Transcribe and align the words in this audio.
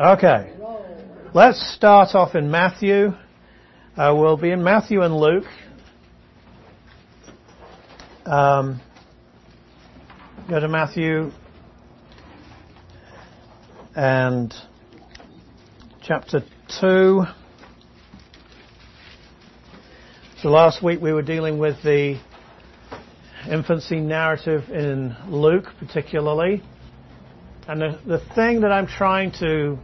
Okay. 0.00 0.50
Let's 1.34 1.74
start 1.74 2.14
off 2.14 2.34
in 2.34 2.50
Matthew. 2.50 3.12
Uh, 3.98 4.14
we'll 4.16 4.38
be 4.38 4.50
in 4.50 4.64
Matthew 4.64 5.02
and 5.02 5.14
Luke. 5.14 5.44
Um, 8.24 8.80
go 10.48 10.58
to 10.58 10.68
Matthew 10.68 11.30
and 13.94 14.54
chapter 16.02 16.44
2. 16.80 17.24
So 20.38 20.48
last 20.48 20.82
week 20.82 21.02
we 21.02 21.12
were 21.12 21.20
dealing 21.20 21.58
with 21.58 21.76
the 21.82 22.18
infancy 23.50 24.00
narrative 24.00 24.70
in 24.70 25.14
Luke 25.28 25.66
particularly. 25.78 26.62
And 27.68 27.82
the, 27.82 28.00
the 28.06 28.18
thing 28.34 28.62
that 28.62 28.72
I'm 28.72 28.86
trying 28.86 29.32
to 29.40 29.78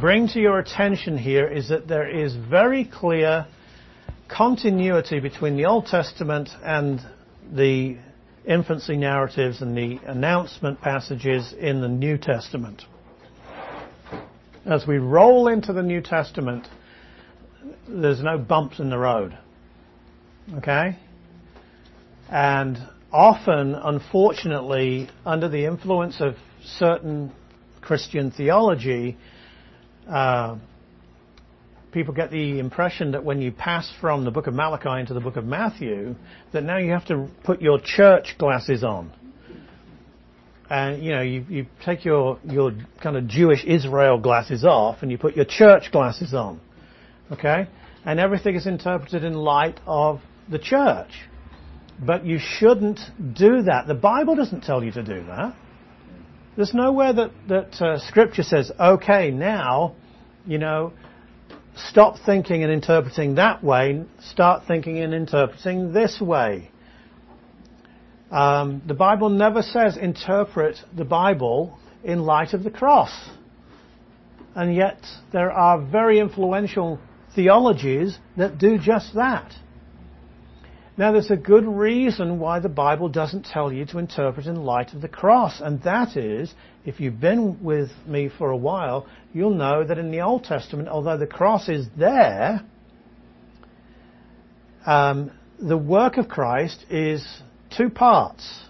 bring 0.00 0.28
to 0.28 0.40
your 0.40 0.58
attention 0.58 1.18
here 1.18 1.46
is 1.46 1.68
that 1.68 1.88
there 1.88 2.08
is 2.08 2.34
very 2.34 2.84
clear 2.84 3.46
continuity 4.28 5.20
between 5.20 5.56
the 5.56 5.66
Old 5.66 5.86
Testament 5.86 6.48
and 6.64 7.00
the 7.52 7.98
infancy 8.46 8.96
narratives 8.96 9.60
and 9.60 9.76
the 9.76 9.98
announcement 10.06 10.80
passages 10.80 11.52
in 11.58 11.80
the 11.80 11.88
New 11.88 12.16
Testament. 12.16 12.82
As 14.64 14.86
we 14.86 14.98
roll 14.98 15.48
into 15.48 15.72
the 15.72 15.82
New 15.82 16.00
Testament, 16.00 16.66
there's 17.88 18.22
no 18.22 18.38
bumps 18.38 18.78
in 18.78 18.90
the 18.90 18.98
road. 18.98 19.36
Okay? 20.56 20.96
And 22.30 22.78
often, 23.12 23.74
unfortunately, 23.74 25.08
under 25.26 25.48
the 25.48 25.64
influence 25.66 26.20
of 26.20 26.36
certain 26.64 27.32
Christian 27.80 28.30
theology, 28.30 29.16
uh, 30.10 30.58
people 31.92 32.14
get 32.14 32.30
the 32.30 32.58
impression 32.58 33.12
that 33.12 33.24
when 33.24 33.40
you 33.40 33.52
pass 33.52 33.90
from 34.00 34.24
the 34.24 34.30
book 34.30 34.46
of 34.46 34.54
Malachi 34.54 35.00
into 35.00 35.14
the 35.14 35.20
book 35.20 35.36
of 35.36 35.44
Matthew, 35.44 36.14
that 36.52 36.62
now 36.62 36.78
you 36.78 36.92
have 36.92 37.06
to 37.06 37.28
put 37.44 37.60
your 37.60 37.80
church 37.82 38.36
glasses 38.38 38.84
on. 38.84 39.12
And, 40.68 41.02
you 41.02 41.10
know, 41.10 41.22
you, 41.22 41.44
you 41.48 41.66
take 41.84 42.04
your, 42.04 42.38
your 42.44 42.72
kind 43.02 43.16
of 43.16 43.26
Jewish 43.26 43.64
Israel 43.64 44.18
glasses 44.18 44.64
off 44.64 44.98
and 45.02 45.10
you 45.10 45.18
put 45.18 45.34
your 45.34 45.44
church 45.44 45.90
glasses 45.90 46.32
on. 46.32 46.60
Okay? 47.32 47.66
And 48.04 48.20
everything 48.20 48.54
is 48.54 48.66
interpreted 48.66 49.24
in 49.24 49.34
light 49.34 49.80
of 49.86 50.20
the 50.48 50.60
church. 50.60 51.10
But 52.00 52.24
you 52.24 52.38
shouldn't 52.40 53.00
do 53.18 53.62
that. 53.62 53.88
The 53.88 53.94
Bible 53.94 54.36
doesn't 54.36 54.62
tell 54.62 54.82
you 54.84 54.92
to 54.92 55.02
do 55.02 55.24
that. 55.26 55.56
There's 56.56 56.72
nowhere 56.72 57.12
that, 57.14 57.30
that 57.48 57.82
uh, 57.82 57.98
Scripture 57.98 58.42
says, 58.42 58.70
okay, 58.78 59.30
now, 59.30 59.96
stop 61.76 62.16
thinking 62.24 62.62
and 62.62 62.72
interpreting 62.72 63.36
that 63.36 63.62
way, 63.62 64.04
start 64.20 64.64
thinking 64.66 64.98
and 64.98 65.14
interpreting 65.14 65.92
this 65.92 66.20
way. 66.20 66.70
Um, 68.30 68.82
the 68.86 68.94
Bible 68.94 69.28
never 69.28 69.62
says 69.62 69.96
interpret 69.96 70.76
the 70.96 71.04
Bible 71.04 71.78
in 72.04 72.20
light 72.20 72.54
of 72.54 72.62
the 72.62 72.70
cross. 72.70 73.12
And 74.54 74.74
yet 74.74 74.98
there 75.32 75.50
are 75.50 75.80
very 75.80 76.18
influential 76.18 76.98
theologies 77.34 78.18
that 78.36 78.58
do 78.58 78.78
just 78.78 79.14
that. 79.14 79.52
Now 81.00 81.12
there's 81.12 81.30
a 81.30 81.36
good 81.36 81.66
reason 81.66 82.38
why 82.38 82.60
the 82.60 82.68
Bible 82.68 83.08
doesn't 83.08 83.46
tell 83.46 83.72
you 83.72 83.86
to 83.86 83.96
interpret 83.96 84.44
in 84.44 84.56
light 84.56 84.92
of 84.92 85.00
the 85.00 85.08
cross, 85.08 85.62
and 85.62 85.82
that 85.84 86.14
is, 86.14 86.52
if 86.84 87.00
you've 87.00 87.18
been 87.18 87.64
with 87.64 87.88
me 88.06 88.28
for 88.28 88.50
a 88.50 88.56
while, 88.58 89.06
you'll 89.32 89.54
know 89.54 89.82
that 89.82 89.96
in 89.96 90.10
the 90.10 90.20
Old 90.20 90.44
Testament, 90.44 90.90
although 90.90 91.16
the 91.16 91.26
cross 91.26 91.70
is 91.70 91.86
there, 91.96 92.60
um, 94.84 95.30
the 95.58 95.78
work 95.78 96.18
of 96.18 96.28
Christ 96.28 96.84
is 96.90 97.26
two 97.74 97.88
parts. 97.88 98.64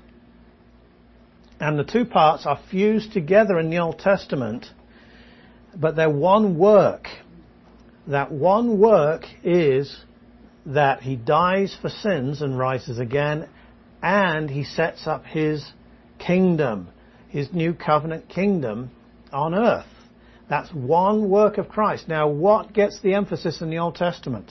And 1.59 1.77
the 1.77 1.83
two 1.83 2.05
parts 2.05 2.47
are 2.47 2.61
fused 2.71 3.13
together 3.13 3.59
in 3.59 3.71
the 3.71 3.79
Old 3.79 3.99
Testament, 3.99 4.67
but 5.75 5.97
they're 5.97 6.09
one 6.09 6.57
work. 6.57 7.09
That 8.07 8.31
one 8.31 8.79
work 8.79 9.25
is 9.43 10.05
that 10.67 11.03
he 11.03 11.17
dies 11.17 11.77
for 11.81 11.89
sins 11.89 12.43
and 12.43 12.59
rises 12.59 12.99
again, 12.99 13.49
and 14.03 14.51
he 14.51 14.65
sets 14.65 15.07
up 15.07 15.25
his 15.25 15.65
kingdom, 16.19 16.89
his 17.29 17.53
new 17.53 17.73
covenant 17.75 18.29
kingdom 18.29 18.91
on 19.33 19.55
earth. 19.55 19.87
That's 20.49 20.71
one 20.73 21.31
work 21.31 21.59
of 21.59 21.69
Christ. 21.69 22.09
Now, 22.09 22.29
what 22.29 22.73
gets 22.73 23.01
the 23.01 23.15
emphasis 23.15 23.61
in 23.61 23.71
the 23.71 23.79
Old 23.79 23.95
Testament? 23.95 24.51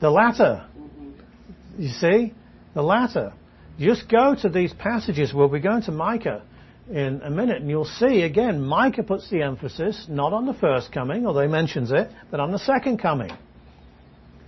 The 0.00 0.10
latter. 0.10 0.66
Mm-hmm. 0.76 1.82
You 1.82 1.88
see? 1.88 2.34
The 2.74 2.82
latter. 2.82 3.32
Just 3.78 4.08
go 4.08 4.34
to 4.42 4.48
these 4.48 4.72
passages. 4.74 5.32
We'll 5.32 5.48
be 5.48 5.60
going 5.60 5.82
to 5.82 5.92
Micah 5.92 6.42
in 6.90 7.22
a 7.22 7.30
minute, 7.30 7.62
and 7.62 7.70
you'll 7.70 7.84
see 7.84 8.22
again, 8.22 8.60
Micah 8.60 9.02
puts 9.02 9.30
the 9.30 9.42
emphasis 9.42 10.06
not 10.08 10.32
on 10.32 10.46
the 10.46 10.54
first 10.54 10.92
coming, 10.92 11.26
although 11.26 11.40
he 11.40 11.48
mentions 11.48 11.90
it, 11.92 12.10
but 12.30 12.40
on 12.40 12.52
the 12.52 12.58
second 12.58 12.98
coming. 12.98 13.30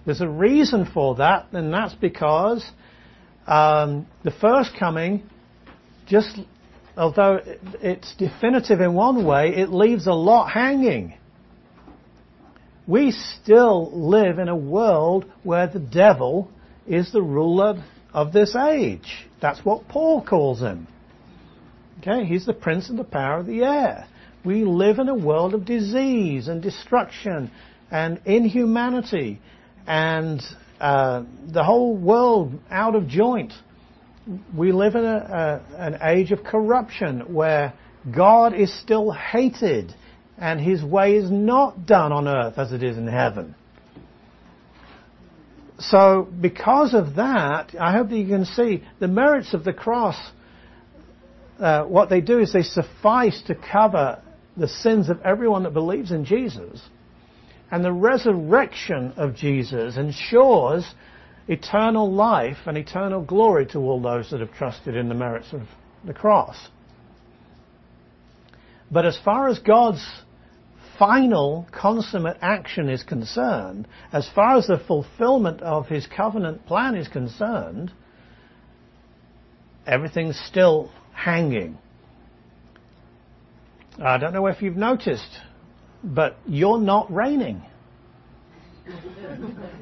There's 0.07 0.21
a 0.21 0.29
reason 0.29 0.87
for 0.95 1.17
that, 1.17 1.49
and 1.53 1.75
that's 1.75 1.95
because 1.95 2.65
um, 3.47 4.07
the 4.23 4.31
first 4.31 4.71
coming, 4.79 5.25
just 6.07 6.39
although 6.97 7.41
it's 7.83 8.15
definitive 8.15 8.81
in 8.81 8.95
one 8.95 9.27
way, 9.27 9.49
it 9.49 9.69
leaves 9.69 10.07
a 10.07 10.13
lot 10.13 10.47
hanging. 10.47 11.15
We 12.87 13.11
still 13.11 13.91
live 13.93 14.39
in 14.39 14.49
a 14.49 14.57
world 14.57 15.27
where 15.43 15.67
the 15.67 15.81
devil 15.81 16.49
is 16.87 17.11
the 17.11 17.23
ruler 17.23 17.85
of 18.15 18.33
this 18.33 18.55
age. 18.55 19.27
That's 19.43 19.65
what 19.65 19.89
Paul 19.89 20.25
calls 20.25 20.61
him. 20.61 20.87
Okay, 21.99 22.25
he's 22.25 22.47
the 22.47 22.53
prince 22.53 22.89
of 22.91 22.97
the 22.97 23.05
power 23.05 23.41
of 23.41 23.47
the 23.47 23.65
air. 23.65 24.07
We 24.45 24.65
live 24.65 25.01
in 25.01 25.09
a 25.09 25.15
world 25.17 25.53
of 25.53 25.65
disease 25.65 26.47
and 26.47 26.63
destruction 26.63 27.51
and 27.91 28.21
inhumanity 28.25 29.41
and 29.87 30.43
uh, 30.81 31.25
the 31.53 31.65
whole 31.65 31.97
world 31.97 32.59
out 32.71 32.95
of 32.95 33.09
joint. 33.09 33.53
We 34.57 34.73
live 34.73 34.95
in 34.97 35.05
a, 35.05 35.63
a, 35.77 35.77
an 35.77 35.99
age 36.03 36.33
of 36.33 36.43
corruption 36.43 37.33
where 37.33 37.73
God 38.15 38.55
is 38.55 38.77
still 38.81 39.13
hated 39.13 39.95
and 40.39 40.61
his 40.61 40.83
way 40.83 41.17
is 41.17 41.31
not 41.31 41.87
done 41.87 42.13
on 42.13 42.29
earth 42.29 42.59
as 42.59 42.73
it 42.73 42.83
is 42.83 42.99
in 42.99 43.07
heaven. 43.07 43.55
So, 45.79 46.27
because 46.41 46.95
of 46.95 47.17
that, 47.17 47.75
I 47.79 47.93
hope 47.93 48.09
that 48.09 48.17
you 48.17 48.27
can 48.27 48.47
see 48.47 48.83
the 48.99 49.09
merits 49.09 49.53
of 49.55 49.65
the 49.65 49.73
cross. 49.73 50.17
Uh, 51.59 51.85
what 51.85 52.09
they 52.09 52.21
do 52.21 52.39
is 52.39 52.53
they 52.53 52.63
suffice 52.63 53.43
to 53.47 53.55
cover 53.55 54.23
the 54.57 54.69
sins 54.69 55.11
of 55.11 55.21
everyone 55.23 55.65
that 55.65 55.75
believes 55.75 56.13
in 56.13 56.25
Jesus. 56.25 56.81
And 57.71 57.85
the 57.85 57.93
resurrection 57.93 59.13
of 59.17 59.35
Jesus 59.35 59.97
ensures 59.97 60.87
eternal 61.49 62.13
life 62.13 62.59
and 62.67 62.77
eternal 62.77 63.23
glory 63.23 63.67
to 63.67 63.79
all 63.79 64.01
those 64.01 64.31
that 64.31 64.41
have 64.41 64.53
trusted 64.53 64.97
in 64.97 65.09
the 65.09 65.15
merits 65.15 65.53
of 65.53 65.63
the 66.05 66.15
cross. 66.15 66.69
But 68.91 69.05
as 69.05 69.19
far 69.25 69.49
as 69.49 69.59
God's 69.59 70.05
final 70.99 71.67
consummate 71.73 72.39
action 72.41 72.89
is 72.89 73.03
concerned, 73.03 73.87
as 74.13 74.29
far 74.35 74.57
as 74.57 74.67
the 74.67 74.79
fulfillment 74.79 75.61
of 75.61 75.89
his 75.89 76.07
covenant 76.07 76.67
plan 76.67 76.95
is 76.95 77.09
concerned, 77.09 77.93
everything's 79.87 80.39
still 80.39 80.91
hanging. 81.13 81.79
I 84.03 84.19
don't 84.19 84.33
know 84.33 84.47
if 84.47 84.63
you've 84.63 84.77
noticed 84.77 85.41
but 86.07 86.37
you're 86.47 86.81
not 86.81 87.13
reigning. 87.13 87.63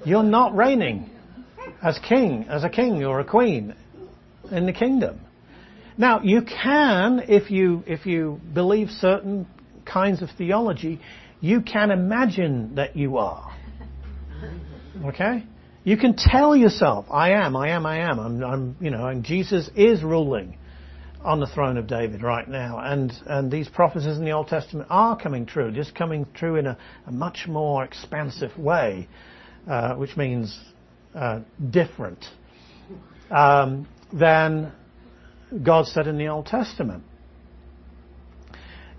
You're 0.04 0.22
not 0.22 0.56
reigning 0.56 1.10
as 1.82 1.98
king, 1.98 2.46
as 2.48 2.64
a 2.64 2.70
king 2.70 3.04
or 3.04 3.20
a 3.20 3.24
queen 3.24 3.74
in 4.50 4.66
the 4.66 4.72
kingdom. 4.72 5.20
Now, 5.96 6.22
you 6.22 6.42
can, 6.42 7.24
if 7.28 7.50
you, 7.50 7.84
if 7.86 8.06
you 8.06 8.40
believe 8.52 8.90
certain 8.90 9.46
kinds 9.84 10.22
of 10.22 10.30
theology, 10.36 11.00
you 11.40 11.60
can 11.60 11.90
imagine 11.90 12.76
that 12.76 12.96
you 12.96 13.18
are. 13.18 13.54
Okay? 15.04 15.44
You 15.84 15.98
can 15.98 16.16
tell 16.16 16.56
yourself, 16.56 17.06
I 17.10 17.32
am, 17.32 17.54
I 17.54 17.70
am, 17.70 17.84
I 17.84 17.98
am. 17.98 18.18
I'm, 18.18 18.44
I'm 18.44 18.76
you 18.80 18.90
know, 18.90 19.06
and 19.06 19.22
Jesus 19.24 19.68
is 19.76 20.02
ruling 20.02 20.56
on 21.24 21.40
the 21.40 21.46
throne 21.46 21.78
of 21.78 21.86
David 21.86 22.22
right 22.22 22.46
now. 22.46 22.78
And, 22.78 23.12
and 23.26 23.50
these 23.50 23.68
prophecies 23.68 24.18
in 24.18 24.24
the 24.24 24.32
Old 24.32 24.48
Testament 24.48 24.88
are 24.90 25.16
coming 25.16 25.46
true, 25.46 25.72
just 25.72 25.94
coming 25.94 26.26
true 26.34 26.56
in 26.56 26.66
a, 26.66 26.76
a 27.06 27.12
much 27.12 27.46
more 27.48 27.82
expansive 27.82 28.56
way, 28.58 29.08
uh, 29.66 29.94
which 29.94 30.16
means 30.16 30.58
uh, 31.14 31.40
different 31.70 32.24
um, 33.30 33.88
than 34.12 34.72
God 35.62 35.86
said 35.86 36.06
in 36.06 36.18
the 36.18 36.28
Old 36.28 36.46
Testament. 36.46 37.04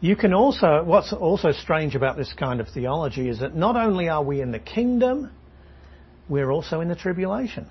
You 0.02 0.16
can 0.16 0.34
also, 0.34 0.84
what's 0.84 1.14
also 1.14 1.52
strange 1.52 1.96
about 1.96 2.18
this 2.18 2.34
kind 2.34 2.60
of 2.60 2.68
theology 2.70 3.30
is 3.30 3.40
that 3.40 3.56
not 3.56 3.76
only 3.76 4.10
are 4.10 4.24
we 4.24 4.42
in 4.42 4.52
the 4.52 4.60
kingdom, 4.60 5.32
we're 6.28 6.52
also 6.52 6.82
in 6.82 6.90
the 6.90 6.96
tribulation 6.96 7.70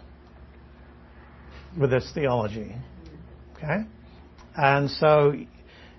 with 1.79 1.91
this 1.91 2.09
theology. 2.15 2.75
Okay? 3.57 3.85
And 4.57 4.91
so 4.91 5.35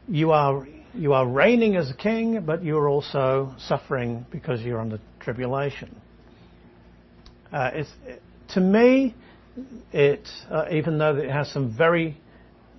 you 0.07 0.31
are 0.31 0.67
you 0.93 1.13
are 1.13 1.27
reigning 1.27 1.75
as 1.75 1.89
a 1.89 1.93
king, 1.93 2.41
but 2.45 2.63
you're 2.63 2.87
also 2.87 3.53
suffering 3.59 4.25
because 4.31 4.61
you're 4.61 4.79
under 4.79 4.99
tribulation. 5.19 5.99
Uh, 7.51 7.83
to 8.49 8.61
me, 8.61 9.13
it 9.91 10.27
uh, 10.49 10.65
even 10.71 10.97
though 10.97 11.15
it 11.17 11.29
has 11.29 11.51
some 11.51 11.75
very 11.75 12.17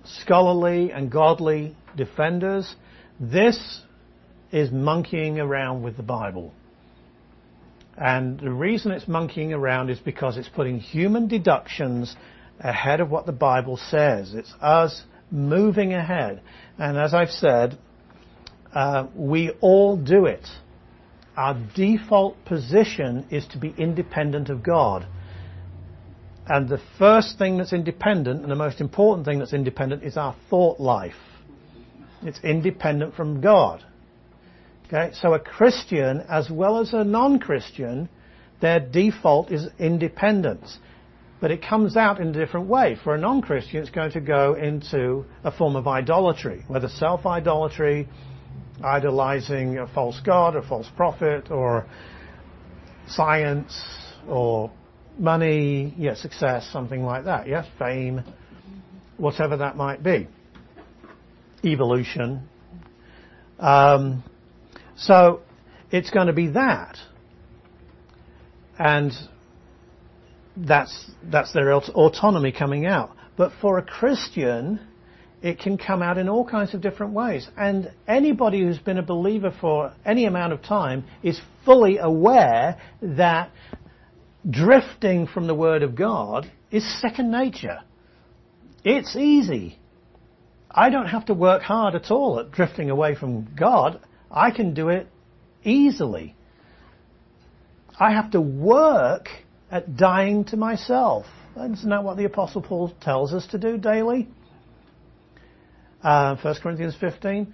scholarly 0.03 0.91
and 0.91 1.11
godly 1.11 1.75
defenders, 1.95 2.75
this 3.19 3.81
is 4.51 4.71
monkeying 4.71 5.39
around 5.39 5.83
with 5.83 5.97
the 5.97 6.03
Bible. 6.03 6.53
And 7.97 8.39
the 8.39 8.51
reason 8.51 8.91
it's 8.91 9.07
monkeying 9.07 9.53
around 9.53 9.89
is 9.89 9.99
because 9.99 10.37
it's 10.37 10.49
putting 10.49 10.79
human 10.79 11.27
deductions 11.27 12.15
ahead 12.59 13.01
of 13.01 13.09
what 13.09 13.25
the 13.25 13.31
Bible 13.31 13.77
says. 13.77 14.33
It's 14.33 14.53
us 14.61 15.01
moving 15.31 15.93
ahead. 15.93 16.41
And 16.77 16.97
as 16.97 17.13
I've 17.13 17.29
said, 17.29 17.77
uh, 18.73 19.07
we 19.15 19.51
all 19.61 19.97
do 19.97 20.25
it. 20.25 20.45
Our 21.35 21.59
default 21.75 22.43
position 22.45 23.25
is 23.29 23.45
to 23.47 23.57
be 23.57 23.73
independent 23.77 24.49
of 24.49 24.63
God. 24.63 25.05
And 26.47 26.69
the 26.69 26.81
first 26.97 27.37
thing 27.37 27.57
that's 27.57 27.73
independent, 27.73 28.41
and 28.41 28.49
the 28.49 28.55
most 28.55 28.79
important 28.79 29.25
thing 29.25 29.39
that's 29.39 29.53
independent, 29.53 30.03
is 30.03 30.17
our 30.17 30.35
thought 30.49 30.79
life. 30.79 31.15
It's 32.23 32.39
independent 32.43 33.15
from 33.15 33.41
God. 33.41 33.83
Okay, 34.87 35.11
so 35.13 35.33
a 35.33 35.39
Christian, 35.39 36.21
as 36.29 36.49
well 36.49 36.79
as 36.79 36.93
a 36.93 37.03
non-Christian, 37.03 38.07
their 38.61 38.79
default 38.79 39.51
is 39.51 39.67
independence. 39.77 40.79
But 41.39 41.51
it 41.51 41.61
comes 41.61 41.95
out 41.95 42.19
in 42.19 42.29
a 42.29 42.33
different 42.33 42.67
way. 42.67 42.97
For 43.03 43.13
a 43.13 43.17
non-Christian, 43.17 43.81
it's 43.81 43.91
going 43.91 44.11
to 44.11 44.21
go 44.21 44.55
into 44.55 45.25
a 45.43 45.51
form 45.51 45.75
of 45.75 45.87
idolatry, 45.87 46.63
whether 46.67 46.87
self-idolatry, 46.87 48.07
idolizing 48.83 49.77
a 49.77 49.87
false 49.87 50.19
god, 50.25 50.55
a 50.55 50.67
false 50.67 50.87
prophet, 50.95 51.51
or 51.51 51.85
science, 53.07 53.79
or 54.27 54.71
money, 55.19 55.93
yeah, 55.97 56.15
success, 56.15 56.67
something 56.71 57.03
like 57.03 57.25
that, 57.25 57.47
yes, 57.47 57.67
fame, 57.77 58.23
whatever 59.17 59.57
that 59.57 59.75
might 59.75 60.03
be. 60.03 60.27
Evolution. 61.63 62.47
Um, 63.59 64.23
so 64.95 65.41
it's 65.91 66.09
going 66.11 66.27
to 66.27 66.33
be 66.33 66.49
that. 66.49 66.97
And 68.77 69.11
that's, 70.57 71.11
that's 71.23 71.53
their 71.53 71.73
autonomy 71.73 72.51
coming 72.51 72.85
out. 72.85 73.15
But 73.35 73.51
for 73.61 73.77
a 73.77 73.83
Christian, 73.83 74.79
it 75.41 75.59
can 75.59 75.77
come 75.77 76.01
out 76.01 76.17
in 76.17 76.27
all 76.27 76.45
kinds 76.45 76.73
of 76.73 76.81
different 76.81 77.13
ways. 77.13 77.47
And 77.55 77.91
anybody 78.07 78.61
who's 78.61 78.79
been 78.79 78.97
a 78.97 79.03
believer 79.03 79.53
for 79.61 79.93
any 80.05 80.25
amount 80.25 80.53
of 80.53 80.63
time 80.63 81.05
is 81.21 81.39
fully 81.63 81.97
aware 81.97 82.81
that 83.01 83.51
drifting 84.49 85.27
from 85.27 85.45
the 85.47 85.53
Word 85.53 85.83
of 85.83 85.95
God 85.95 86.51
is 86.71 87.01
second 87.01 87.31
nature. 87.31 87.81
It's 88.83 89.15
easy. 89.15 89.77
I 90.71 90.89
don't 90.89 91.07
have 91.07 91.25
to 91.25 91.33
work 91.33 91.61
hard 91.61 91.95
at 91.95 92.09
all 92.09 92.39
at 92.39 92.51
drifting 92.51 92.89
away 92.89 93.15
from 93.15 93.49
God. 93.55 93.99
I 94.31 94.51
can 94.51 94.73
do 94.73 94.89
it 94.89 95.07
easily. 95.63 96.35
I 97.99 98.11
have 98.11 98.31
to 98.31 98.41
work 98.41 99.29
at 99.71 99.97
dying 99.97 100.45
to 100.45 100.57
myself. 100.57 101.25
Isn't 101.55 101.89
that 101.89 102.03
what 102.03 102.17
the 102.17 102.25
Apostle 102.25 102.61
Paul 102.61 102.93
tells 103.01 103.33
us 103.33 103.47
to 103.47 103.57
do 103.57 103.77
daily? 103.77 104.27
Uh, 106.03 106.35
1 106.35 106.55
Corinthians 106.61 106.95
15. 106.99 107.53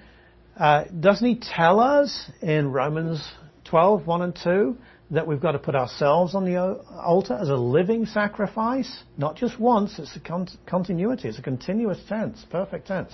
Uh, 0.57 0.83
doesn't 0.99 1.27
he 1.27 1.39
tell 1.41 1.79
us 1.79 2.29
in 2.41 2.71
Romans 2.71 3.25
12, 3.65 4.05
1 4.05 4.21
and 4.21 4.39
2, 4.43 4.77
that 5.11 5.25
we've 5.25 5.39
got 5.39 5.53
to 5.53 5.59
put 5.59 5.75
ourselves 5.75 6.35
on 6.35 6.45
the 6.45 6.57
altar 6.57 7.33
as 7.33 7.49
a 7.49 7.55
living 7.55 8.05
sacrifice? 8.05 9.03
Not 9.17 9.35
just 9.35 9.59
once, 9.59 9.97
it's 9.97 10.15
a 10.15 10.19
con- 10.19 10.47
continuity, 10.65 11.29
it's 11.29 11.39
a 11.39 11.41
continuous 11.41 11.99
tense, 12.07 12.45
perfect 12.51 12.87
tense. 12.87 13.13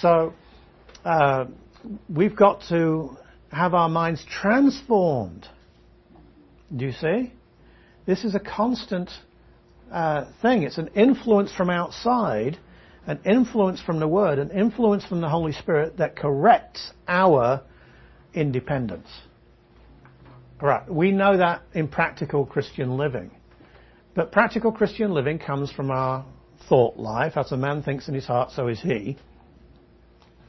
So, 0.00 0.32
uh, 1.04 1.46
we've 2.08 2.36
got 2.36 2.62
to 2.70 3.16
have 3.52 3.74
our 3.74 3.88
minds 3.88 4.24
transformed. 4.28 5.46
Do 6.74 6.84
you 6.84 6.92
see? 6.92 7.32
This 8.08 8.24
is 8.24 8.34
a 8.34 8.40
constant 8.40 9.10
uh, 9.92 10.24
thing. 10.40 10.62
It's 10.62 10.78
an 10.78 10.88
influence 10.94 11.52
from 11.52 11.68
outside, 11.68 12.56
an 13.06 13.20
influence 13.26 13.82
from 13.82 14.00
the 14.00 14.08
Word, 14.08 14.38
an 14.38 14.50
influence 14.50 15.04
from 15.04 15.20
the 15.20 15.28
Holy 15.28 15.52
Spirit 15.52 15.98
that 15.98 16.16
corrects 16.16 16.90
our 17.06 17.60
independence. 18.32 19.08
Right, 20.58 20.90
we 20.90 21.12
know 21.12 21.36
that 21.36 21.60
in 21.74 21.86
practical 21.86 22.46
Christian 22.46 22.96
living. 22.96 23.30
But 24.14 24.32
practical 24.32 24.72
Christian 24.72 25.12
living 25.12 25.38
comes 25.38 25.70
from 25.70 25.90
our 25.90 26.24
thought 26.66 26.96
life. 26.96 27.36
As 27.36 27.52
a 27.52 27.58
man 27.58 27.82
thinks 27.82 28.08
in 28.08 28.14
his 28.14 28.24
heart, 28.24 28.52
so 28.52 28.68
is 28.68 28.80
he. 28.80 29.18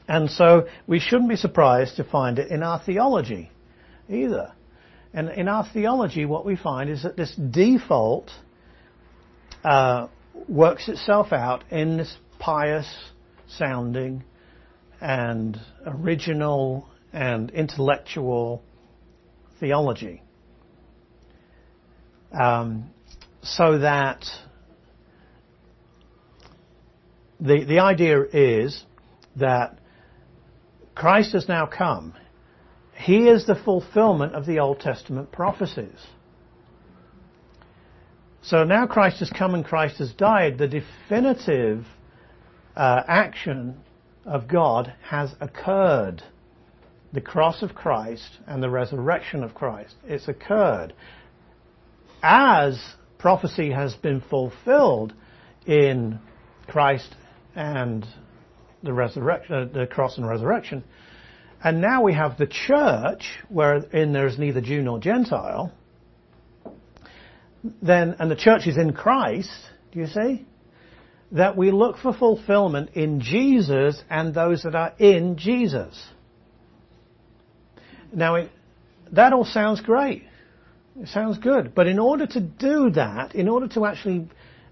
And 0.08 0.30
so 0.30 0.66
we 0.86 0.98
shouldn't 0.98 1.28
be 1.28 1.36
surprised 1.36 1.96
to 1.96 2.04
find 2.04 2.38
it 2.38 2.50
in 2.50 2.62
our 2.62 2.80
theology 2.80 3.50
either. 4.08 4.54
And 5.12 5.28
in 5.30 5.48
our 5.48 5.66
theology, 5.72 6.24
what 6.24 6.44
we 6.46 6.56
find 6.56 6.88
is 6.88 7.02
that 7.02 7.16
this 7.16 7.34
default 7.34 8.30
uh, 9.64 10.08
works 10.48 10.88
itself 10.88 11.32
out 11.32 11.64
in 11.70 11.96
this 11.96 12.16
pious 12.38 12.86
sounding 13.48 14.24
and 15.00 15.58
original 15.86 16.88
and 17.12 17.50
intellectual 17.50 18.62
theology. 19.58 20.22
Um, 22.32 22.90
so 23.42 23.78
that 23.78 24.24
the, 27.40 27.64
the 27.64 27.80
idea 27.80 28.22
is 28.22 28.84
that 29.36 29.78
Christ 30.94 31.32
has 31.32 31.48
now 31.48 31.66
come. 31.66 32.14
He 33.00 33.28
is 33.28 33.46
the 33.46 33.54
fulfillment 33.54 34.34
of 34.34 34.44
the 34.44 34.58
Old 34.58 34.80
Testament 34.80 35.32
prophecies. 35.32 35.98
So 38.42 38.64
now 38.64 38.86
Christ 38.86 39.20
has 39.20 39.30
come 39.30 39.54
and 39.54 39.64
Christ 39.64 39.98
has 39.98 40.12
died. 40.12 40.58
The 40.58 40.68
definitive 40.68 41.86
uh, 42.76 43.02
action 43.08 43.80
of 44.26 44.48
God 44.48 44.92
has 45.02 45.34
occurred. 45.40 46.22
The 47.12 47.22
cross 47.22 47.62
of 47.62 47.74
Christ 47.74 48.38
and 48.46 48.62
the 48.62 48.70
resurrection 48.70 49.42
of 49.42 49.54
Christ. 49.54 49.94
It's 50.04 50.28
occurred. 50.28 50.92
As 52.22 52.78
prophecy 53.18 53.70
has 53.70 53.94
been 53.94 54.20
fulfilled 54.20 55.14
in 55.66 56.18
Christ 56.66 57.16
and 57.54 58.06
the 58.82 58.92
resurrection, 58.92 59.54
uh, 59.54 59.64
the 59.72 59.86
cross 59.86 60.18
and 60.18 60.28
resurrection. 60.28 60.84
And 61.62 61.80
now 61.80 62.02
we 62.02 62.14
have 62.14 62.38
the 62.38 62.46
church, 62.46 63.24
wherein 63.48 64.12
there 64.12 64.26
is 64.26 64.38
neither 64.38 64.60
Jew 64.60 64.82
nor 64.82 64.98
Gentile. 64.98 65.72
Then, 67.82 68.16
and 68.18 68.30
the 68.30 68.36
church 68.36 68.66
is 68.66 68.78
in 68.78 68.94
Christ. 68.94 69.50
Do 69.92 69.98
you 69.98 70.06
see? 70.06 70.46
That 71.32 71.56
we 71.56 71.70
look 71.70 71.98
for 71.98 72.14
fulfillment 72.14 72.90
in 72.94 73.20
Jesus 73.20 74.02
and 74.08 74.34
those 74.34 74.62
that 74.62 74.74
are 74.74 74.94
in 74.98 75.36
Jesus. 75.36 76.02
Now, 78.12 78.36
it, 78.36 78.50
that 79.12 79.34
all 79.34 79.44
sounds 79.44 79.82
great. 79.82 80.24
It 80.98 81.08
sounds 81.08 81.38
good. 81.38 81.74
But 81.74 81.86
in 81.86 81.98
order 81.98 82.26
to 82.26 82.40
do 82.40 82.90
that, 82.90 83.34
in 83.34 83.48
order 83.48 83.68
to 83.68 83.84
actually 83.84 84.28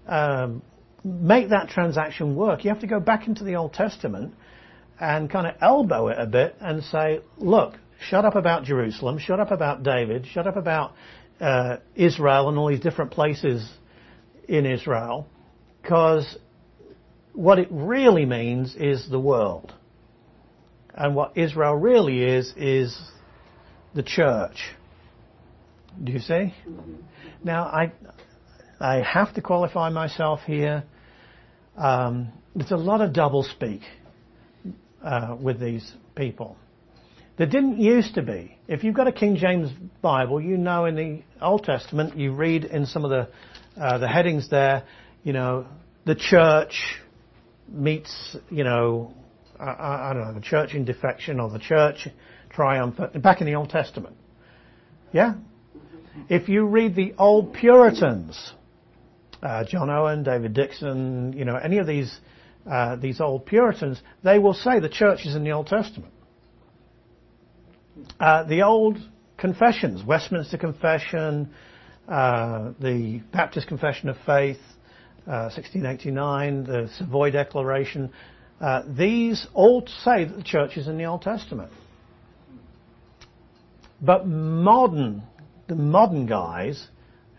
um, 0.07 0.63
make 1.03 1.49
that 1.49 1.69
transaction 1.69 2.35
work, 2.35 2.63
you 2.63 2.71
have 2.71 2.81
to 2.81 2.87
go 2.87 2.99
back 2.99 3.27
into 3.27 3.43
the 3.43 3.55
Old 3.55 3.73
Testament 3.73 4.33
and 4.99 5.29
kind 5.29 5.47
of 5.47 5.55
elbow 5.61 6.09
it 6.09 6.17
a 6.19 6.25
bit 6.25 6.55
and 6.59 6.83
say, 6.83 7.21
look, 7.37 7.75
shut 8.09 8.25
up 8.25 8.35
about 8.35 8.63
Jerusalem, 8.63 9.17
shut 9.17 9.39
up 9.39 9.51
about 9.51 9.83
David, 9.83 10.25
shut 10.27 10.47
up 10.47 10.57
about 10.57 10.93
uh, 11.39 11.77
Israel 11.95 12.49
and 12.49 12.57
all 12.57 12.67
these 12.69 12.81
different 12.81 13.11
places 13.11 13.67
in 14.47 14.65
Israel, 14.65 15.27
because 15.81 16.37
what 17.33 17.59
it 17.59 17.67
really 17.71 18.25
means 18.25 18.75
is 18.75 19.07
the 19.09 19.19
world. 19.19 19.73
And 20.93 21.15
what 21.15 21.37
Israel 21.37 21.75
really 21.75 22.23
is, 22.23 22.53
is 22.57 22.99
the 23.93 24.03
church. 24.03 24.57
Do 26.03 26.11
you 26.11 26.19
see? 26.19 26.53
Now, 27.43 27.63
I, 27.63 27.93
I 28.79 29.01
have 29.01 29.33
to 29.35 29.41
qualify 29.41 29.89
myself 29.89 30.41
here. 30.45 30.83
Um, 31.77 32.33
there's 32.55 32.71
a 32.71 32.77
lot 32.77 33.01
of 33.01 33.13
doublespeak 33.13 33.81
uh, 35.03 35.35
with 35.39 35.59
these 35.59 35.91
people. 36.15 36.57
There 37.37 37.47
didn't 37.47 37.79
used 37.79 38.15
to 38.15 38.21
be. 38.21 38.57
If 38.67 38.83
you've 38.83 38.95
got 38.95 39.07
a 39.07 39.13
King 39.13 39.37
James 39.37 39.71
Bible, 40.01 40.41
you 40.41 40.57
know 40.57 40.85
in 40.85 40.95
the 40.95 41.23
Old 41.41 41.63
Testament, 41.63 42.17
you 42.17 42.33
read 42.33 42.65
in 42.65 42.85
some 42.85 43.05
of 43.05 43.11
the 43.11 43.29
uh, 43.79 43.97
the 43.97 44.07
headings 44.07 44.49
there, 44.49 44.83
you 45.23 45.33
know, 45.33 45.65
the 46.05 46.15
church 46.15 46.73
meets, 47.71 48.35
you 48.49 48.63
know, 48.63 49.13
I, 49.59 50.09
I, 50.09 50.13
don't 50.13 50.23
know, 50.23 50.33
the 50.33 50.41
church 50.41 50.73
in 50.73 50.85
defection 50.85 51.39
or 51.39 51.49
the 51.49 51.59
church 51.59 52.07
triumphant, 52.49 53.21
back 53.21 53.41
in 53.41 53.47
the 53.47 53.55
Old 53.55 53.69
Testament. 53.69 54.15
Yeah? 55.13 55.35
If 56.27 56.49
you 56.49 56.65
read 56.65 56.95
the 56.95 57.13
old 57.17 57.53
Puritans, 57.53 58.51
uh, 59.41 59.63
John 59.65 59.89
Owen, 59.89 60.23
David 60.23 60.53
Dickson, 60.53 61.33
you 61.33 61.45
know, 61.45 61.55
any 61.55 61.77
of 61.77 61.87
these, 61.87 62.19
uh, 62.69 62.95
these 62.97 63.19
old 63.19 63.45
Puritans, 63.45 64.01
they 64.23 64.37
will 64.37 64.53
say 64.53 64.79
the 64.79 64.89
church 64.89 65.25
is 65.25 65.35
in 65.35 65.43
the 65.43 65.51
Old 65.51 65.67
Testament. 65.67 66.13
Uh, 68.19 68.43
the 68.43 68.61
old 68.61 68.97
confessions, 69.37 70.03
Westminster 70.05 70.57
Confession, 70.57 71.49
uh, 72.07 72.71
the 72.79 73.21
Baptist 73.31 73.67
Confession 73.67 74.09
of 74.09 74.17
Faith, 74.25 74.59
1689, 75.25 76.59
uh, 76.59 76.71
the 76.71 76.89
Savoy 76.97 77.31
Declaration, 77.31 78.11
uh, 78.61 78.83
these 78.87 79.47
all 79.53 79.85
say 80.03 80.25
that 80.25 80.35
the 80.35 80.43
church 80.43 80.77
is 80.77 80.87
in 80.87 80.97
the 80.97 81.05
Old 81.05 81.21
Testament. 81.21 81.71
But 84.01 84.27
modern, 84.27 85.23
the 85.67 85.75
modern 85.75 86.25
guys 86.25 86.87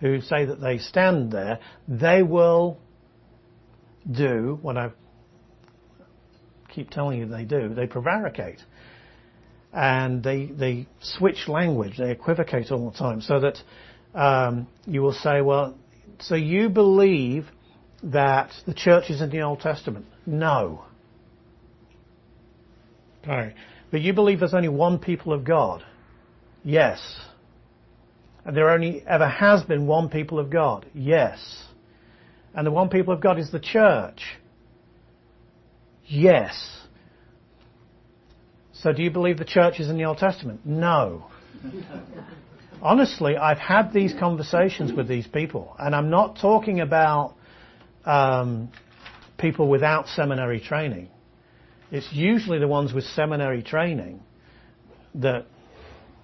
who 0.00 0.20
say 0.20 0.46
that 0.46 0.60
they 0.60 0.78
stand 0.78 1.30
there, 1.30 1.58
they 1.88 2.22
will 2.22 2.78
do 4.10 4.58
what 4.62 4.76
I 4.76 4.90
keep 6.70 6.90
telling 6.90 7.18
you 7.18 7.26
they 7.26 7.44
do. 7.44 7.74
They 7.74 7.86
prevaricate 7.86 8.60
and 9.72 10.22
they 10.22 10.46
they 10.46 10.86
switch 11.00 11.48
language, 11.48 11.96
they 11.98 12.10
equivocate 12.10 12.70
all 12.70 12.90
the 12.90 12.98
time, 12.98 13.20
so 13.20 13.40
that 13.40 13.58
um, 14.14 14.66
you 14.86 15.02
will 15.02 15.12
say, 15.12 15.40
well, 15.40 15.76
so 16.18 16.34
you 16.34 16.68
believe 16.68 17.46
that 18.02 18.50
the 18.66 18.74
church 18.74 19.10
is 19.10 19.20
in 19.20 19.30
the 19.30 19.42
Old 19.42 19.60
Testament? 19.60 20.06
No. 20.26 20.84
Okay. 23.22 23.54
But 23.90 24.00
you 24.00 24.12
believe 24.12 24.40
there's 24.40 24.54
only 24.54 24.68
one 24.68 24.98
people 24.98 25.32
of 25.32 25.44
God? 25.44 25.84
Yes. 26.64 27.00
And 28.44 28.56
there 28.56 28.70
only 28.70 29.04
ever 29.06 29.28
has 29.28 29.62
been 29.62 29.86
one 29.86 30.08
people 30.08 30.38
of 30.38 30.50
God? 30.50 30.86
Yes. 30.94 31.38
And 32.54 32.66
the 32.66 32.70
one 32.70 32.88
people 32.88 33.12
of 33.12 33.20
God 33.20 33.38
is 33.38 33.50
the 33.50 33.60
church? 33.60 34.22
Yes. 36.10 36.76
So 38.72 38.92
do 38.92 39.02
you 39.02 39.10
believe 39.10 39.38
the 39.38 39.44
church 39.44 39.78
is 39.78 39.88
in 39.88 39.96
the 39.96 40.04
Old 40.04 40.18
Testament? 40.18 40.66
No. 40.66 41.26
Honestly, 42.82 43.36
I've 43.36 43.58
had 43.58 43.92
these 43.92 44.12
conversations 44.18 44.92
with 44.92 45.06
these 45.06 45.26
people, 45.26 45.76
and 45.78 45.94
I'm 45.94 46.10
not 46.10 46.38
talking 46.40 46.80
about 46.80 47.34
um, 48.04 48.70
people 49.38 49.68
without 49.68 50.08
seminary 50.08 50.58
training. 50.58 51.10
It's 51.92 52.12
usually 52.12 52.58
the 52.58 52.68
ones 52.68 52.92
with 52.92 53.04
seminary 53.04 53.62
training 53.62 54.20
that 55.14 55.46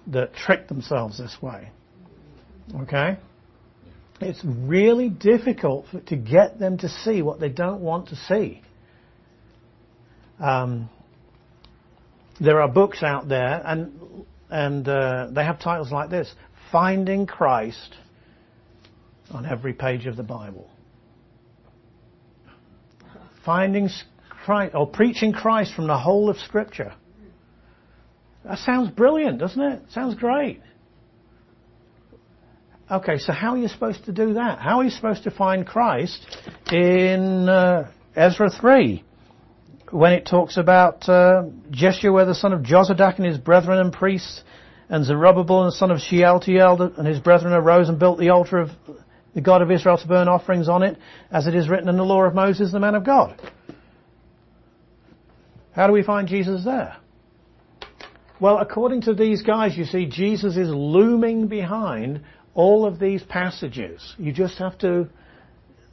that 0.07 0.33
trick 0.33 0.67
themselves 0.67 1.17
this 1.17 1.37
way. 1.41 1.69
Okay? 2.81 3.17
It's 4.19 4.41
really 4.43 5.09
difficult 5.09 5.85
to 6.07 6.15
get 6.15 6.59
them 6.59 6.77
to 6.79 6.89
see 6.89 7.21
what 7.21 7.39
they 7.39 7.49
don't 7.49 7.81
want 7.81 8.09
to 8.09 8.15
see. 8.15 8.63
Um, 10.39 10.89
there 12.39 12.61
are 12.61 12.67
books 12.67 13.01
out 13.01 13.27
there, 13.27 13.61
and 13.65 14.25
and 14.49 14.87
uh, 14.87 15.27
they 15.31 15.43
have 15.43 15.59
titles 15.59 15.91
like 15.91 16.09
this: 16.09 16.31
"Finding 16.71 17.25
Christ 17.25 17.95
on 19.31 19.45
every 19.45 19.73
page 19.73 20.05
of 20.05 20.15
the 20.15 20.23
Bible." 20.23 20.69
Finding 23.43 23.89
Christ 24.29 24.75
or 24.75 24.87
preaching 24.87 25.33
Christ 25.33 25.73
from 25.73 25.87
the 25.87 25.97
whole 25.97 26.29
of 26.29 26.37
Scripture. 26.37 26.93
That 28.43 28.59
sounds 28.59 28.91
brilliant, 28.91 29.39
doesn't 29.39 29.61
it? 29.61 29.81
Sounds 29.91 30.15
great. 30.15 30.61
Okay, 32.89 33.17
so 33.17 33.33
how 33.33 33.51
are 33.51 33.57
you 33.57 33.67
supposed 33.67 34.05
to 34.05 34.13
do 34.13 34.35
that? 34.35 34.59
How 34.59 34.77
are 34.77 34.83
you 34.85 34.89
supposed 34.89 35.23
to 35.23 35.31
find 35.31 35.67
Christ 35.67 36.25
in 36.71 37.49
uh, 37.49 37.91
Ezra 38.15 38.49
3? 38.49 39.03
When 39.91 40.13
it 40.13 40.25
talks 40.25 40.57
about 40.57 41.07
uh, 41.07 41.43
Jeshua 41.71 42.25
the 42.25 42.35
son 42.35 42.53
of 42.53 42.61
Jozadak 42.61 43.17
and 43.17 43.25
his 43.25 43.37
brethren 43.37 43.79
and 43.79 43.93
priests, 43.93 44.43
and 44.89 45.03
Zerubbabel 45.03 45.63
and 45.63 45.71
the 45.71 45.75
son 45.75 45.91
of 45.91 45.99
Shealtiel 45.99 46.93
and 46.97 47.07
his 47.07 47.19
brethren 47.19 47.53
arose 47.53 47.89
and 47.89 47.99
built 47.99 48.19
the 48.19 48.29
altar 48.29 48.57
of 48.57 48.69
the 49.33 49.41
God 49.41 49.61
of 49.61 49.69
Israel 49.69 49.97
to 49.97 50.07
burn 50.07 50.27
offerings 50.27 50.69
on 50.69 50.83
it, 50.83 50.97
as 51.29 51.45
it 51.45 51.55
is 51.55 51.69
written 51.69 51.89
in 51.89 51.97
the 51.97 52.03
law 52.03 52.23
of 52.23 52.33
Moses, 52.33 52.71
the 52.71 52.79
man 52.79 52.95
of 52.95 53.05
God. 53.05 53.39
How 55.73 55.87
do 55.87 55.93
we 55.93 56.03
find 56.03 56.27
Jesus 56.27 56.63
there? 56.63 56.97
Well, 58.39 58.57
according 58.57 59.01
to 59.01 59.13
these 59.13 59.41
guys, 59.41 59.77
you 59.77 59.85
see, 59.85 60.05
Jesus 60.05 60.57
is 60.57 60.69
looming 60.69 61.47
behind 61.47 62.21
all 62.53 62.85
of 62.85 62.99
these 62.99 63.21
passages. 63.23 64.15
You 64.17 64.31
just 64.31 64.57
have 64.57 64.77
to 64.79 65.09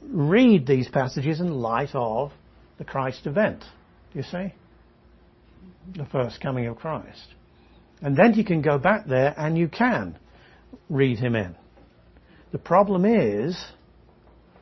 read 0.01 0.65
these 0.65 0.87
passages 0.87 1.39
in 1.39 1.51
light 1.51 1.91
of 1.93 2.31
the 2.77 2.83
Christ 2.83 3.27
event. 3.27 3.63
You 4.15 4.23
see? 4.23 4.53
The 5.95 6.05
first 6.05 6.41
coming 6.41 6.65
of 6.67 6.77
Christ. 6.77 7.27
And 8.01 8.17
then 8.17 8.33
you 8.33 8.45
can 8.45 8.61
go 8.61 8.79
back 8.79 9.05
there 9.05 9.33
and 9.37 9.57
you 9.57 9.67
can 9.67 10.17
read 10.89 11.19
him 11.19 11.35
in. 11.35 11.55
The 12.51 12.57
problem 12.57 13.05
is, 13.05 13.61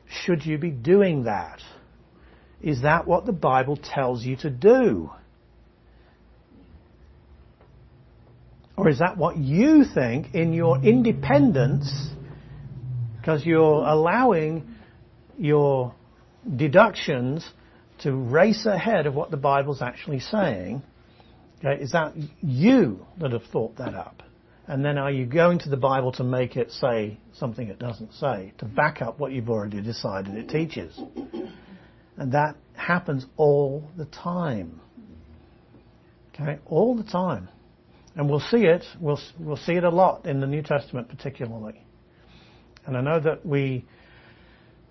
should 0.08 0.44
you 0.44 0.58
be 0.58 0.70
doing 0.70 1.24
that? 1.24 1.60
Is 2.60 2.82
that 2.82 3.06
what 3.06 3.26
the 3.26 3.32
Bible 3.32 3.76
tells 3.76 4.24
you 4.24 4.36
to 4.38 4.50
do? 4.50 5.10
Or 8.76 8.88
is 8.88 8.98
that 8.98 9.16
what 9.16 9.36
you 9.36 9.84
think 9.84 10.34
in 10.34 10.52
your 10.52 10.82
independence, 10.82 12.10
because 13.16 13.46
you're 13.46 13.86
allowing 13.86 14.74
your 15.38 15.94
deductions 16.56 17.48
to 18.04 18.14
race 18.14 18.66
ahead 18.66 19.06
of 19.06 19.14
what 19.14 19.30
the 19.30 19.36
Bible's 19.36 19.80
actually 19.80 20.20
saying, 20.20 20.82
okay, 21.58 21.82
is 21.82 21.92
that 21.92 22.12
you 22.42 23.04
that 23.18 23.32
have 23.32 23.44
thought 23.44 23.76
that 23.78 23.94
up? 23.94 24.22
And 24.66 24.84
then 24.84 24.98
are 24.98 25.10
you 25.10 25.24
going 25.24 25.58
to 25.60 25.70
the 25.70 25.78
Bible 25.78 26.12
to 26.12 26.24
make 26.24 26.56
it 26.56 26.70
say 26.70 27.18
something 27.32 27.66
it 27.66 27.78
doesn't 27.78 28.12
say, 28.12 28.52
to 28.58 28.66
back 28.66 29.00
up 29.00 29.18
what 29.18 29.32
you've 29.32 29.48
already 29.48 29.80
decided 29.80 30.34
it 30.34 30.50
teaches? 30.50 30.98
And 32.18 32.32
that 32.32 32.56
happens 32.74 33.24
all 33.38 33.90
the 33.96 34.04
time. 34.06 34.80
Okay, 36.34 36.58
all 36.66 36.96
the 36.96 37.04
time. 37.04 37.48
And 38.16 38.28
we'll 38.28 38.40
see 38.40 38.64
it, 38.64 38.84
we'll, 39.00 39.20
we'll 39.38 39.56
see 39.56 39.72
it 39.72 39.84
a 39.84 39.90
lot 39.90 40.26
in 40.26 40.40
the 40.40 40.46
New 40.46 40.62
Testament 40.62 41.08
particularly. 41.08 41.80
And 42.86 42.98
I 42.98 43.00
know 43.00 43.18
that 43.18 43.46
we, 43.46 43.86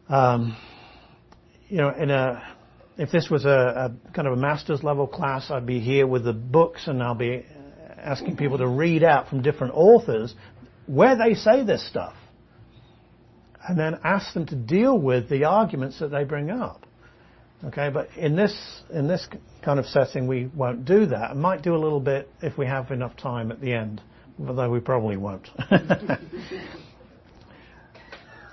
um, 0.09 0.57
you 1.69 1.77
know, 1.77 1.89
in 1.89 2.09
a, 2.09 2.52
if 2.97 3.11
this 3.11 3.29
was 3.29 3.45
a, 3.45 3.49
a, 3.49 4.13
kind 4.13 4.27
of 4.27 4.33
a 4.33 4.37
master's 4.37 4.83
level 4.83 5.07
class, 5.07 5.49
I'd 5.49 5.65
be 5.65 5.79
here 5.79 6.05
with 6.05 6.23
the 6.23 6.33
books 6.33 6.87
and 6.87 7.01
I'll 7.01 7.15
be 7.15 7.45
asking 7.97 8.37
people 8.37 8.57
to 8.59 8.67
read 8.67 9.03
out 9.03 9.29
from 9.29 9.41
different 9.41 9.73
authors 9.75 10.35
where 10.85 11.17
they 11.17 11.33
say 11.33 11.63
this 11.63 11.87
stuff. 11.87 12.13
And 13.65 13.79
then 13.79 13.97
ask 14.03 14.33
them 14.33 14.45
to 14.47 14.55
deal 14.55 14.97
with 14.97 15.29
the 15.29 15.45
arguments 15.45 15.99
that 15.99 16.09
they 16.09 16.25
bring 16.25 16.51
up. 16.51 16.85
Okay, 17.65 17.89
but 17.89 18.09
in 18.17 18.35
this, 18.35 18.81
in 18.91 19.07
this 19.07 19.25
kind 19.63 19.79
of 19.79 19.85
setting, 19.85 20.27
we 20.27 20.47
won't 20.47 20.83
do 20.83 21.05
that. 21.05 21.31
I 21.31 21.33
might 21.33 21.61
do 21.61 21.73
a 21.73 21.79
little 21.79 22.01
bit 22.01 22.29
if 22.41 22.57
we 22.57 22.65
have 22.65 22.91
enough 22.91 23.15
time 23.15 23.53
at 23.53 23.61
the 23.61 23.71
end, 23.71 24.01
although 24.45 24.69
we 24.69 24.81
probably 24.81 25.15
won't. 25.15 25.47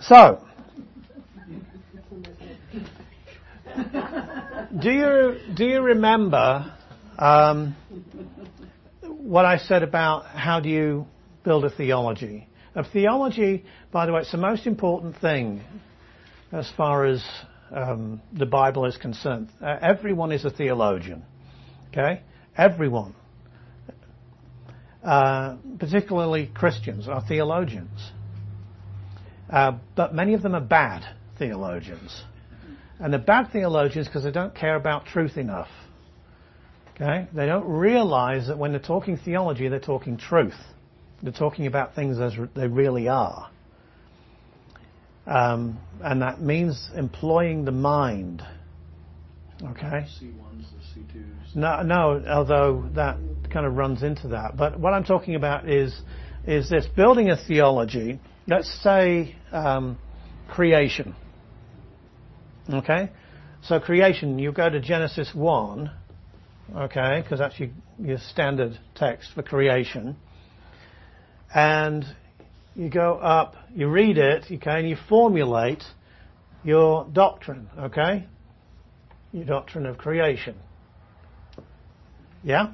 so, 0.00 0.40
do 4.78 4.90
you 4.90 5.36
do 5.54 5.64
you 5.64 5.82
remember 5.82 6.72
um, 7.18 7.74
what 9.02 9.44
I 9.44 9.58
said 9.58 9.82
about 9.82 10.26
how 10.26 10.60
do 10.60 10.68
you 10.68 11.06
build 11.44 11.64
a 11.64 11.70
theology? 11.70 12.46
A 12.74 12.84
theology, 12.84 13.64
by 13.90 14.06
the 14.06 14.12
way, 14.12 14.20
it's 14.20 14.30
the 14.30 14.38
most 14.38 14.66
important 14.68 15.16
thing 15.16 15.62
as 16.52 16.70
far 16.76 17.04
as 17.04 17.24
um, 17.72 18.20
the 18.32 18.46
Bible 18.46 18.84
is 18.84 18.96
concerned. 18.96 19.48
Uh, 19.60 19.76
everyone 19.82 20.30
is 20.30 20.44
a 20.44 20.50
theologian. 20.50 21.24
Okay, 21.88 22.22
everyone, 22.56 23.16
uh, 25.02 25.56
particularly 25.80 26.48
Christians, 26.54 27.08
are 27.08 27.24
theologians. 27.26 28.12
Uh, 29.48 29.78
but 29.96 30.14
many 30.14 30.34
of 30.34 30.42
them 30.42 30.54
are 30.54 30.60
bad 30.60 31.04
theologians. 31.40 32.22
And 33.00 33.12
they're 33.12 33.20
bad 33.20 33.50
theologians 33.52 34.06
because 34.06 34.24
they 34.24 34.30
don't 34.30 34.54
care 34.54 34.76
about 34.76 35.06
truth 35.06 35.36
enough. 35.36 35.68
Okay? 36.94 37.26
They 37.32 37.46
don't 37.46 37.66
realize 37.66 38.48
that 38.48 38.58
when 38.58 38.72
they're 38.72 38.80
talking 38.80 39.16
theology, 39.16 39.68
they're 39.68 39.80
talking 39.80 40.18
truth. 40.18 40.58
They're 41.22 41.32
talking 41.32 41.66
about 41.66 41.94
things 41.94 42.18
as 42.18 42.34
they 42.54 42.68
really 42.68 43.08
are. 43.08 43.50
Um, 45.26 45.78
and 46.02 46.22
that 46.22 46.40
means 46.40 46.90
employing 46.94 47.64
the 47.64 47.72
mind. 47.72 48.42
Okay? 49.62 50.06
C1s, 50.20 50.64
the 50.72 51.00
C2s. 51.00 51.54
No, 51.54 51.82
no, 51.82 52.22
although 52.28 52.88
that 52.94 53.16
kind 53.52 53.66
of 53.66 53.76
runs 53.76 54.02
into 54.02 54.28
that. 54.28 54.56
But 54.56 54.78
what 54.78 54.92
I'm 54.92 55.04
talking 55.04 55.34
about 55.34 55.68
is, 55.68 55.98
is 56.46 56.68
this 56.68 56.86
building 56.96 57.30
a 57.30 57.36
theology. 57.36 58.20
Let's 58.46 58.70
say 58.82 59.36
um, 59.52 59.98
creation. 60.48 61.14
Okay? 62.72 63.10
So 63.62 63.78
creation, 63.78 64.38
you 64.38 64.52
go 64.52 64.70
to 64.70 64.80
Genesis 64.80 65.32
1, 65.34 65.90
okay, 66.76 67.20
because 67.22 67.38
that's 67.38 67.58
your, 67.60 67.68
your 68.02 68.18
standard 68.18 68.78
text 68.94 69.30
for 69.34 69.42
creation. 69.42 70.16
And 71.54 72.04
you 72.74 72.88
go 72.88 73.14
up, 73.14 73.56
you 73.74 73.88
read 73.88 74.16
it, 74.16 74.44
okay, 74.50 74.78
and 74.78 74.88
you 74.88 74.96
formulate 75.08 75.82
your 76.64 77.06
doctrine, 77.12 77.68
okay? 77.78 78.26
Your 79.32 79.44
doctrine 79.44 79.84
of 79.84 79.98
creation. 79.98 80.56
Yeah? 82.42 82.72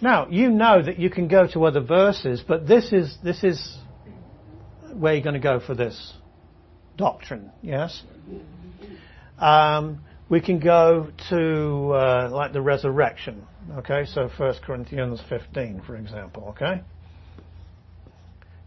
Now, 0.00 0.28
you 0.28 0.50
know 0.50 0.82
that 0.82 0.98
you 0.98 1.10
can 1.10 1.26
go 1.26 1.46
to 1.48 1.64
other 1.64 1.80
verses, 1.80 2.42
but 2.46 2.66
this 2.66 2.92
is, 2.92 3.18
this 3.24 3.42
is 3.42 3.76
where 4.94 5.14
you're 5.14 5.22
going 5.22 5.34
to 5.34 5.40
go 5.40 5.58
for 5.58 5.74
this 5.74 6.14
doctrine, 7.00 7.50
yes? 7.62 8.02
Um, 9.38 10.02
we 10.28 10.40
can 10.40 10.60
go 10.60 11.08
to 11.30 11.92
uh, 11.92 12.28
like 12.30 12.52
the 12.52 12.60
resurrection. 12.60 13.44
Okay, 13.78 14.04
so 14.04 14.28
1 14.36 14.54
Corinthians 14.64 15.20
15, 15.28 15.82
for 15.86 15.96
example. 15.96 16.48
Okay, 16.50 16.82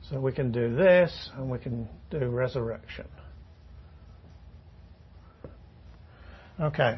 so 0.10 0.20
we 0.20 0.32
can 0.32 0.52
do 0.52 0.76
this, 0.76 1.30
and 1.38 1.50
we 1.50 1.60
can 1.60 1.88
do 2.10 2.28
resurrection. 2.28 3.06
Okay, 6.60 6.98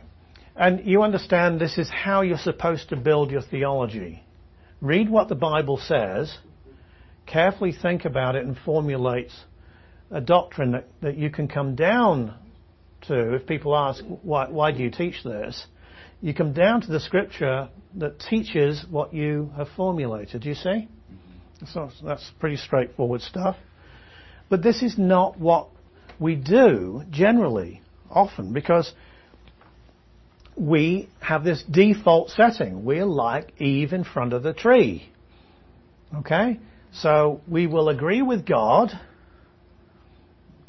and 0.55 0.85
you 0.87 1.03
understand 1.03 1.59
this 1.59 1.77
is 1.77 1.89
how 1.89 2.21
you're 2.21 2.37
supposed 2.37 2.89
to 2.89 2.95
build 2.95 3.29
your 3.29 3.41
theology. 3.41 4.23
Read 4.79 5.09
what 5.09 5.27
the 5.27 5.35
Bible 5.35 5.77
says, 5.77 6.33
carefully 7.25 7.73
think 7.73 8.05
about 8.05 8.35
it, 8.35 8.45
and 8.45 8.57
formulate 8.65 9.31
a 10.11 10.21
doctrine 10.21 10.71
that, 10.71 10.87
that 11.01 11.17
you 11.17 11.29
can 11.29 11.47
come 11.47 11.75
down 11.75 12.33
to, 13.07 13.35
if 13.35 13.45
people 13.45 13.75
ask, 13.75 14.03
why, 14.21 14.49
why 14.49 14.71
do 14.71 14.81
you 14.81 14.89
teach 14.89 15.23
this? 15.23 15.65
You 16.21 16.33
come 16.33 16.53
down 16.53 16.81
to 16.81 16.87
the 16.87 16.99
scripture 16.99 17.69
that 17.95 18.19
teaches 18.19 18.85
what 18.89 19.13
you 19.13 19.51
have 19.57 19.67
formulated. 19.75 20.45
You 20.45 20.55
see? 20.55 20.87
So 21.67 21.89
that's 22.03 22.31
pretty 22.39 22.57
straightforward 22.57 23.21
stuff. 23.21 23.57
But 24.49 24.61
this 24.63 24.81
is 24.81 24.97
not 24.97 25.39
what 25.39 25.69
we 26.19 26.35
do 26.35 27.03
generally, 27.09 27.81
often, 28.09 28.53
because 28.53 28.91
we 30.55 31.09
have 31.19 31.43
this 31.43 31.63
default 31.69 32.29
setting. 32.29 32.85
We're 32.85 33.05
like 33.05 33.59
Eve 33.59 33.93
in 33.93 34.03
front 34.03 34.33
of 34.33 34.43
the 34.43 34.53
tree. 34.53 35.09
Okay? 36.15 36.59
So 36.93 37.41
we 37.47 37.67
will 37.67 37.89
agree 37.89 38.21
with 38.21 38.45
God 38.45 38.91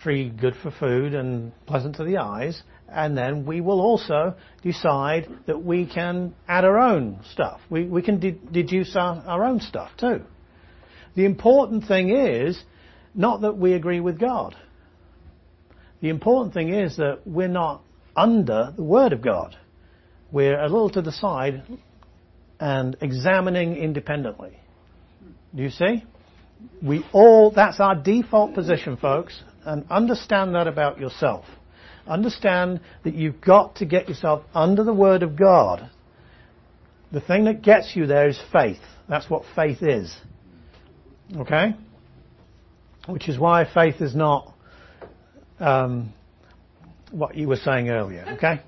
tree 0.06 0.30
good 0.30 0.54
for 0.62 0.70
food 0.70 1.14
and 1.14 1.50
pleasant 1.66 1.96
to 1.96 2.04
the 2.04 2.18
eyes, 2.18 2.62
and 2.88 3.18
then 3.18 3.44
we 3.44 3.60
will 3.60 3.80
also 3.80 4.36
decide 4.62 5.28
that 5.46 5.64
we 5.64 5.84
can 5.84 6.32
add 6.46 6.64
our 6.64 6.78
own 6.78 7.18
stuff. 7.32 7.60
We, 7.68 7.86
we 7.86 8.02
can 8.02 8.20
de- 8.20 8.38
deduce 8.52 8.94
our, 8.94 9.16
our 9.26 9.44
own 9.44 9.58
stuff 9.58 9.90
too. 9.98 10.22
The 11.16 11.24
important 11.24 11.88
thing 11.88 12.16
is 12.16 12.56
not 13.16 13.40
that 13.40 13.56
we 13.58 13.72
agree 13.72 13.98
with 13.98 14.20
God. 14.20 14.54
The 16.00 16.10
important 16.10 16.54
thing 16.54 16.72
is 16.72 16.98
that 16.98 17.22
we're 17.26 17.48
not 17.48 17.82
under 18.14 18.72
the 18.76 18.84
Word 18.84 19.12
of 19.12 19.22
God. 19.22 19.56
We're 20.30 20.60
a 20.60 20.68
little 20.68 20.90
to 20.90 21.02
the 21.02 21.10
side 21.10 21.64
and 22.60 22.96
examining 23.00 23.74
independently. 23.74 24.56
Do 25.52 25.64
you 25.64 25.70
see? 25.70 26.04
We 26.80 27.04
all, 27.12 27.50
that's 27.50 27.80
our 27.80 27.96
default 27.96 28.54
position, 28.54 28.96
folks 28.98 29.42
and 29.66 29.84
understand 29.90 30.54
that 30.54 30.66
about 30.66 30.98
yourself. 30.98 31.44
Understand 32.06 32.80
that 33.04 33.14
you've 33.14 33.40
got 33.40 33.76
to 33.76 33.84
get 33.84 34.08
yourself 34.08 34.44
under 34.54 34.84
the 34.84 34.94
Word 34.94 35.22
of 35.22 35.36
God. 35.36 35.90
The 37.12 37.20
thing 37.20 37.44
that 37.44 37.62
gets 37.62 37.94
you 37.94 38.06
there 38.06 38.28
is 38.28 38.40
faith. 38.52 38.80
That's 39.08 39.28
what 39.28 39.42
faith 39.54 39.82
is. 39.82 40.16
Okay? 41.36 41.74
Which 43.06 43.28
is 43.28 43.38
why 43.38 43.68
faith 43.72 44.00
is 44.00 44.14
not 44.14 44.54
um, 45.58 46.12
what 47.10 47.36
you 47.36 47.48
were 47.48 47.56
saying 47.56 47.88
earlier. 47.88 48.24
Okay? 48.36 48.60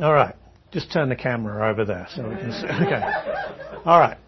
All 0.00 0.12
right. 0.12 0.34
Just 0.72 0.92
turn 0.92 1.08
the 1.08 1.16
camera 1.16 1.70
over 1.70 1.84
there 1.84 2.08
so 2.14 2.28
we 2.28 2.36
can 2.36 2.52
see. 2.52 2.66
Okay. 2.86 3.02
All 3.84 4.00
right. 4.00 4.18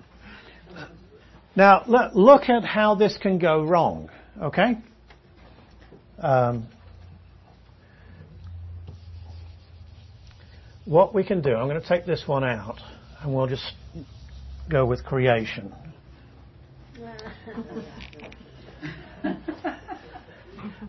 Now, 1.57 1.83
look 2.15 2.49
at 2.49 2.65
how 2.65 2.95
this 2.95 3.19
can 3.21 3.41
go 3.41 3.65
wrong. 3.65 4.09
Okay? 4.41 4.77
Um, 6.21 6.67
what 10.85 11.15
we 11.15 11.23
can 11.23 11.43
do, 11.43 11.55
I'm 11.55 11.69
going 11.69 11.81
to 11.81 11.89
take 11.89 12.07
this 12.07 12.25
one 12.27 12.43
out 12.43 12.81
and 13.21 13.33
we'll 13.35 13.47
just 13.47 13.73
go 14.69 14.85
with 14.85 15.05
creation. 15.05 15.73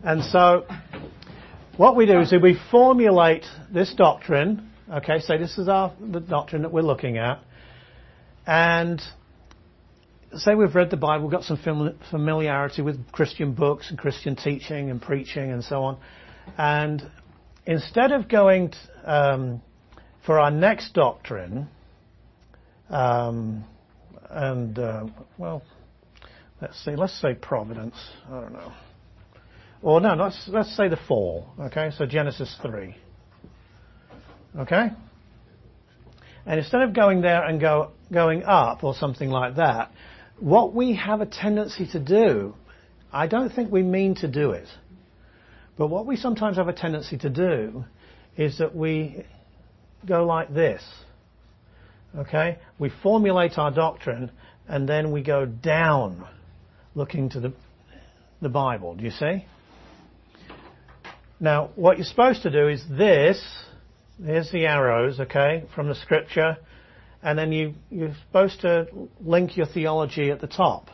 and 0.04 0.24
so, 0.24 0.66
what 1.76 1.94
we 1.94 2.06
do 2.06 2.18
is 2.20 2.34
we 2.42 2.58
formulate 2.70 3.44
this 3.72 3.94
doctrine. 3.94 4.68
Okay, 4.92 5.20
so 5.20 5.38
this 5.38 5.58
is 5.58 5.68
our 5.68 5.94
the 6.00 6.18
doctrine 6.18 6.62
that 6.62 6.72
we're 6.72 6.82
looking 6.82 7.16
at, 7.16 7.38
and 8.46 9.00
say 10.36 10.54
we've 10.54 10.74
read 10.74 10.90
the 10.90 10.96
Bible, 10.96 11.28
got 11.28 11.44
some 11.44 11.58
familiarity 12.10 12.82
with 12.82 13.10
Christian 13.12 13.52
books 13.52 13.90
and 13.90 13.98
Christian 13.98 14.36
teaching 14.36 14.90
and 14.90 15.00
preaching 15.00 15.50
and 15.50 15.62
so 15.64 15.82
on, 15.82 15.98
and 16.56 17.02
instead 17.66 18.12
of 18.12 18.28
going 18.28 18.72
um, 19.04 19.60
for 20.24 20.38
our 20.38 20.50
next 20.50 20.94
doctrine, 20.94 21.68
um, 22.88 23.64
and 24.28 24.78
uh, 24.78 25.06
well, 25.38 25.62
let's 26.60 26.82
see, 26.84 26.94
let's 26.96 27.20
say 27.20 27.34
providence. 27.34 27.96
I 28.28 28.40
don't 28.40 28.52
know. 28.52 28.72
Or 29.82 30.00
no, 30.00 30.14
let's 30.14 30.48
let's 30.48 30.76
say 30.76 30.88
the 30.88 30.98
fall. 31.08 31.48
Okay, 31.58 31.90
so 31.96 32.06
Genesis 32.06 32.54
three. 32.62 32.94
Okay. 34.58 34.88
And 36.46 36.58
instead 36.58 36.82
of 36.82 36.94
going 36.94 37.20
there 37.20 37.44
and 37.44 37.60
go 37.60 37.92
going 38.12 38.42
up 38.42 38.82
or 38.82 38.94
something 38.94 39.30
like 39.30 39.56
that, 39.56 39.92
what 40.40 40.74
we 40.74 40.96
have 40.96 41.20
a 41.20 41.26
tendency 41.26 41.86
to 41.92 42.00
do, 42.00 42.54
I 43.12 43.26
don't 43.26 43.50
think 43.50 43.70
we 43.70 43.82
mean 43.82 44.14
to 44.16 44.28
do 44.28 44.52
it, 44.52 44.68
but 45.76 45.88
what 45.88 46.06
we 46.06 46.16
sometimes 46.16 46.56
have 46.56 46.68
a 46.68 46.72
tendency 46.72 47.18
to 47.18 47.30
do 47.30 47.84
is 48.36 48.58
that 48.58 48.74
we 48.74 49.24
go 50.06 50.24
like 50.24 50.52
this. 50.52 50.82
Okay? 52.16 52.58
We 52.78 52.90
formulate 53.02 53.58
our 53.58 53.70
doctrine 53.70 54.30
and 54.68 54.88
then 54.88 55.12
we 55.12 55.22
go 55.22 55.46
down 55.46 56.26
looking 56.94 57.28
to 57.30 57.40
the, 57.40 57.52
the 58.40 58.48
Bible. 58.48 58.94
Do 58.94 59.04
you 59.04 59.10
see? 59.10 59.44
Now, 61.38 61.70
what 61.74 61.98
you're 61.98 62.04
supposed 62.04 62.42
to 62.42 62.50
do 62.50 62.68
is 62.68 62.82
this. 62.90 63.42
Here's 64.22 64.50
the 64.50 64.66
arrows, 64.66 65.18
okay, 65.18 65.64
from 65.74 65.88
the 65.88 65.94
scripture 65.94 66.58
and 67.22 67.38
then 67.38 67.52
you, 67.52 67.74
you're 67.90 68.14
supposed 68.26 68.60
to 68.62 68.86
link 69.20 69.56
your 69.56 69.66
theology 69.66 70.30
at 70.30 70.40
the 70.40 70.46
top. 70.46 70.88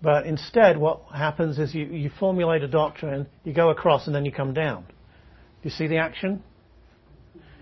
But 0.00 0.26
instead, 0.26 0.76
what 0.76 1.00
happens 1.14 1.58
is 1.58 1.74
you, 1.74 1.86
you 1.86 2.10
formulate 2.20 2.62
a 2.62 2.68
doctrine, 2.68 3.26
you 3.42 3.52
go 3.54 3.70
across, 3.70 4.06
and 4.06 4.14
then 4.14 4.24
you 4.24 4.32
come 4.32 4.52
down. 4.52 4.84
You 5.62 5.70
see 5.70 5.86
the 5.86 5.96
action? 5.96 6.42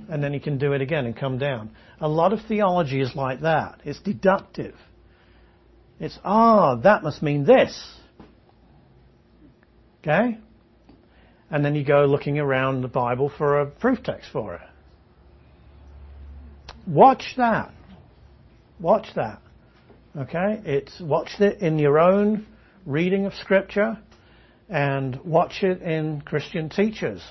And 0.08 0.22
then 0.22 0.34
you 0.34 0.40
can 0.40 0.58
do 0.58 0.72
it 0.72 0.80
again 0.80 1.06
and 1.06 1.16
come 1.16 1.38
down. 1.38 1.70
A 2.00 2.08
lot 2.08 2.32
of 2.32 2.40
theology 2.48 3.00
is 3.00 3.14
like 3.14 3.42
that. 3.42 3.80
It's 3.84 4.00
deductive. 4.00 4.74
It's, 6.00 6.18
ah, 6.24 6.74
that 6.82 7.04
must 7.04 7.22
mean 7.22 7.44
this. 7.44 7.96
Okay? 10.00 10.38
And 11.48 11.64
then 11.64 11.76
you 11.76 11.84
go 11.84 12.06
looking 12.06 12.40
around 12.40 12.82
the 12.82 12.88
Bible 12.88 13.30
for 13.38 13.60
a 13.60 13.66
proof 13.66 14.02
text 14.02 14.30
for 14.32 14.54
it. 14.56 14.71
Watch 16.86 17.34
that. 17.36 17.72
Watch 18.80 19.06
that. 19.14 19.40
Okay? 20.16 20.60
It's 20.64 21.00
watch 21.00 21.40
it 21.40 21.60
in 21.60 21.78
your 21.78 21.98
own 21.98 22.46
reading 22.84 23.26
of 23.26 23.34
scripture 23.34 23.98
and 24.68 25.20
watch 25.24 25.62
it 25.62 25.82
in 25.82 26.20
Christian 26.22 26.68
teachers. 26.68 27.22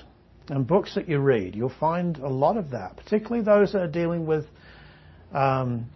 and 0.48 0.66
books 0.66 0.96
that 0.96 1.08
you 1.08 1.18
read, 1.18 1.54
you'll 1.54 1.72
find 1.78 2.18
a 2.18 2.28
lot 2.28 2.56
of 2.56 2.70
that, 2.70 2.96
particularly 2.96 3.44
those 3.44 3.72
that 3.72 3.80
are 3.80 3.86
dealing 3.86 4.26
with, 4.26 4.44
um, 5.32 5.86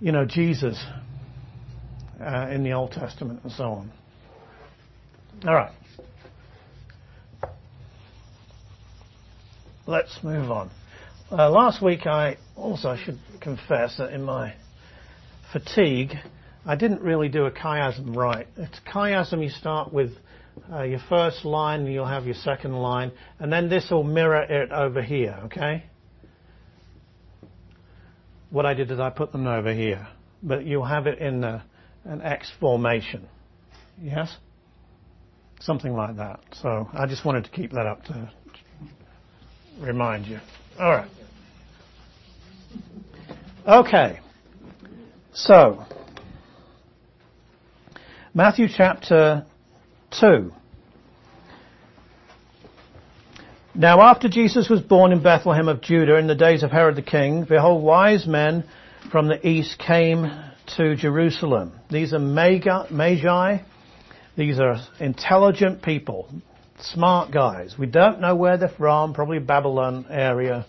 you 0.00 0.12
know, 0.12 0.24
Jesus 0.24 0.82
uh, 2.20 2.46
in 2.50 2.62
the 2.62 2.72
Old 2.72 2.92
Testament 2.92 3.40
and 3.42 3.52
so 3.52 3.64
on. 3.64 3.92
All 5.44 5.54
right. 5.54 5.72
Let's 9.86 10.16
move 10.22 10.50
on. 10.50 10.70
Uh, 11.32 11.48
last 11.48 11.80
week, 11.80 12.06
I 12.06 12.36
also 12.54 12.96
should 13.02 13.18
confess 13.40 13.96
that 13.96 14.12
in 14.12 14.22
my 14.22 14.54
fatigue, 15.52 16.12
I 16.66 16.76
didn't 16.76 17.00
really 17.00 17.30
do 17.30 17.46
a 17.46 17.50
chiasm 17.50 18.14
right. 18.14 18.46
It's 18.58 18.78
chiasm 18.86 19.42
you 19.42 19.48
start 19.48 19.90
with 19.90 20.10
uh, 20.70 20.82
your 20.82 21.00
first 21.08 21.46
line, 21.46 21.80
and 21.80 21.92
you'll 21.92 22.04
have 22.06 22.26
your 22.26 22.34
second 22.34 22.74
line, 22.74 23.10
and 23.38 23.50
then 23.50 23.70
this 23.70 23.90
will 23.90 24.04
mirror 24.04 24.42
it 24.42 24.70
over 24.70 25.00
here, 25.00 25.38
okay? 25.44 25.84
What 28.50 28.66
I 28.66 28.74
did 28.74 28.90
is 28.90 29.00
I 29.00 29.08
put 29.08 29.32
them 29.32 29.46
over 29.46 29.72
here, 29.72 30.06
but 30.42 30.66
you'll 30.66 30.84
have 30.84 31.06
it 31.06 31.20
in 31.20 31.40
the, 31.40 31.62
an 32.04 32.20
X 32.20 32.52
formation. 32.60 33.26
Yes? 34.00 34.36
Something 35.58 35.94
like 35.94 36.16
that. 36.16 36.40
So 36.60 36.86
I 36.92 37.06
just 37.06 37.24
wanted 37.24 37.44
to 37.44 37.50
keep 37.50 37.72
that 37.72 37.86
up 37.86 38.04
to 38.04 38.30
remind 39.80 40.26
you. 40.26 40.40
All 40.78 40.90
right. 40.90 41.10
Okay. 43.66 44.18
So, 45.32 45.84
Matthew 48.34 48.66
chapter 48.68 49.46
2. 50.20 50.52
Now 53.76 54.02
after 54.02 54.28
Jesus 54.28 54.68
was 54.68 54.80
born 54.80 55.12
in 55.12 55.22
Bethlehem 55.22 55.68
of 55.68 55.80
Judah 55.80 56.16
in 56.16 56.26
the 56.26 56.34
days 56.34 56.62
of 56.62 56.70
Herod 56.70 56.96
the 56.96 57.02
king, 57.02 57.44
behold, 57.44 57.82
wise 57.82 58.26
men 58.26 58.64
from 59.10 59.28
the 59.28 59.46
east 59.46 59.78
came 59.78 60.30
to 60.76 60.96
Jerusalem. 60.96 61.72
These 61.90 62.12
are 62.12 62.18
magi. 62.18 63.58
These 64.36 64.58
are 64.58 64.76
intelligent 64.98 65.82
people, 65.82 66.28
smart 66.92 67.30
guys. 67.30 67.76
We 67.78 67.86
don't 67.86 68.20
know 68.20 68.34
where 68.34 68.56
they're 68.56 68.68
from, 68.68 69.14
probably 69.14 69.38
Babylon 69.38 70.06
area 70.10 70.66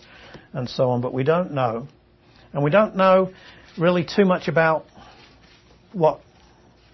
and 0.52 0.68
so 0.68 0.90
on, 0.90 1.00
but 1.00 1.12
we 1.12 1.24
don't 1.24 1.52
know. 1.52 1.88
And 2.52 2.62
we 2.64 2.70
don't 2.70 2.96
know 2.96 3.32
really 3.78 4.04
too 4.04 4.24
much 4.24 4.48
about 4.48 4.86
what 5.92 6.20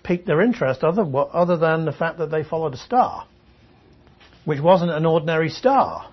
piqued 0.02 0.26
their 0.26 0.40
interest 0.40 0.82
other, 0.82 1.04
other 1.32 1.56
than 1.56 1.84
the 1.84 1.92
fact 1.92 2.18
that 2.18 2.30
they 2.30 2.42
followed 2.42 2.74
a 2.74 2.78
star, 2.78 3.26
which 4.44 4.60
wasn't 4.60 4.90
an 4.90 5.06
ordinary 5.06 5.48
star. 5.48 6.10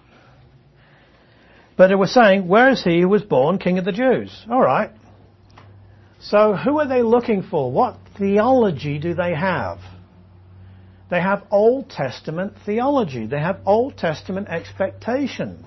But 1.76 1.88
they 1.88 1.96
were 1.96 2.08
saying, 2.08 2.48
where 2.48 2.70
is 2.70 2.84
he 2.84 3.02
who 3.02 3.08
was 3.08 3.22
born 3.22 3.58
king 3.58 3.78
of 3.78 3.86
the 3.86 3.92
Jews? 3.92 4.46
Alright. 4.50 4.92
So 6.22 6.54
who 6.54 6.80
are 6.80 6.88
they 6.88 7.02
looking 7.02 7.42
for? 7.42 7.72
What 7.72 7.98
theology 8.18 9.00
do 9.00 9.14
they 9.14 9.34
have? 9.34 9.80
They 11.10 11.20
have 11.20 11.44
Old 11.50 11.90
Testament 11.90 12.54
theology. 12.66 13.26
They 13.26 13.40
have 13.40 13.62
Old 13.66 13.98
Testament 13.98 14.48
expectations. 14.48 15.66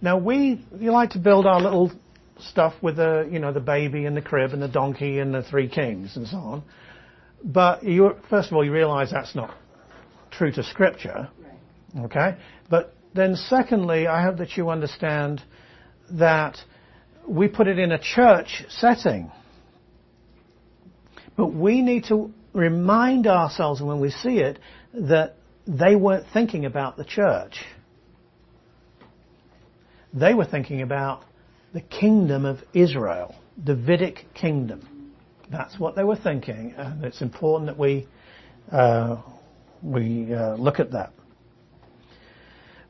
Now 0.00 0.18
we, 0.18 0.64
you 0.78 0.92
like 0.92 1.10
to 1.10 1.18
build 1.18 1.46
our 1.46 1.60
little 1.60 1.90
stuff 2.38 2.74
with 2.82 2.96
the, 2.96 3.28
you 3.30 3.38
know, 3.38 3.52
the 3.52 3.60
baby 3.60 4.04
and 4.04 4.16
the 4.16 4.22
crib 4.22 4.52
and 4.52 4.62
the 4.62 4.68
donkey 4.68 5.18
and 5.18 5.34
the 5.34 5.42
three 5.42 5.68
kings 5.68 6.16
and 6.16 6.26
so 6.28 6.36
on. 6.36 6.62
But 7.42 7.82
you, 7.82 8.16
first 8.28 8.50
of 8.50 8.56
all, 8.56 8.64
you 8.64 8.72
realize 8.72 9.10
that's 9.10 9.34
not 9.34 9.56
true 10.30 10.52
to 10.52 10.62
scripture. 10.62 11.28
Okay? 11.98 12.36
But 12.68 12.94
then 13.14 13.36
secondly, 13.36 14.06
I 14.06 14.22
hope 14.22 14.38
that 14.38 14.56
you 14.56 14.70
understand 14.70 15.42
that 16.10 16.58
we 17.26 17.48
put 17.48 17.66
it 17.68 17.78
in 17.78 17.90
a 17.92 17.98
church 17.98 18.64
setting. 18.68 19.32
But 21.36 21.54
we 21.54 21.82
need 21.82 22.04
to 22.04 22.32
remind 22.58 23.26
ourselves 23.26 23.80
when 23.80 24.00
we 24.00 24.10
see 24.10 24.38
it 24.38 24.58
that 24.92 25.36
they 25.66 25.94
weren't 25.94 26.26
thinking 26.32 26.64
about 26.64 26.96
the 26.96 27.04
church. 27.04 27.60
They 30.12 30.34
were 30.34 30.44
thinking 30.44 30.82
about 30.82 31.24
the 31.72 31.80
kingdom 31.80 32.44
of 32.44 32.58
Israel, 32.74 33.34
the 33.56 33.74
Davidic 33.74 34.34
kingdom. 34.34 35.14
That's 35.50 35.78
what 35.78 35.94
they 35.94 36.04
were 36.04 36.16
thinking, 36.16 36.74
and 36.76 37.04
it's 37.04 37.22
important 37.22 37.68
that 37.70 37.78
we 37.78 38.06
uh, 38.72 39.22
we 39.82 40.34
uh, 40.34 40.56
look 40.56 40.80
at 40.80 40.92
that. 40.92 41.12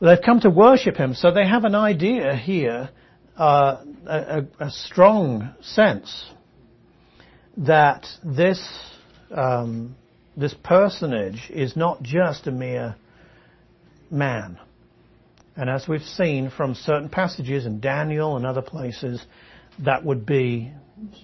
They've 0.00 0.18
come 0.24 0.40
to 0.40 0.50
worship 0.50 0.96
him, 0.96 1.14
so 1.14 1.32
they 1.32 1.46
have 1.46 1.64
an 1.64 1.74
idea 1.74 2.34
here, 2.34 2.90
uh, 3.36 3.84
a, 4.06 4.44
a, 4.58 4.70
strong 4.70 5.54
sense 5.60 6.30
that 7.56 8.06
this 8.24 8.60
um, 9.30 9.96
this 10.36 10.54
personage 10.54 11.50
is 11.50 11.76
not 11.76 12.02
just 12.02 12.46
a 12.46 12.50
mere 12.50 12.96
man. 14.10 14.58
And 15.56 15.68
as 15.68 15.88
we've 15.88 16.02
seen 16.02 16.50
from 16.50 16.74
certain 16.74 17.08
passages 17.08 17.66
in 17.66 17.80
Daniel 17.80 18.36
and 18.36 18.46
other 18.46 18.62
places, 18.62 19.24
that 19.84 20.04
would 20.04 20.24
be 20.24 20.72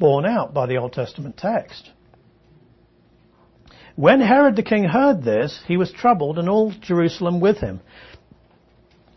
borne 0.00 0.26
out 0.26 0.52
by 0.52 0.66
the 0.66 0.76
Old 0.76 0.92
Testament 0.92 1.36
text. 1.36 1.90
When 3.96 4.20
Herod 4.20 4.56
the 4.56 4.64
king 4.64 4.84
heard 4.84 5.22
this, 5.22 5.60
he 5.68 5.76
was 5.76 5.92
troubled 5.92 6.38
and 6.38 6.48
all 6.48 6.72
Jerusalem 6.72 7.40
with 7.40 7.58
him. 7.58 7.80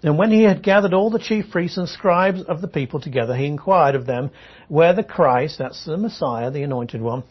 And 0.03 0.19
when 0.19 0.29
he 0.29 0.43
had 0.43 0.61
gathered 0.61 0.93
all 0.93 1.09
the 1.09 1.17
chief 1.17 1.49
priests 1.49 1.77
and 1.77 1.89
scribes 1.89 2.43
of 2.43 2.61
the 2.61 2.67
people 2.67 3.01
together, 3.01 3.35
he 3.35 3.47
inquired 3.47 3.95
of 3.95 4.05
them 4.05 4.29
where 4.67 4.93
the 4.93 5.03
Christ, 5.03 5.57
that's 5.57 5.83
the 5.85 5.97
Messiah, 5.97 6.51
the 6.51 6.61
anointed 6.61 7.01
one, 7.01 7.23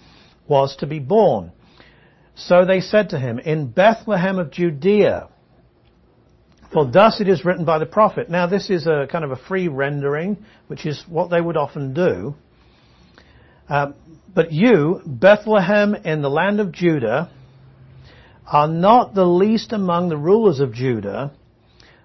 was 0.48 0.76
to 0.76 0.86
be 0.86 0.98
born. 0.98 1.52
So 2.34 2.64
they 2.64 2.80
said 2.80 3.10
to 3.10 3.18
him, 3.18 3.38
in 3.38 3.68
Bethlehem 3.68 4.38
of 4.38 4.50
Judea, 4.50 5.28
for 6.72 6.90
thus 6.90 7.20
it 7.20 7.28
is 7.28 7.44
written 7.44 7.64
by 7.64 7.78
the 7.78 7.86
prophet. 7.86 8.28
Now 8.28 8.46
this 8.46 8.68
is 8.68 8.86
a 8.86 9.06
kind 9.10 9.24
of 9.24 9.30
a 9.30 9.36
free 9.36 9.68
rendering, 9.68 10.44
which 10.66 10.84
is 10.84 11.02
what 11.08 11.30
they 11.30 11.40
would 11.40 11.56
often 11.56 11.94
do. 11.94 12.34
Uh, 13.68 13.92
but 14.34 14.52
you, 14.52 15.00
Bethlehem 15.06 15.94
in 15.94 16.22
the 16.22 16.28
land 16.28 16.60
of 16.60 16.72
Judah, 16.72 17.30
are 18.46 18.68
not 18.68 19.14
the 19.14 19.24
least 19.24 19.72
among 19.72 20.08
the 20.08 20.16
rulers 20.16 20.60
of 20.60 20.72
Judah, 20.72 21.32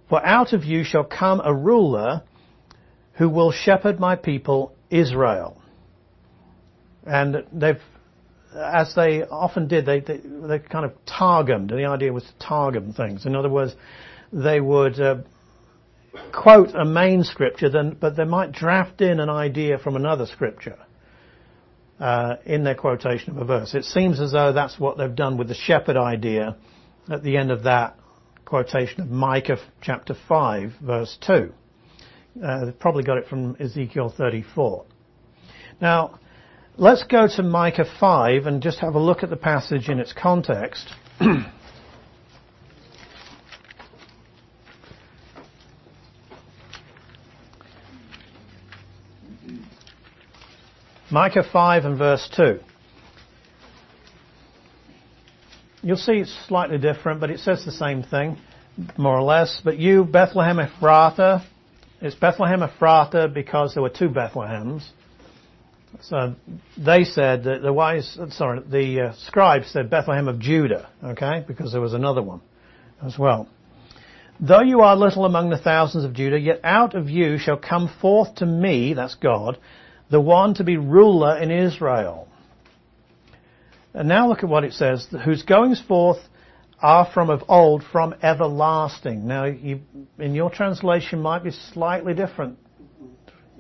for 0.10 0.26
out 0.26 0.54
of 0.54 0.64
you 0.64 0.84
shall 0.84 1.04
come 1.04 1.42
a 1.44 1.54
ruler 1.54 2.24
who 3.14 3.30
will 3.30 3.52
shepherd 3.52 4.00
my 4.00 4.16
people 4.16 4.74
Israel. 4.90 5.62
And 7.06 7.44
they've, 7.52 7.82
as 8.56 8.94
they 8.96 9.24
often 9.24 9.68
did, 9.68 9.86
they, 9.86 10.00
they, 10.00 10.18
they 10.18 10.60
kind 10.60 10.86
of 10.86 10.94
targumed. 11.06 11.70
The 11.70 11.86
idea 11.86 12.12
was 12.12 12.24
to 12.24 12.34
targum 12.40 12.94
things. 12.94 13.26
In 13.26 13.36
other 13.36 13.50
words, 13.50 13.74
they 14.34 14.60
would 14.60 15.00
uh, 15.00 15.18
quote 16.34 16.74
a 16.76 16.86
main 16.86 17.24
scripture, 17.24 17.70
then, 17.70 17.98
but 18.00 18.16
they 18.16 18.26
might 18.26 18.52
draft 18.52 19.02
in 19.02 19.20
an 19.20 19.30
idea 19.30 19.78
from 19.78 19.96
another 19.96 20.26
scripture 20.26 20.78
uh, 22.00 22.36
in 22.46 22.64
their 22.64 22.76
quotation 22.76 23.32
of 23.32 23.38
a 23.38 23.46
verse. 23.46 23.74
It 23.74 23.86
seems 23.86 24.20
as 24.20 24.32
though 24.32 24.52
that's 24.52 24.80
what 24.80 24.98
they've 24.98 25.16
done 25.16 25.38
with 25.38 25.48
the 25.48 25.56
shepherd 25.56 25.98
idea 25.98 26.58
at 27.10 27.24
the 27.24 27.38
end 27.38 27.52
of 27.52 27.64
that 27.64 27.98
quotation 28.46 29.02
of 29.02 29.10
Micah 29.10 29.58
chapter 29.82 30.16
5, 30.28 30.74
verse 30.82 31.18
2. 31.26 31.54
Uh, 32.44 32.66
they've 32.66 32.80
probably 32.80 33.04
got 33.04 33.18
it 33.18 33.28
from 33.28 33.56
Ezekiel 33.60 34.14
34. 34.16 34.86
Now, 35.80 36.20
let's 36.82 37.04
go 37.04 37.28
to 37.28 37.44
Micah 37.44 37.86
5 38.00 38.48
and 38.48 38.62
just 38.62 38.80
have 38.80 38.96
a 38.96 39.00
look 39.00 39.22
at 39.22 39.30
the 39.30 39.38
passage 39.38 39.88
in 39.88 40.00
its 40.00 40.14
context. 40.14 40.92
Micah 51.12 51.44
5 51.54 51.86
and 51.86 52.00
verse 52.00 52.28
2. 52.36 52.60
You'll 55.84 55.98
see 55.98 56.14
it's 56.14 56.36
slightly 56.48 56.80
different, 56.80 57.20
but 57.20 57.30
it 57.30 57.40
says 57.40 57.64
the 57.64 57.72
same 57.72 58.02
thing, 58.02 58.38
more 58.98 59.18
or 59.18 59.24
less. 59.24 59.62
But 59.64 59.78
you, 59.78 60.04
Bethlehem 60.04 60.58
Ephrathah, 60.58 61.46
it's 62.02 62.16
Bethlehem 62.16 62.62
Ephrathah 62.62 63.32
because 63.32 63.76
there 63.76 63.84
were 63.84 63.90
two 63.90 64.10
Bethlehems. 64.10 64.90
So 66.00 66.36
they 66.78 67.04
said 67.04 67.44
that 67.44 67.62
the 67.62 67.74
wise, 67.74 68.18
sorry, 68.30 68.62
the 68.68 69.02
uh, 69.02 69.14
scribes 69.28 69.68
said 69.72 69.90
Bethlehem 69.90 70.28
of 70.28 70.40
Judah, 70.40 70.90
okay, 71.04 71.44
because 71.48 71.72
there 71.72 71.82
was 71.82 71.94
another 71.94 72.24
one 72.24 72.42
as 73.06 73.18
well. 73.20 73.48
Though 74.40 74.62
you 74.62 74.82
are 74.82 74.96
little 74.96 75.26
among 75.26 75.50
the 75.52 75.58
thousands 75.58 76.04
of 76.04 76.14
Judah, 76.14 76.40
yet 76.40 76.62
out 76.64 76.96
of 76.96 77.10
you 77.10 77.38
shall 77.38 77.58
come 77.58 77.92
forth 78.02 78.36
to 78.36 78.46
me, 78.46 78.94
that's 78.94 79.16
God, 79.16 79.60
the 80.10 80.20
one 80.20 80.56
to 80.56 80.64
be 80.64 80.78
ruler 80.78 81.38
in 81.38 81.52
Israel. 81.52 82.28
And 83.94 84.08
now 84.08 84.30
look 84.30 84.44
at 84.44 84.50
what 84.50 84.64
it 84.64 84.74
says, 84.74 85.08
whose 85.26 85.44
goings 85.44 85.82
forth 85.88 86.18
are 86.82 87.08
from 87.14 87.30
of 87.30 87.44
old, 87.48 87.84
from 87.92 88.16
everlasting. 88.24 89.28
Now, 89.28 89.46
you, 89.46 89.82
in 90.18 90.34
your 90.34 90.50
translation, 90.50 91.22
might 91.22 91.44
be 91.44 91.52
slightly 91.52 92.14
different 92.14 92.58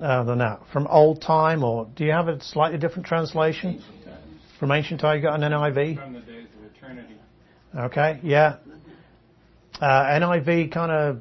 uh, 0.02 0.24
than 0.24 0.40
that. 0.40 0.62
From 0.74 0.88
old 0.88 1.22
time, 1.22 1.64
or 1.64 1.88
do 1.96 2.04
you 2.04 2.12
have 2.12 2.28
a 2.28 2.42
slightly 2.44 2.78
different 2.78 3.06
translation? 3.06 3.76
Ancient. 3.76 3.86
From 4.60 4.72
ancient 4.72 5.02
time, 5.02 5.18
you 5.18 5.24
got 5.24 5.42
an 5.42 5.52
NIV? 5.52 5.98
From 5.98 6.14
the 6.14 6.20
days 6.22 6.48
of 6.58 6.76
eternity. 6.76 7.16
Okay, 7.76 8.20
yeah. 8.24 8.58
Uh, 9.80 9.86
NIV 9.86 10.72
kind 10.72 10.92
of 10.92 11.20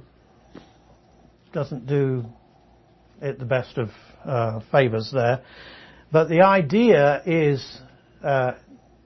doesn't 1.52 1.86
do 1.86 2.24
it 3.22 3.38
the 3.38 3.44
best 3.44 3.78
of 3.78 3.90
uh, 4.24 4.60
favors 4.70 5.10
there. 5.12 5.42
But 6.12 6.28
the 6.28 6.42
idea 6.42 7.22
is 7.24 7.64
uh, 8.22 8.52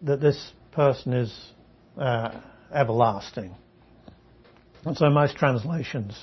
that 0.03 0.21
this 0.21 0.53
person 0.73 1.13
is 1.13 1.53
uh, 1.99 2.41
everlasting. 2.73 3.55
And 4.85 4.97
so 4.97 5.09
most 5.11 5.37
translations 5.37 6.19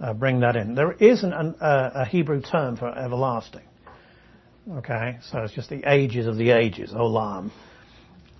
uh, 0.00 0.12
bring 0.12 0.40
that 0.40 0.56
in. 0.56 0.74
There 0.74 0.92
isn't 0.92 1.32
an, 1.32 1.54
uh, 1.60 1.90
a 1.94 2.04
Hebrew 2.04 2.40
term 2.40 2.76
for 2.76 2.88
everlasting. 2.88 3.62
Okay, 4.70 5.18
so 5.30 5.40
it's 5.40 5.52
just 5.52 5.68
the 5.68 5.82
ages 5.86 6.26
of 6.26 6.36
the 6.36 6.50
ages, 6.50 6.92
olam. 6.92 7.50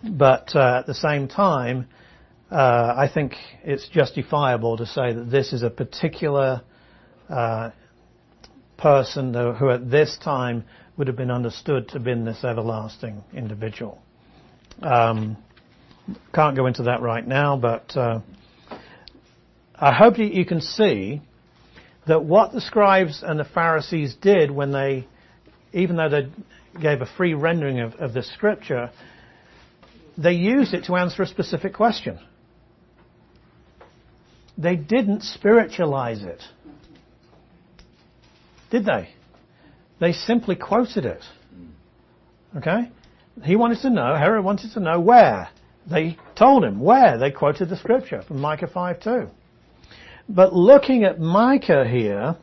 But 0.03 0.55
uh, 0.57 0.79
at 0.79 0.87
the 0.87 0.95
same 0.95 1.29
time, 1.29 1.87
uh, 2.51 2.95
I 2.97 3.11
think 3.13 3.35
it's 3.63 3.89
justifiable 3.89 4.79
to 4.79 4.87
say 4.87 5.13
that 5.13 5.31
this 5.31 5.53
is 5.53 5.63
a 5.63 5.71
particular 5.71 6.63
uh, 7.29 7.71
person 8.79 9.35
who, 9.35 9.71
at 9.71 9.91
this 9.91 10.17
time 10.23 10.65
would 10.97 11.09
have 11.09 11.17
been 11.17 11.31
understood 11.31 11.89
to 11.89 11.95
have 11.95 12.05
been 12.05 12.25
this 12.25 12.45
everlasting 12.45 13.23
individual. 13.35 14.01
Um, 14.83 15.37
can't 16.35 16.57
go 16.57 16.67
into 16.67 16.85
that 16.85 17.01
right 17.01 17.27
now, 17.27 17.57
but 17.57 17.97
uh, 17.97 18.21
I 19.75 19.93
hope 19.93 20.19
you 20.19 20.45
can 20.45 20.61
see 20.61 21.23
that 22.07 22.25
what 22.25 22.53
the 22.53 22.61
scribes 22.61 23.23
and 23.23 23.39
the 23.39 23.45
Pharisees 23.45 24.15
did 24.21 24.51
when 24.51 24.73
they, 24.73 25.07
even 25.73 25.97
though 25.97 26.09
they 26.09 26.29
gave 26.81 27.01
a 27.01 27.07
free 27.17 27.35
rendering 27.35 27.81
of, 27.81 27.95
of 27.95 28.13
the 28.13 28.23
scripture, 28.23 28.91
they 30.17 30.33
used 30.33 30.75
it 30.75 30.85
to 30.85 30.97
answer 30.97 31.23
a 31.23 31.27
specific 31.27 31.75
question. 31.75 32.19
They 34.57 34.77
didn't 34.77 35.23
spiritualize 35.23 36.23
it. 36.23 36.43
Did 38.71 38.85
they? 38.85 39.09
They 40.01 40.13
simply 40.13 40.57
quoted 40.57 41.05
it. 41.07 41.23
Okay? 42.57 42.91
He 43.43 43.57
wanted 43.57 43.81
to 43.81 43.91
know, 43.91 44.15
Herod 44.15 44.45
wanted 44.45 44.73
to 44.73 44.81
know 44.81 45.01
where. 45.01 45.49
They 45.91 46.17
told 46.37 46.65
him 46.65 46.81
where. 46.81 47.19
They 47.19 47.31
quoted 47.31 47.69
the 47.69 47.77
scripture 47.77 48.23
from 48.23 48.41
Micah 48.41 48.69
5 48.69 49.01
2. 49.01 49.29
But 50.29 50.55
looking 50.55 51.05
at 51.05 51.21
Micah 51.21 51.85
here, 51.87 52.37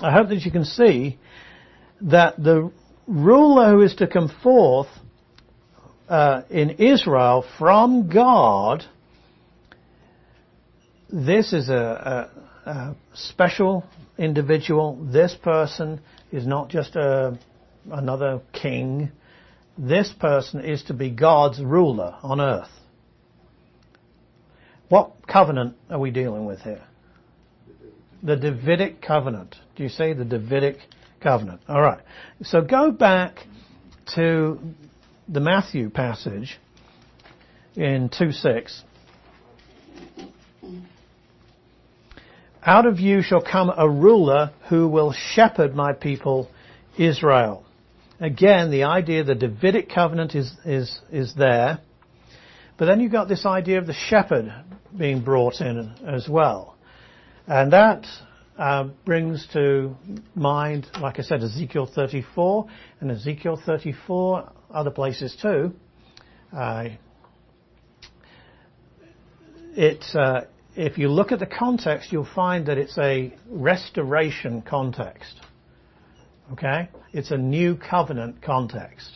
I 0.00 0.12
hope 0.12 0.28
that 0.30 0.44
you 0.44 0.50
can 0.50 0.64
see 0.64 1.18
that 2.00 2.42
the 2.42 2.72
ruler 3.06 3.70
who 3.70 3.82
is 3.82 3.94
to 3.96 4.06
come 4.06 4.30
forth 4.42 4.88
uh, 6.08 6.42
in 6.50 6.70
Israel 6.70 7.44
from 7.58 8.08
God, 8.08 8.84
this 11.10 11.52
is 11.52 11.68
a, 11.68 12.30
a, 12.66 12.70
a 12.70 12.96
special 13.14 13.84
individual. 14.18 14.98
This 15.12 15.34
person 15.34 16.00
is 16.30 16.46
not 16.46 16.70
just 16.70 16.96
a, 16.96 17.38
another 17.90 18.40
king. 18.52 19.10
This 19.76 20.12
person 20.18 20.64
is 20.64 20.82
to 20.84 20.94
be 20.94 21.10
God's 21.10 21.62
ruler 21.62 22.16
on 22.22 22.40
earth. 22.40 22.70
What 24.92 25.26
covenant 25.26 25.78
are 25.88 25.98
we 25.98 26.10
dealing 26.10 26.44
with 26.44 26.60
here? 26.60 26.82
The 28.22 28.36
Davidic 28.36 29.00
covenant. 29.00 29.56
Do 29.74 29.84
you 29.84 29.88
see 29.88 30.12
the 30.12 30.26
Davidic 30.26 30.80
covenant? 31.22 31.62
All 31.66 31.80
right. 31.80 32.00
So 32.42 32.60
go 32.60 32.90
back 32.90 33.38
to 34.16 34.60
the 35.26 35.40
Matthew 35.40 35.88
passage 35.88 36.60
in 37.74 38.10
2 38.10 38.32
6. 38.32 38.82
Out 42.62 42.84
of 42.84 43.00
you 43.00 43.22
shall 43.22 43.42
come 43.42 43.72
a 43.74 43.88
ruler 43.88 44.52
who 44.68 44.88
will 44.88 45.12
shepherd 45.12 45.74
my 45.74 45.94
people 45.94 46.50
Israel. 46.98 47.64
Again, 48.20 48.70
the 48.70 48.82
idea 48.84 49.24
the 49.24 49.34
Davidic 49.34 49.88
covenant 49.88 50.34
is, 50.34 50.52
is, 50.66 51.00
is 51.10 51.34
there. 51.34 51.80
But 52.76 52.86
then 52.86 53.00
you've 53.00 53.12
got 53.12 53.28
this 53.28 53.46
idea 53.46 53.78
of 53.78 53.86
the 53.86 53.94
shepherd 53.94 54.52
being 54.96 55.22
brought 55.22 55.60
in 55.60 55.92
as 56.06 56.28
well. 56.28 56.76
And 57.46 57.72
that 57.72 58.06
uh, 58.58 58.84
brings 59.04 59.46
to 59.52 59.96
mind, 60.34 60.86
like 61.00 61.18
I 61.18 61.22
said, 61.22 61.42
Ezekiel 61.42 61.90
34 61.92 62.66
and 63.00 63.10
Ezekiel 63.10 63.60
34, 63.64 64.52
other 64.70 64.90
places 64.90 65.36
too. 65.40 65.72
Uh, 66.54 66.88
it, 69.74 70.04
uh, 70.14 70.42
if 70.76 70.98
you 70.98 71.08
look 71.08 71.32
at 71.32 71.38
the 71.38 71.46
context, 71.46 72.12
you'll 72.12 72.28
find 72.34 72.66
that 72.66 72.78
it's 72.78 72.96
a 72.98 73.34
restoration 73.48 74.62
context. 74.62 75.40
Okay? 76.52 76.88
It's 77.12 77.30
a 77.30 77.38
new 77.38 77.76
covenant 77.76 78.42
context. 78.42 79.10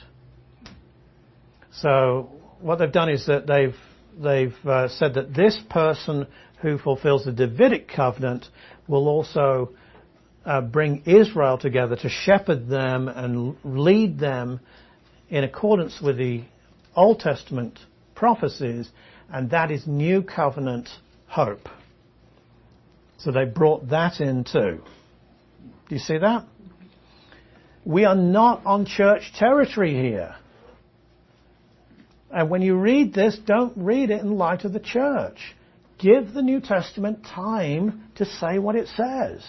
So 1.72 2.30
what 2.60 2.78
they've 2.78 2.90
done 2.90 3.10
is 3.10 3.26
that 3.26 3.46
they've 3.46 3.76
they've 4.20 4.54
uh, 4.64 4.88
said 4.88 5.14
that 5.14 5.34
this 5.34 5.58
person 5.70 6.26
who 6.62 6.78
fulfills 6.78 7.24
the 7.24 7.32
Davidic 7.32 7.88
covenant 7.88 8.46
will 8.88 9.08
also 9.08 9.70
uh, 10.44 10.60
bring 10.60 11.02
Israel 11.04 11.58
together 11.58 11.96
to 11.96 12.08
shepherd 12.08 12.68
them 12.68 13.08
and 13.08 13.56
lead 13.64 14.18
them 14.18 14.60
in 15.28 15.44
accordance 15.44 16.00
with 16.00 16.16
the 16.16 16.44
Old 16.94 17.20
Testament 17.20 17.78
prophecies, 18.14 18.88
and 19.30 19.50
that 19.50 19.70
is 19.70 19.86
new 19.86 20.22
covenant 20.22 20.88
hope. 21.26 21.68
So 23.18 23.32
they 23.32 23.44
brought 23.44 23.88
that 23.88 24.20
in 24.20 24.44
too. 24.44 24.82
Do 25.88 25.94
you 25.94 25.98
see 25.98 26.18
that? 26.18 26.46
We 27.84 28.04
are 28.04 28.14
not 28.14 28.64
on 28.66 28.86
church 28.86 29.32
territory 29.38 29.94
here. 29.94 30.36
And 32.30 32.50
when 32.50 32.62
you 32.62 32.76
read 32.76 33.14
this, 33.14 33.38
don't 33.46 33.72
read 33.76 34.10
it 34.10 34.20
in 34.20 34.36
light 34.36 34.64
of 34.64 34.72
the 34.72 34.80
church. 34.80 35.54
Give 35.98 36.32
the 36.32 36.42
New 36.42 36.60
Testament 36.60 37.24
time 37.24 38.04
to 38.16 38.24
say 38.26 38.58
what 38.58 38.76
it 38.76 38.88
says. 38.88 39.44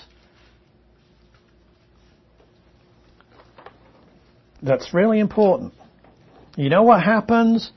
That's 4.61 4.93
really 4.93 5.19
important. 5.19 5.73
You 6.55 6.69
know 6.69 6.83
what 6.83 7.03
happens, 7.03 7.71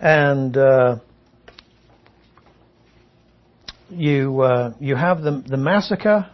and 0.00 0.56
uh, 0.56 0.96
you 3.90 4.40
uh, 4.40 4.72
you 4.80 4.96
have 4.96 5.20
the 5.20 5.44
the 5.46 5.58
massacre 5.58 6.30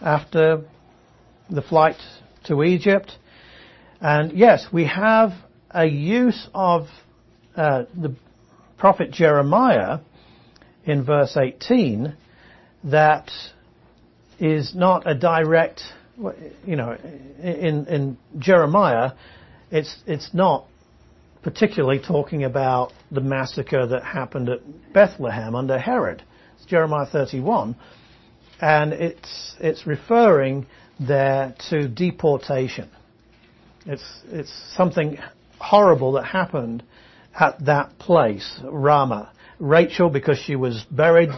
after 0.00 0.64
the 1.48 1.62
flight 1.62 1.96
to 2.44 2.64
Egypt, 2.64 3.12
and 4.00 4.32
yes, 4.32 4.66
we 4.72 4.86
have 4.86 5.32
a 5.70 5.86
use 5.86 6.48
of 6.52 6.88
uh, 7.58 7.84
the 7.94 8.14
prophet 8.78 9.10
Jeremiah 9.10 9.98
in 10.84 11.04
verse 11.04 11.36
18 11.36 12.14
that 12.84 13.30
is 14.38 14.74
not 14.74 15.10
a 15.10 15.14
direct, 15.14 15.82
you 16.64 16.76
know, 16.76 16.96
in, 17.42 17.86
in 17.86 18.18
Jeremiah, 18.38 19.12
it's, 19.72 19.96
it's 20.06 20.32
not 20.32 20.66
particularly 21.42 22.00
talking 22.00 22.44
about 22.44 22.92
the 23.10 23.20
massacre 23.20 23.86
that 23.86 24.04
happened 24.04 24.48
at 24.48 24.60
Bethlehem 24.92 25.56
under 25.56 25.78
Herod. 25.78 26.22
It's 26.56 26.66
Jeremiah 26.66 27.06
31. 27.06 27.74
And 28.60 28.92
it's, 28.92 29.56
it's 29.58 29.86
referring 29.86 30.66
there 31.00 31.54
to 31.70 31.88
deportation. 31.88 32.88
It's, 33.86 34.04
it's 34.26 34.52
something 34.76 35.18
horrible 35.58 36.12
that 36.12 36.24
happened 36.24 36.82
at 37.38 37.64
that 37.66 37.98
place, 37.98 38.60
Ramah. 38.64 39.32
Rachel, 39.58 40.10
because 40.10 40.38
she 40.38 40.56
was 40.56 40.84
buried 40.90 41.30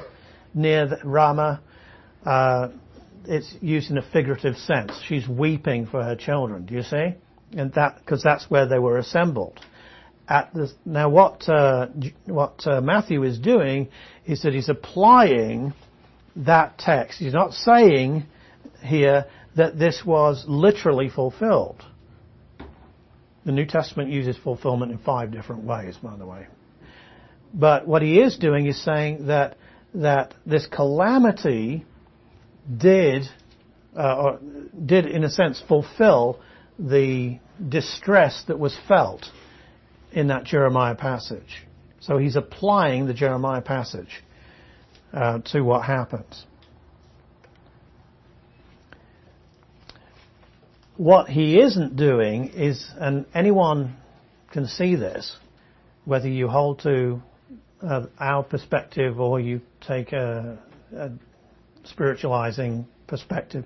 near 0.54 0.98
Ramah, 1.04 1.60
uh, 2.24 2.68
it's 3.24 3.54
used 3.60 3.90
in 3.90 3.98
a 3.98 4.02
figurative 4.02 4.56
sense. 4.56 4.92
She's 5.06 5.28
weeping 5.28 5.86
for 5.86 6.02
her 6.02 6.16
children. 6.16 6.66
Do 6.66 6.74
you 6.74 6.82
see? 6.82 7.14
And 7.52 7.72
that 7.74 7.98
because 7.98 8.22
that's 8.22 8.50
where 8.50 8.66
they 8.66 8.78
were 8.78 8.98
assembled. 8.98 9.60
The, 10.28 10.72
now, 10.84 11.08
what 11.08 11.48
uh, 11.48 11.88
what 12.26 12.64
uh, 12.64 12.80
Matthew 12.80 13.24
is 13.24 13.38
doing 13.38 13.88
is 14.26 14.42
that 14.42 14.54
he's 14.54 14.68
applying 14.68 15.74
that 16.36 16.78
text. 16.78 17.18
He's 17.18 17.32
not 17.32 17.52
saying 17.52 18.26
here 18.80 19.26
that 19.56 19.78
this 19.78 20.02
was 20.06 20.44
literally 20.46 21.08
fulfilled. 21.08 21.84
The 23.44 23.52
New 23.52 23.66
Testament 23.66 24.10
uses 24.10 24.36
fulfillment 24.36 24.92
in 24.92 24.98
five 24.98 25.30
different 25.30 25.64
ways, 25.64 25.96
by 26.02 26.16
the 26.16 26.26
way. 26.26 26.46
But 27.52 27.86
what 27.86 28.02
he 28.02 28.20
is 28.20 28.36
doing 28.36 28.66
is 28.66 28.82
saying 28.82 29.26
that 29.26 29.56
that 29.94 30.34
this 30.46 30.66
calamity 30.66 31.84
did 32.78 33.24
uh, 33.96 34.16
or 34.16 34.40
did 34.86 35.06
in 35.06 35.24
a 35.24 35.30
sense 35.30 35.62
fulfill 35.66 36.40
the 36.78 37.38
distress 37.68 38.44
that 38.46 38.58
was 38.58 38.78
felt 38.86 39.26
in 40.12 40.28
that 40.28 40.44
Jeremiah 40.44 40.94
passage. 40.94 41.66
So 42.00 42.18
he's 42.18 42.36
applying 42.36 43.06
the 43.06 43.14
Jeremiah 43.14 43.60
passage 43.60 44.22
uh, 45.12 45.40
to 45.46 45.62
what 45.62 45.84
happens. 45.84 46.46
What 51.00 51.30
he 51.30 51.58
isn't 51.58 51.96
doing 51.96 52.50
is, 52.50 52.86
and 52.98 53.24
anyone 53.32 53.96
can 54.52 54.66
see 54.66 54.96
this, 54.96 55.34
whether 56.04 56.28
you 56.28 56.46
hold 56.46 56.80
to 56.80 57.22
uh, 57.80 58.02
our 58.18 58.42
perspective 58.42 59.18
or 59.18 59.40
you 59.40 59.62
take 59.80 60.12
a, 60.12 60.58
a 60.94 61.10
spiritualizing 61.84 62.86
perspective, 63.06 63.64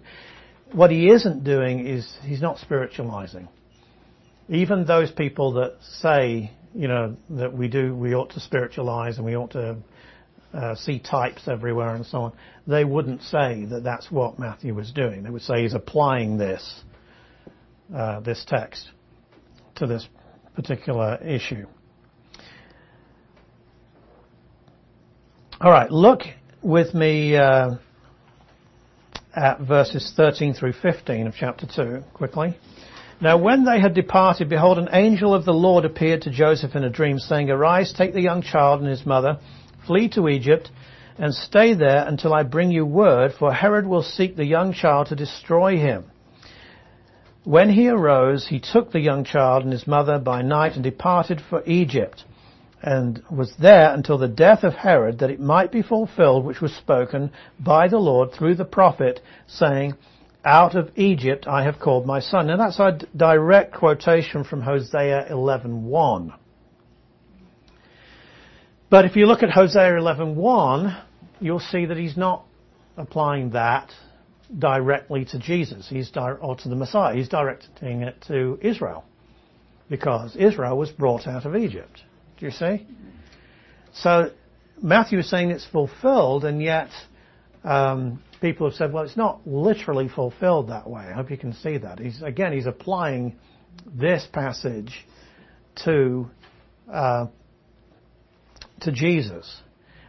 what 0.71 0.93
he 0.93 1.11
isn't 1.11 1.43
doing 1.43 1.89
is 1.89 2.09
he's 2.23 2.41
not 2.41 2.59
spiritualizing. 2.59 3.49
Even 4.49 4.85
those 4.85 5.11
people 5.11 5.55
that 5.55 5.79
say, 5.83 6.53
you 6.73 6.87
know, 6.87 7.17
that 7.31 7.53
we 7.53 7.67
do, 7.67 7.97
we 7.97 8.15
ought 8.15 8.31
to 8.35 8.39
spiritualize 8.39 9.17
and 9.17 9.27
we 9.27 9.37
ought 9.37 9.51
to 9.51 9.77
uh, 10.53 10.77
see 10.77 11.01
types 11.01 11.49
everywhere 11.49 11.97
and 11.97 12.07
so 12.07 12.19
on, 12.19 12.33
they 12.69 12.85
wouldn't 12.85 13.23
say 13.23 13.65
that 13.65 13.83
that's 13.83 14.09
what 14.09 14.39
Matthew 14.39 14.73
was 14.73 14.93
doing. 14.93 15.25
They 15.25 15.31
would 15.31 15.43
say 15.43 15.63
he's 15.63 15.75
applying 15.75 16.39
this, 16.39 16.85
uh, 17.95 18.21
this 18.21 18.45
text 18.47 18.91
to 19.77 19.87
this 19.87 20.09
particular 20.55 21.17
issue. 21.25 21.67
All 25.61 25.71
right, 25.71 25.91
look 25.91 26.23
with 26.63 26.95
me 26.95 27.37
uh, 27.37 27.77
at 29.35 29.61
verses 29.61 30.13
13 30.17 30.55
through 30.55 30.73
15 30.73 31.27
of 31.27 31.35
chapter 31.39 31.67
2 31.67 32.03
quickly. 32.13 32.57
Now 33.21 33.39
when 33.39 33.65
they 33.65 33.81
had 33.81 33.95
departed, 33.95 34.49
behold, 34.49 34.79
an 34.79 34.89
angel 34.93 35.33
of 35.33 35.45
the 35.45 35.53
Lord 35.53 35.85
appeared 35.85 36.23
to 36.23 36.31
Joseph 36.31 36.75
in 36.75 36.85
a 36.85 36.91
dream, 36.91 37.19
saying, 37.19 37.51
Arise, 37.51 37.93
take 37.93 38.13
the 38.13 38.21
young 38.21 38.43
child 38.43 38.81
and 38.81 38.89
his 38.89 39.07
mother, 39.07 39.39
flee 39.87 40.09
to 40.11 40.29
Egypt, 40.29 40.71
and 41.17 41.33
stay 41.33 41.75
there 41.75 42.05
until 42.07 42.35
I 42.35 42.43
bring 42.43 42.73
you 42.73 42.85
word, 42.85 43.33
for 43.39 43.53
Herod 43.53 43.87
will 43.87 44.03
seek 44.03 44.35
the 44.37 44.45
young 44.45 44.73
child 44.73 45.07
to 45.09 45.17
destroy 45.17 45.77
him. 45.77 46.05
When 47.45 47.69
he 47.69 47.89
arose, 47.89 48.47
he 48.49 48.59
took 48.59 48.91
the 48.91 49.01
young 49.01 49.25
child 49.25 49.65
and 49.65 49.73
his 49.73 49.87
mother 49.87 50.19
by 50.19 50.41
night 50.41 50.75
and 50.75 50.83
departed 50.83 51.43
for 51.43 51.63
Egypt 51.67 52.25
and 52.83 53.23
was 53.31 53.55
there 53.59 53.93
until 53.93 54.19
the 54.19 54.29
death 54.29 54.63
of 54.63 54.75
Herod, 54.75 55.19
that 55.19 55.31
it 55.31 55.41
might 55.41 55.71
be 55.71 55.83
fulfilled 55.83 56.45
which 56.45 56.61
was 56.61 56.75
spoken 56.75 57.31
by 57.59 57.89
the 57.89 57.99
Lord 57.99 58.33
through 58.33 58.57
the 58.57 58.65
prophet, 58.65 59.21
saying, 59.47 59.95
Out 60.45 60.75
of 60.75 60.91
Egypt 60.97 61.47
I 61.47 61.65
have 61.65 61.79
called 61.79 62.07
my 62.07 62.21
son. 62.21 62.47
Now 62.47 62.57
that's 62.57 62.79
a 62.79 62.99
direct 63.17 63.75
quotation 63.75 64.45
from 64.45 64.63
Hosea 64.63 65.29
11.1. 65.31 66.35
But 68.91 69.05
if 69.07 69.17
you 69.17 69.27
look 69.27 69.43
at 69.43 69.51
Hosea 69.51 69.93
11.1, 69.93 71.03
you'll 71.41 71.61
see 71.61 71.87
that 71.87 71.97
he's 71.97 72.17
not 72.17 72.45
applying 72.97 73.51
that 73.51 73.91
directly 74.59 75.25
to 75.27 75.39
Jesus. 75.39 75.89
He's 75.89 76.11
di- 76.11 76.33
or 76.33 76.57
to 76.57 76.69
the 76.69 76.77
Messiah. 76.77 77.15
He's 77.15 77.29
directing 77.29 78.03
it 78.03 78.23
to 78.29 78.59
Israel. 78.63 79.05
Because 79.89 80.35
Israel 80.37 80.79
was 80.79 80.91
brought 80.91 81.27
out 81.27 81.45
of 81.45 81.57
Egypt. 81.57 82.01
Do 82.39 82.47
you 82.47 82.53
see? 82.53 82.87
So 83.93 84.31
Matthew 84.83 85.19
is 85.19 85.29
saying 85.29 85.51
it's 85.51 85.67
fulfilled, 85.67 86.45
and 86.45 86.63
yet 86.63 86.89
um, 87.63 88.23
people 88.41 88.69
have 88.69 88.77
said, 88.77 88.93
well, 88.93 89.05
it's 89.05 89.17
not 89.17 89.47
literally 89.47 90.09
fulfilled 90.09 90.69
that 90.69 90.89
way. 90.89 91.03
I 91.03 91.13
hope 91.13 91.31
you 91.31 91.39
can 91.39 91.53
see 91.53 91.79
that. 91.79 91.99
He's 91.99 92.23
again, 92.23 92.53
he's 92.53 92.67
applying 92.67 93.37
this 93.87 94.27
passage 94.33 95.07
to 95.85 96.31
uh, 96.91 97.27
to 98.81 98.93
Jesus. 98.93 99.61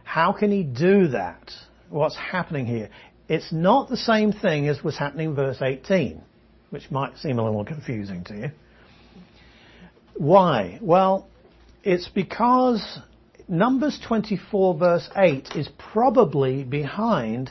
How 0.04 0.32
can 0.32 0.50
he 0.50 0.62
do 0.62 1.08
that? 1.08 1.50
What's 1.88 2.16
happening 2.16 2.66
here? 2.66 2.90
It's 3.28 3.52
not 3.52 3.88
the 3.88 3.96
same 3.96 4.32
thing 4.32 4.68
as 4.68 4.82
was 4.84 4.96
happening 4.96 5.30
in 5.30 5.34
verse 5.34 5.60
18, 5.60 6.20
which 6.70 6.90
might 6.90 7.16
seem 7.18 7.38
a 7.38 7.44
little 7.44 7.64
confusing 7.64 8.24
to 8.24 8.34
you. 8.36 8.50
Why? 10.16 10.78
Well, 10.80 11.28
it's 11.82 12.08
because 12.08 13.00
Numbers 13.48 14.00
24 14.06 14.78
verse 14.78 15.08
8 15.16 15.48
is 15.56 15.68
probably 15.76 16.62
behind 16.62 17.50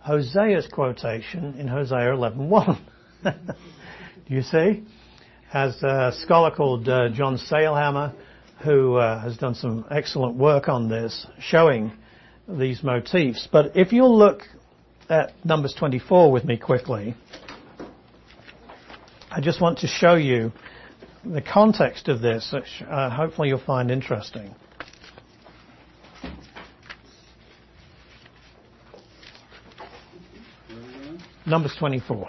Hosea's 0.00 0.68
quotation 0.68 1.58
in 1.58 1.66
Hosea 1.66 2.12
11.1. 2.12 2.78
Do 3.24 4.34
you 4.34 4.42
see? 4.42 4.84
Has 5.50 5.82
a 5.82 6.12
scholar 6.20 6.50
called 6.50 6.88
uh, 6.88 7.08
John 7.10 7.38
Sailhamer 7.38 8.14
who 8.64 8.96
uh, 8.96 9.20
has 9.20 9.36
done 9.36 9.54
some 9.54 9.84
excellent 9.90 10.36
work 10.36 10.68
on 10.68 10.88
this, 10.88 11.26
showing 11.38 11.92
these 12.48 12.82
motifs. 12.82 13.48
But 13.50 13.76
if 13.76 13.92
you'll 13.92 14.16
look 14.16 14.42
at 15.08 15.32
Numbers 15.44 15.74
24 15.74 16.32
with 16.32 16.44
me 16.44 16.56
quickly, 16.56 17.14
I 19.30 19.40
just 19.40 19.60
want 19.60 19.78
to 19.78 19.86
show 19.86 20.14
you 20.14 20.52
the 21.24 21.42
context 21.42 22.08
of 22.08 22.20
this, 22.20 22.50
which 22.52 22.82
uh, 22.88 23.10
hopefully 23.10 23.48
you'll 23.48 23.58
find 23.58 23.90
interesting. 23.90 24.54
Numbers 31.44 31.76
24. 31.78 32.28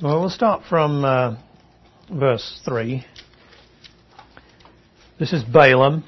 Well, 0.00 0.20
we'll 0.20 0.30
start 0.30 0.62
from 0.68 1.04
uh, 1.04 1.36
verse 2.10 2.60
3. 2.64 3.04
This 5.18 5.32
is 5.32 5.42
Balaam. 5.42 6.04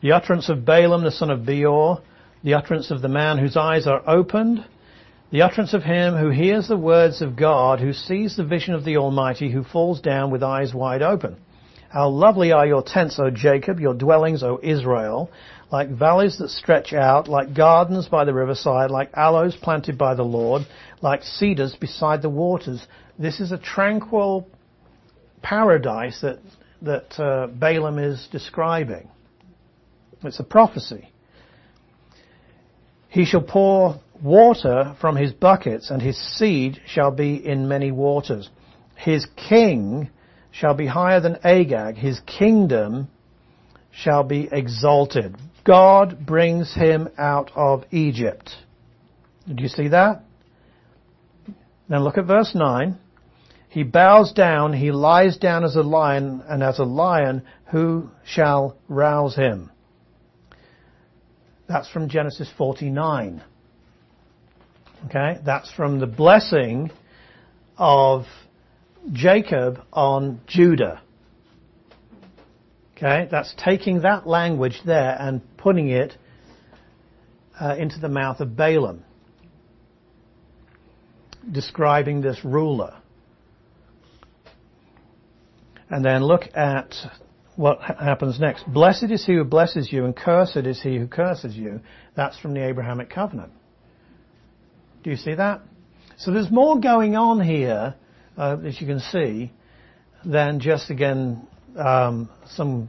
The 0.00 0.10
utterance 0.10 0.48
of 0.48 0.64
Balaam, 0.64 1.04
the 1.04 1.12
son 1.12 1.30
of 1.30 1.46
Beor, 1.46 2.02
the 2.42 2.54
utterance 2.54 2.90
of 2.90 3.00
the 3.00 3.08
man 3.08 3.38
whose 3.38 3.56
eyes 3.56 3.86
are 3.86 4.02
opened, 4.08 4.64
the 5.30 5.42
utterance 5.42 5.72
of 5.72 5.84
him 5.84 6.16
who 6.16 6.30
hears 6.30 6.66
the 6.66 6.76
words 6.76 7.22
of 7.22 7.36
God, 7.36 7.78
who 7.78 7.92
sees 7.92 8.36
the 8.36 8.44
vision 8.44 8.74
of 8.74 8.84
the 8.84 8.96
Almighty, 8.96 9.52
who 9.52 9.62
falls 9.62 10.00
down 10.00 10.32
with 10.32 10.42
eyes 10.42 10.74
wide 10.74 11.00
open. 11.00 11.36
How 11.90 12.08
lovely 12.08 12.50
are 12.50 12.66
your 12.66 12.82
tents, 12.82 13.20
O 13.20 13.30
Jacob, 13.30 13.78
your 13.78 13.94
dwellings, 13.94 14.42
O 14.42 14.58
Israel, 14.60 15.30
like 15.70 15.88
valleys 15.88 16.38
that 16.38 16.48
stretch 16.48 16.92
out, 16.92 17.28
like 17.28 17.54
gardens 17.54 18.08
by 18.08 18.24
the 18.24 18.34
riverside, 18.34 18.90
like 18.90 19.12
aloes 19.14 19.54
planted 19.54 19.96
by 19.96 20.16
the 20.16 20.24
Lord, 20.24 20.62
like 21.02 21.22
cedars 21.22 21.76
beside 21.76 22.20
the 22.20 22.30
waters. 22.30 22.84
This 23.16 23.38
is 23.38 23.52
a 23.52 23.58
tranquil 23.58 24.48
paradise 25.40 26.20
that, 26.22 26.40
that 26.82 27.18
uh, 27.18 27.46
Balaam 27.46 27.98
is 27.98 28.28
describing. 28.30 29.08
It's 30.22 30.40
a 30.40 30.44
prophecy. 30.44 31.08
He 33.08 33.24
shall 33.24 33.42
pour 33.42 34.00
water 34.22 34.96
from 35.00 35.16
his 35.16 35.32
buckets, 35.32 35.90
and 35.90 36.00
his 36.00 36.16
seed 36.36 36.80
shall 36.86 37.10
be 37.10 37.34
in 37.34 37.68
many 37.68 37.90
waters. 37.90 38.48
His 38.96 39.26
king 39.36 40.10
shall 40.50 40.74
be 40.74 40.86
higher 40.86 41.20
than 41.20 41.38
Agag. 41.44 41.96
His 41.96 42.20
kingdom 42.20 43.08
shall 43.90 44.22
be 44.22 44.48
exalted. 44.50 45.36
God 45.64 46.24
brings 46.24 46.74
him 46.74 47.08
out 47.18 47.50
of 47.54 47.84
Egypt. 47.90 48.50
Do 49.46 49.62
you 49.62 49.68
see 49.68 49.88
that? 49.88 50.22
Now 51.88 51.98
look 51.98 52.16
at 52.16 52.26
verse 52.26 52.52
9. 52.54 52.98
He 53.72 53.84
bows 53.84 54.32
down, 54.34 54.74
he 54.74 54.92
lies 54.92 55.38
down 55.38 55.64
as 55.64 55.76
a 55.76 55.82
lion, 55.82 56.42
and 56.46 56.62
as 56.62 56.78
a 56.78 56.84
lion, 56.84 57.42
who 57.70 58.10
shall 58.22 58.76
rouse 58.86 59.34
him? 59.34 59.70
That's 61.68 61.88
from 61.88 62.10
Genesis 62.10 62.50
49. 62.58 63.42
Okay, 65.06 65.38
that's 65.42 65.72
from 65.72 66.00
the 66.00 66.06
blessing 66.06 66.90
of 67.78 68.26
Jacob 69.10 69.82
on 69.90 70.42
Judah. 70.46 71.00
Okay, 72.94 73.26
that's 73.30 73.54
taking 73.56 74.02
that 74.02 74.26
language 74.26 74.82
there 74.84 75.16
and 75.18 75.40
putting 75.56 75.88
it 75.88 76.14
uh, 77.58 77.74
into 77.78 77.98
the 77.98 78.10
mouth 78.10 78.40
of 78.40 78.54
Balaam, 78.54 79.02
describing 81.50 82.20
this 82.20 82.44
ruler. 82.44 82.98
And 85.92 86.04
then 86.04 86.24
look 86.24 86.48
at 86.54 86.96
what 87.54 87.80
happens 87.80 88.40
next. 88.40 88.66
Blessed 88.66 89.10
is 89.10 89.24
he 89.24 89.34
who 89.34 89.44
blesses 89.44 89.92
you, 89.92 90.04
and 90.04 90.16
cursed 90.16 90.56
is 90.56 90.82
he 90.82 90.96
who 90.96 91.06
curses 91.06 91.54
you. 91.54 91.80
That's 92.16 92.36
from 92.38 92.54
the 92.54 92.66
Abrahamic 92.66 93.10
covenant. 93.10 93.52
Do 95.04 95.10
you 95.10 95.16
see 95.16 95.34
that? 95.34 95.60
So 96.16 96.32
there's 96.32 96.50
more 96.50 96.80
going 96.80 97.14
on 97.14 97.40
here 97.40 97.94
uh, 98.36 98.56
as 98.64 98.80
you 98.80 98.86
can 98.86 99.00
see, 99.00 99.52
than 100.24 100.60
just 100.60 100.90
again 100.90 101.46
um, 101.76 102.28
some 102.46 102.88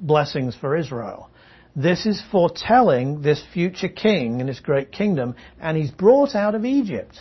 blessings 0.00 0.56
for 0.56 0.76
Israel. 0.76 1.30
This 1.74 2.06
is 2.06 2.22
foretelling 2.32 3.20
this 3.20 3.42
future 3.52 3.88
king 3.88 4.40
and 4.40 4.48
his 4.48 4.60
great 4.60 4.92
kingdom, 4.92 5.34
and 5.60 5.76
he's 5.76 5.90
brought 5.90 6.34
out 6.34 6.54
of 6.54 6.64
Egypt. 6.64 7.20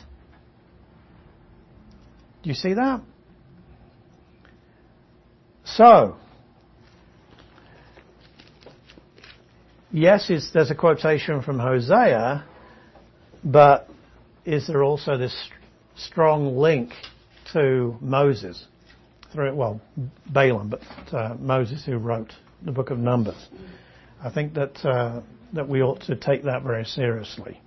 Do 2.43 2.49
you 2.49 2.55
see 2.55 2.73
that? 2.73 3.01
So, 5.66 6.16
yes, 9.91 10.32
there's 10.53 10.70
a 10.70 10.76
quotation 10.76 11.41
from 11.41 11.59
Hosea, 11.59 12.45
but 13.43 13.89
is 14.45 14.68
there 14.68 14.84
also 14.84 15.18
this 15.18 15.36
strong 15.97 16.57
link 16.57 16.91
to 17.53 17.97
Moses? 17.99 18.63
Through, 19.34 19.55
well, 19.55 19.82
Balaam, 20.28 20.70
but 20.70 20.82
uh, 21.13 21.36
Moses 21.39 21.84
who 21.84 21.97
wrote 21.97 22.32
the 22.63 22.72
book 22.72 22.91
of 22.91 22.99
Numbers. 22.99 23.49
I 24.24 24.30
think 24.30 24.53
that 24.53 24.86
uh, 24.86 25.22
that 25.53 25.68
we 25.68 25.82
ought 25.82 26.01
to 26.01 26.16
take 26.16 26.43
that 26.43 26.63
very 26.63 26.86
seriously. 26.86 27.59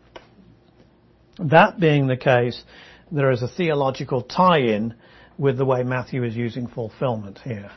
That 1.38 1.80
being 1.80 2.06
the 2.06 2.16
case, 2.16 2.62
there 3.10 3.30
is 3.30 3.42
a 3.42 3.48
theological 3.48 4.22
tie-in 4.22 4.94
with 5.36 5.56
the 5.56 5.64
way 5.64 5.82
Matthew 5.82 6.24
is 6.24 6.34
using 6.34 6.66
fulfillment 6.66 7.38
here. 7.44 7.70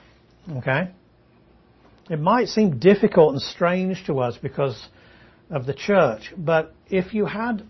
Okay? 0.49 0.89
It 2.09 2.19
might 2.19 2.47
seem 2.47 2.79
difficult 2.79 3.33
and 3.33 3.41
strange 3.41 4.03
to 4.07 4.19
us 4.19 4.37
because 4.41 4.87
of 5.49 5.65
the 5.65 5.73
church, 5.73 6.33
but 6.37 6.73
if 6.89 7.13
you 7.13 7.25
had 7.25 7.63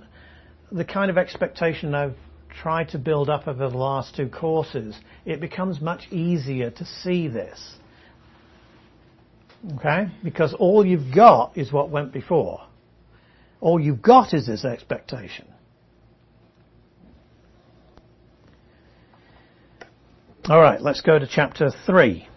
the 0.71 0.85
kind 0.85 1.11
of 1.11 1.17
expectation 1.17 1.93
I've 1.93 2.15
tried 2.49 2.89
to 2.89 2.97
build 2.97 3.29
up 3.29 3.47
over 3.47 3.69
the 3.69 3.77
last 3.77 4.15
two 4.15 4.29
courses, 4.29 4.95
it 5.25 5.39
becomes 5.39 5.81
much 5.81 6.07
easier 6.11 6.69
to 6.71 6.85
see 6.85 7.27
this. 7.27 7.75
Okay? 9.75 10.07
Because 10.23 10.53
all 10.53 10.85
you've 10.85 11.13
got 11.13 11.57
is 11.57 11.71
what 11.71 11.89
went 11.89 12.13
before. 12.13 12.61
All 13.59 13.79
you've 13.79 14.01
got 14.01 14.33
is 14.33 14.47
this 14.47 14.65
expectation. 14.65 15.47
Alright, 20.49 20.81
let's 20.81 21.01
go 21.01 21.19
to 21.19 21.27
chapter 21.27 21.69
3. 21.85 22.27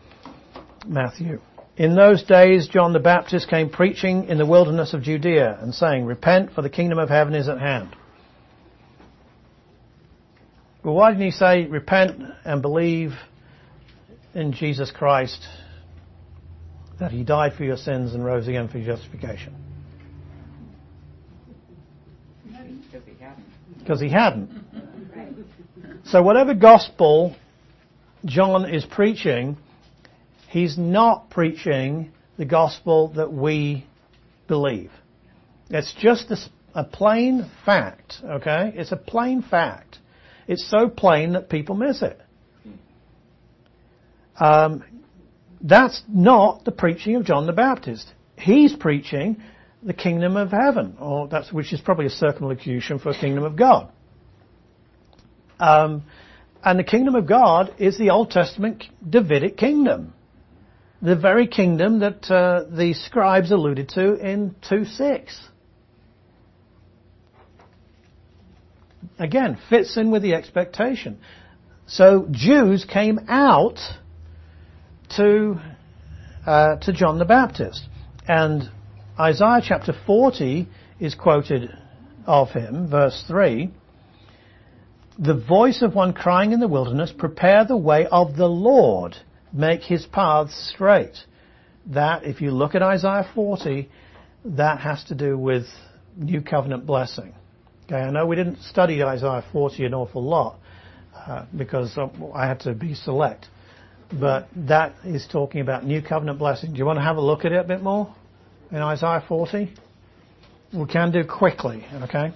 Matthew. 0.86 1.40
In 1.76 1.96
those 1.96 2.22
days, 2.22 2.68
John 2.68 2.92
the 2.92 3.00
Baptist 3.00 3.48
came 3.48 3.68
preaching 3.68 4.28
in 4.28 4.38
the 4.38 4.46
wilderness 4.46 4.94
of 4.94 5.02
Judea 5.02 5.58
and 5.60 5.74
saying, 5.74 6.04
Repent, 6.04 6.52
for 6.52 6.62
the 6.62 6.70
kingdom 6.70 6.98
of 6.98 7.08
heaven 7.08 7.34
is 7.34 7.48
at 7.48 7.58
hand. 7.58 7.96
Well, 10.84 10.94
why 10.94 11.10
didn't 11.10 11.24
he 11.24 11.30
say, 11.32 11.64
Repent 11.66 12.22
and 12.44 12.62
believe 12.62 13.12
in 14.34 14.52
Jesus 14.52 14.90
Christ 14.90 15.46
that 17.00 17.10
he 17.10 17.24
died 17.24 17.54
for 17.54 17.64
your 17.64 17.76
sins 17.76 18.14
and 18.14 18.24
rose 18.24 18.46
again 18.46 18.68
for 18.68 18.78
your 18.78 18.94
justification? 18.94 19.56
Because 22.46 23.04
he 23.04 23.14
hadn't. 23.24 23.78
Because 23.78 24.00
he 24.00 24.08
hadn't. 24.08 24.64
So 26.04 26.22
whatever 26.22 26.54
gospel 26.54 27.34
John 28.24 28.72
is 28.72 28.84
preaching, 28.84 29.56
he's 30.54 30.78
not 30.78 31.30
preaching 31.30 32.12
the 32.38 32.44
gospel 32.44 33.08
that 33.14 33.32
we 33.32 33.84
believe. 34.46 34.92
It's 35.68 35.92
just 35.98 36.30
a, 36.74 36.84
plain 36.84 37.50
fact, 37.64 38.18
okay? 38.24 38.72
It's 38.76 38.92
a 38.92 38.96
plain 38.96 39.42
fact. 39.42 39.98
It's 40.46 40.64
so 40.70 40.88
plain 40.88 41.32
that 41.32 41.48
people 41.48 41.74
miss 41.74 42.02
it. 42.02 42.20
Um, 44.38 44.84
that's 45.60 46.00
not 46.08 46.64
the 46.64 46.70
preaching 46.70 47.16
of 47.16 47.24
John 47.24 47.46
the 47.46 47.52
Baptist. 47.52 48.06
He's 48.36 48.76
preaching 48.76 49.42
the 49.82 49.92
kingdom 49.92 50.36
of 50.36 50.52
heaven, 50.52 50.96
or 51.00 51.26
that's 51.26 51.52
which 51.52 51.72
is 51.72 51.80
probably 51.80 52.06
a 52.06 52.10
circumlocution 52.10 53.00
for 53.00 53.12
kingdom 53.12 53.42
of 53.42 53.56
God. 53.56 53.90
Um, 55.58 56.04
and 56.62 56.78
the 56.78 56.84
kingdom 56.84 57.16
of 57.16 57.26
God 57.26 57.74
is 57.78 57.98
the 57.98 58.10
Old 58.10 58.30
Testament 58.30 58.84
Davidic 59.08 59.56
kingdom, 59.56 60.14
the 61.04 61.16
very 61.16 61.46
kingdom 61.46 61.98
that 61.98 62.30
uh, 62.30 62.64
the 62.70 62.94
scribes 62.94 63.50
alluded 63.50 63.90
to 63.90 64.14
in 64.14 64.56
two 64.66 64.86
six. 64.86 65.38
Again, 69.18 69.58
fits 69.68 69.98
in 69.98 70.10
with 70.10 70.22
the 70.22 70.34
expectation. 70.34 71.18
So 71.86 72.26
Jews 72.30 72.86
came 72.86 73.20
out 73.28 73.78
to, 75.16 75.60
uh, 76.46 76.76
to 76.76 76.92
John 76.94 77.18
the 77.18 77.26
Baptist. 77.26 77.86
And 78.26 78.70
Isaiah 79.20 79.60
chapter 79.62 79.92
40 80.06 80.66
is 80.98 81.14
quoted 81.14 81.70
of 82.26 82.48
him, 82.48 82.88
verse 82.88 83.22
3. 83.28 83.70
The 85.18 85.34
voice 85.34 85.82
of 85.82 85.94
one 85.94 86.14
crying 86.14 86.52
in 86.52 86.60
the 86.60 86.66
wilderness, 86.66 87.12
prepare 87.16 87.66
the 87.66 87.76
way 87.76 88.06
of 88.10 88.36
the 88.36 88.48
Lord, 88.48 89.16
make 89.54 89.82
his 89.82 90.04
paths 90.04 90.72
straight. 90.74 91.16
That, 91.86 92.24
if 92.24 92.40
you 92.40 92.50
look 92.50 92.74
at 92.74 92.82
Isaiah 92.82 93.28
40, 93.34 93.88
that 94.44 94.80
has 94.80 95.04
to 95.04 95.14
do 95.14 95.38
with 95.38 95.64
new 96.16 96.42
covenant 96.42 96.86
blessing. 96.86 97.34
Okay, 97.86 97.96
I 97.96 98.10
know 98.10 98.26
we 98.26 98.36
didn't 98.36 98.62
study 98.62 99.02
Isaiah 99.02 99.44
40 99.52 99.84
an 99.84 99.94
awful 99.94 100.22
lot 100.22 100.58
uh, 101.14 101.46
because 101.56 101.96
I 102.34 102.46
had 102.46 102.60
to 102.60 102.74
be 102.74 102.94
select. 102.94 103.46
But 104.12 104.48
that 104.56 104.94
is 105.04 105.26
talking 105.30 105.60
about 105.60 105.84
new 105.84 106.02
covenant 106.02 106.38
blessing. 106.38 106.72
Do 106.72 106.78
you 106.78 106.84
want 106.84 106.98
to 106.98 107.02
have 107.02 107.16
a 107.16 107.20
look 107.20 107.44
at 107.44 107.52
it 107.52 107.58
a 107.58 107.64
bit 107.64 107.82
more 107.82 108.14
in 108.70 108.78
Isaiah 108.78 109.24
40? 109.26 109.72
We 110.72 110.86
can 110.86 111.12
do 111.12 111.24
quickly, 111.24 111.84
okay? 112.02 112.32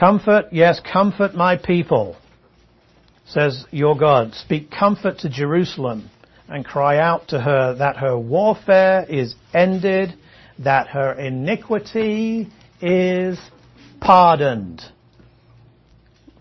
Comfort, 0.00 0.46
yes, 0.50 0.80
comfort 0.80 1.34
my 1.34 1.58
people, 1.58 2.16
says 3.26 3.66
your 3.70 3.98
God. 3.98 4.32
Speak 4.32 4.70
comfort 4.70 5.18
to 5.18 5.28
Jerusalem 5.28 6.08
and 6.48 6.64
cry 6.64 6.96
out 6.96 7.28
to 7.28 7.38
her 7.38 7.74
that 7.74 7.98
her 7.98 8.18
warfare 8.18 9.04
is 9.06 9.34
ended, 9.52 10.14
that 10.60 10.88
her 10.88 11.12
iniquity 11.12 12.48
is 12.80 13.38
pardoned. 14.00 14.80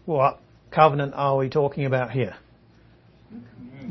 What 0.05 0.39
covenant 0.71 1.13
are 1.13 1.35
we 1.35 1.49
talking 1.49 1.83
about 1.85 2.11
here? 2.11 2.37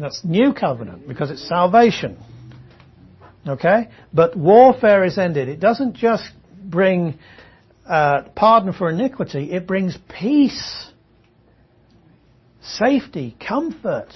That's 0.00 0.24
new 0.24 0.54
covenant 0.54 1.06
because 1.06 1.30
it's 1.30 1.46
salvation. 1.46 2.16
Okay? 3.46 3.90
But 4.14 4.34
warfare 4.34 5.04
is 5.04 5.18
ended. 5.18 5.50
It 5.50 5.60
doesn't 5.60 5.94
just 5.94 6.24
bring 6.64 7.18
uh, 7.88 8.22
pardon 8.34 8.72
for 8.72 8.90
iniquity, 8.90 9.52
it 9.52 9.66
brings 9.66 9.96
peace, 10.08 10.90
safety, 12.60 13.36
comfort. 13.40 14.08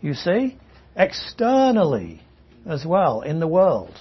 You 0.00 0.14
see? 0.14 0.58
externally 0.96 2.22
as 2.66 2.84
well 2.84 3.20
in 3.20 3.38
the 3.38 3.46
world. 3.46 3.94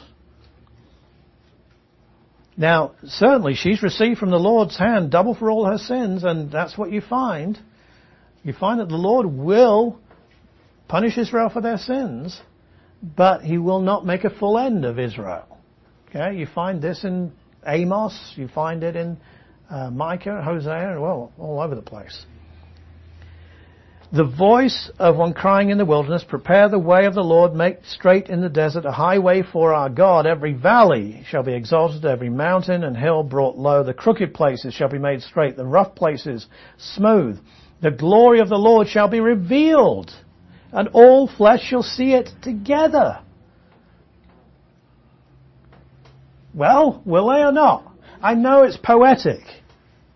Now, 2.57 2.93
certainly 3.03 3.53
she's 3.55 3.83
received 3.83 4.17
from 4.17 4.29
the 4.29 4.39
Lord's 4.39 4.77
hand 4.77 5.11
double 5.11 5.35
for 5.35 5.51
all 5.51 5.65
her 5.65 5.77
sins, 5.77 6.23
and 6.23 6.49
that's 6.49 6.77
what 6.77 6.91
you 6.91 7.01
find. 7.01 7.59
You 8.43 8.53
find 8.53 8.79
that 8.79 8.87
the 8.87 8.95
Lord 8.95 9.25
will 9.25 9.99
punish 10.87 11.17
Israel 11.17 11.49
for 11.49 11.61
their 11.61 11.77
sins, 11.77 12.39
but 13.03 13.41
he 13.41 13.57
will 13.57 13.81
not 13.81 14.05
make 14.05 14.23
a 14.23 14.29
full 14.29 14.57
end 14.57 14.85
of 14.85 14.97
Israel. 14.97 15.45
Okay, 16.09 16.37
you 16.37 16.47
find 16.47 16.81
this 16.81 17.03
in 17.03 17.33
Amos, 17.67 18.33
you 18.35 18.47
find 18.47 18.83
it 18.83 18.95
in 18.95 19.17
uh, 19.69 19.89
Micah, 19.89 20.41
Hosea, 20.41 20.99
well, 20.99 21.31
all 21.37 21.59
over 21.59 21.75
the 21.75 21.81
place. 21.81 22.25
The 24.11 24.23
voice 24.23 24.91
of 24.99 25.17
one 25.17 25.33
crying 25.33 25.71
in 25.71 25.77
the 25.77 25.85
wilderness, 25.85 26.23
prepare 26.23 26.69
the 26.69 26.79
way 26.79 27.05
of 27.05 27.15
the 27.15 27.23
Lord, 27.23 27.53
make 27.53 27.83
straight 27.85 28.29
in 28.29 28.39
the 28.39 28.49
desert 28.49 28.85
a 28.85 28.91
highway 28.91 29.41
for 29.41 29.73
our 29.73 29.89
God. 29.89 30.25
Every 30.25 30.53
valley 30.53 31.23
shall 31.27 31.43
be 31.43 31.53
exalted, 31.53 32.05
every 32.05 32.29
mountain 32.29 32.83
and 32.83 32.95
hill 32.95 33.23
brought 33.23 33.57
low. 33.57 33.83
The 33.83 33.93
crooked 33.93 34.33
places 34.33 34.73
shall 34.73 34.89
be 34.89 34.99
made 34.99 35.21
straight, 35.21 35.57
the 35.57 35.65
rough 35.65 35.95
places 35.95 36.47
smooth. 36.77 37.39
The 37.81 37.91
glory 37.91 38.39
of 38.39 38.47
the 38.47 38.57
Lord 38.57 38.87
shall 38.87 39.09
be 39.09 39.19
revealed, 39.19 40.11
and 40.71 40.87
all 40.93 41.27
flesh 41.27 41.63
shall 41.63 41.83
see 41.83 42.13
it 42.13 42.29
together. 42.41 43.19
Well, 46.55 47.01
will 47.05 47.27
they 47.27 47.41
or 47.41 47.51
not? 47.51 47.91
I 48.21 48.33
know 48.33 48.63
it's 48.63 48.77
poetic, 48.77 49.41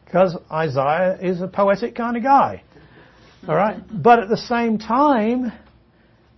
because 0.06 0.38
Isaiah 0.50 1.18
is 1.22 1.42
a 1.42 1.48
poetic 1.48 1.96
kind 1.96 2.16
of 2.16 2.24
guy. 2.24 2.64
All 3.48 3.56
right? 3.56 3.82
But 3.92 4.20
at 4.20 4.30
the 4.30 4.38
same 4.38 4.78
time, 4.78 5.52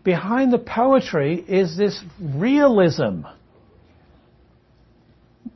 behind 0.03 0.51
the 0.51 0.57
poetry 0.57 1.35
is 1.35 1.77
this 1.77 2.03
realism 2.19 3.21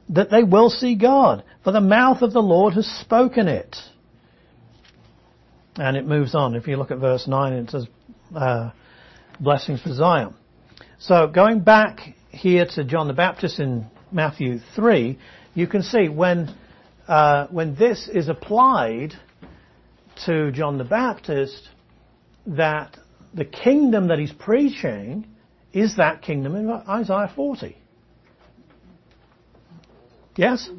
that 0.10 0.30
they 0.30 0.44
will 0.44 0.70
see 0.70 0.96
God, 0.96 1.44
for 1.64 1.72
the 1.72 1.82
mouth 1.82 2.22
of 2.22 2.32
the 2.32 2.42
Lord 2.42 2.76
has 2.76 2.86
spoken 2.86 3.48
it. 3.48 3.76
And 5.78 5.98
it 5.98 6.06
moves 6.06 6.36
on. 6.36 6.56
If 6.56 6.68
you 6.68 6.78
look 6.78 6.92
at 6.92 7.00
verse 7.00 7.28
9, 7.28 7.54
it 7.54 7.70
says, 7.72 7.88
uh, 8.36 8.70
blessings 9.40 9.82
for 9.82 9.92
Zion. 9.92 10.36
So 11.00 11.28
going 11.28 11.62
back 11.62 12.00
here 12.30 12.66
to 12.76 12.84
John 12.84 13.08
the 13.08 13.14
Baptist 13.14 13.60
in 13.60 13.88
Matthew 14.12 14.60
3, 14.76 15.18
you 15.54 15.68
can 15.68 15.84
see 15.84 16.10
when, 16.10 16.54
uh, 17.08 17.48
when 17.48 17.76
this 17.76 18.08
is 18.08 18.28
applied 18.30 19.14
to 20.26 20.52
John 20.52 20.78
the 20.78 20.84
Baptist, 20.84 21.70
that 22.48 22.98
the 23.34 23.46
kingdom 23.46 24.08
that 24.08 24.20
he's 24.20 24.32
preaching 24.32 25.28
is 25.74 25.98
that 25.98 26.22
kingdom 26.22 26.56
in 26.56 26.70
Isaiah 26.70 27.32
40. 27.36 27.78
Yes? 30.38 30.70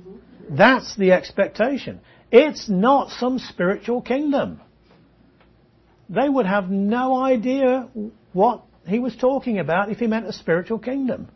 That's 0.49 0.97
the 0.97 1.13
expectation. 1.13 2.01
It's 2.31 2.69
not 2.69 3.11
some 3.11 3.39
spiritual 3.39 4.03
kingdom. 4.03 4.61
They 6.09 6.29
would 6.29 6.47
have 6.47 6.71
no 6.71 7.17
idea 7.17 7.89
what 8.33 8.63
he 8.87 8.99
was 8.99 9.17
talking 9.17 9.59
about 9.59 9.91
if 9.91 9.99
he 9.99 10.07
meant 10.07 10.27
a 10.27 10.33
spiritual 10.33 10.79
kingdom. 10.79 11.29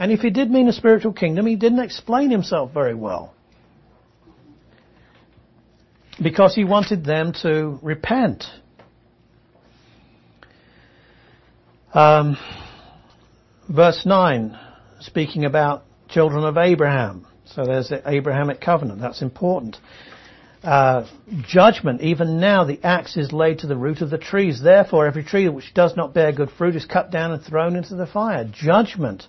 And 0.00 0.10
if 0.10 0.20
he 0.20 0.30
did 0.30 0.50
mean 0.50 0.66
a 0.66 0.72
spiritual 0.72 1.12
kingdom, 1.12 1.44
he 1.44 1.56
didn't 1.56 1.80
explain 1.80 2.30
himself 2.30 2.72
very 2.72 2.94
well. 2.94 3.34
Because 6.20 6.54
he 6.54 6.64
wanted 6.64 7.04
them 7.04 7.34
to 7.42 7.78
repent. 7.82 8.44
Um, 11.92 12.38
verse 13.68 14.06
9, 14.06 14.58
speaking 15.00 15.44
about 15.44 15.84
children 16.08 16.44
of 16.44 16.56
Abraham. 16.56 17.26
So 17.44 17.66
there's 17.66 17.90
the 17.90 18.02
Abrahamic 18.06 18.62
covenant. 18.62 19.02
That's 19.02 19.20
important. 19.20 19.76
Uh, 20.64 21.06
judgment. 21.46 22.00
Even 22.00 22.40
now 22.40 22.64
the 22.64 22.80
axe 22.82 23.18
is 23.18 23.32
laid 23.32 23.58
to 23.58 23.66
the 23.66 23.76
root 23.76 24.00
of 24.00 24.08
the 24.08 24.18
trees. 24.18 24.62
Therefore 24.62 25.06
every 25.06 25.24
tree 25.24 25.46
which 25.50 25.74
does 25.74 25.94
not 25.94 26.14
bear 26.14 26.32
good 26.32 26.50
fruit 26.56 26.74
is 26.74 26.86
cut 26.86 27.10
down 27.10 27.32
and 27.32 27.42
thrown 27.42 27.76
into 27.76 27.96
the 27.96 28.06
fire. 28.06 28.48
Judgment. 28.50 29.26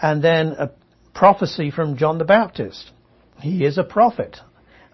And 0.00 0.22
then 0.22 0.48
a 0.58 0.70
prophecy 1.14 1.70
from 1.70 1.96
John 1.96 2.18
the 2.18 2.24
Baptist. 2.24 2.90
He 3.40 3.64
is 3.64 3.78
a 3.78 3.84
prophet. 3.84 4.38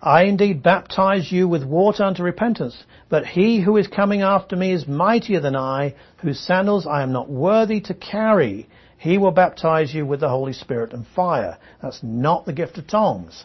I 0.02 0.24
indeed 0.24 0.62
baptize 0.62 1.30
you 1.30 1.46
with 1.46 1.62
water 1.62 2.04
unto 2.04 2.22
repentance, 2.22 2.84
but 3.10 3.26
he 3.26 3.60
who 3.60 3.76
is 3.76 3.86
coming 3.86 4.22
after 4.22 4.56
me 4.56 4.72
is 4.72 4.88
mightier 4.88 5.40
than 5.40 5.56
I, 5.56 5.94
whose 6.18 6.40
sandals 6.40 6.86
I 6.86 7.02
am 7.02 7.12
not 7.12 7.28
worthy 7.28 7.80
to 7.82 7.94
carry. 7.94 8.68
He 8.96 9.18
will 9.18 9.30
baptize 9.30 9.92
you 9.92 10.06
with 10.06 10.20
the 10.20 10.28
Holy 10.28 10.54
Spirit 10.54 10.92
and 10.94 11.06
fire. 11.14 11.58
That's 11.82 12.00
not 12.02 12.46
the 12.46 12.52
gift 12.54 12.78
of 12.78 12.86
tongues. 12.86 13.44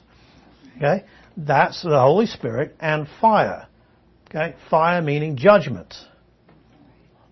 Okay? 0.77 1.03
That's 1.35 1.81
the 1.81 1.99
Holy 1.99 2.25
Spirit 2.25 2.75
and 2.79 3.07
fire. 3.19 3.67
Okay? 4.29 4.55
Fire 4.69 5.01
meaning 5.01 5.35
judgment. 5.35 5.93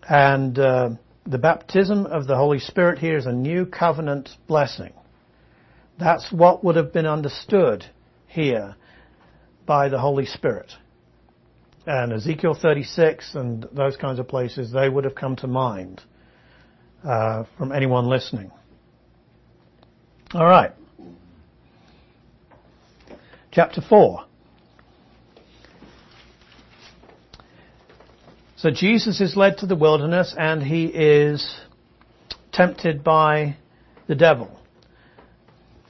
And 0.08 0.60
uh, 0.60 0.90
the 1.26 1.38
baptism 1.38 2.06
of 2.06 2.28
the 2.28 2.36
Holy 2.36 2.60
Spirit 2.60 3.00
here 3.00 3.18
is 3.18 3.26
a 3.26 3.32
new 3.32 3.66
covenant 3.66 4.30
blessing. 4.48 4.94
That's 5.98 6.32
what 6.32 6.64
would 6.64 6.76
have 6.76 6.92
been 6.92 7.06
understood 7.06 7.86
here 8.28 8.76
by 9.66 9.90
the 9.90 10.00
Holy 10.00 10.26
Spirit. 10.26 10.74
And 11.86 12.14
Ezekiel 12.14 12.58
36 12.60 13.36
and 13.36 13.68
those 13.72 13.96
kinds 13.98 14.20
of 14.20 14.28
places, 14.28 14.72
they 14.72 14.90
would 14.90 15.04
have 15.04 15.16
come 15.16 15.36
to 15.38 15.48
mind 15.48 16.02
uh, 17.04 17.44
from 17.58 17.72
anyone 17.72 18.06
listening. 18.08 18.52
All 20.34 20.46
right. 20.46 20.72
Chapter 23.52 23.82
4. 23.82 24.26
So 28.64 28.72
Jesus 28.72 29.20
is 29.20 29.36
led 29.36 29.58
to 29.58 29.66
the 29.66 29.76
wilderness 29.76 30.34
and 30.38 30.64
he 30.64 30.86
is 30.86 31.54
tempted 32.54 33.04
by 33.04 33.58
the 34.08 34.16
devil. 34.16 34.58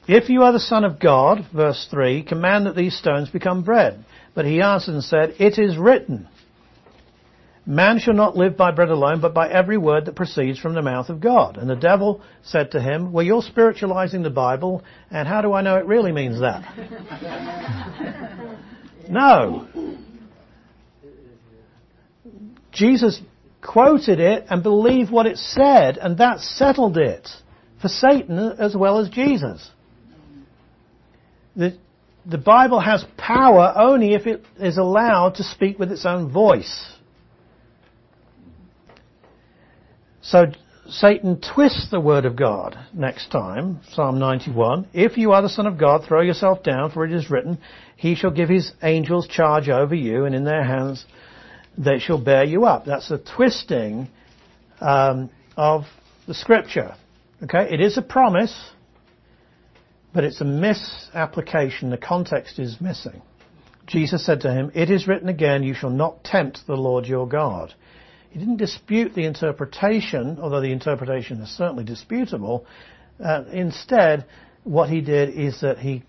If 0.07 0.27
you 0.27 0.41
are 0.41 0.51
the 0.51 0.59
Son 0.59 0.83
of 0.83 0.99
God, 0.99 1.45
verse 1.53 1.87
3, 1.91 2.23
command 2.23 2.65
that 2.65 2.75
these 2.75 2.97
stones 2.97 3.29
become 3.29 3.61
bread. 3.61 4.03
But 4.33 4.45
he 4.45 4.59
answered 4.59 4.95
and 4.95 5.03
said, 5.03 5.35
It 5.37 5.59
is 5.59 5.77
written, 5.77 6.27
Man 7.63 7.99
shall 7.99 8.15
not 8.15 8.35
live 8.35 8.57
by 8.57 8.71
bread 8.71 8.89
alone, 8.89 9.21
but 9.21 9.35
by 9.35 9.49
every 9.49 9.77
word 9.77 10.05
that 10.05 10.15
proceeds 10.15 10.57
from 10.57 10.73
the 10.73 10.81
mouth 10.81 11.09
of 11.09 11.21
God. 11.21 11.57
And 11.57 11.69
the 11.69 11.75
devil 11.75 12.23
said 12.41 12.71
to 12.71 12.81
him, 12.81 13.11
Well, 13.11 13.23
you're 13.23 13.43
spiritualizing 13.43 14.23
the 14.23 14.31
Bible, 14.31 14.83
and 15.11 15.27
how 15.27 15.43
do 15.43 15.53
I 15.53 15.61
know 15.61 15.77
it 15.77 15.85
really 15.85 16.11
means 16.11 16.39
that? 16.39 16.63
no. 19.11 19.67
Jesus 22.73 23.21
quoted 23.61 24.19
it 24.19 24.45
and 24.49 24.61
believed 24.63 25.11
what 25.11 25.25
it 25.25 25.37
said, 25.37 25.97
and 25.97 26.17
that 26.17 26.39
settled 26.39 26.97
it 26.97 27.29
for 27.81 27.87
Satan 27.87 28.39
as 28.59 28.75
well 28.75 28.99
as 28.99 29.09
Jesus. 29.09 29.69
The, 31.55 31.77
the 32.25 32.37
Bible 32.37 32.79
has 32.79 33.05
power 33.17 33.73
only 33.75 34.13
if 34.13 34.25
it 34.25 34.43
is 34.59 34.77
allowed 34.77 35.35
to 35.35 35.43
speak 35.43 35.77
with 35.77 35.91
its 35.91 36.05
own 36.05 36.31
voice. 36.31 36.89
So 40.21 40.45
Satan 40.89 41.41
twists 41.41 41.91
the 41.91 41.99
word 41.99 42.25
of 42.25 42.35
God 42.35 42.77
next 42.93 43.29
time, 43.29 43.81
Psalm 43.91 44.19
91. 44.19 44.87
If 44.93 45.17
you 45.17 45.33
are 45.33 45.41
the 45.41 45.49
Son 45.49 45.67
of 45.67 45.77
God, 45.77 46.05
throw 46.05 46.21
yourself 46.21 46.63
down, 46.63 46.91
for 46.91 47.05
it 47.05 47.13
is 47.13 47.29
written, 47.29 47.59
He 47.97 48.15
shall 48.15 48.31
give 48.31 48.49
His 48.49 48.71
angels 48.81 49.27
charge 49.27 49.69
over 49.69 49.95
you, 49.95 50.25
and 50.25 50.33
in 50.33 50.43
their 50.43 50.63
hands 50.63 51.05
they 51.77 51.99
shall 51.99 52.17
bear 52.17 52.43
you 52.43 52.65
up. 52.65 52.85
That's 52.85 53.09
a 53.11 53.17
twisting 53.17 54.09
um, 54.79 55.29
of 55.57 55.83
the 56.27 56.33
Scripture. 56.33 56.95
Okay, 57.43 57.67
it 57.71 57.81
is 57.81 57.97
a 57.97 58.01
promise, 58.01 58.71
but 60.13 60.23
it's 60.23 60.41
a 60.41 60.45
misapplication. 60.45 61.89
The 61.89 61.97
context 61.97 62.59
is 62.59 62.79
missing. 62.79 63.21
Jesus 63.85 64.25
said 64.25 64.41
to 64.41 64.51
him, 64.51 64.71
It 64.73 64.89
is 64.89 65.07
written 65.07 65.27
again, 65.27 65.63
you 65.63 65.73
shall 65.73 65.89
not 65.89 66.23
tempt 66.23 66.65
the 66.67 66.75
Lord 66.75 67.05
your 67.05 67.27
God. 67.27 67.73
He 68.29 68.39
didn't 68.39 68.57
dispute 68.57 69.13
the 69.13 69.25
interpretation, 69.25 70.39
although 70.41 70.61
the 70.61 70.71
interpretation 70.71 71.41
is 71.41 71.49
certainly 71.49 71.83
disputable. 71.83 72.65
Uh, 73.23 73.43
instead, 73.51 74.25
what 74.63 74.89
he 74.89 75.01
did 75.01 75.29
is 75.29 75.61
that 75.61 75.79
he 75.79 76.03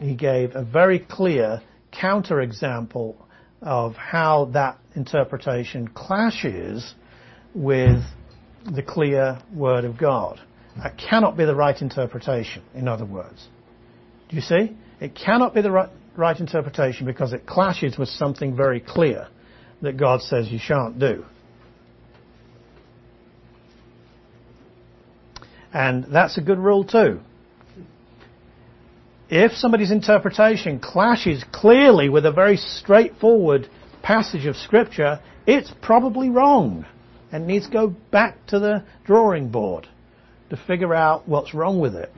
he 0.00 0.14
gave 0.14 0.54
a 0.54 0.64
very 0.64 0.98
clear 0.98 1.60
counterexample 1.92 3.16
of 3.60 3.96
how 3.96 4.46
that 4.46 4.78
interpretation 4.98 5.88
clashes 5.88 6.94
with 7.54 8.02
the 8.70 8.82
clear 8.82 9.38
word 9.54 9.84
of 9.84 9.96
God. 9.96 10.38
That 10.76 10.98
cannot 10.98 11.36
be 11.36 11.46
the 11.46 11.54
right 11.54 11.80
interpretation, 11.80 12.62
in 12.74 12.86
other 12.86 13.06
words. 13.06 13.48
Do 14.28 14.36
you 14.36 14.42
see? 14.42 14.76
It 15.00 15.14
cannot 15.14 15.54
be 15.54 15.62
the 15.62 15.70
right, 15.70 15.88
right 16.16 16.38
interpretation 16.38 17.06
because 17.06 17.32
it 17.32 17.46
clashes 17.46 17.96
with 17.96 18.10
something 18.10 18.54
very 18.54 18.80
clear 18.80 19.28
that 19.80 19.96
God 19.96 20.20
says 20.20 20.50
you 20.50 20.58
shan't 20.58 20.98
do. 20.98 21.24
And 25.72 26.06
that's 26.12 26.36
a 26.36 26.40
good 26.40 26.58
rule 26.58 26.84
too. 26.84 27.20
If 29.30 29.52
somebody's 29.52 29.90
interpretation 29.90 30.80
clashes 30.80 31.44
clearly 31.52 32.08
with 32.08 32.24
a 32.24 32.32
very 32.32 32.56
straightforward 32.56 33.68
passage 34.08 34.46
of 34.46 34.56
scripture, 34.56 35.20
it's 35.46 35.70
probably 35.82 36.30
wrong 36.30 36.86
and 37.30 37.46
needs 37.46 37.66
to 37.66 37.70
go 37.70 37.88
back 38.10 38.38
to 38.46 38.58
the 38.58 38.82
drawing 39.04 39.50
board 39.50 39.86
to 40.48 40.56
figure 40.66 40.94
out 40.94 41.28
what's 41.28 41.52
wrong 41.52 41.78
with 41.78 41.94
it. 41.94 42.10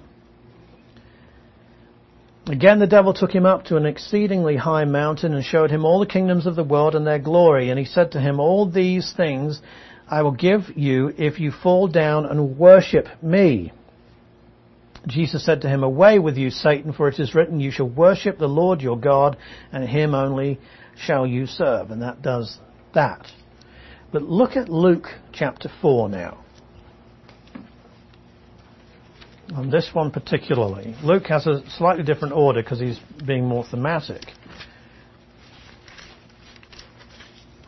Again, 2.47 2.79
the 2.79 2.87
devil 2.87 3.13
took 3.13 3.33
him 3.33 3.45
up 3.45 3.65
to 3.65 3.77
an 3.77 3.87
exceedingly 3.87 4.55
high 4.55 4.85
mountain 4.85 5.35
and 5.35 5.45
showed 5.45 5.73
him 5.73 5.85
all 5.85 5.99
the 5.99 6.07
kingdoms 6.07 6.47
of 6.47 6.55
the 6.55 6.63
world 6.63 6.95
and 6.95 7.05
their 7.05 7.19
glory. 7.19 7.71
And 7.71 7.79
he 7.79 7.85
said 7.85 8.13
to 8.13 8.21
him, 8.21 8.39
All 8.39 8.71
these 8.71 9.13
things 9.17 9.61
I 10.09 10.23
will 10.23 10.31
give 10.31 10.77
you 10.77 11.13
if 11.19 11.41
you 11.41 11.51
fall 11.51 11.89
down 11.89 12.25
and 12.25 12.57
worship 12.57 13.09
me. 13.21 13.73
Jesus 15.09 15.45
said 15.45 15.63
to 15.63 15.69
him, 15.69 15.83
Away 15.83 16.21
with 16.21 16.37
you, 16.37 16.51
Satan, 16.51 16.93
for 16.93 17.09
it 17.09 17.19
is 17.19 17.35
written, 17.35 17.59
You 17.59 17.73
shall 17.73 17.89
worship 17.89 18.39
the 18.39 18.47
Lord 18.47 18.81
your 18.81 18.99
God, 18.99 19.37
and 19.73 19.89
him 19.89 20.15
only 20.15 20.61
shall 21.05 21.27
you 21.27 21.47
serve? 21.47 21.91
And 21.91 22.03
that 22.03 22.23
does 22.23 22.59
that. 22.95 23.27
But 24.13 24.23
look 24.23 24.57
at 24.57 24.69
Luke 24.69 25.07
chapter 25.33 25.71
4 25.81 26.09
now. 26.09 26.45
On 29.55 29.71
this 29.71 29.91
one 29.93 30.11
particularly. 30.11 30.95
Luke 31.03 31.27
has 31.27 31.47
a 31.47 31.63
slightly 31.71 32.05
different 32.05 32.35
order 32.35 32.63
because 32.63 32.81
he's 32.81 33.01
being 33.27 33.47
more 33.47 33.65
thematic. 33.65 34.23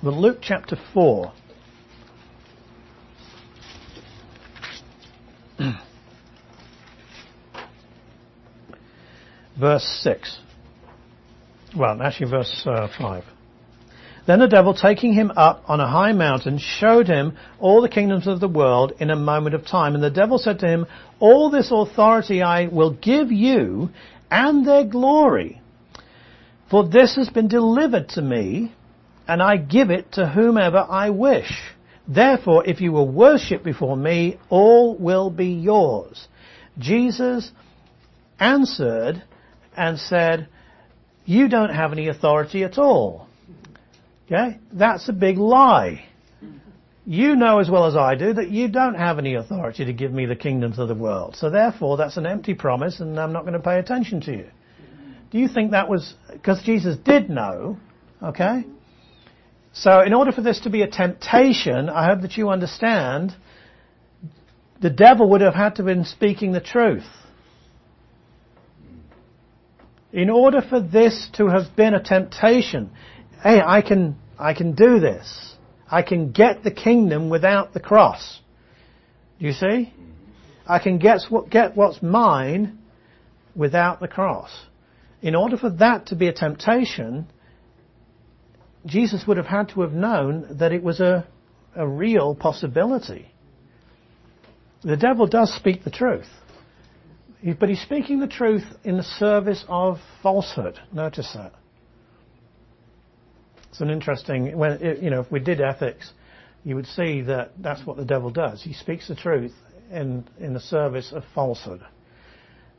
But 0.03 0.15
Luke 0.15 0.39
chapter 0.41 0.77
4. 0.95 1.33
verse 9.59 10.01
6. 10.03 10.39
Well, 11.77 12.03
actually, 12.03 12.31
verse 12.31 12.63
uh, 12.67 12.89
5. 12.99 13.25
Then 14.27 14.39
the 14.39 14.47
devil, 14.47 14.75
taking 14.75 15.15
him 15.15 15.33
up 15.37 15.65
on 15.67 15.81
a 15.81 15.89
high 15.89 16.13
mountain, 16.13 16.59
showed 16.59 17.09
him 17.09 17.37
all 17.59 17.83
the 17.83 17.89
kingdoms 17.89 18.27
of 18.27 18.41
the 18.41 18.49
world 18.49 18.93
in 19.01 19.11
a 19.11 19.17
moment 19.17 19.55
of 19.55 19.67
time. 19.67 19.95
And 19.95 20.05
the 20.05 20.11
devil 20.11 20.39
said 20.39 20.61
to 20.61 20.69
him, 20.69 20.87
All 21.19 21.51
this 21.51 21.71
authority 21.73 22.43
I 22.43 22.69
will 22.69 22.93
give 22.93 23.33
you 23.33 23.91
and 24.31 24.67
their 24.67 24.85
glory. 24.85 25.61
For 26.71 26.89
this 26.89 27.17
has 27.17 27.31
been 27.31 27.49
delivered 27.49 28.11
to 28.11 28.23
me, 28.23 28.73
and 29.27 29.43
I 29.43 29.57
give 29.57 29.91
it 29.91 30.13
to 30.13 30.29
whomever 30.29 30.87
I 30.89 31.11
wish. 31.11 31.53
Therefore, 32.07 32.65
if 32.67 32.81
you 32.81 32.93
will 32.93 33.09
worship 33.09 33.65
before 33.65 33.97
me, 33.97 34.39
all 34.51 34.97
will 34.97 35.31
be 35.31 35.49
yours. 35.49 36.29
Jesus 36.79 37.51
answered 38.39 39.23
and 39.77 39.99
said, 39.99 40.49
You 41.25 41.49
don't 41.49 41.71
have 41.71 41.93
any 41.93 42.09
authority 42.09 42.65
at 42.65 42.79
all. 42.79 43.29
Okay? 44.27 44.59
That's 44.73 45.09
a 45.09 45.13
big 45.13 45.39
lie. 45.39 46.05
You 47.05 47.35
know 47.35 47.59
as 47.59 47.69
well 47.69 47.87
as 47.87 47.97
I 47.97 48.15
do 48.15 48.33
that 48.35 48.51
you 48.51 48.69
don't 48.69 48.95
have 48.95 49.19
any 49.19 49.35
authority 49.35 49.85
to 49.85 49.93
give 49.93 50.13
me 50.13 50.27
the 50.27 50.37
kingdoms 50.37 50.79
of 50.79 50.89
the 50.89 50.95
world. 50.95 51.35
So 51.37 51.51
therefore, 51.51 51.97
that's 51.97 52.17
an 52.17 52.27
empty 52.27 52.55
promise 52.55 53.01
and 53.01 53.19
I'm 53.19 53.33
not 53.33 53.43
going 53.43 53.55
to 53.55 53.61
pay 53.61 53.79
attention 53.79 54.21
to 54.23 54.33
you. 54.33 54.47
Do 55.31 55.39
you 55.39 55.49
think 55.49 55.73
that 55.73 55.89
was, 55.89 56.15
because 56.31 56.63
Jesus 56.63 56.97
did 56.97 57.29
know, 57.29 57.79
okay? 58.23 58.65
So 59.73 60.03
in 60.03 60.13
order 60.15 60.31
for 60.31 60.43
this 60.43 60.61
to 60.61 60.71
be 60.71 60.83
a 60.83 60.87
temptation, 60.87 61.89
I 61.89 62.07
hope 62.07 62.21
that 62.21 62.37
you 62.37 62.51
understand, 62.51 63.35
the 64.81 64.91
devil 64.91 65.31
would 65.31 65.41
have 65.41 65.55
had 65.55 65.77
to 65.77 65.83
have 65.83 65.87
been 65.87 66.05
speaking 66.05 66.53
the 66.53 66.61
truth. 66.61 67.07
In 70.13 70.29
order 70.29 70.61
for 70.61 70.81
this 70.81 71.29
to 71.35 71.49
have 71.49 71.75
been 71.75 71.95
a 71.95 72.03
temptation, 72.03 72.91
hey, 73.43 73.61
I 73.65 73.81
can, 73.81 74.17
I 74.39 74.53
can 74.53 74.75
do 74.75 75.01
this. 75.01 75.55
I 75.91 76.03
can 76.03 76.33
get 76.33 76.63
the 76.63 76.71
kingdom 76.71 77.31
without 77.31 77.73
the 77.73 77.81
cross. 77.81 78.41
Do 79.39 79.47
you 79.47 79.53
see? 79.53 79.93
I 80.67 80.79
can 80.79 80.99
get, 80.99 81.23
what, 81.29 81.51
get 81.51 81.77
what's 81.77 82.03
mine 82.03 82.79
without 83.57 84.01
the 84.01 84.09
cross. 84.09 84.51
In 85.23 85.35
order 85.35 85.57
for 85.57 85.71
that 85.71 86.07
to 86.07 86.17
be 86.17 86.29
a 86.29 86.33
temptation, 86.33 87.27
Jesus 88.85 89.25
would 89.27 89.37
have 89.37 89.47
had 89.47 89.71
to 89.71 89.81
have 89.83 89.93
known 89.93 90.59
that 90.59 90.73
it 90.73 90.83
was 90.83 91.01
a, 91.01 91.27
a 91.75 91.87
real 91.87 92.35
possibility. 92.35 93.33
The 94.83 94.97
devil 94.97 95.27
does 95.27 95.55
speak 95.55 95.85
the 95.85 95.91
truth. 95.91 96.27
But 97.59 97.69
he's 97.69 97.83
speaking 97.83 98.21
the 98.21 98.29
truth 98.29 98.65
in 98.85 98.97
the 98.97 99.03
service 99.03 99.65
of 99.69 99.99
falsehood. 100.23 100.79
Notice 100.93 101.33
that. 101.35 101.53
It's 103.71 103.81
an 103.81 103.91
interesting, 103.91 104.57
when, 104.57 104.79
you 105.03 105.11
know, 105.11 105.21
if 105.21 105.33
we 105.33 105.41
did 105.41 105.61
ethics, 105.61 106.13
you 106.63 106.77
would 106.77 106.87
see 106.87 107.23
that 107.23 107.53
that's 107.59 107.85
what 107.87 107.97
the 107.97 108.05
devil 108.05 108.31
does. 108.31 108.63
He 108.63 108.75
speaks 108.75 109.09
the 109.09 109.17
truth 109.17 109.55
in, 109.91 110.25
in 110.39 110.53
the 110.53 110.61
service 110.61 111.11
of 111.13 111.25
falsehood. 111.35 111.81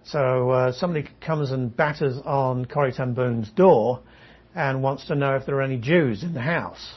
So 0.06 0.52
uh, 0.52 0.72
somebody 0.72 1.10
comes 1.26 1.52
and 1.52 1.76
batters 1.76 2.18
on 2.24 2.66
Corrie 2.66 2.94
ten 2.94 3.14
door 3.56 4.02
and 4.56 4.84
wants 4.84 5.08
to 5.08 5.16
know 5.16 5.36
if 5.36 5.46
there 5.46 5.56
are 5.56 5.62
any 5.62 5.78
Jews 5.78 6.24
in 6.24 6.34
the 6.34 6.42
house. 6.42 6.94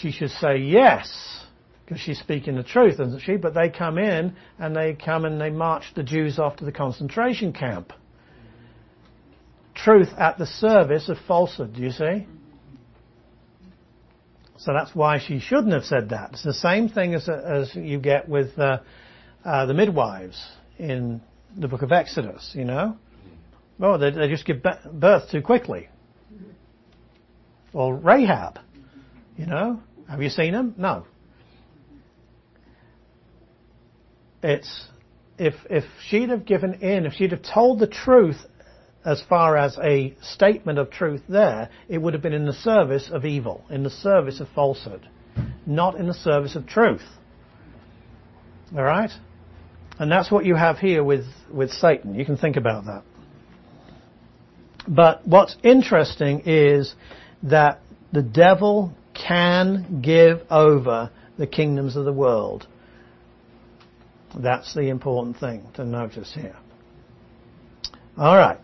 She 0.00 0.12
should 0.12 0.30
say 0.30 0.58
yes, 0.58 1.44
because 1.88 2.02
she's 2.02 2.18
speaking 2.18 2.54
the 2.54 2.62
truth, 2.62 3.00
isn't 3.00 3.22
she? 3.22 3.36
But 3.36 3.54
they 3.54 3.70
come 3.70 3.96
in 3.96 4.36
and 4.58 4.76
they 4.76 4.92
come 4.92 5.24
and 5.24 5.40
they 5.40 5.48
march 5.48 5.84
the 5.96 6.02
Jews 6.02 6.38
off 6.38 6.56
to 6.56 6.66
the 6.66 6.72
concentration 6.72 7.54
camp 7.54 7.94
truth 9.74 10.08
at 10.18 10.36
the 10.36 10.44
service 10.44 11.08
of 11.08 11.16
falsehood, 11.26 11.74
do 11.74 11.80
you 11.80 11.90
see? 11.90 12.26
So 14.58 14.74
that's 14.74 14.94
why 14.94 15.18
she 15.18 15.38
shouldn't 15.38 15.72
have 15.72 15.84
said 15.84 16.10
that. 16.10 16.32
It's 16.32 16.42
the 16.42 16.52
same 16.52 16.90
thing 16.90 17.14
as, 17.14 17.26
as 17.26 17.74
you 17.74 17.98
get 17.98 18.28
with 18.28 18.58
uh, 18.58 18.80
uh, 19.42 19.64
the 19.64 19.72
midwives 19.72 20.44
in 20.78 21.22
the 21.56 21.68
book 21.68 21.80
of 21.80 21.92
Exodus, 21.92 22.50
you 22.54 22.64
know? 22.64 22.98
Oh, 23.80 23.96
they, 23.96 24.10
they 24.10 24.28
just 24.28 24.44
give 24.44 24.62
birth 24.92 25.30
too 25.30 25.40
quickly. 25.40 25.88
Or 27.72 27.94
Rahab, 27.94 28.58
you 29.38 29.46
know? 29.46 29.80
Have 30.10 30.20
you 30.20 30.28
seen 30.28 30.52
them? 30.52 30.74
No. 30.76 31.06
It's, 34.42 34.86
if, 35.38 35.54
if 35.68 35.84
she'd 36.08 36.30
have 36.30 36.44
given 36.44 36.74
in, 36.74 37.06
if 37.06 37.14
she'd 37.14 37.32
have 37.32 37.42
told 37.42 37.80
the 37.80 37.86
truth 37.86 38.36
as 39.04 39.22
far 39.28 39.56
as 39.56 39.78
a 39.78 40.14
statement 40.20 40.78
of 40.78 40.90
truth 40.90 41.22
there, 41.28 41.70
it 41.88 41.98
would 41.98 42.14
have 42.14 42.22
been 42.22 42.32
in 42.32 42.46
the 42.46 42.52
service 42.52 43.10
of 43.12 43.24
evil, 43.24 43.64
in 43.70 43.82
the 43.82 43.90
service 43.90 44.40
of 44.40 44.48
falsehood, 44.54 45.08
not 45.66 45.94
in 45.96 46.06
the 46.06 46.14
service 46.14 46.56
of 46.56 46.66
truth. 46.66 47.02
Alright? 48.74 49.10
And 49.98 50.12
that's 50.12 50.30
what 50.30 50.44
you 50.44 50.54
have 50.54 50.78
here 50.78 51.02
with, 51.02 51.24
with 51.52 51.70
Satan. 51.70 52.14
You 52.14 52.24
can 52.24 52.36
think 52.36 52.56
about 52.56 52.84
that. 52.84 53.02
But 54.86 55.26
what's 55.26 55.56
interesting 55.62 56.42
is 56.46 56.94
that 57.42 57.80
the 58.12 58.22
devil 58.22 58.92
can 59.14 60.00
give 60.00 60.40
over 60.50 61.10
the 61.36 61.46
kingdoms 61.46 61.96
of 61.96 62.04
the 62.04 62.12
world. 62.12 62.66
That's 64.36 64.74
the 64.74 64.88
important 64.88 65.38
thing 65.38 65.66
to 65.74 65.84
notice 65.84 66.32
here. 66.34 66.56
Alright. 68.18 68.58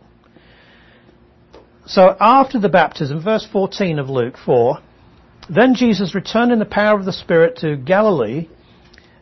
So 1.87 2.17
after 2.19 2.59
the 2.59 2.69
baptism, 2.69 3.23
verse 3.23 3.47
14 3.51 3.99
of 3.99 4.09
Luke 4.09 4.37
4, 4.45 4.79
then 5.51 5.75
Jesus 5.75 6.15
returned 6.15 6.51
in 6.51 6.59
the 6.59 6.65
power 6.65 6.99
of 6.99 7.05
the 7.05 7.13
Spirit 7.13 7.59
to 7.59 7.77
Galilee, 7.77 8.49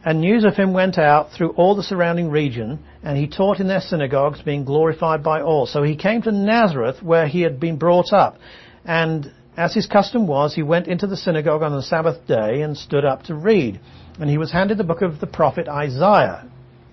and 0.04 0.20
news 0.20 0.44
of 0.44 0.56
him 0.56 0.72
went 0.72 0.98
out 0.98 1.32
through 1.32 1.50
all 1.50 1.74
the 1.74 1.82
surrounding 1.82 2.30
region, 2.30 2.78
and 3.02 3.18
he 3.18 3.26
taught 3.26 3.60
in 3.60 3.66
their 3.66 3.80
synagogues, 3.80 4.40
being 4.42 4.64
glorified 4.64 5.22
by 5.22 5.42
all. 5.42 5.66
So 5.66 5.82
he 5.82 5.96
came 5.96 6.22
to 6.22 6.32
Nazareth, 6.32 7.02
where 7.02 7.26
he 7.26 7.42
had 7.42 7.58
been 7.58 7.76
brought 7.76 8.12
up, 8.12 8.38
and 8.84 9.32
as 9.56 9.74
his 9.74 9.86
custom 9.86 10.26
was, 10.26 10.54
he 10.54 10.62
went 10.62 10.86
into 10.86 11.06
the 11.06 11.16
synagogue 11.16 11.62
on 11.62 11.72
the 11.72 11.82
Sabbath 11.82 12.26
day 12.26 12.62
and 12.62 12.76
stood 12.76 13.04
up 13.04 13.24
to 13.24 13.34
read. 13.34 13.80
And 14.18 14.28
he 14.28 14.38
was 14.38 14.52
handed 14.52 14.78
the 14.78 14.84
book 14.84 15.02
of 15.02 15.20
the 15.20 15.26
prophet 15.26 15.68
Isaiah, 15.68 16.48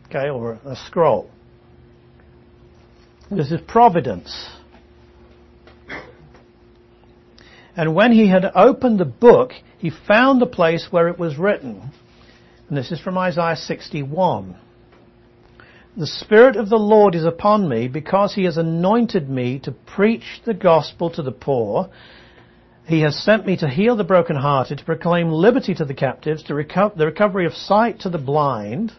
okay, 0.07 0.29
or 0.29 0.59
a 0.65 0.75
scroll. 0.87 1.29
This 3.29 3.51
is 3.51 3.59
providence. 3.67 4.49
And 7.75 7.93
when 7.93 8.11
he 8.11 8.27
had 8.27 8.43
opened 8.55 8.99
the 8.99 9.05
book, 9.05 9.51
he 9.77 9.89
found 9.89 10.41
the 10.41 10.47
place 10.47 10.87
where 10.89 11.07
it 11.07 11.19
was 11.19 11.37
written. 11.37 11.91
And 12.67 12.77
this 12.77 12.91
is 12.91 12.99
from 12.99 13.17
Isaiah 13.17 13.55
61. 13.55 14.57
The 15.95 16.07
Spirit 16.07 16.55
of 16.55 16.69
the 16.69 16.77
Lord 16.77 17.15
is 17.15 17.25
upon 17.25 17.67
me 17.67 17.87
because 17.87 18.33
he 18.33 18.43
has 18.45 18.57
anointed 18.57 19.29
me 19.29 19.59
to 19.59 19.71
preach 19.71 20.41
the 20.45 20.53
gospel 20.53 21.09
to 21.11 21.21
the 21.21 21.31
poor. 21.31 21.89
He 22.89 23.01
has 23.01 23.15
sent 23.23 23.45
me 23.45 23.55
to 23.57 23.69
heal 23.69 23.95
the 23.95 24.03
brokenhearted, 24.03 24.79
to 24.79 24.83
proclaim 24.83 25.29
liberty 25.29 25.75
to 25.75 25.85
the 25.85 25.93
captives, 25.93 26.41
to 26.45 26.55
the 26.55 27.05
recovery 27.05 27.45
of 27.45 27.53
sight 27.53 27.99
to 27.99 28.09
the 28.09 28.17
blind, 28.17 28.93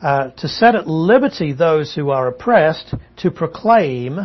uh, 0.00 0.30
to 0.38 0.48
set 0.48 0.74
at 0.74 0.86
liberty 0.86 1.52
those 1.52 1.94
who 1.94 2.08
are 2.08 2.28
oppressed, 2.28 2.94
to 3.18 3.30
proclaim 3.30 4.20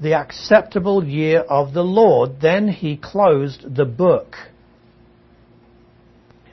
the 0.00 0.14
acceptable 0.14 1.02
year 1.04 1.40
of 1.40 1.74
the 1.74 1.82
Lord. 1.82 2.40
Then 2.40 2.68
he 2.68 2.96
closed 2.96 3.74
the 3.74 3.84
book. 3.84 4.36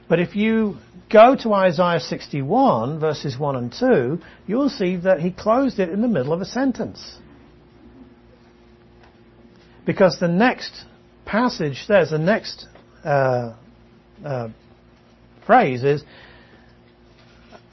But 0.10 0.20
if 0.20 0.36
you 0.36 0.78
go 1.12 1.36
to 1.44 1.54
Isaiah 1.54 2.00
61 2.00 3.00
verses 3.00 3.38
1 3.38 3.56
and 3.56 3.72
2, 3.72 4.20
you'll 4.48 4.70
see 4.70 4.96
that 4.96 5.20
he 5.20 5.30
closed 5.30 5.78
it 5.78 5.90
in 5.90 6.02
the 6.02 6.08
middle 6.08 6.34
of 6.34 6.42
a 6.42 6.46
sentence. 6.46 7.20
Because 9.86 10.18
the 10.20 10.28
next 10.28 10.86
passage 11.26 11.84
says, 11.86 12.12
the 12.12 12.18
next 12.18 12.68
uh, 13.04 13.54
uh, 14.24 14.50
phrase 15.46 15.84
is 15.84 16.04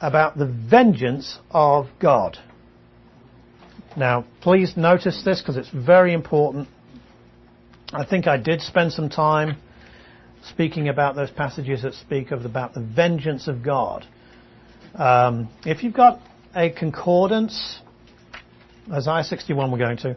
about 0.01 0.37
the 0.37 0.47
vengeance 0.47 1.39
of 1.51 1.87
God. 2.01 2.39
Now, 3.97 4.25
please 4.41 4.77
notice 4.77 5.23
this 5.25 5.41
because 5.41 5.57
it's 5.57 5.71
very 5.71 6.15
important. 6.15 6.69
I 7.93 8.05
think 8.05 8.27
I 8.27 8.37
did 8.37 8.61
spend 8.61 8.93
some 8.93 9.09
time 9.09 9.57
speaking 10.49 10.89
about 10.89 11.17
those 11.17 11.31
passages 11.31 11.83
that 11.83 11.95
speak 11.95 12.31
of 12.31 12.45
about 12.45 12.73
the 12.73 12.81
vengeance 12.81 13.49
of 13.49 13.63
God. 13.63 14.07
Um, 14.95 15.49
if 15.67 15.83
you've 15.83 15.95
got 15.95 16.21
a 16.55 16.71
concordance, 16.71 17.81
Isaiah 18.91 19.25
61 19.25 19.71
we're 19.71 19.79
going 19.79 19.99
to, 19.99 20.17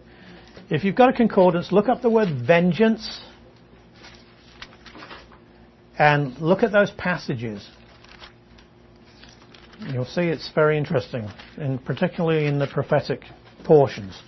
if 0.70 0.84
you've 0.84 0.96
got 0.96 1.10
a 1.10 1.14
concordance, 1.14 1.72
look 1.72 1.90
up 1.90 2.02
the 2.02 2.10
word 2.10 2.30
vengeance 2.46 3.22
and 5.98 6.38
look 6.40 6.64
at 6.64 6.72
those 6.72 6.92
passages. 6.92 7.68
You'll 9.92 10.06
see 10.06 10.22
it's 10.22 10.50
very 10.56 10.78
interesting, 10.78 11.30
and 11.58 11.84
particularly 11.84 12.46
in 12.46 12.60
the 12.60 12.68
prophetic 12.68 13.24
portions. 13.64 14.20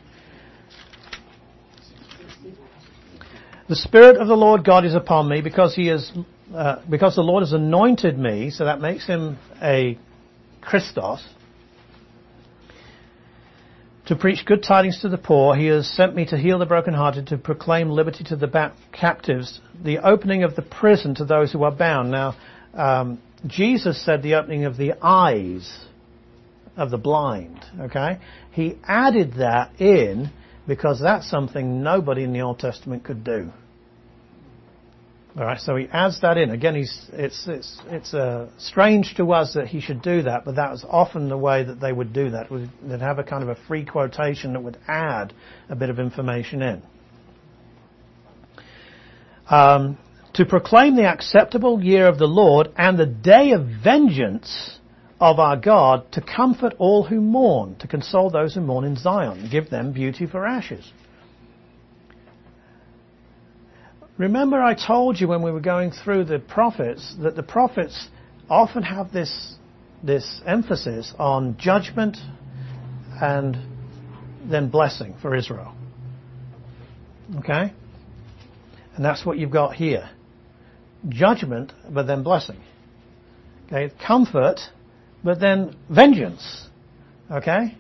The 3.68 3.76
Spirit 3.76 4.18
of 4.18 4.28
the 4.28 4.36
Lord 4.36 4.64
God 4.64 4.86
is 4.86 4.94
upon 4.94 5.28
me 5.28 5.42
because 5.42 5.74
he 5.74 5.90
is, 5.90 6.12
uh, 6.54 6.84
because 6.88 7.16
the 7.16 7.24
Lord 7.24 7.42
has 7.42 7.54
anointed 7.54 8.18
me, 8.18 8.52
so 8.52 8.66
that 8.66 8.80
makes 8.80 9.08
him 9.08 9.40
a 9.62 9.98
Christos. 10.62 11.26
To 14.08 14.16
preach 14.16 14.46
good 14.46 14.62
tidings 14.62 15.02
to 15.02 15.10
the 15.10 15.18
poor, 15.18 15.56
he 15.56 15.66
has 15.66 15.88
sent 15.88 16.16
me 16.16 16.26
to 16.28 16.38
heal 16.38 16.60
the 16.60 16.68
brokenhearted, 16.68 17.28
to 17.28 17.38
proclaim 17.40 17.90
liberty 17.90 18.24
to 18.26 18.36
the 18.36 18.72
captives, 18.92 19.60
the 19.84 19.98
opening 19.98 20.44
of 20.44 20.56
the 20.56 20.62
prison 20.62 21.16
to 21.16 21.26
those 21.26 21.52
who 21.52 21.64
are 21.64 21.72
bound. 21.72 22.12
Now, 22.12 22.36
um, 22.76 23.20
Jesus 23.48 24.04
said 24.06 24.22
the 24.22 24.36
opening 24.36 24.66
of 24.66 24.78
the 24.78 24.94
eyes 25.02 25.86
of 26.78 26.92
the 26.92 27.00
blind. 27.00 27.60
Okay, 27.80 28.20
he 28.52 28.78
added 28.84 29.36
that 29.38 29.82
in 29.82 30.30
because 30.68 31.00
that's 31.00 31.28
something 31.30 31.82
nobody 31.82 32.24
in 32.24 32.34
the 32.34 32.42
Old 32.42 32.60
Testament 32.60 33.04
could 33.04 33.24
do. 33.24 33.52
All 35.38 35.44
right, 35.44 35.60
so 35.60 35.76
he 35.76 35.88
adds 35.92 36.22
that 36.22 36.38
in. 36.38 36.50
Again, 36.50 36.78
it's, 36.78 37.10
it's, 37.12 37.78
it's 37.88 38.14
uh, 38.14 38.48
strange 38.58 39.16
to 39.16 39.34
us 39.34 39.54
that 39.56 39.68
he 39.68 39.82
should 39.82 40.02
do 40.02 40.22
that, 40.22 40.46
but 40.46 40.56
that 40.56 40.72
was 40.72 40.86
often 40.88 41.28
the 41.28 41.38
way 41.38 41.62
that 41.62 41.82
they 41.82 41.92
would 41.92 42.14
do 42.14 42.30
that. 42.30 42.48
They'd 42.82 43.02
have 43.02 43.20
a 43.20 43.24
kind 43.24 43.44
of 43.44 43.50
a 43.50 43.56
free 43.68 43.84
quotation 43.84 44.54
that 44.54 44.64
would 44.64 44.78
add 44.88 45.34
a 45.68 45.76
bit 45.76 45.90
of 45.90 46.00
information 46.00 46.62
in. 46.62 46.84
Um, 49.50 49.98
to 50.36 50.46
proclaim 50.46 50.96
the 50.96 51.06
acceptable 51.06 51.84
year 51.84 52.08
of 52.08 52.18
the 52.18 52.28
Lord 52.28 52.70
and 52.78 52.98
the 52.98 53.06
day 53.06 53.52
of 53.52 53.68
vengeance 53.84 54.80
of 55.20 55.40
our 55.40 55.58
God, 55.58 56.12
to 56.14 56.22
comfort 56.22 56.76
all 56.78 57.04
who 57.04 57.20
mourn, 57.20 57.76
to 57.80 57.88
console 57.88 58.30
those 58.30 58.56
who 58.56 58.62
mourn 58.62 58.86
in 58.86 58.96
Zion, 58.96 59.50
give 59.52 59.70
them 59.70 59.92
beauty 59.92 60.26
for 60.26 60.46
ashes. 60.46 60.92
Remember 64.18 64.62
I 64.62 64.76
told 64.76 65.20
you 65.20 65.28
when 65.28 65.42
we 65.42 65.52
were 65.52 65.60
going 65.60 65.92
through 65.92 66.26
the 66.26 66.40
prophets 66.40 67.16
that 67.22 67.36
the 67.36 67.44
prophets 67.44 68.08
often 68.50 68.84
have 68.84 69.12
this, 69.12 69.56
this 70.02 70.42
emphasis 70.46 71.14
on 71.20 71.58
judgment 71.58 72.18
and 73.22 73.58
then 74.50 74.70
blessing 74.70 75.16
for 75.22 75.36
Israel. 75.36 75.76
Okay? 77.40 77.74
And 78.96 79.04
that's 79.04 79.26
what 79.26 79.38
you've 79.38 79.52
got 79.52 79.76
here. 79.76 80.10
Judgment, 81.10 81.74
but 81.90 82.08
then 82.08 82.24
blessing. 82.24 82.62
Okay? 83.68 83.94
Comfort, 84.06 84.62
but 85.26 85.42
then 85.42 85.76
vengeance. 85.90 86.68
Okay? 87.30 87.76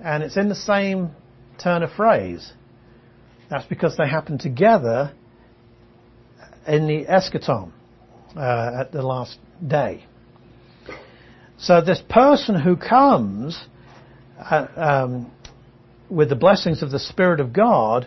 And 0.00 0.22
it's 0.22 0.36
in 0.36 0.48
the 0.48 0.54
same 0.54 1.10
turn 1.58 1.82
of 1.82 1.90
phrase. 1.92 2.52
That's 3.50 3.66
because 3.66 3.96
they 3.96 4.08
happen 4.08 4.38
together 4.38 5.12
in 6.66 6.86
the 6.86 7.04
eschaton 7.06 7.72
uh, 8.36 8.80
at 8.80 8.92
the 8.92 9.02
last 9.02 9.38
day. 9.66 10.04
So 11.58 11.80
this 11.80 12.02
person 12.08 12.60
who 12.60 12.76
comes 12.76 13.58
uh, 14.38 14.66
um, 14.76 15.30
with 16.10 16.28
the 16.28 16.36
blessings 16.36 16.82
of 16.82 16.90
the 16.90 16.98
Spirit 16.98 17.40
of 17.40 17.52
God 17.52 18.06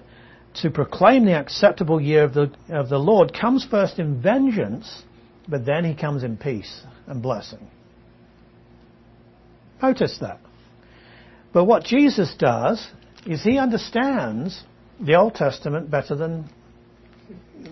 to 0.62 0.70
proclaim 0.70 1.26
the 1.26 1.38
acceptable 1.38 2.00
year 2.00 2.24
of 2.24 2.34
the 2.34 2.52
of 2.70 2.90
the 2.90 2.98
Lord 2.98 3.34
comes 3.34 3.66
first 3.66 4.00
in 4.00 4.22
vengeance, 4.22 5.04
but 5.48 5.66
then 5.66 5.86
he 5.86 5.96
comes 5.96 6.24
in 6.24 6.38
peace 6.38 6.82
and 7.08 7.22
blessing. 7.22 7.68
Notice 9.82 10.18
that. 10.20 10.40
But 11.54 11.66
what 11.66 11.84
Jesus 11.84 12.36
does 12.38 12.86
is 13.26 13.44
he 13.44 13.58
understands 13.58 14.64
the 15.00 15.16
Old 15.16 15.36
Testament 15.36 15.90
better 15.90 16.16
than 16.16 16.50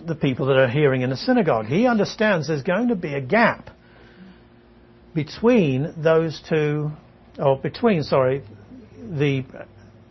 the 0.06 0.14
people 0.14 0.46
that 0.46 0.56
are 0.56 0.68
hearing 0.68 1.02
in 1.02 1.10
the 1.10 1.16
synagogue. 1.16 1.66
He 1.66 1.86
understands 1.86 2.48
there's 2.48 2.62
going 2.62 2.88
to 2.88 2.96
be 2.96 3.14
a 3.14 3.20
gap 3.20 3.70
between 5.14 5.94
those 5.96 6.40
two, 6.48 6.90
or 7.38 7.58
between, 7.58 8.02
sorry, 8.02 8.42
the 8.98 9.44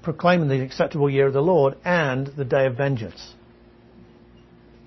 proclaiming 0.03 0.47
the 0.47 0.61
acceptable 0.61 1.09
year 1.09 1.27
of 1.27 1.33
the 1.33 1.41
Lord 1.41 1.75
and 1.83 2.27
the 2.27 2.45
day 2.45 2.65
of 2.65 2.77
vengeance. 2.77 3.33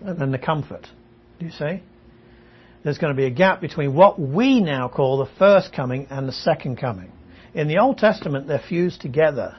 And 0.02 0.32
the 0.32 0.38
comfort. 0.38 0.86
Do 1.38 1.46
you 1.46 1.52
see? 1.52 1.82
There's 2.82 2.98
going 2.98 3.14
to 3.14 3.16
be 3.16 3.26
a 3.26 3.30
gap 3.30 3.60
between 3.60 3.94
what 3.94 4.18
we 4.18 4.62
now 4.62 4.88
call 4.88 5.18
the 5.18 5.30
first 5.38 5.72
coming 5.74 6.06
and 6.10 6.26
the 6.26 6.32
second 6.32 6.76
coming. 6.76 7.12
In 7.52 7.68
the 7.68 7.78
Old 7.78 7.98
Testament, 7.98 8.46
they're 8.46 8.62
fused 8.66 9.02
together. 9.02 9.56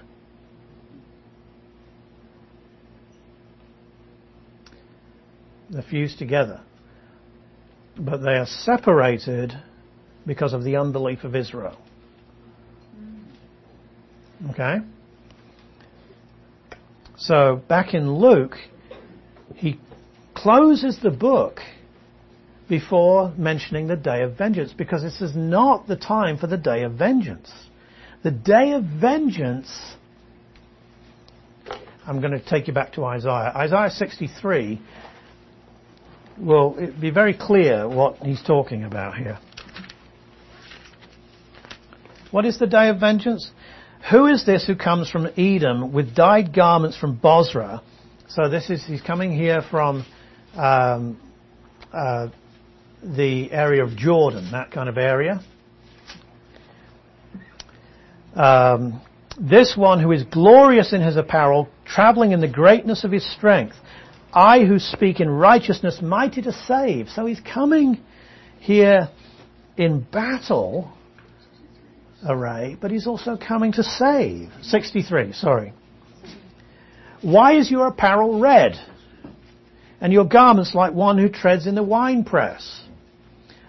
They're 5.71 5.81
fused 5.81 6.19
together. 6.19 6.61
But 7.97 8.17
they 8.17 8.33
are 8.33 8.45
separated 8.45 9.53
because 10.25 10.53
of 10.53 10.63
the 10.63 10.75
unbelief 10.75 11.23
of 11.23 11.35
Israel. 11.35 11.77
Okay? 14.51 14.77
So 17.17 17.61
back 17.67 17.93
in 17.93 18.13
Luke, 18.13 18.55
he 19.55 19.79
closes 20.33 20.99
the 21.01 21.11
book 21.11 21.59
before 22.67 23.33
mentioning 23.37 23.87
the 23.87 23.95
day 23.95 24.23
of 24.23 24.37
vengeance 24.37 24.73
because 24.75 25.03
this 25.03 25.21
is 25.21 25.35
not 25.35 25.87
the 25.87 25.95
time 25.95 26.37
for 26.37 26.47
the 26.47 26.57
day 26.57 26.83
of 26.83 26.93
vengeance. 26.93 27.51
The 28.23 28.31
day 28.31 28.71
of 28.71 28.83
vengeance, 28.83 29.69
I'm 32.07 32.19
going 32.21 32.31
to 32.31 32.43
take 32.43 32.67
you 32.67 32.73
back 32.73 32.93
to 32.93 33.05
Isaiah. 33.05 33.51
Isaiah 33.55 33.89
63 33.89 34.81
will 36.41 36.91
be 36.99 37.11
very 37.11 37.33
clear 37.33 37.87
what 37.87 38.17
he's 38.17 38.41
talking 38.41 38.83
about 38.83 39.15
here. 39.15 39.39
What 42.31 42.45
is 42.45 42.57
the 42.57 42.67
day 42.67 42.89
of 42.89 42.99
vengeance? 42.99 43.51
Who 44.09 44.25
is 44.25 44.45
this 44.45 44.65
who 44.65 44.75
comes 44.75 45.09
from 45.09 45.27
Edom 45.37 45.93
with 45.93 46.15
dyed 46.15 46.53
garments 46.53 46.97
from 46.97 47.17
Bozrah? 47.17 47.81
So 48.29 48.49
this 48.49 48.69
is, 48.69 48.83
he's 48.85 49.01
coming 49.01 49.33
here 49.33 49.61
from 49.69 50.05
um, 50.55 51.19
uh, 51.91 52.29
the 53.03 53.51
area 53.51 53.83
of 53.83 53.95
Jordan, 53.97 54.51
that 54.51 54.71
kind 54.71 54.87
of 54.87 54.97
area. 54.97 55.43
Um, 58.33 59.01
this 59.39 59.75
one 59.75 60.01
who 60.01 60.11
is 60.11 60.23
glorious 60.23 60.93
in 60.93 61.01
his 61.01 61.17
apparel, 61.17 61.67
traveling 61.85 62.31
in 62.31 62.39
the 62.39 62.47
greatness 62.47 63.03
of 63.03 63.11
his 63.11 63.29
strength. 63.33 63.75
I 64.33 64.63
who 64.63 64.79
speak 64.79 65.19
in 65.19 65.29
righteousness, 65.29 66.01
mighty 66.01 66.41
to 66.43 66.51
save. 66.51 67.09
So 67.09 67.25
he's 67.25 67.41
coming 67.41 67.99
here 68.59 69.09
in 69.77 70.01
battle 70.01 70.91
array, 72.25 72.77
but 72.79 72.91
he's 72.91 73.07
also 73.07 73.37
coming 73.37 73.73
to 73.73 73.83
save. 73.83 74.49
63, 74.61 75.33
sorry. 75.33 75.73
Why 77.21 77.57
is 77.57 77.69
your 77.69 77.87
apparel 77.87 78.39
red? 78.39 78.77
And 79.99 80.11
your 80.11 80.25
garments 80.25 80.73
like 80.73 80.93
one 80.93 81.17
who 81.17 81.29
treads 81.29 81.67
in 81.67 81.75
the 81.75 81.83
winepress? 81.83 82.81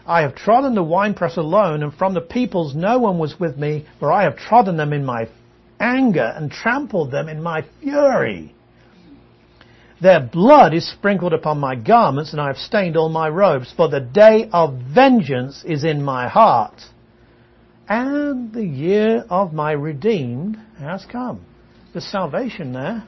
I 0.07 0.23
have 0.23 0.35
trodden 0.35 0.75
the 0.75 0.83
winepress 0.83 1.37
alone, 1.37 1.83
and 1.83 1.93
from 1.95 2.15
the 2.15 2.21
peoples 2.21 2.75
no 2.75 2.99
one 2.99 3.19
was 3.19 3.39
with 3.39 3.57
me, 3.57 3.87
for 3.99 4.11
I 4.11 4.25
have 4.25 4.37
trodden 4.37 4.77
them 4.77 4.93
in 4.93 5.05
my 5.05 5.29
anger 5.79 6.33
and 6.35 6.51
trampled 6.51 7.11
them 7.11 7.29
in 7.29 7.43
my 7.43 7.65
fury. 7.81 8.55
Their 10.03 10.19
blood 10.19 10.75
is 10.75 10.91
sprinkled 10.91 11.33
upon 11.33 11.61
my 11.61 11.77
garments, 11.77 12.33
and 12.33 12.41
I 12.41 12.49
have 12.49 12.57
stained 12.57 12.97
all 12.97 13.09
my 13.09 13.29
robes, 13.29 13.73
for 13.77 13.89
the 13.89 14.01
day 14.01 14.49
of 14.53 14.77
vengeance 14.93 15.63
is 15.65 15.85
in 15.85 16.03
my 16.03 16.27
heart, 16.27 16.75
and 17.89 18.53
the 18.53 18.65
year 18.65 19.25
of 19.31 19.53
my 19.53 19.71
redeemed 19.71 20.59
has 20.81 21.05
come. 21.05 21.45
There's 21.93 22.05
salvation 22.05 22.73
there, 22.73 23.07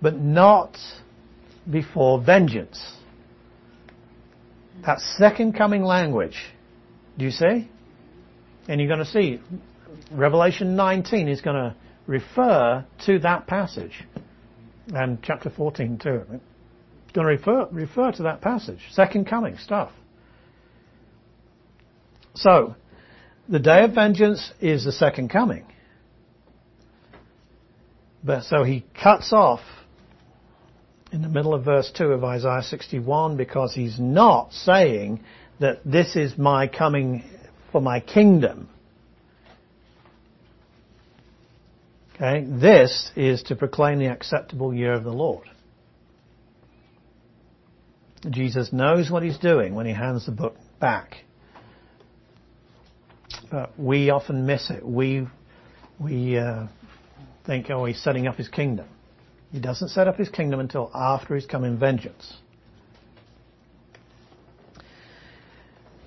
but 0.00 0.16
not 0.18 0.78
before 1.70 2.22
vengeance. 2.22 2.82
That 4.86 5.00
second 5.00 5.52
coming 5.58 5.84
language. 5.84 6.38
Do 7.18 7.26
you 7.26 7.30
see? 7.30 7.68
And 8.66 8.80
you're 8.80 8.88
going 8.88 9.00
to 9.00 9.04
see 9.04 9.40
Revelation 10.10 10.74
19 10.74 11.28
is 11.28 11.42
going 11.42 11.56
to 11.56 11.74
refer 12.06 12.86
to 13.04 13.18
that 13.18 13.46
passage 13.46 14.06
and 14.88 15.22
chapter 15.22 15.50
14 15.50 15.98
too. 15.98 16.22
It's 16.32 17.12
going 17.12 17.26
to 17.26 17.32
refer, 17.32 17.66
refer 17.70 18.12
to 18.12 18.22
that 18.24 18.40
passage. 18.40 18.80
Second 18.92 19.26
coming 19.26 19.56
stuff. 19.58 19.90
So, 22.34 22.76
the 23.48 23.58
day 23.58 23.84
of 23.84 23.94
vengeance 23.94 24.52
is 24.60 24.84
the 24.84 24.92
second 24.92 25.30
coming. 25.30 25.64
But 28.22 28.44
so 28.44 28.62
he 28.62 28.84
cuts 29.00 29.32
off 29.32 29.60
in 31.10 31.22
the 31.22 31.28
middle 31.28 31.54
of 31.54 31.64
verse 31.64 31.90
2 31.96 32.04
of 32.04 32.22
Isaiah 32.22 32.62
61 32.62 33.36
because 33.36 33.74
he's 33.74 33.98
not 33.98 34.52
saying 34.52 35.24
that 35.58 35.80
this 35.84 36.16
is 36.16 36.38
my 36.38 36.68
coming 36.68 37.24
for 37.72 37.80
my 37.80 38.00
kingdom. 38.00 38.68
Okay, 42.20 42.44
this 42.46 43.10
is 43.16 43.42
to 43.44 43.56
proclaim 43.56 43.98
the 43.98 44.08
acceptable 44.08 44.74
year 44.74 44.92
of 44.92 45.04
the 45.04 45.12
Lord. 45.12 45.48
Jesus 48.28 48.74
knows 48.74 49.10
what 49.10 49.22
he's 49.22 49.38
doing 49.38 49.74
when 49.74 49.86
he 49.86 49.94
hands 49.94 50.26
the 50.26 50.32
book 50.32 50.54
back. 50.78 51.16
But 53.50 53.72
we 53.78 54.10
often 54.10 54.44
miss 54.44 54.68
it. 54.68 54.86
We, 54.86 55.28
we 55.98 56.36
uh, 56.36 56.66
think, 57.46 57.70
oh, 57.70 57.86
he's 57.86 58.02
setting 58.02 58.26
up 58.26 58.36
his 58.36 58.48
kingdom. 58.48 58.86
He 59.50 59.58
doesn't 59.58 59.88
set 59.88 60.06
up 60.06 60.18
his 60.18 60.28
kingdom 60.28 60.60
until 60.60 60.90
after 60.94 61.34
he's 61.34 61.46
come 61.46 61.64
in 61.64 61.78
vengeance. 61.78 62.34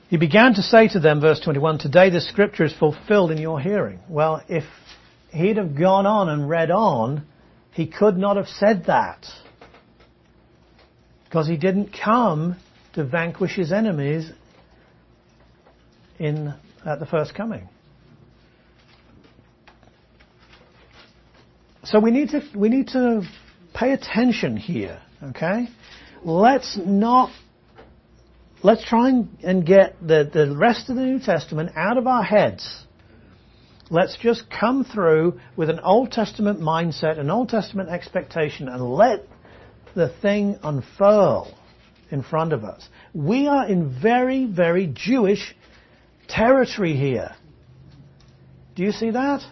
He 0.09 0.17
began 0.17 0.53
to 0.53 0.61
say 0.61 0.89
to 0.89 0.99
them, 0.99 1.21
verse 1.21 1.39
21, 1.39 1.79
Today 1.79 2.11
the 2.11 2.21
scripture 2.21 2.65
is 2.65 2.73
fulfilled 2.73 3.31
in 3.31 3.39
your 3.39 3.59
hearing. 3.59 3.99
Well, 4.07 4.43
if 4.47 4.63
he'd 5.33 5.57
have 5.57 5.75
gone 5.75 6.05
on 6.05 6.29
and 6.29 6.47
read 6.47 6.71
on, 6.71 7.25
he 7.71 7.87
could 7.87 8.17
not 8.17 8.37
have 8.37 8.47
said 8.47 8.85
that. 8.85 9.25
Because 11.25 11.47
he 11.47 11.57
didn't 11.57 11.91
come 11.91 12.55
to 12.93 13.03
vanquish 13.03 13.55
his 13.55 13.71
enemies 13.71 14.29
in, 16.19 16.53
at 16.85 16.99
the 16.99 17.07
first 17.07 17.33
coming. 17.33 17.67
So 21.85 21.99
we 21.99 22.11
need 22.11 22.29
to, 22.29 22.41
we 22.55 22.69
need 22.69 22.89
to 22.89 23.23
pay 23.73 23.91
attention 23.91 24.55
here, 24.55 25.01
okay? 25.21 25.67
Let's 26.23 26.77
not, 26.77 27.31
let's 28.61 28.85
try 28.85 29.09
and, 29.09 29.29
and 29.43 29.65
get 29.65 29.95
the, 29.99 30.29
the 30.31 30.55
rest 30.55 30.89
of 30.89 30.95
the 30.95 31.01
New 31.01 31.19
Testament 31.19 31.71
out 31.75 31.97
of 31.97 32.05
our 32.07 32.23
heads. 32.23 32.85
Let's 33.93 34.17
just 34.17 34.49
come 34.49 34.83
through 34.83 35.39
with 35.55 35.69
an 35.69 35.79
Old 35.79 36.11
Testament 36.11 36.59
mindset, 36.59 37.19
an 37.19 37.29
Old 37.29 37.49
Testament 37.49 37.89
expectation, 37.89 38.67
and 38.67 38.83
let 38.83 39.27
the 39.93 40.09
thing 40.09 40.57
unfurl 40.63 41.55
in 42.09 42.23
front 42.23 42.53
of 42.53 42.63
us. 42.63 42.89
We 43.13 43.45
are 43.45 43.67
in 43.67 44.01
very, 44.01 44.47
very 44.47 44.87
Jewish 44.87 45.55
territory 46.27 46.95
here. 46.95 47.35
Do 48.75 48.81
you 48.81 48.91
see 48.93 49.11
that? 49.11 49.43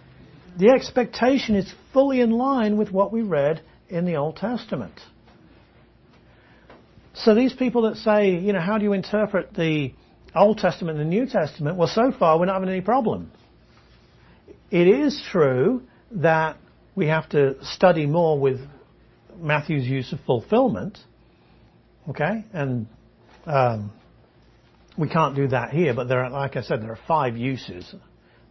The 0.58 0.70
expectation 0.70 1.54
is 1.54 1.72
fully 1.94 2.20
in 2.20 2.32
line 2.32 2.78
with 2.78 2.92
what 2.92 3.14
we 3.14 3.22
read 3.22 3.62
in 3.89 4.06
the 4.06 4.16
Old 4.16 4.38
Testament. 4.38 5.00
So 7.14 7.36
these 7.36 7.54
people 7.54 7.84
that 7.84 7.98
say, 7.98 8.32
you 8.32 8.54
know, 8.54 8.60
how 8.60 8.80
do 8.80 8.86
you 8.86 8.94
interpret 8.94 9.54
the 9.54 9.94
Old 10.36 10.58
Testament 10.58 10.98
and 10.98 11.06
the 11.08 11.16
New 11.16 11.28
Testament? 11.28 11.78
Well, 11.78 11.88
so 11.88 12.12
far 12.12 12.39
we're 12.39 12.48
not 12.48 12.56
having 12.56 12.70
any 12.70 12.82
problem. 12.82 13.32
It 14.72 14.88
is 14.88 15.22
true 15.32 15.84
that 16.11 16.57
we 16.95 17.07
have 17.07 17.30
to 17.30 17.63
study 17.63 18.05
more 18.05 18.39
with 18.39 18.59
Matthew's 19.38 19.86
use 19.86 20.11
of 20.13 20.19
fulfillment. 20.22 20.97
Okay? 22.09 22.45
And 22.53 22.88
um, 23.45 23.91
we 24.97 25.09
can't 25.09 25.36
do 25.36 25.47
that 25.49 25.72
here, 25.72 25.93
but 25.93 26.07
there 26.07 26.24
are, 26.24 26.30
like 26.30 26.55
I 26.55 26.61
said, 26.61 26.82
there 26.82 26.91
are 26.91 26.99
five 27.07 27.38
uses 27.38 27.93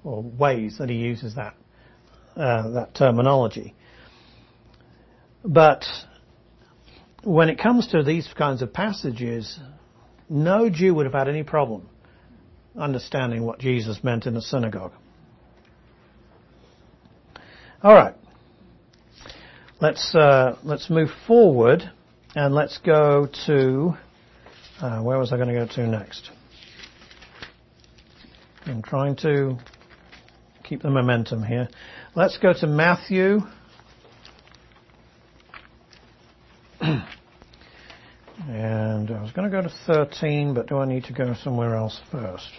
or 0.04 0.22
ways 0.22 0.76
that 0.78 0.88
he 0.88 0.96
uses 0.96 1.34
that 1.34 1.54
uh, 2.36 2.70
that 2.70 2.94
terminology. 2.94 3.74
But 5.44 5.84
when 7.22 7.48
it 7.48 7.58
comes 7.58 7.88
to 7.88 8.02
these 8.02 8.28
kinds 8.36 8.62
of 8.62 8.72
passages, 8.72 9.58
no 10.28 10.70
Jew 10.70 10.94
would 10.94 11.06
have 11.06 11.14
had 11.14 11.28
any 11.28 11.42
problem 11.42 11.88
understanding 12.78 13.42
what 13.42 13.58
Jesus 13.58 14.02
meant 14.04 14.26
in 14.26 14.34
the 14.34 14.42
synagogue. 14.42 14.92
All 17.82 17.94
right. 17.94 18.14
Let's 19.80 20.14
uh, 20.14 20.58
let's 20.62 20.90
move 20.90 21.08
forward 21.26 21.90
and 22.34 22.54
let's 22.54 22.76
go 22.76 23.26
to 23.46 23.94
uh, 24.82 25.00
where 25.00 25.18
was 25.18 25.32
I 25.32 25.36
going 25.36 25.48
to 25.48 25.54
go 25.54 25.66
to 25.66 25.86
next? 25.86 26.30
I'm 28.66 28.82
trying 28.82 29.16
to 29.16 29.56
keep 30.62 30.82
the 30.82 30.90
momentum 30.90 31.42
here. 31.42 31.70
Let's 32.14 32.36
go 32.36 32.52
to 32.52 32.66
Matthew. 32.66 33.40
and 36.82 37.04
I 39.10 39.22
was 39.22 39.32
going 39.32 39.50
to 39.50 39.56
go 39.56 39.62
to 39.62 39.72
13, 39.86 40.52
but 40.52 40.66
do 40.66 40.76
I 40.76 40.84
need 40.84 41.04
to 41.04 41.14
go 41.14 41.34
somewhere 41.42 41.74
else 41.76 41.98
first? 42.10 42.50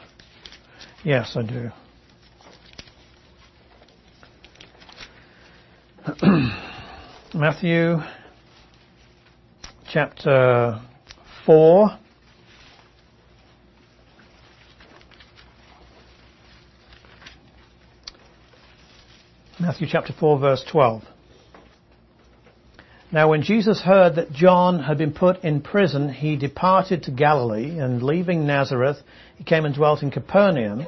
Yes, 1.04 1.36
I 1.36 1.44
do. 1.44 1.70
Matthew 7.36 8.00
chapter 9.88 10.82
4. 11.46 12.00
Matthew 19.60 19.88
chapter 19.88 20.12
4 20.20 20.40
verse 20.40 20.66
12. 20.72 21.04
Now 23.12 23.30
when 23.30 23.44
Jesus 23.44 23.82
heard 23.82 24.16
that 24.16 24.32
John 24.32 24.80
had 24.82 24.98
been 24.98 25.14
put 25.14 25.44
in 25.44 25.62
prison, 25.62 26.12
he 26.12 26.36
departed 26.36 27.04
to 27.04 27.12
Galilee 27.12 27.78
and 27.78 28.02
leaving 28.02 28.48
Nazareth, 28.48 28.98
he 29.36 29.44
came 29.44 29.66
and 29.66 29.76
dwelt 29.76 30.02
in 30.02 30.10
Capernaum, 30.10 30.88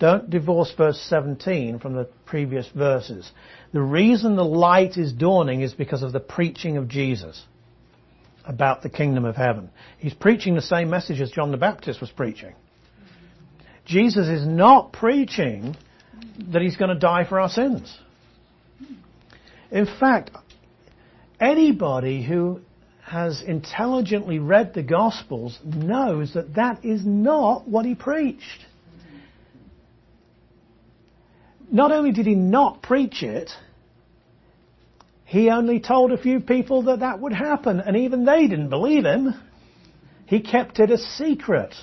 Don't 0.00 0.30
divorce 0.30 0.72
verse 0.76 0.98
17 0.98 1.78
from 1.78 1.94
the 1.94 2.08
previous 2.24 2.66
verses. 2.74 3.30
The 3.72 3.82
reason 3.82 4.34
the 4.34 4.44
light 4.44 4.96
is 4.96 5.12
dawning 5.12 5.60
is 5.60 5.74
because 5.74 6.02
of 6.02 6.12
the 6.12 6.20
preaching 6.20 6.78
of 6.78 6.88
Jesus 6.88 7.44
about 8.46 8.82
the 8.82 8.88
kingdom 8.88 9.26
of 9.26 9.36
heaven. 9.36 9.70
He's 9.98 10.14
preaching 10.14 10.54
the 10.54 10.62
same 10.62 10.88
message 10.88 11.20
as 11.20 11.30
John 11.30 11.50
the 11.50 11.58
Baptist 11.58 12.00
was 12.00 12.10
preaching. 12.10 12.54
Jesus 13.84 14.26
is 14.26 14.46
not 14.46 14.94
preaching 14.94 15.76
that 16.50 16.62
he's 16.62 16.76
going 16.76 16.94
to 16.94 16.98
die 16.98 17.24
for 17.28 17.38
our 17.38 17.50
sins. 17.50 17.94
In 19.70 19.84
fact, 19.84 20.30
anybody 21.38 22.22
who 22.22 22.62
has 23.02 23.42
intelligently 23.42 24.38
read 24.38 24.72
the 24.72 24.82
Gospels 24.82 25.58
knows 25.62 26.32
that 26.32 26.54
that 26.54 26.86
is 26.86 27.04
not 27.04 27.68
what 27.68 27.84
he 27.84 27.94
preached. 27.94 28.64
Not 31.70 31.92
only 31.92 32.12
did 32.12 32.26
he 32.26 32.34
not 32.34 32.82
preach 32.82 33.22
it, 33.22 33.50
he 35.24 35.50
only 35.50 35.78
told 35.78 36.10
a 36.10 36.18
few 36.18 36.40
people 36.40 36.82
that 36.82 37.00
that 37.00 37.20
would 37.20 37.32
happen, 37.32 37.80
and 37.80 37.96
even 37.96 38.24
they 38.24 38.48
didn't 38.48 38.70
believe 38.70 39.04
him. 39.04 39.34
He 40.26 40.40
kept 40.40 40.80
it 40.80 40.90
a 40.90 40.98
secret. 40.98 41.74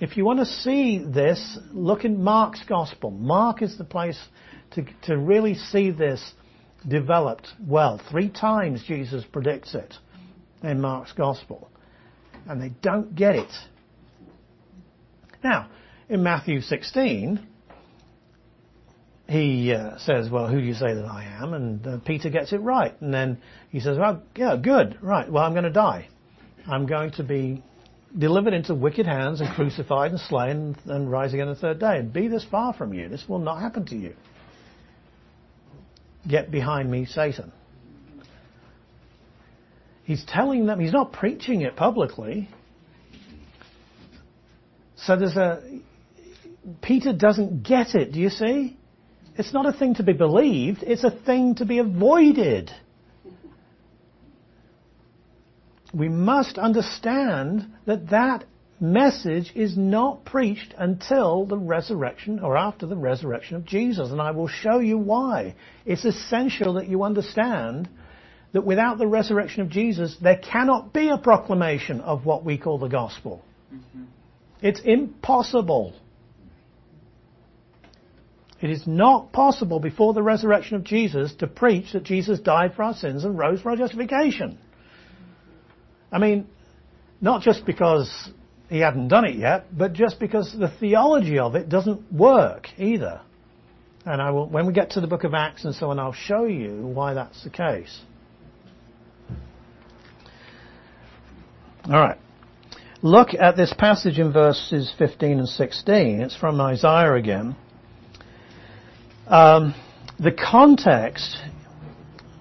If 0.00 0.16
you 0.16 0.24
want 0.24 0.40
to 0.40 0.46
see 0.46 0.98
this, 0.98 1.58
look 1.72 2.04
in 2.04 2.22
Mark's 2.22 2.62
Gospel. 2.68 3.10
Mark 3.10 3.62
is 3.62 3.78
the 3.78 3.84
place 3.84 4.18
to, 4.72 4.84
to 5.02 5.16
really 5.16 5.54
see 5.54 5.90
this 5.90 6.32
developed 6.86 7.48
well. 7.64 8.00
Three 8.10 8.28
times 8.28 8.82
Jesus 8.86 9.24
predicts 9.24 9.74
it 9.74 9.94
in 10.62 10.80
Mark's 10.80 11.12
Gospel. 11.12 11.70
And 12.48 12.60
they 12.60 12.72
don't 12.82 13.14
get 13.14 13.36
it. 13.36 13.50
Now, 15.42 15.68
in 16.08 16.22
Matthew 16.22 16.60
16, 16.60 17.46
he 19.28 19.74
uh, 19.74 19.98
says, 19.98 20.30
well, 20.30 20.48
who 20.48 20.58
do 20.58 20.66
you 20.66 20.74
say 20.74 20.94
that 20.94 21.04
I 21.04 21.24
am? 21.42 21.52
And 21.52 21.86
uh, 21.86 21.98
Peter 21.98 22.30
gets 22.30 22.52
it 22.52 22.62
right. 22.62 22.98
And 23.02 23.12
then 23.12 23.38
he 23.70 23.80
says, 23.80 23.98
well, 23.98 24.22
yeah, 24.34 24.56
good, 24.56 24.98
right, 25.02 25.30
well, 25.30 25.44
I'm 25.44 25.52
going 25.52 25.64
to 25.64 25.70
die. 25.70 26.08
I'm 26.66 26.86
going 26.86 27.10
to 27.12 27.22
be 27.22 27.62
delivered 28.16 28.54
into 28.54 28.74
wicked 28.74 29.04
hands 29.06 29.42
and 29.42 29.54
crucified 29.54 30.12
and 30.12 30.20
slain 30.20 30.76
and 30.86 31.10
rise 31.10 31.34
again 31.34 31.46
the 31.46 31.54
third 31.54 31.78
day. 31.78 31.98
And 31.98 32.10
be 32.10 32.28
this 32.28 32.44
far 32.50 32.72
from 32.72 32.94
you. 32.94 33.10
This 33.10 33.24
will 33.28 33.38
not 33.38 33.60
happen 33.60 33.84
to 33.86 33.96
you. 33.96 34.14
Get 36.26 36.50
behind 36.50 36.90
me, 36.90 37.04
Satan. 37.04 37.52
He's 40.04 40.24
telling 40.24 40.64
them, 40.64 40.80
he's 40.80 40.92
not 40.92 41.12
preaching 41.12 41.60
it 41.60 41.76
publicly. 41.76 42.48
So 44.96 45.16
there's 45.16 45.36
a, 45.36 45.62
Peter 46.80 47.12
doesn't 47.12 47.62
get 47.62 47.94
it, 47.94 48.12
do 48.12 48.20
you 48.20 48.30
see? 48.30 48.77
It's 49.38 49.52
not 49.52 49.66
a 49.66 49.72
thing 49.72 49.94
to 49.94 50.02
be 50.02 50.12
believed, 50.12 50.82
it's 50.82 51.04
a 51.04 51.10
thing 51.10 51.54
to 51.54 51.64
be 51.64 51.78
avoided. 51.78 52.72
We 55.94 56.08
must 56.08 56.58
understand 56.58 57.72
that 57.86 58.10
that 58.10 58.44
message 58.80 59.52
is 59.54 59.76
not 59.76 60.24
preached 60.24 60.74
until 60.76 61.46
the 61.46 61.56
resurrection 61.56 62.40
or 62.40 62.56
after 62.56 62.86
the 62.86 62.96
resurrection 62.96 63.56
of 63.56 63.64
Jesus. 63.64 64.10
And 64.10 64.20
I 64.20 64.32
will 64.32 64.48
show 64.48 64.80
you 64.80 64.98
why. 64.98 65.54
It's 65.86 66.04
essential 66.04 66.74
that 66.74 66.88
you 66.88 67.04
understand 67.04 67.88
that 68.52 68.64
without 68.64 68.98
the 68.98 69.06
resurrection 69.06 69.62
of 69.62 69.70
Jesus, 69.70 70.16
there 70.20 70.38
cannot 70.38 70.92
be 70.92 71.08
a 71.08 71.18
proclamation 71.18 72.00
of 72.00 72.26
what 72.26 72.44
we 72.44 72.58
call 72.58 72.78
the 72.78 72.88
gospel. 72.88 73.42
Mm-hmm. 73.72 74.04
It's 74.62 74.80
impossible. 74.84 75.94
It 78.60 78.70
is 78.70 78.86
not 78.86 79.32
possible 79.32 79.78
before 79.78 80.14
the 80.14 80.22
resurrection 80.22 80.76
of 80.76 80.84
Jesus 80.84 81.32
to 81.36 81.46
preach 81.46 81.92
that 81.92 82.02
Jesus 82.02 82.40
died 82.40 82.74
for 82.74 82.82
our 82.82 82.94
sins 82.94 83.24
and 83.24 83.38
rose 83.38 83.60
for 83.60 83.70
our 83.70 83.76
justification. 83.76 84.58
I 86.10 86.18
mean, 86.18 86.48
not 87.20 87.42
just 87.42 87.64
because 87.64 88.30
he 88.68 88.78
hadn't 88.78 89.08
done 89.08 89.24
it 89.24 89.36
yet, 89.36 89.66
but 89.76 89.92
just 89.92 90.18
because 90.18 90.52
the 90.52 90.70
theology 90.80 91.38
of 91.38 91.54
it 91.54 91.68
doesn't 91.68 92.12
work 92.12 92.68
either. 92.78 93.20
And 94.04 94.20
I 94.20 94.30
will, 94.30 94.48
when 94.48 94.66
we 94.66 94.72
get 94.72 94.90
to 94.92 95.00
the 95.00 95.06
book 95.06 95.24
of 95.24 95.34
Acts 95.34 95.64
and 95.64 95.74
so 95.74 95.90
on, 95.90 95.98
I'll 95.98 96.12
show 96.12 96.44
you 96.44 96.72
why 96.86 97.14
that's 97.14 97.44
the 97.44 97.50
case. 97.50 98.00
Alright. 101.86 102.18
Look 103.02 103.34
at 103.34 103.56
this 103.56 103.72
passage 103.72 104.18
in 104.18 104.32
verses 104.32 104.92
15 104.98 105.38
and 105.38 105.48
16. 105.48 106.20
It's 106.20 106.36
from 106.36 106.60
Isaiah 106.60 107.14
again. 107.14 107.54
Um, 109.28 109.74
the 110.18 110.32
context, 110.32 111.36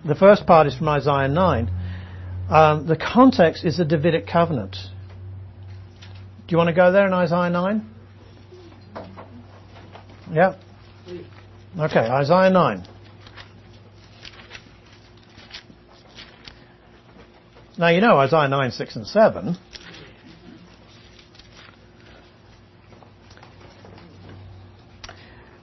the 0.06 0.16
first 0.16 0.46
part 0.46 0.68
is 0.68 0.76
from 0.76 0.88
Isaiah 0.88 1.28
9. 1.28 1.70
Um, 2.50 2.88
the 2.88 2.96
context 2.96 3.66
is 3.66 3.78
the 3.78 3.84
Davidic 3.84 4.26
covenant. 4.26 4.78
Do 6.48 6.54
you 6.54 6.58
want 6.58 6.70
to 6.70 6.74
go 6.74 6.94
there 6.94 7.06
in 7.06 7.14
Isaiah 7.14 7.50
9? 7.50 7.90
Yeah? 10.32 10.56
Okay, 11.78 12.00
Isaiah 12.00 12.50
9. 12.50 12.88
Now 17.78 17.90
you 17.90 18.00
know 18.00 18.18
Isaiah 18.18 18.48
9, 18.48 18.72
6 18.72 18.96
and 18.96 19.06
7. 19.06 19.58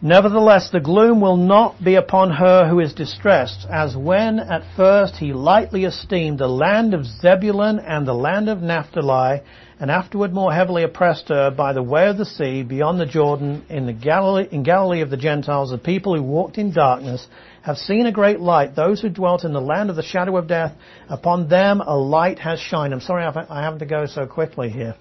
Nevertheless, 0.06 0.68
the 0.68 0.80
gloom 0.80 1.22
will 1.22 1.38
not 1.38 1.82
be 1.82 1.94
upon 1.94 2.32
her 2.32 2.68
who 2.68 2.78
is 2.78 2.92
distressed, 2.92 3.66
as 3.70 3.96
when 3.96 4.38
at 4.38 4.62
first 4.76 5.16
he 5.16 5.32
lightly 5.32 5.86
esteemed 5.86 6.38
the 6.38 6.46
land 6.46 6.92
of 6.92 7.06
Zebulun 7.06 7.78
and 7.78 8.06
the 8.06 8.12
land 8.12 8.50
of 8.50 8.60
Naphtali, 8.60 9.40
and 9.80 9.90
afterward 9.90 10.34
more 10.34 10.52
heavily 10.52 10.82
oppressed 10.82 11.30
her 11.30 11.50
by 11.50 11.72
the 11.72 11.82
way 11.82 12.06
of 12.06 12.18
the 12.18 12.26
sea 12.26 12.62
beyond 12.62 13.00
the 13.00 13.06
Jordan 13.06 13.64
in 13.70 13.86
the 13.86 13.94
Galilee, 13.94 14.46
in 14.52 14.62
Galilee 14.62 15.00
of 15.00 15.08
the 15.08 15.16
Gentiles, 15.16 15.70
the 15.70 15.78
people 15.78 16.14
who 16.14 16.22
walked 16.22 16.58
in 16.58 16.70
darkness 16.70 17.26
have 17.62 17.78
seen 17.78 18.04
a 18.04 18.12
great 18.12 18.40
light. 18.40 18.76
Those 18.76 19.00
who 19.00 19.08
dwelt 19.08 19.42
in 19.42 19.54
the 19.54 19.60
land 19.62 19.88
of 19.88 19.96
the 19.96 20.02
shadow 20.02 20.36
of 20.36 20.46
death, 20.46 20.74
upon 21.08 21.48
them 21.48 21.80
a 21.80 21.96
light 21.96 22.40
has 22.40 22.60
shined. 22.60 22.92
I'm 22.92 23.00
sorry 23.00 23.24
I 23.24 23.62
have 23.62 23.78
to 23.78 23.86
go 23.86 24.04
so 24.04 24.26
quickly 24.26 24.68
here. 24.68 24.96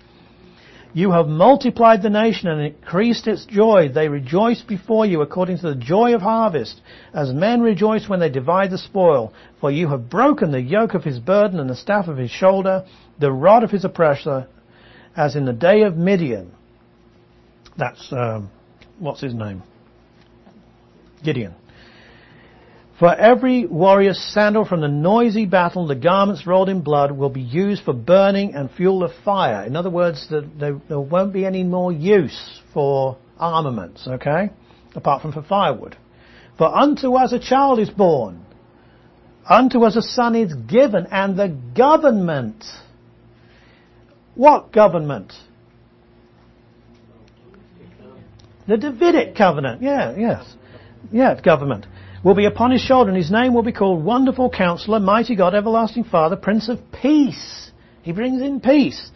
You 0.96 1.12
have 1.12 1.28
multiplied 1.28 2.04
the 2.04 2.12
nation 2.12 2.48
and 2.48 2.62
increased 2.62 3.28
its 3.28 3.46
joy. 3.46 3.90
They 3.90 4.10
rejoice 4.10 4.62
before 4.62 5.08
you 5.08 5.22
according 5.22 5.58
to 5.58 5.70
the 5.70 5.76
joy 5.76 6.14
of 6.14 6.22
harvest, 6.22 6.80
as 7.14 7.34
men 7.34 7.62
rejoice 7.62 8.08
when 8.08 8.20
they 8.20 8.30
divide 8.30 8.70
the 8.70 8.78
spoil. 8.78 9.34
For 9.60 9.72
you 9.72 9.88
have 9.88 10.10
broken 10.10 10.52
the 10.52 10.62
yoke 10.62 10.94
of 10.94 11.04
his 11.04 11.20
burden 11.20 11.60
and 11.60 11.68
the 11.68 11.76
staff 11.76 12.08
of 12.08 12.18
his 12.18 12.30
shoulder, 12.30 12.86
the 13.20 13.32
rod 13.32 13.64
of 13.64 13.72
his 13.72 13.86
oppressor, 13.86 14.48
as 15.16 15.36
in 15.36 15.46
the 15.46 15.54
day 15.54 15.82
of 15.82 15.98
Midian. 15.98 16.52
That's, 17.76 18.12
um, 18.12 18.52
what's 19.00 19.22
his 19.22 19.34
name? 19.34 19.64
Gideon. 21.24 21.56
For 23.04 23.14
every 23.14 23.66
warrior's 23.66 24.18
sandal 24.18 24.64
from 24.64 24.80
the 24.80 24.88
noisy 24.88 25.46
battle, 25.46 25.88
the 25.88 25.94
garments 25.94 26.48
rolled 26.48 26.70
in 26.70 26.80
blood 26.80 27.12
will 27.12 27.28
be 27.28 27.42
used 27.42 27.84
for 27.84 27.92
burning 27.92 28.56
and 28.56 28.72
fuel 28.72 29.04
of 29.04 29.12
fire. 29.26 29.66
In 29.66 29.76
other 29.76 29.90
words, 29.90 30.26
the, 30.30 30.50
the, 30.58 30.80
there 30.88 31.02
won't 31.02 31.34
be 31.34 31.46
any 31.46 31.64
more 31.64 31.92
use 31.92 32.62
for 32.74 33.18
armaments, 33.38 34.08
okay? 34.08 34.52
Apart 34.96 35.22
from 35.22 35.34
for 35.34 35.44
firewood. 35.44 35.98
For 36.58 36.74
unto 36.74 37.16
us 37.16 37.34
a 37.34 37.40
child 37.40 37.78
is 37.78 37.90
born. 37.90 38.46
Unto 39.50 39.84
us 39.84 39.98
a 39.98 40.02
son 40.02 40.38
is 40.38 40.54
given, 40.54 41.06
and 41.12 41.38
the 41.38 41.50
government. 41.76 42.64
What 44.36 44.72
government? 44.72 45.34
The 48.66 48.78
Davidic 48.78 49.36
covenant. 49.36 49.82
Yeah, 49.82 50.16
yes. 50.16 50.46
Yeah, 51.12 51.38
government 51.42 51.86
will 52.24 52.36
be 52.36 52.46
upon 52.46 52.72
his 52.72 52.82
shoulder, 52.82 53.10
and 53.10 53.18
his 53.18 53.32
name 53.32 53.54
will 53.54 53.64
be 53.64 53.74
called 53.74 54.04
Wonderful 54.04 54.50
Counselor, 54.50 55.00
Mighty 55.00 55.36
God, 55.36 55.54
Everlasting 55.54 56.06
Father, 56.06 56.36
Prince 56.36 56.70
of 56.70 56.80
Peace. 56.92 57.72
He 58.02 58.14
brings 58.14 58.42
in 58.42 58.62
peace. 58.62 59.12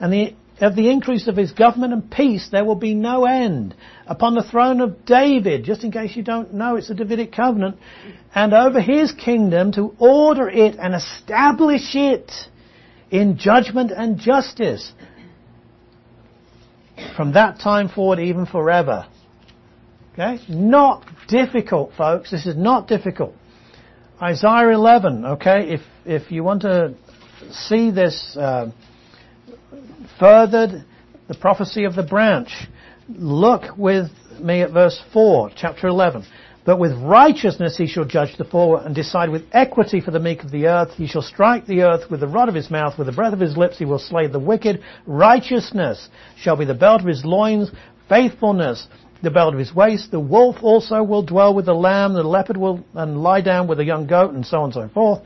And 0.00 0.12
the, 0.12 0.34
of 0.60 0.74
the 0.74 0.90
increase 0.90 1.28
of 1.28 1.36
his 1.36 1.52
government 1.52 1.92
and 1.92 2.10
peace 2.10 2.48
there 2.50 2.64
will 2.64 2.74
be 2.74 2.94
no 2.94 3.24
end. 3.24 3.76
Upon 4.06 4.34
the 4.34 4.42
throne 4.42 4.80
of 4.80 5.04
David, 5.04 5.64
just 5.64 5.84
in 5.84 5.92
case 5.92 6.16
you 6.16 6.22
don't 6.22 6.54
know, 6.54 6.76
it's 6.76 6.90
a 6.90 6.94
Davidic 6.94 7.32
covenant, 7.32 7.78
and 8.34 8.52
over 8.52 8.80
his 8.80 9.12
kingdom 9.12 9.72
to 9.72 9.94
order 9.98 10.48
it 10.48 10.76
and 10.78 10.94
establish 10.94 11.94
it 11.94 12.30
in 13.10 13.38
judgment 13.38 13.92
and 13.92 14.18
justice. 14.18 14.92
From 17.16 17.32
that 17.32 17.60
time 17.60 17.88
forward, 17.88 18.18
even 18.18 18.46
forever. 18.46 19.06
Okay? 20.18 20.42
Not 20.48 21.04
difficult, 21.28 21.92
folks. 21.96 22.32
This 22.32 22.46
is 22.46 22.56
not 22.56 22.88
difficult. 22.88 23.34
Isaiah 24.20 24.70
11, 24.70 25.24
okay? 25.24 25.74
If, 25.74 25.80
if 26.04 26.32
you 26.32 26.42
want 26.42 26.62
to 26.62 26.94
see 27.52 27.92
this 27.92 28.36
uh, 28.36 28.72
furthered, 30.18 30.84
the 31.28 31.34
prophecy 31.34 31.84
of 31.84 31.94
the 31.94 32.02
branch, 32.02 32.50
look 33.08 33.78
with 33.78 34.10
me 34.40 34.62
at 34.62 34.72
verse 34.72 35.00
4, 35.12 35.52
chapter 35.54 35.86
11. 35.86 36.26
But 36.64 36.80
with 36.80 36.94
righteousness 36.94 37.76
he 37.78 37.86
shall 37.86 38.04
judge 38.04 38.36
the 38.36 38.44
poor 38.44 38.82
and 38.84 38.94
decide 38.94 39.30
with 39.30 39.44
equity 39.52 40.00
for 40.00 40.10
the 40.10 40.18
meek 40.18 40.42
of 40.42 40.50
the 40.50 40.66
earth. 40.66 40.94
He 40.94 41.06
shall 41.06 41.22
strike 41.22 41.66
the 41.66 41.82
earth 41.82 42.10
with 42.10 42.20
the 42.20 42.26
rod 42.26 42.48
of 42.48 42.56
his 42.56 42.70
mouth, 42.72 42.98
with 42.98 43.06
the 43.06 43.12
breath 43.12 43.32
of 43.32 43.40
his 43.40 43.56
lips 43.56 43.78
he 43.78 43.84
will 43.84 44.00
slay 44.00 44.26
the 44.26 44.40
wicked. 44.40 44.82
Righteousness 45.06 46.08
shall 46.36 46.56
be 46.56 46.64
the 46.64 46.74
belt 46.74 47.02
of 47.02 47.06
his 47.06 47.24
loins, 47.24 47.70
faithfulness 48.08 48.88
the 49.22 49.30
belt 49.30 49.52
of 49.52 49.58
his 49.58 49.74
waist. 49.74 50.10
The 50.10 50.20
wolf 50.20 50.56
also 50.62 51.02
will 51.02 51.22
dwell 51.22 51.54
with 51.54 51.66
the 51.66 51.74
lamb. 51.74 52.14
The 52.14 52.22
leopard 52.22 52.56
will 52.56 52.84
and 52.94 53.22
lie 53.22 53.40
down 53.40 53.66
with 53.66 53.78
the 53.78 53.84
young 53.84 54.06
goat, 54.06 54.34
and 54.34 54.46
so 54.46 54.58
on 54.58 54.64
and 54.64 54.74
so 54.74 54.88
forth. 54.88 55.22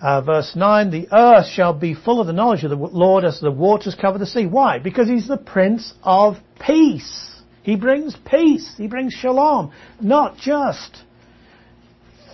Uh, 0.00 0.20
verse 0.20 0.54
9, 0.54 0.90
the 0.90 1.08
earth 1.10 1.46
shall 1.46 1.72
be 1.72 1.94
full 1.94 2.20
of 2.20 2.26
the 2.26 2.32
knowledge 2.32 2.64
of 2.64 2.70
the 2.70 2.76
Lord 2.76 3.24
as 3.24 3.40
the 3.40 3.50
waters 3.50 3.96
cover 3.98 4.18
the 4.18 4.26
sea. 4.26 4.44
Why? 4.44 4.78
Because 4.78 5.08
he's 5.08 5.26
the 5.26 5.38
Prince 5.38 5.94
of 6.02 6.36
Peace. 6.60 7.32
He 7.62 7.76
brings 7.76 8.14
peace. 8.26 8.74
He 8.76 8.88
brings 8.88 9.14
shalom. 9.14 9.72
Not 10.00 10.36
just 10.36 11.02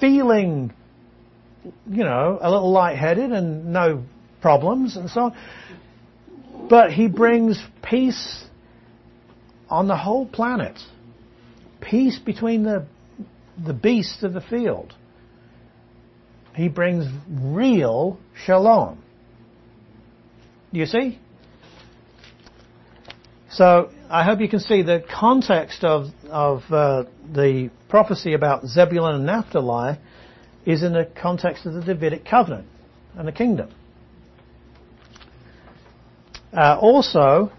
feeling, 0.00 0.74
you 1.88 2.04
know, 2.04 2.38
a 2.42 2.50
little 2.50 2.72
lightheaded 2.72 3.30
and 3.30 3.72
no 3.72 4.02
problems 4.40 4.96
and 4.96 5.08
so 5.08 5.20
on. 5.20 6.68
But 6.68 6.92
he 6.92 7.06
brings 7.06 7.62
peace 7.82 8.44
on 9.72 9.88
the 9.88 9.96
whole 9.96 10.26
planet. 10.26 10.78
Peace 11.80 12.18
between 12.18 12.62
the, 12.62 12.86
the 13.64 13.72
beasts 13.72 14.22
of 14.22 14.34
the 14.34 14.42
field. 14.42 14.94
He 16.54 16.68
brings 16.68 17.06
real 17.26 18.18
shalom. 18.44 19.02
Do 20.74 20.78
you 20.78 20.84
see? 20.84 21.18
So 23.50 23.90
I 24.10 24.24
hope 24.24 24.40
you 24.40 24.48
can 24.48 24.60
see 24.60 24.82
the 24.82 25.02
context 25.10 25.84
of 25.84 26.08
of 26.28 26.62
uh, 26.70 27.04
the 27.34 27.70
prophecy 27.88 28.34
about 28.34 28.66
Zebulun 28.66 29.14
and 29.14 29.26
Naphtali 29.26 29.98
is 30.66 30.82
in 30.82 30.92
the 30.92 31.08
context 31.20 31.64
of 31.64 31.72
the 31.72 31.82
Davidic 31.82 32.26
covenant 32.26 32.66
and 33.16 33.26
the 33.26 33.32
kingdom. 33.32 33.70
Uh, 36.52 36.78
also, 36.78 37.50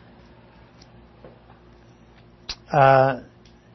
uh, 2.74 3.22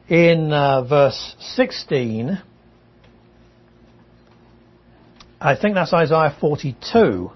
in 0.09 0.51
uh, 0.51 0.83
verse 0.83 1.35
16, 1.39 2.41
I 5.39 5.55
think 5.55 5.75
that's 5.75 5.93
Isaiah 5.93 6.35
42. 6.39 7.31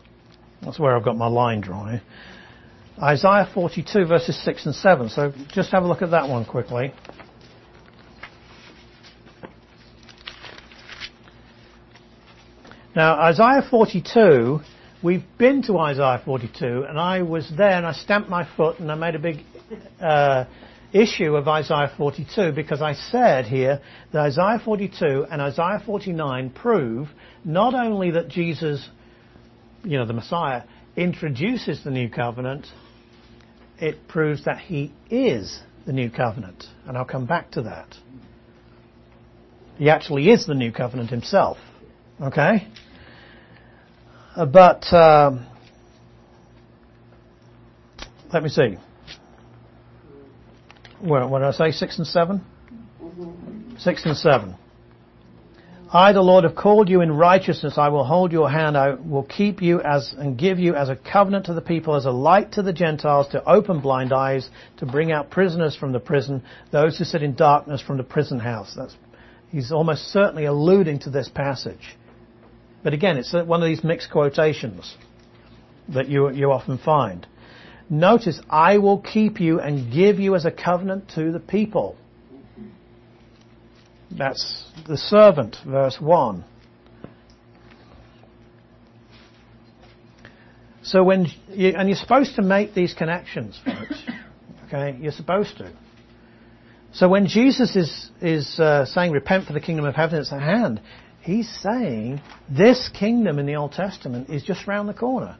That's 0.62 0.78
where 0.78 0.96
I've 0.96 1.06
got 1.06 1.16
my 1.16 1.28
line 1.28 1.62
drawn. 1.62 2.02
Isaiah 3.02 3.50
42 3.54 4.06
verses 4.06 4.44
6 4.44 4.66
and 4.66 4.76
7. 4.76 5.10
So 5.10 5.34
just 5.54 5.72
have 5.72 5.84
a 5.84 5.88
look 5.88 6.02
at 6.02 6.12
that 6.12 6.28
one 6.28 6.46
quickly. 6.46 6.94
Now, 12.96 13.20
Isaiah 13.22 13.66
42, 13.68 14.60
we've 15.02 15.24
been 15.40 15.64
to 15.64 15.80
Isaiah 15.80 16.22
42, 16.24 16.86
and 16.88 17.00
I 17.00 17.24
was 17.24 17.52
there 17.58 17.72
and 17.72 17.88
I 17.88 17.94
stamped 17.94 18.30
my 18.30 18.48
foot 18.56 18.80
and 18.80 18.92
I 18.92 18.96
made 18.96 19.16
a 19.16 19.20
big 19.20 19.38
uh, 20.00 20.46
issue 20.94 21.36
of 21.36 21.48
Isaiah 21.48 21.92
42 21.98 22.52
because 22.52 22.82
I 22.82 22.94
said 22.94 23.46
here 23.46 23.82
that 24.12 24.20
Isaiah 24.20 24.62
42 24.64 25.26
and 25.30 25.42
Isaiah 25.42 25.82
49 25.86 26.52
prove 26.52 27.10
not 27.44 27.74
only 27.74 28.12
that 28.12 28.30
Jesus, 28.30 28.88
you 29.84 29.98
know, 29.98 30.06
the 30.06 30.14
Messiah, 30.14 30.64
introduces 30.96 31.84
the 31.84 31.90
new 31.90 32.10
covenant, 32.10 32.68
it 33.80 34.08
proves 34.08 34.46
that 34.46 34.60
he 34.60 34.94
is 35.10 35.60
the 35.86 35.94
new 35.94 36.10
covenant. 36.10 36.66
And 36.88 36.98
I'll 36.98 37.06
come 37.06 37.26
back 37.26 37.52
to 37.52 37.64
that. 37.64 37.96
He 39.78 39.90
actually 39.90 40.30
is 40.30 40.46
the 40.46 40.54
new 40.54 40.72
covenant 40.72 41.10
himself. 41.10 41.58
Okay? 42.22 42.68
Uh, 44.36 44.46
but, 44.46 44.94
um, 44.94 45.48
let 48.32 48.44
me 48.44 48.50
see. 48.50 48.78
What, 51.04 51.40
did 51.40 51.48
I 51.48 51.52
say? 51.52 51.72
Six 51.72 51.98
and 51.98 52.08
seven? 52.08 52.42
Six 53.78 54.06
and 54.06 54.16
seven. 54.16 54.56
I, 55.92 56.14
the 56.14 56.22
Lord, 56.22 56.46
have 56.46 56.56
called 56.56 56.90
you 56.90 57.02
in 57.02 57.12
righteousness. 57.12 57.74
I 57.78 57.90
will 57.90 58.06
hold 58.06 58.32
your 58.32 58.50
hand. 58.50 58.78
I 58.78 58.94
will 58.94 59.24
keep 59.24 59.62
you 59.62 59.82
as 59.82 60.16
and 60.18 60.38
give 60.38 60.60
you 60.60 60.76
as 60.76 60.88
a 60.88 60.96
covenant 60.96 61.48
to 61.48 61.54
the 61.54 61.62
people, 61.62 61.96
as 61.96 62.06
a 62.06 62.12
light 62.12 62.54
to 62.54 62.64
the 62.64 62.72
Gentiles, 62.72 63.28
to 63.34 63.44
open 63.44 63.82
blind 63.82 64.14
eyes, 64.14 64.50
to 64.78 64.86
bring 64.86 65.12
out 65.12 65.30
prisoners 65.30 65.76
from 65.76 65.92
the 65.92 66.00
prison, 66.00 66.42
those 66.72 66.98
who 66.98 67.04
sit 67.04 67.22
in 67.22 67.36
darkness 67.36 67.82
from 67.82 67.98
the 67.98 68.04
prison 68.04 68.40
house. 68.40 68.74
That's, 68.76 68.96
he's 69.50 69.74
almost 69.74 70.06
certainly 70.08 70.46
alluding 70.46 71.00
to 71.00 71.10
this 71.10 71.28
passage. 71.28 71.98
But 72.82 72.94
again, 72.94 73.18
it's 73.18 73.34
one 73.34 73.62
of 73.62 73.68
these 73.68 73.84
mixed 73.84 74.10
quotations 74.10 74.96
that 75.90 76.08
you, 76.08 76.32
you 76.32 76.50
often 76.52 76.78
find. 76.78 77.28
Notice, 77.90 78.40
I 78.50 78.78
will 78.78 79.00
keep 79.00 79.40
you 79.40 79.60
and 79.60 79.92
give 79.92 80.20
you 80.20 80.36
as 80.36 80.46
a 80.46 80.52
covenant 80.52 81.12
to 81.16 81.32
the 81.32 81.40
people. 81.40 81.96
That's 84.12 84.66
the 84.88 84.98
servant, 84.98 85.58
verse 85.66 85.98
1. 86.00 86.46
So 90.84 91.04
when, 91.04 91.28
you, 91.50 91.74
and 91.78 91.88
you're 91.88 91.98
supposed 91.98 92.36
to 92.36 92.42
make 92.42 92.74
these 92.74 92.94
connections, 92.94 93.60
folks. 93.64 94.02
Okay, 94.68 94.98
you're 95.00 95.12
supposed 95.12 95.58
to. 95.60 95.72
So 96.94 97.08
when 97.08 97.28
Jesus 97.28 97.76
is, 97.76 98.10
is 98.22 98.60
uh, 98.60 98.86
saying, 98.86 99.12
repent 99.12 99.46
for 99.46 99.54
the 99.54 99.60
kingdom 99.60 99.86
of 99.86 99.94
heaven 99.94 100.18
is 100.18 100.34
at 100.34 100.42
hand, 100.42 100.82
he's 101.22 101.48
saying 101.62 102.22
this 102.50 102.90
kingdom 102.90 103.38
in 103.38 103.46
the 103.46 103.56
Old 103.56 103.74
Testament 103.74 104.32
is 104.32 104.42
just 104.42 104.66
round 104.66 104.90
the 104.90 104.96
corner. 104.96 105.38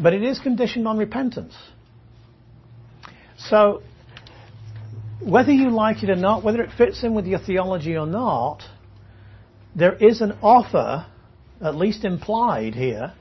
But 0.00 0.14
it 0.14 0.22
is 0.22 0.38
conditioned 0.38 0.86
on 0.86 0.96
repentance. 0.98 1.54
So 3.36 3.82
whether 5.20 5.52
you 5.52 5.70
like 5.70 6.02
it 6.02 6.10
or 6.10 6.16
not, 6.16 6.44
whether 6.44 6.62
it 6.62 6.70
fits 6.76 7.02
in 7.02 7.14
with 7.14 7.26
your 7.26 7.40
theology 7.40 7.96
or 7.96 8.06
not, 8.06 8.62
there 9.74 9.94
is 9.94 10.20
an 10.20 10.32
offer, 10.42 11.06
at 11.60 11.74
least 11.74 12.04
implied 12.04 12.74
here, 12.74 13.12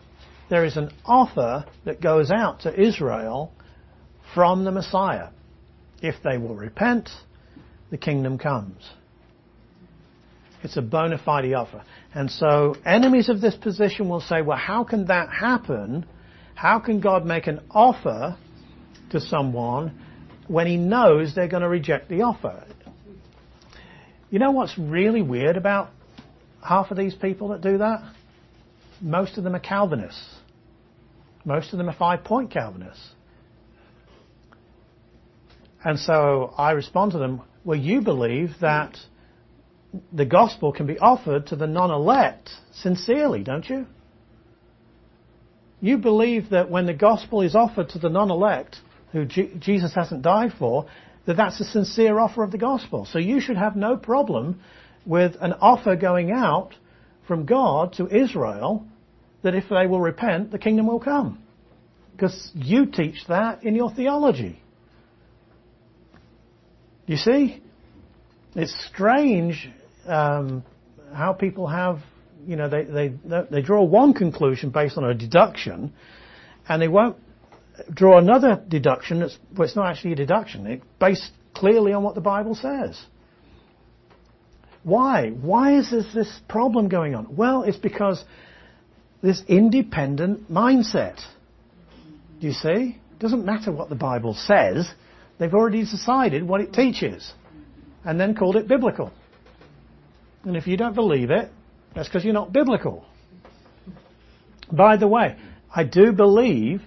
there 0.49 0.65
is 0.65 0.77
an 0.77 0.91
offer 1.05 1.65
that 1.85 2.01
goes 2.01 2.31
out 2.31 2.61
to 2.61 2.81
Israel 2.81 3.51
from 4.33 4.63
the 4.63 4.71
Messiah. 4.71 5.29
If 6.01 6.15
they 6.23 6.37
will 6.37 6.55
repent, 6.55 7.09
the 7.89 7.97
kingdom 7.97 8.37
comes. 8.37 8.81
It's 10.63 10.77
a 10.77 10.81
bona 10.81 11.17
fide 11.23 11.53
offer. 11.53 11.83
And 12.13 12.31
so 12.31 12.75
enemies 12.85 13.29
of 13.29 13.41
this 13.41 13.55
position 13.55 14.09
will 14.09 14.21
say, 14.21 14.41
well, 14.41 14.57
how 14.57 14.83
can 14.83 15.07
that 15.07 15.29
happen? 15.29 16.05
How 16.57 16.79
can 16.79 16.99
God 16.99 17.25
make 17.25 17.47
an 17.47 17.61
offer 17.71 18.35
to 19.11 19.21
someone 19.21 19.97
when 20.47 20.67
he 20.67 20.77
knows 20.77 21.35
they're 21.35 21.47
going 21.47 21.63
to 21.63 21.69
reject 21.69 22.09
the 22.09 22.21
offer. 22.21 22.63
You 24.29 24.39
know 24.39 24.51
what's 24.51 24.77
really 24.77 25.21
weird 25.21 25.57
about 25.57 25.89
half 26.65 26.91
of 26.91 26.97
these 26.97 27.13
people 27.13 27.49
that 27.49 27.61
do 27.61 27.77
that? 27.77 28.03
Most 29.01 29.37
of 29.37 29.43
them 29.43 29.55
are 29.55 29.59
Calvinists. 29.59 30.35
Most 31.45 31.71
of 31.71 31.77
them 31.77 31.87
are 31.87 31.95
five 31.95 32.23
point 32.23 32.51
Calvinists. 32.51 33.11
And 35.83 35.99
so 35.99 36.53
I 36.57 36.71
respond 36.71 37.13
to 37.13 37.17
them, 37.19 37.41
well, 37.63 37.77
you 37.77 38.01
believe 38.01 38.49
that 38.59 38.97
the 40.11 40.25
gospel 40.25 40.73
can 40.73 40.85
be 40.87 40.97
offered 40.99 41.47
to 41.47 41.55
the 41.55 41.67
non-elect 41.67 42.49
sincerely, 42.73 43.43
don't 43.43 43.69
you? 43.69 43.85
You 45.79 45.97
believe 45.97 46.49
that 46.49 46.69
when 46.69 46.85
the 46.85 46.93
gospel 46.93 47.41
is 47.41 47.55
offered 47.55 47.89
to 47.89 47.99
the 47.99 48.09
non-elect, 48.09 48.77
who 49.11 49.25
G- 49.25 49.53
Jesus 49.59 49.93
hasn't 49.93 50.21
died 50.21 50.53
for, 50.57 50.87
that 51.25 51.37
that's 51.37 51.59
a 51.59 51.65
sincere 51.65 52.19
offer 52.19 52.43
of 52.43 52.51
the 52.51 52.57
gospel. 52.57 53.05
So 53.05 53.19
you 53.19 53.39
should 53.39 53.57
have 53.57 53.75
no 53.75 53.97
problem 53.97 54.61
with 55.05 55.35
an 55.39 55.53
offer 55.53 55.95
going 55.95 56.31
out 56.31 56.73
from 57.27 57.45
God 57.45 57.93
to 57.93 58.07
Israel 58.07 58.85
that 59.43 59.53
if 59.53 59.65
they 59.69 59.87
will 59.87 60.01
repent, 60.01 60.51
the 60.51 60.59
kingdom 60.59 60.87
will 60.87 60.99
come. 60.99 61.41
Because 62.13 62.51
you 62.55 62.87
teach 62.87 63.23
that 63.27 63.63
in 63.63 63.75
your 63.75 63.93
theology. 63.93 64.61
You 67.05 67.17
see? 67.17 67.61
It's 68.55 68.73
strange 68.87 69.69
um, 70.07 70.63
how 71.13 71.33
people 71.33 71.67
have, 71.67 71.99
you 72.47 72.55
know, 72.55 72.69
they, 72.69 72.83
they, 72.85 73.13
they 73.51 73.61
draw 73.61 73.83
one 73.83 74.13
conclusion 74.13 74.69
based 74.69 74.97
on 74.97 75.03
a 75.03 75.13
deduction 75.13 75.93
and 76.67 76.81
they 76.81 76.87
won't 76.87 77.17
draw 77.93 78.17
another 78.17 78.63
deduction 78.67 79.19
that's, 79.19 79.37
well, 79.55 79.67
it's 79.67 79.75
not 79.75 79.87
actually 79.87 80.13
a 80.13 80.15
deduction. 80.15 80.65
It's 80.65 80.85
based 80.99 81.31
clearly 81.53 81.91
on 81.91 82.03
what 82.03 82.15
the 82.15 82.21
Bible 82.21 82.55
says. 82.55 82.99
Why? 84.83 85.29
Why 85.29 85.77
is 85.77 85.91
this, 85.91 86.05
this 86.13 86.39
problem 86.47 86.87
going 86.87 87.15
on? 87.15 87.35
Well, 87.35 87.63
it's 87.63 87.77
because 87.77 88.23
this 89.21 89.43
independent 89.49 90.49
mindset. 90.49 91.19
Do 92.39 92.47
you 92.47 92.53
see? 92.53 92.97
It 93.11 93.19
doesn't 93.19 93.45
matter 93.45 93.73
what 93.73 93.89
the 93.89 93.95
Bible 93.95 94.33
says. 94.35 94.89
They've 95.37 95.53
already 95.53 95.81
decided 95.81 96.43
what 96.43 96.61
it 96.61 96.71
teaches 96.71 97.33
and 98.05 98.17
then 98.17 98.35
called 98.35 98.55
it 98.55 98.69
biblical. 98.69 99.11
And 100.45 100.55
if 100.55 100.65
you 100.65 100.77
don't 100.77 100.95
believe 100.95 101.29
it, 101.29 101.51
that's 101.97 102.07
because 102.07 102.23
you're 102.23 102.33
not 102.33 102.53
biblical. 102.53 103.05
By 104.71 104.97
the 104.97 105.07
way, 105.07 105.35
I 105.73 105.83
do 105.83 106.11
believe 106.11 106.81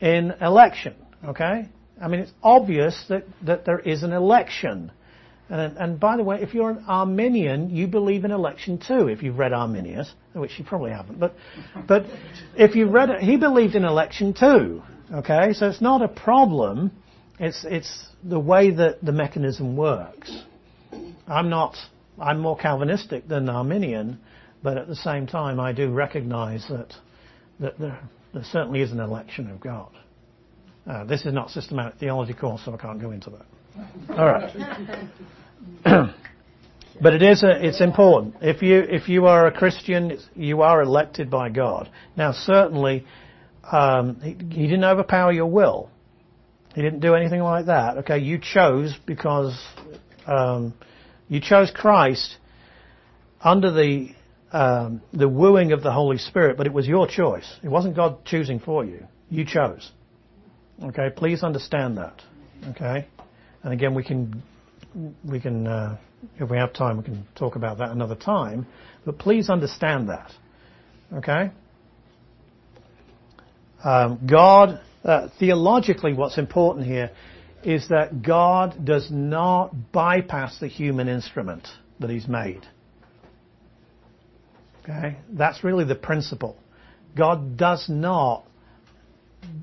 in 0.00 0.32
election. 0.40 0.94
Okay? 1.24 1.68
I 2.00 2.08
mean, 2.08 2.20
it's 2.20 2.32
obvious 2.42 3.04
that, 3.08 3.24
that 3.42 3.64
there 3.64 3.78
is 3.78 4.02
an 4.02 4.12
election. 4.12 4.92
And, 5.48 5.78
and 5.78 6.00
by 6.00 6.18
the 6.18 6.22
way, 6.24 6.42
if 6.42 6.52
you're 6.52 6.70
an 6.70 6.84
Arminian, 6.86 7.70
you 7.70 7.86
believe 7.86 8.24
in 8.24 8.30
election 8.30 8.78
too, 8.78 9.08
if 9.08 9.22
you've 9.22 9.38
read 9.38 9.52
Arminius, 9.52 10.12
which 10.34 10.58
you 10.58 10.64
probably 10.64 10.90
haven't. 10.90 11.18
But, 11.18 11.34
but 11.88 12.04
if 12.56 12.74
you've 12.74 12.92
read 12.92 13.10
it, 13.10 13.20
he 13.20 13.36
believed 13.36 13.74
in 13.74 13.84
election 13.84 14.34
too. 14.34 14.82
Okay? 15.12 15.54
So 15.54 15.68
it's 15.68 15.80
not 15.80 16.02
a 16.02 16.08
problem. 16.08 16.90
It's, 17.38 17.64
it's 17.66 18.08
the 18.22 18.40
way 18.40 18.72
that 18.72 19.02
the 19.02 19.12
mechanism 19.12 19.76
works. 19.76 20.36
I'm 21.26 21.48
not, 21.48 21.76
I'm 22.18 22.40
more 22.40 22.56
Calvinistic 22.56 23.26
than 23.28 23.48
Arminian, 23.48 24.18
but 24.64 24.78
at 24.78 24.88
the 24.88 24.96
same 24.96 25.28
time 25.28 25.60
I 25.60 25.72
do 25.72 25.90
recognize 25.90 26.66
that, 26.68 26.94
that 27.60 27.78
there, 27.78 28.00
there 28.32 28.44
certainly 28.44 28.80
is 28.80 28.90
an 28.90 28.98
election 28.98 29.50
of 29.50 29.60
God. 29.60 29.90
Uh, 30.86 31.04
this 31.04 31.24
is 31.26 31.32
not 31.34 31.50
systematic 31.50 32.00
theology 32.00 32.32
course, 32.32 32.62
so 32.64 32.72
I 32.74 32.78
can't 32.78 33.00
go 33.00 33.10
into 33.10 33.30
that. 33.30 34.18
All 34.18 34.26
right. 34.26 34.50
but 37.00 37.12
it 37.12 37.22
is 37.22 37.42
a, 37.42 37.66
it's 37.66 37.80
important. 37.80 38.36
If 38.40 38.62
you 38.62 38.80
if 38.80 39.08
you 39.08 39.26
are 39.26 39.46
a 39.46 39.52
Christian, 39.52 40.18
you 40.34 40.62
are 40.62 40.82
elected 40.82 41.30
by 41.30 41.48
God. 41.48 41.90
Now, 42.16 42.32
certainly, 42.32 43.06
um, 43.70 44.20
he, 44.20 44.30
he 44.32 44.66
didn't 44.66 44.84
overpower 44.84 45.32
your 45.32 45.46
will. 45.46 45.90
He 46.74 46.82
didn't 46.82 47.00
do 47.00 47.14
anything 47.14 47.40
like 47.40 47.66
that. 47.66 47.98
Okay, 47.98 48.18
you 48.18 48.38
chose 48.38 48.96
because 49.06 49.58
um, 50.26 50.74
you 51.28 51.40
chose 51.40 51.70
Christ 51.70 52.36
under 53.40 53.70
the 53.70 54.10
um, 54.54 55.02
the 55.12 55.28
wooing 55.28 55.72
of 55.72 55.82
the 55.82 55.90
Holy 55.90 56.16
Spirit, 56.16 56.56
but 56.56 56.66
it 56.68 56.72
was 56.72 56.86
your 56.86 57.08
choice. 57.08 57.56
It 57.64 57.68
wasn't 57.68 57.96
God 57.96 58.24
choosing 58.24 58.60
for 58.60 58.84
you. 58.84 59.04
You 59.28 59.44
chose. 59.44 59.90
Okay, 60.80 61.10
please 61.14 61.42
understand 61.42 61.98
that. 61.98 62.22
Okay, 62.70 63.08
and 63.64 63.72
again, 63.72 63.94
we 63.94 64.04
can 64.04 64.42
we 65.24 65.40
can 65.40 65.66
uh, 65.66 65.98
if 66.38 66.48
we 66.48 66.56
have 66.56 66.72
time, 66.72 66.96
we 66.98 67.02
can 67.02 67.26
talk 67.34 67.56
about 67.56 67.78
that 67.78 67.90
another 67.90 68.14
time. 68.14 68.66
But 69.04 69.18
please 69.18 69.50
understand 69.50 70.08
that. 70.08 70.32
Okay. 71.12 71.50
Um, 73.82 74.20
God, 74.24 74.80
uh, 75.04 75.28
theologically, 75.40 76.14
what's 76.14 76.38
important 76.38 76.86
here 76.86 77.10
is 77.64 77.88
that 77.88 78.22
God 78.22 78.84
does 78.84 79.10
not 79.10 79.90
bypass 79.90 80.58
the 80.60 80.68
human 80.68 81.08
instrument 81.08 81.66
that 81.98 82.08
He's 82.08 82.28
made. 82.28 82.66
Okay? 84.84 85.16
That's 85.30 85.64
really 85.64 85.84
the 85.84 85.94
principle. 85.94 86.56
God 87.16 87.56
does 87.56 87.88
not 87.88 88.46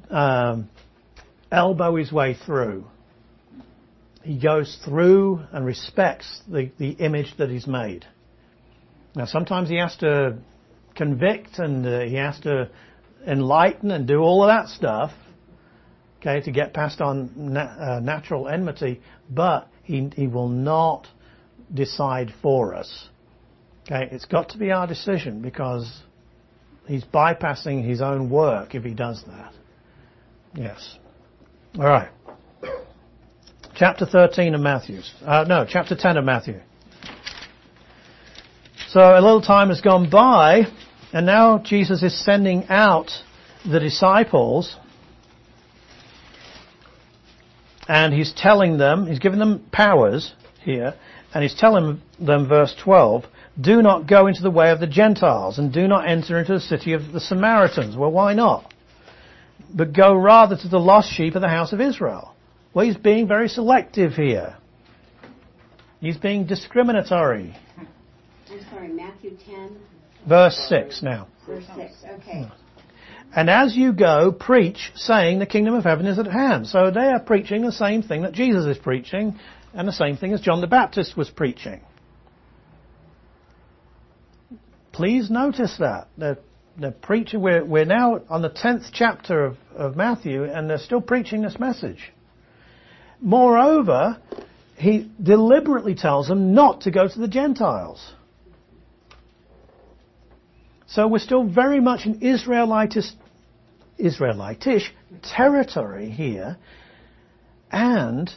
um, 0.10 0.70
elbow 1.52 1.96
his 1.96 2.12
way 2.12 2.34
through. 2.34 2.86
He 4.24 4.40
goes 4.40 4.78
through 4.86 5.42
and 5.52 5.66
respects 5.66 6.42
the, 6.48 6.72
the 6.78 6.92
image 6.92 7.36
that 7.38 7.50
he's 7.50 7.68
made. 7.68 8.06
Now, 9.16 9.26
sometimes 9.26 9.70
he 9.70 9.78
has 9.78 9.96
to 9.98 10.38
convict 10.96 11.60
and 11.60 11.86
uh, 11.86 12.02
he 12.02 12.16
has 12.16 12.40
to 12.42 12.70
enlighten 13.26 13.92
and 13.92 14.08
do 14.08 14.20
all 14.20 14.44
of 14.44 14.48
that 14.48 14.70
stuff, 14.70 15.12
okay, 16.20 16.42
to 16.42 16.52
get 16.52 16.74
past 16.74 17.02
on 17.02 17.32
na- 17.36 17.96
uh, 17.96 18.00
natural 18.00 18.48
enmity, 18.48 19.02
but 19.30 19.68
he, 19.84 20.10
he 20.16 20.28
will 20.28 20.50
not 20.50 21.08
decide 21.74 22.34
for 22.42 22.76
us. 22.76 23.08
Okay, 23.86 24.10
it's 24.12 24.26
got 24.26 24.50
to 24.50 24.58
be 24.58 24.72
our 24.72 24.88
decision 24.88 25.42
because 25.42 26.02
he's 26.88 27.04
bypassing 27.04 27.84
his 27.84 28.02
own 28.02 28.30
work 28.30 28.76
if 28.76 28.84
he 28.84 28.94
does 28.94 29.24
that. 29.28 29.54
Yes. 30.54 30.98
All 31.78 31.86
right. 31.86 32.10
Chapter 33.76 34.06
13 34.06 34.54
of 34.54 34.62
Matthew. 34.62 35.02
Uh, 35.26 35.46
no, 35.48 35.66
chapter 35.68 35.96
10 35.96 36.18
of 36.18 36.26
Matthew. 36.26 36.60
So 38.90 39.00
a 39.00 39.22
little 39.22 39.42
time 39.42 39.70
has 39.70 39.80
gone 39.80 40.10
by, 40.10 40.64
and 41.14 41.26
now 41.26 41.60
Jesus 41.60 42.04
is 42.04 42.26
sending 42.26 42.66
out 42.68 43.10
the 43.66 43.80
disciples, 43.80 44.76
and 47.88 48.14
he's 48.14 48.34
telling 48.36 48.78
them, 48.78 49.08
he's 49.08 49.20
giving 49.20 49.40
them 49.40 49.66
powers 49.72 50.34
here, 50.62 50.94
and 51.34 51.42
he's 51.42 51.56
telling 51.56 52.02
them, 52.20 52.48
verse 52.50 52.76
12, 52.84 53.24
do 53.60 53.82
not 53.82 54.08
go 54.08 54.28
into 54.28 54.42
the 54.42 54.52
way 54.52 54.72
of 54.72 54.80
the 54.80 54.88
Gentiles, 54.88 55.58
and 55.60 55.74
do 55.74 55.88
not 55.88 56.08
enter 56.08 56.40
into 56.40 56.54
the 56.54 56.60
city 56.60 56.94
of 56.94 57.12
the 57.12 57.20
Samaritans. 57.20 57.96
Well, 57.96 58.12
why 58.12 58.34
not? 58.34 58.74
But 59.74 59.94
go 59.94 60.14
rather 60.14 60.56
to 60.58 60.68
the 60.68 60.80
lost 60.80 61.12
sheep 61.12 61.36
of 61.36 61.42
the 61.42 61.50
house 61.50 61.74
of 61.74 61.82
Israel. 61.82 62.34
Well, 62.74 62.86
he's 62.86 62.98
being 62.98 63.28
very 63.28 63.50
selective 63.50 64.14
here. 64.14 64.56
He's 66.00 66.18
being 66.18 66.46
discriminatory. 66.46 67.56
I'm 67.78 67.88
sorry, 68.72 68.88
Matthew 68.90 69.38
10, 69.46 69.78
Verse 70.28 70.56
6 70.70 71.02
now. 71.04 71.28
verse 71.48 71.66
6. 71.76 71.94
Okay. 72.22 72.48
And 73.36 73.50
as 73.50 73.76
you 73.76 73.94
go, 73.94 74.32
preach, 74.32 74.92
saying 74.96 75.40
the 75.40 75.46
kingdom 75.46 75.74
of 75.74 75.84
heaven 75.84 76.06
is 76.06 76.20
at 76.20 76.28
hand. 76.28 76.68
So 76.68 76.92
they 76.92 77.08
are 77.08 77.20
preaching 77.20 77.62
the 77.62 77.72
same 77.72 78.02
thing 78.04 78.24
that 78.24 78.34
Jesus 78.34 78.66
is 78.66 78.78
preaching, 78.78 79.40
and 79.74 79.88
the 79.88 79.94
same 79.94 80.18
thing 80.18 80.34
as 80.34 80.42
John 80.42 80.60
the 80.62 80.68
Baptist 80.68 81.16
was 81.16 81.30
preaching. 81.30 81.82
Please 84.92 85.30
notice 85.30 85.78
that. 85.80 86.08
They're, 86.18 86.38
they're 86.78 86.92
preaching, 86.92 87.42
we're, 87.42 87.64
we're 87.64 87.86
now 87.86 88.22
on 88.30 88.42
the 88.42 88.50
10th 88.50 88.90
chapter 88.92 89.46
of, 89.46 89.58
of 89.76 89.96
Matthew, 89.96 90.44
and 90.44 90.70
they're 90.70 90.78
still 90.78 91.02
preaching 91.02 91.42
this 91.42 91.58
message. 91.60 92.12
Moreover, 93.22 94.18
he 94.76 95.10
deliberately 95.22 95.96
tells 95.96 96.28
them 96.28 96.54
not 96.54 96.82
to 96.82 96.92
go 96.92 97.08
to 97.08 97.20
the 97.20 97.28
Gentiles. 97.28 98.14
So 100.88 101.08
we're 101.08 101.20
still 101.20 101.46
very 101.46 101.80
much 101.80 102.06
in 102.06 102.22
Israelitish, 102.22 103.12
Israelitish 103.98 104.94
territory 105.24 106.10
here, 106.10 106.58
and 107.72 108.30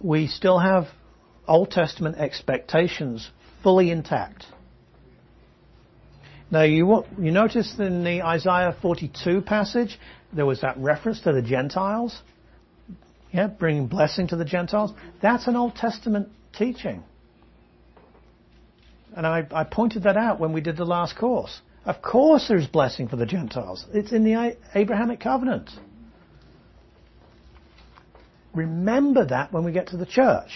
we 0.00 0.28
still 0.28 0.58
have 0.58 0.86
Old 1.48 1.70
Testament 1.72 2.18
expectations 2.18 3.28
fully 3.62 3.90
intact. 3.90 4.46
Now 6.56 6.62
you, 6.62 7.04
you 7.20 7.32
notice 7.32 7.74
in 7.78 8.02
the 8.02 8.22
Isaiah 8.22 8.74
42 8.80 9.42
passage, 9.42 10.00
there 10.32 10.46
was 10.46 10.62
that 10.62 10.78
reference 10.78 11.20
to 11.20 11.32
the 11.34 11.42
Gentiles. 11.42 12.18
Yeah, 13.30 13.48
bringing 13.48 13.88
blessing 13.88 14.28
to 14.28 14.36
the 14.36 14.44
Gentiles. 14.46 14.92
That's 15.20 15.48
an 15.48 15.54
Old 15.54 15.76
Testament 15.76 16.30
teaching. 16.56 17.04
And 19.14 19.26
I, 19.26 19.46
I, 19.50 19.64
pointed 19.64 20.04
that 20.04 20.16
out 20.16 20.40
when 20.40 20.54
we 20.54 20.62
did 20.62 20.78
the 20.78 20.86
last 20.86 21.18
course. 21.18 21.60
Of 21.84 22.00
course 22.00 22.46
there's 22.48 22.66
blessing 22.66 23.08
for 23.08 23.16
the 23.16 23.26
Gentiles. 23.26 23.84
It's 23.92 24.12
in 24.12 24.24
the 24.24 24.56
Abrahamic 24.74 25.20
covenant. 25.20 25.68
Remember 28.54 29.26
that 29.26 29.52
when 29.52 29.62
we 29.62 29.72
get 29.72 29.88
to 29.88 29.98
the 29.98 30.06
church. 30.06 30.52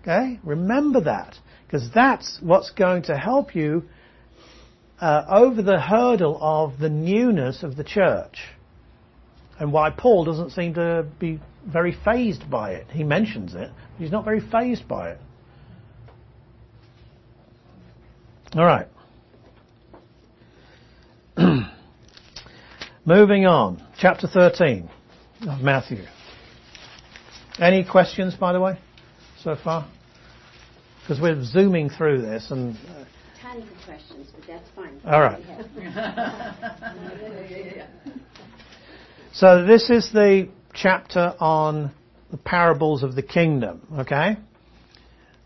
Okay? 0.00 0.40
Remember 0.42 1.02
that. 1.02 1.36
Because 1.68 1.88
that's 1.94 2.40
what's 2.42 2.72
going 2.72 3.04
to 3.04 3.16
help 3.16 3.54
you 3.54 3.84
uh, 5.02 5.24
over 5.28 5.60
the 5.62 5.80
hurdle 5.80 6.38
of 6.40 6.78
the 6.78 6.88
newness 6.88 7.64
of 7.64 7.74
the 7.76 7.82
church. 7.82 8.38
And 9.58 9.72
why 9.72 9.90
Paul 9.90 10.24
doesn't 10.24 10.50
seem 10.50 10.74
to 10.74 11.04
be 11.18 11.40
very 11.66 11.96
fazed 12.04 12.48
by 12.48 12.74
it. 12.74 12.86
He 12.88 13.02
mentions 13.02 13.54
it, 13.54 13.70
but 13.74 14.02
he's 14.02 14.12
not 14.12 14.24
very 14.24 14.40
fazed 14.40 14.86
by 14.86 15.10
it. 15.10 15.18
All 18.54 18.64
right. 18.64 18.86
Moving 23.04 23.46
on, 23.46 23.84
chapter 23.98 24.28
13 24.28 24.88
of 25.48 25.60
Matthew. 25.62 26.04
Any 27.58 27.84
questions, 27.84 28.34
by 28.36 28.52
the 28.52 28.60
way, 28.60 28.78
so 29.42 29.56
far? 29.56 29.88
Because 31.00 31.20
we're 31.20 31.42
zooming 31.42 31.90
through 31.90 32.22
this 32.22 32.52
and. 32.52 32.76
Tons 33.52 33.64
questions, 33.84 34.28
but 34.34 34.46
that's 34.46 34.68
fine. 34.74 34.98
All 35.04 35.20
right. 35.20 35.42
so 39.32 39.66
this 39.66 39.90
is 39.90 40.10
the 40.12 40.48
chapter 40.72 41.34
on 41.38 41.92
the 42.30 42.38
parables 42.38 43.02
of 43.02 43.14
the 43.14 43.22
kingdom, 43.22 43.82
okay? 43.98 44.36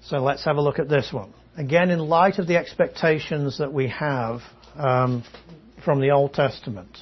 So 0.05 0.19
let's 0.19 0.45
have 0.45 0.57
a 0.57 0.61
look 0.61 0.78
at 0.78 0.89
this 0.89 1.11
one. 1.12 1.35
Again, 1.57 1.91
in 1.91 1.99
light 1.99 2.39
of 2.39 2.47
the 2.47 2.57
expectations 2.57 3.59
that 3.59 3.73
we 3.73 3.89
have 3.89 4.41
um, 4.77 5.24
from 5.85 6.01
the 6.01 6.11
Old 6.11 6.33
Testament. 6.33 6.99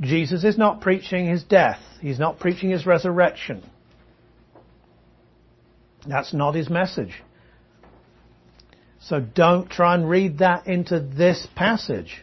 Jesus 0.00 0.44
is 0.44 0.56
not 0.56 0.80
preaching 0.80 1.26
his 1.26 1.42
death. 1.42 1.80
He's 2.00 2.18
not 2.18 2.38
preaching 2.38 2.70
his 2.70 2.86
resurrection. 2.86 3.68
That's 6.06 6.32
not 6.32 6.54
his 6.54 6.70
message. 6.70 7.22
So 9.00 9.20
don't 9.20 9.70
try 9.70 9.94
and 9.94 10.08
read 10.08 10.38
that 10.38 10.66
into 10.66 11.00
this 11.00 11.46
passage. 11.56 12.22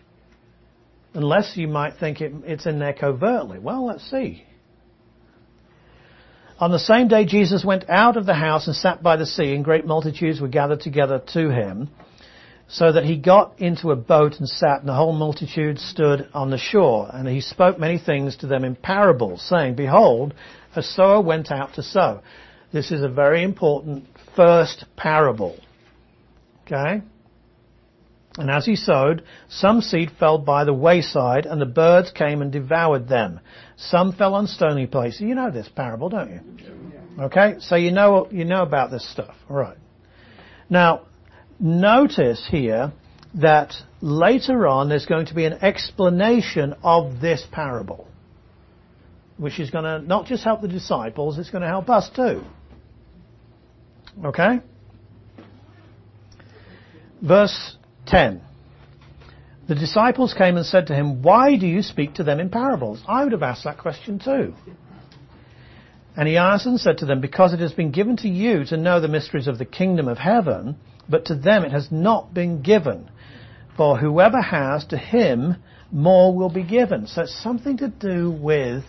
Unless 1.14 1.58
you 1.58 1.68
might 1.68 1.98
think 1.98 2.22
it, 2.22 2.32
it's 2.46 2.68
in 2.68 2.80
there 2.80 2.94
covertly. 2.94 3.58
Well, 3.60 3.86
let's 3.86 4.10
see. 4.10 4.46
On 6.60 6.72
the 6.72 6.80
same 6.80 7.08
day, 7.08 7.26
Jesus 7.26 7.64
went 7.64 7.90
out 7.90 8.18
of 8.18 8.26
the 8.26 8.34
house 8.34 8.68
and 8.68 8.76
sat 8.76 9.04
by 9.04 9.16
the 9.16 9.26
sea, 9.26 9.54
and 9.54 9.64
great 9.64 9.86
multitudes 9.86 10.42
were 10.42 10.48
gathered 10.48 10.82
together 10.82 11.22
to 11.34 11.50
him, 11.50 11.90
so 12.68 12.92
that 12.92 13.06
he 13.06 13.16
got 13.16 13.60
into 13.60 13.92
a 13.92 13.96
boat 13.96 14.36
and 14.40 14.50
sat, 14.50 14.80
and 14.80 14.90
the 14.90 14.94
whole 14.94 15.14
multitude 15.14 15.80
stood 15.80 16.28
on 16.34 16.50
the 16.50 16.58
shore. 16.58 17.10
And 17.12 17.28
he 17.28 17.42
spoke 17.42 17.80
many 17.80 18.00
things 18.00 18.38
to 18.38 18.48
them 18.48 18.64
in 18.64 18.76
parables, 18.76 19.42
saying, 19.44 19.76
Behold, 19.76 20.34
a 20.76 20.84
sower 20.84 21.22
went 21.22 21.52
out 21.52 21.76
to 21.76 21.84
sow. 21.84 22.22
This 22.72 22.92
is 22.92 23.02
a 23.02 23.10
very 23.10 23.44
important 23.44 24.06
first 24.36 24.86
parable. 24.96 25.58
Okay? 26.68 27.02
And 28.38 28.52
as 28.52 28.66
he 28.66 28.76
sowed, 28.76 29.24
some 29.50 29.82
seed 29.82 30.12
fell 30.20 30.38
by 30.38 30.64
the 30.64 30.74
wayside, 30.74 31.48
and 31.48 31.60
the 31.60 31.66
birds 31.66 32.12
came 32.12 32.42
and 32.42 32.52
devoured 32.52 33.08
them. 33.08 33.40
Some 33.78 34.14
fell 34.14 34.36
on 34.36 34.46
stony 34.46 34.86
places. 34.86 35.22
You 35.22 35.34
know 35.34 35.50
this 35.50 35.68
parable, 35.68 36.10
don't 36.10 36.30
you? 36.30 36.42
Okay? 37.20 37.56
So 37.60 37.76
you 37.76 37.92
know, 37.92 38.28
you 38.30 38.46
know 38.46 38.62
about 38.62 38.92
this 38.92 39.10
stuff. 39.10 39.36
All 39.50 39.56
right. 39.56 39.78
Now, 40.70 41.08
notice 41.60 42.46
here 42.50 42.92
that 43.36 43.74
later 44.02 44.68
on 44.68 44.90
there's 44.90 45.08
going 45.08 45.28
to 45.28 45.34
be 45.34 45.46
an 45.46 45.54
explanation 45.54 46.76
of 46.84 47.20
this 47.20 47.44
parable. 47.52 48.08
Which 49.38 49.60
is 49.60 49.72
going 49.72 49.86
to 49.86 50.00
not 50.00 50.26
just 50.26 50.44
help 50.44 50.62
the 50.62 50.68
disciples, 50.68 51.40
it's 51.40 51.50
going 51.50 51.62
to 51.64 51.68
help 51.68 51.90
us 51.90 52.10
too. 52.16 52.44
Okay? 54.24 54.60
Verse 57.22 57.78
10. 58.08 58.42
The 59.68 59.76
disciples 59.76 60.34
came 60.34 60.56
and 60.56 60.66
said 60.66 60.88
to 60.88 60.96
him, 60.96 61.22
Why 61.22 61.58
do 61.58 61.68
you 61.68 61.82
speak 61.82 62.16
to 62.16 62.24
them 62.24 62.40
in 62.40 62.50
parables? 62.50 63.02
I 63.08 63.24
would 63.24 63.34
have 63.34 63.44
asked 63.44 63.66
that 63.66 63.78
question 63.78 64.20
too. 64.20 64.54
And 66.16 66.28
he 66.28 66.38
answered 66.38 66.70
and 66.70 66.80
said 66.80 67.00
to 67.00 67.06
them, 67.06 67.20
Because 67.20 67.54
it 67.54 67.60
has 67.60 67.74
been 67.74 67.92
given 67.92 68.18
to 68.18 68.30
you 68.30 68.64
to 68.66 68.78
know 68.78 69.02
the 69.02 69.08
mysteries 69.08 69.48
of 69.48 69.58
the 69.58 69.66
kingdom 69.66 70.08
of 70.08 70.18
heaven, 70.18 70.78
but 71.10 71.26
to 71.26 71.36
them 71.36 71.64
it 71.64 71.72
has 71.72 71.90
not 71.92 72.34
been 72.34 72.62
given. 72.62 73.12
For 73.76 73.98
whoever 73.98 74.42
has, 74.42 74.86
to 74.86 74.98
him 74.98 75.58
more 75.92 76.34
will 76.34 76.50
be 76.50 76.64
given. 76.64 77.06
So 77.08 77.24
it's 77.24 77.44
something 77.44 77.78
to 77.78 77.90
do 77.90 78.32
with 78.32 78.84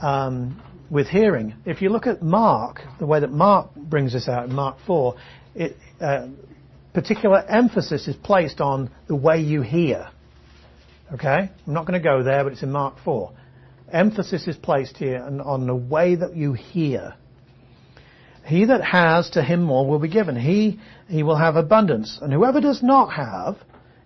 um, 0.00 0.62
with 0.88 1.08
hearing. 1.08 1.54
If 1.66 1.82
you 1.82 1.90
look 1.90 2.06
at 2.06 2.22
Mark, 2.22 2.80
the 2.98 3.06
way 3.06 3.20
that 3.20 3.30
Mark 3.30 3.74
brings 3.74 4.12
this 4.12 4.28
out 4.28 4.48
in 4.48 4.54
Mark 4.54 4.78
4, 4.86 5.14
it, 5.54 5.76
uh, 6.00 6.28
particular 6.92 7.44
emphasis 7.48 8.08
is 8.08 8.16
placed 8.16 8.60
on 8.60 8.90
the 9.06 9.16
way 9.16 9.40
you 9.40 9.62
hear. 9.62 10.08
Okay? 11.12 11.50
I'm 11.66 11.72
not 11.72 11.86
going 11.86 12.00
to 12.00 12.04
go 12.04 12.22
there, 12.22 12.44
but 12.44 12.52
it's 12.52 12.62
in 12.62 12.72
Mark 12.72 12.96
4. 13.04 13.32
Emphasis 13.92 14.46
is 14.46 14.56
placed 14.56 14.96
here 14.96 15.22
on, 15.22 15.40
on 15.40 15.66
the 15.66 15.74
way 15.74 16.14
that 16.14 16.36
you 16.36 16.52
hear. 16.52 17.14
He 18.44 18.64
that 18.66 18.82
has 18.82 19.30
to 19.30 19.42
him 19.42 19.62
more 19.62 19.86
will 19.86 19.98
be 19.98 20.08
given. 20.08 20.36
He, 20.36 20.80
he 21.08 21.22
will 21.22 21.36
have 21.36 21.56
abundance. 21.56 22.18
And 22.20 22.32
whoever 22.32 22.60
does 22.60 22.82
not 22.82 23.12
have, 23.12 23.56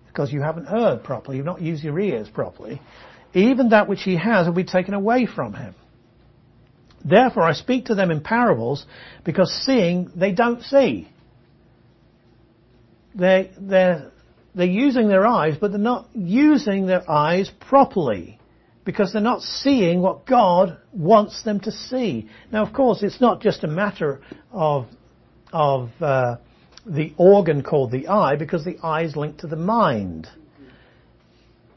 because 0.07 0.31
you 0.31 0.41
haven't 0.41 0.65
heard 0.65 1.03
properly, 1.03 1.37
you've 1.37 1.45
not 1.45 1.61
used 1.61 1.83
your 1.83 1.99
ears 1.99 2.27
properly, 2.29 2.81
even 3.33 3.69
that 3.69 3.87
which 3.87 4.03
he 4.03 4.15
has 4.15 4.47
will 4.47 4.53
be 4.53 4.63
taken 4.63 4.93
away 4.93 5.25
from 5.25 5.53
him. 5.53 5.75
Therefore 7.03 7.43
I 7.43 7.53
speak 7.53 7.85
to 7.85 7.95
them 7.95 8.09
in 8.09 8.21
parables, 8.21 8.85
because 9.23 9.51
seeing 9.65 10.11
they 10.15 10.31
don't 10.31 10.63
see. 10.63 11.07
They, 13.15 13.51
they're, 13.57 14.11
they're 14.53 14.65
using 14.65 15.07
their 15.07 15.25
eyes, 15.25 15.55
but 15.59 15.71
they're 15.71 15.79
not 15.79 16.07
using 16.13 16.85
their 16.85 17.09
eyes 17.09 17.49
properly 17.59 18.39
because 18.83 19.11
they're 19.11 19.21
not 19.21 19.41
seeing 19.41 20.01
what 20.01 20.27
God 20.27 20.77
wants 20.93 21.43
them 21.43 21.59
to 21.61 21.71
see. 21.71 22.29
Now, 22.51 22.63
of 22.63 22.73
course, 22.73 23.01
it's 23.01 23.19
not 23.19 23.41
just 23.41 23.63
a 23.63 23.67
matter 23.67 24.21
of 24.51 24.87
of 25.51 25.89
uh, 26.01 26.35
the 26.85 27.13
organ 27.17 27.63
called 27.63 27.91
the 27.91 28.07
eye, 28.09 28.35
because 28.35 28.65
the 28.65 28.77
eye 28.83 29.03
is 29.03 29.15
linked 29.15 29.39
to 29.39 29.47
the 29.47 29.55
mind, 29.55 30.27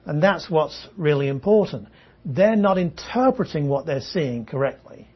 and 0.05 0.23
that's 0.23 0.51
what's 0.51 0.89
really 0.97 1.29
important. 1.29 1.89
They're 2.25 2.57
not 2.57 2.77
interpreting 2.77 3.69
what 3.69 3.87
they're 3.87 4.01
seeing 4.01 4.45
correctly. 4.45 5.07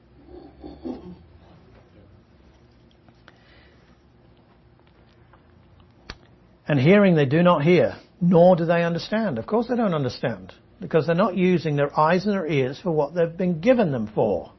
And 6.72 6.80
hearing 6.80 7.16
they 7.16 7.26
do 7.26 7.42
not 7.42 7.62
hear, 7.62 7.96
nor 8.18 8.56
do 8.56 8.64
they 8.64 8.82
understand. 8.82 9.36
Of 9.36 9.46
course 9.46 9.68
they 9.68 9.76
don't 9.76 9.92
understand 9.92 10.54
because 10.80 11.04
they're 11.04 11.14
not 11.14 11.36
using 11.36 11.76
their 11.76 12.00
eyes 12.00 12.24
and 12.24 12.32
their 12.32 12.46
ears 12.46 12.80
for 12.82 12.90
what 12.90 13.14
they've 13.14 13.36
been 13.36 13.60
given 13.60 13.92
them 13.92 14.10
for. 14.14 14.50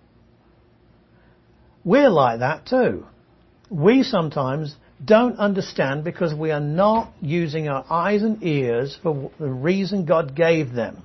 We're 1.84 2.12
like 2.12 2.42
that 2.42 2.68
too. 2.68 3.08
We 3.72 4.04
sometimes 4.04 4.76
don't 5.04 5.40
understand 5.40 6.04
because 6.04 6.36
we 6.36 6.52
are 6.52 6.60
not 6.60 7.12
using 7.20 7.68
our 7.68 7.84
eyes 7.90 8.22
and 8.22 8.44
ears 8.44 8.96
for 9.02 9.32
the 9.40 9.50
reason 9.50 10.06
God 10.06 10.36
gave 10.36 10.72
them. 10.72 11.02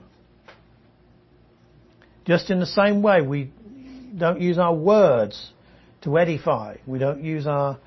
Just 2.26 2.50
in 2.50 2.60
the 2.60 2.66
same 2.66 3.00
way, 3.00 3.22
we 3.22 3.50
don't 4.14 4.42
use 4.42 4.58
our 4.58 4.74
words 4.74 5.52
to 6.02 6.18
edify. 6.18 6.76
We 6.86 6.98
don't 6.98 7.24
use 7.24 7.46
our 7.46 7.78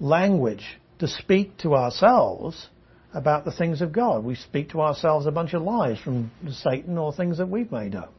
language 0.00 0.78
to 1.00 1.08
speak 1.08 1.56
to 1.58 1.74
ourselves 1.74 2.68
about 3.12 3.44
the 3.44 3.52
things 3.52 3.80
of 3.80 3.92
God. 3.92 4.22
We 4.22 4.36
speak 4.36 4.70
to 4.70 4.80
ourselves 4.82 5.26
a 5.26 5.32
bunch 5.32 5.54
of 5.54 5.62
lies 5.62 5.98
from 5.98 6.30
Satan 6.50 6.96
or 6.96 7.12
things 7.12 7.38
that 7.38 7.48
we've 7.48 7.72
made 7.72 7.94
up. 7.94 8.14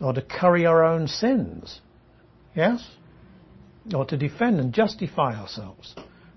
Or 0.00 0.12
to 0.12 0.22
curry 0.22 0.66
our 0.66 0.84
own 0.84 1.08
sins. 1.08 1.80
Yes? 2.54 2.86
Or 3.94 4.04
to 4.06 4.16
defend 4.16 4.60
and 4.60 4.72
justify 4.72 5.34
ourselves. 5.34 5.94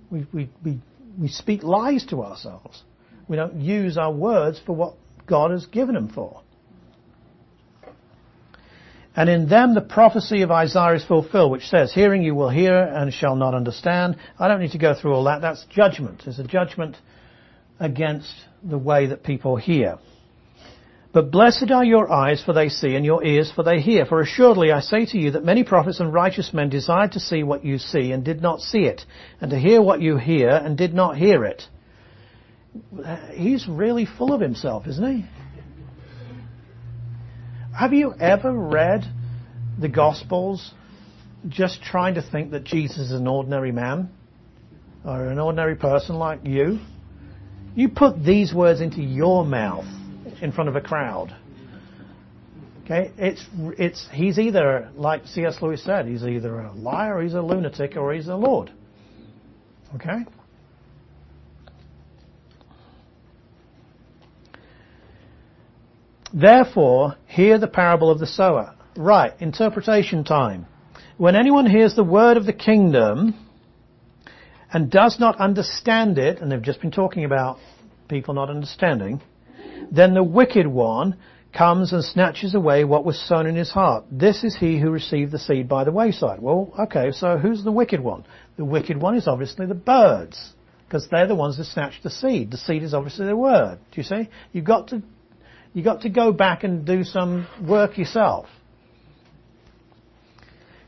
We, 0.10 0.26
we, 0.34 0.50
we, 0.64 0.80
we 1.20 1.28
speak 1.28 1.64
lies 1.64 2.06
to 2.08 2.24
ourselves. 2.24 2.82
We 3.28 3.36
don't 3.36 3.62
use 3.62 3.98
our 3.98 4.12
words 4.12 4.60
for 4.66 4.74
what 4.74 4.96
God 5.28 5.52
has 5.52 5.66
given 5.66 5.96
them 5.96 6.10
for. 6.10 6.42
And 9.18 9.30
in 9.30 9.50
them 9.50 9.74
the 9.74 9.82
prophecy 9.82 10.44
of 10.44 10.52
Isaiah 10.52 10.94
is 10.94 11.04
fulfilled, 11.04 11.52
which 11.52 11.66
says, 11.66 11.92
Hearing 11.92 12.22
you 12.22 12.36
will 12.36 12.50
hear 12.50 12.78
and 12.78 13.12
shall 13.12 13.36
not 13.36 13.56
understand. 13.56 14.16
I 14.38 14.48
don't 14.48 14.62
need 14.62 14.74
to 14.74 14.78
go 14.78 14.94
through 14.94 15.16
all 15.16 15.24
that. 15.24 15.42
That's 15.42 15.66
judgment. 15.72 16.22
It's 16.28 16.38
a 16.38 16.44
judgment 16.44 16.96
against 17.80 18.32
the 18.64 18.78
way 18.78 19.08
that 19.08 19.24
people 19.24 19.56
hear. 19.56 19.98
But 21.14 21.32
blessed 21.32 21.72
are 21.72 21.84
your 21.84 22.12
eyes, 22.12 22.44
for 22.44 22.54
they 22.54 22.70
see, 22.70 22.94
and 22.94 23.04
your 23.04 23.24
ears, 23.24 23.52
for 23.56 23.64
they 23.64 23.80
hear. 23.80 24.06
For 24.06 24.22
assuredly 24.22 24.72
I 24.72 24.82
say 24.82 25.08
to 25.08 25.18
you 25.18 25.32
that 25.32 25.44
many 25.44 25.64
prophets 25.64 26.00
and 26.00 26.14
righteous 26.14 26.54
men 26.54 26.70
desired 26.70 27.14
to 27.14 27.20
see 27.20 27.42
what 27.42 27.66
you 27.66 27.80
see, 27.80 28.12
and 28.12 28.24
did 28.24 28.44
not 28.44 28.60
see 28.60 28.84
it, 28.84 29.02
and 29.42 29.50
to 29.50 29.58
hear 29.58 29.82
what 29.82 30.00
you 30.00 30.18
hear, 30.18 30.50
and 30.50 30.78
did 30.78 30.94
not 30.94 31.18
hear 31.18 31.44
it. 31.44 31.64
He's 33.34 33.68
really 33.68 34.06
full 34.06 34.32
of 34.32 34.42
himself, 34.42 34.86
isn't 34.86 35.24
he? 35.24 35.26
Have 37.78 37.94
you 37.94 38.12
ever 38.20 38.52
read 38.52 39.06
the 39.80 39.88
Gospels 39.88 40.74
just 41.48 41.84
trying 41.84 42.16
to 42.16 42.24
think 42.24 42.50
that 42.50 42.64
Jesus 42.64 42.98
is 42.98 43.12
an 43.12 43.28
ordinary 43.28 43.72
man? 43.72 44.10
Or 45.06 45.28
an 45.28 45.38
ordinary 45.38 45.76
person 45.76 46.16
like 46.16 46.40
you? 46.44 46.80
You 47.76 47.90
put 47.90 48.24
these 48.24 48.52
words 48.52 48.82
into 48.82 49.04
your 49.04 49.46
mouth 49.46 49.86
in 50.42 50.52
front 50.52 50.70
of 50.70 50.76
a 50.76 50.82
crowd. 50.82 51.36
Okay, 52.84 53.12
it's 53.16 53.46
it's 53.78 54.08
he's 54.12 54.40
either 54.40 54.90
like 54.96 55.28
C.S. 55.28 55.62
Lewis 55.62 55.84
said, 55.84 56.08
he's 56.08 56.24
either 56.24 56.60
a 56.62 56.74
liar, 56.74 57.22
he's 57.22 57.36
a 57.36 57.42
lunatic, 57.44 57.96
or 57.96 58.12
he's 58.12 58.28
a 58.28 58.36
lord. 58.36 58.72
Okay. 59.94 60.26
Therefore, 66.34 67.16
hear 67.26 67.58
the 67.58 67.68
parable 67.68 68.10
of 68.10 68.20
the 68.20 68.28
sower. 68.28 68.76
Right, 68.96 69.34
interpretation 69.40 70.24
time. 70.24 70.66
When 71.18 71.36
anyone 71.36 71.66
hears 71.66 71.96
the 71.96 72.04
word 72.04 72.38
of 72.38 72.46
the 72.46 72.54
kingdom 72.54 73.36
and 74.72 74.92
does 74.92 75.20
not 75.20 75.40
understand 75.40 76.18
it, 76.18 76.40
and 76.40 76.52
they've 76.52 76.62
just 76.62 76.82
been 76.82 76.92
talking 76.92 77.26
about 77.26 77.60
people 78.08 78.34
not 78.34 78.50
understanding, 78.50 79.22
then 79.92 80.14
the 80.14 80.24
wicked 80.24 80.68
one 80.68 81.18
comes 81.58 81.94
and 81.94 82.04
snatches 82.04 82.54
away 82.54 82.84
what 82.84 83.06
was 83.06 83.20
sown 83.20 83.48
in 83.48 83.56
his 83.56 83.72
heart. 83.72 84.06
This 84.12 84.44
is 84.44 84.56
he 84.56 84.80
who 84.80 84.92
received 84.92 85.32
the 85.32 85.40
seed 85.40 85.68
by 85.68 85.86
the 85.86 85.92
wayside. 85.92 86.42
Well, 86.42 86.74
okay, 86.78 87.12
so 87.12 87.38
who's 87.38 87.64
the 87.64 87.72
wicked 87.72 88.00
one? 88.00 88.26
The 88.58 88.66
wicked 88.66 89.02
one 89.02 89.16
is 89.16 89.28
obviously 89.28 89.66
the 89.66 89.74
birds, 89.74 90.54
because 90.86 91.08
they're 91.10 91.28
the 91.28 91.36
ones 91.36 91.58
that 91.58 91.66
snatch 91.66 92.02
the 92.04 92.10
seed. 92.10 92.52
The 92.52 92.58
seed 92.58 92.84
is 92.84 92.94
obviously 92.94 93.26
the 93.26 93.38
word. 93.38 93.80
Do 93.92 94.02
you 94.02 94.04
see? 94.04 94.30
You've 94.52 94.66
got 94.66 94.90
to 94.90 95.02
you 95.74 95.84
got 95.84 96.02
to 96.02 96.10
go 96.10 96.32
back 96.32 96.64
and 96.64 96.86
do 96.86 97.04
some 97.04 97.48
work 97.68 97.98
yourself. 97.98 98.48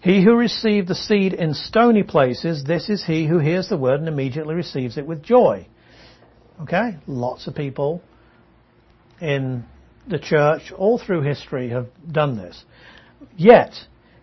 He 0.02 0.24
who 0.24 0.36
received 0.36 0.88
the 0.88 0.96
seed 0.96 1.34
in 1.34 1.54
stony 1.54 2.04
places, 2.04 2.64
this 2.64 2.90
is 2.90 3.04
he 3.06 3.28
who 3.28 3.40
hears 3.40 3.68
the 3.68 3.78
word 3.78 4.00
and 4.00 4.08
immediately 4.08 4.56
receives 4.56 4.98
it 4.98 5.06
with 5.06 5.22
joy. 5.22 5.68
Okay? 6.62 6.98
Lots 7.06 7.48
of 7.48 7.56
people 7.56 8.02
in 9.20 9.66
the 10.08 10.20
church 10.20 10.72
all 10.72 10.98
through 10.98 11.22
history 11.22 11.70
have 11.70 11.88
done 12.10 12.38
this. 12.38 12.64
Yet, 13.36 13.74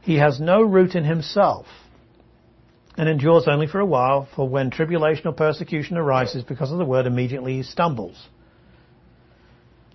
he 0.01 0.17
has 0.17 0.41
no 0.41 0.63
root 0.63 0.95
in 0.95 1.05
himself 1.05 1.67
and 2.97 3.09
endures 3.09 3.47
only 3.47 3.67
for 3.67 3.79
a 3.79 3.87
while, 3.87 4.27
for 4.35 4.49
when 4.49 4.71
tribulation 4.71 5.27
or 5.27 5.33
persecution 5.33 5.99
arises 5.99 6.43
because 6.43 6.73
of 6.73 6.79
the 6.79 6.85
word, 6.85 7.05
immediately 7.05 7.57
he 7.57 7.63
stumbles. 7.63 8.29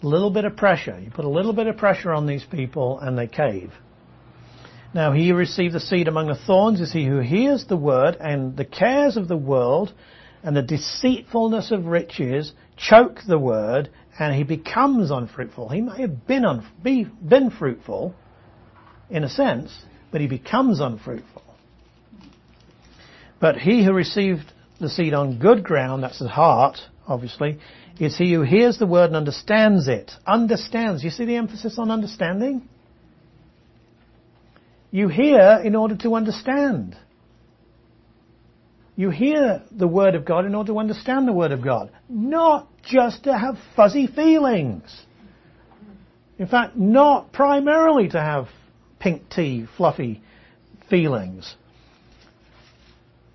Little 0.02 0.32
bit 0.32 0.45
of 0.45 0.56
pressure. 0.56 0.99
You 0.99 1.11
put 1.11 1.26
a 1.26 1.30
little 1.30 1.53
bit 1.53 1.68
of 1.68 1.78
pressure 1.78 2.11
on 2.11 2.26
these 2.26 2.44
people 2.44 2.99
and 2.99 3.18
they 3.18 3.28
cave. 3.28 3.72
Now 4.94 5.14
he 5.14 5.30
who 5.30 5.36
received 5.36 5.73
the 5.73 5.80
seed 5.80 6.07
among 6.07 6.28
the 6.28 6.36
thorns 6.36 6.82
is 6.82 6.91
he 6.91 7.06
who 7.06 7.19
hears 7.19 7.65
the 7.65 7.78
word 7.78 8.18
and 8.19 8.57
the 8.57 8.65
cares 8.65 9.15
of 9.15 9.28
the 9.28 9.38
world 9.38 9.94
and 10.44 10.56
the 10.56 10.61
deceitfulness 10.61 11.72
of 11.72 11.86
riches 11.86 12.52
choke 12.76 13.19
the 13.28 13.40
word 13.40 13.90
and 14.19 14.36
he 14.36 14.44
becomes 14.44 15.11
unfruitful. 15.11 15.69
He 15.69 15.82
may 15.82 16.02
have 16.02 16.28
been, 16.28 16.45
un- 16.45 16.68
be, 16.84 17.06
been 17.06 17.52
fruitful 17.52 18.14
in 19.10 19.23
a 19.23 19.30
sense, 19.30 19.72
but 20.11 20.19
he 20.19 20.28
becomes 20.28 20.80
unfruitful. 20.80 21.44
But 23.40 23.57
he 23.57 23.84
who 23.84 23.94
received 23.94 24.52
the 24.80 24.90
seed 24.90 25.14
on 25.14 25.40
good 25.40 25.64
ground, 25.64 26.03
that's 26.03 26.19
the 26.19 26.28
heart, 26.28 26.78
obviously, 27.07 27.60
is 28.02 28.18
he 28.18 28.34
who 28.34 28.41
hears 28.41 28.80
the 28.80 28.88
word 28.88 29.07
and 29.07 29.15
understands 29.15 29.88
it. 29.88 30.11
Understands. 30.26 31.03
You 31.03 31.11
see 31.11 31.26
the 31.26 31.36
emphasis 31.36 31.78
on 31.78 31.91
understanding? 31.91 32.68
You 34.90 35.07
hear 35.07 35.61
in 35.64 35.76
order 35.76 35.95
to 35.98 36.15
understand. 36.15 36.98
You 38.95 39.11
hear 39.11 39.61
the 39.72 39.88
Word 39.88 40.15
of 40.15 40.26
God 40.26 40.45
in 40.45 40.56
order 40.56 40.73
to 40.73 40.80
understand 40.80 41.28
the 41.28 41.32
Word 41.32 41.52
of 41.52 41.64
God, 41.64 41.91
not 42.10 42.68
just 42.84 43.26
to 43.26 43.38
have 43.38 43.56
fuzzy 43.76 44.07
feelings. 44.07 44.84
In 46.40 46.48
fact, 46.48 46.76
not 46.76 47.32
primarily 47.32 48.10
to 48.10 48.19
have 48.19 48.48
pink 48.99 49.30
tea, 49.30 49.68
fluffy 49.78 50.23
feelings. 50.90 51.56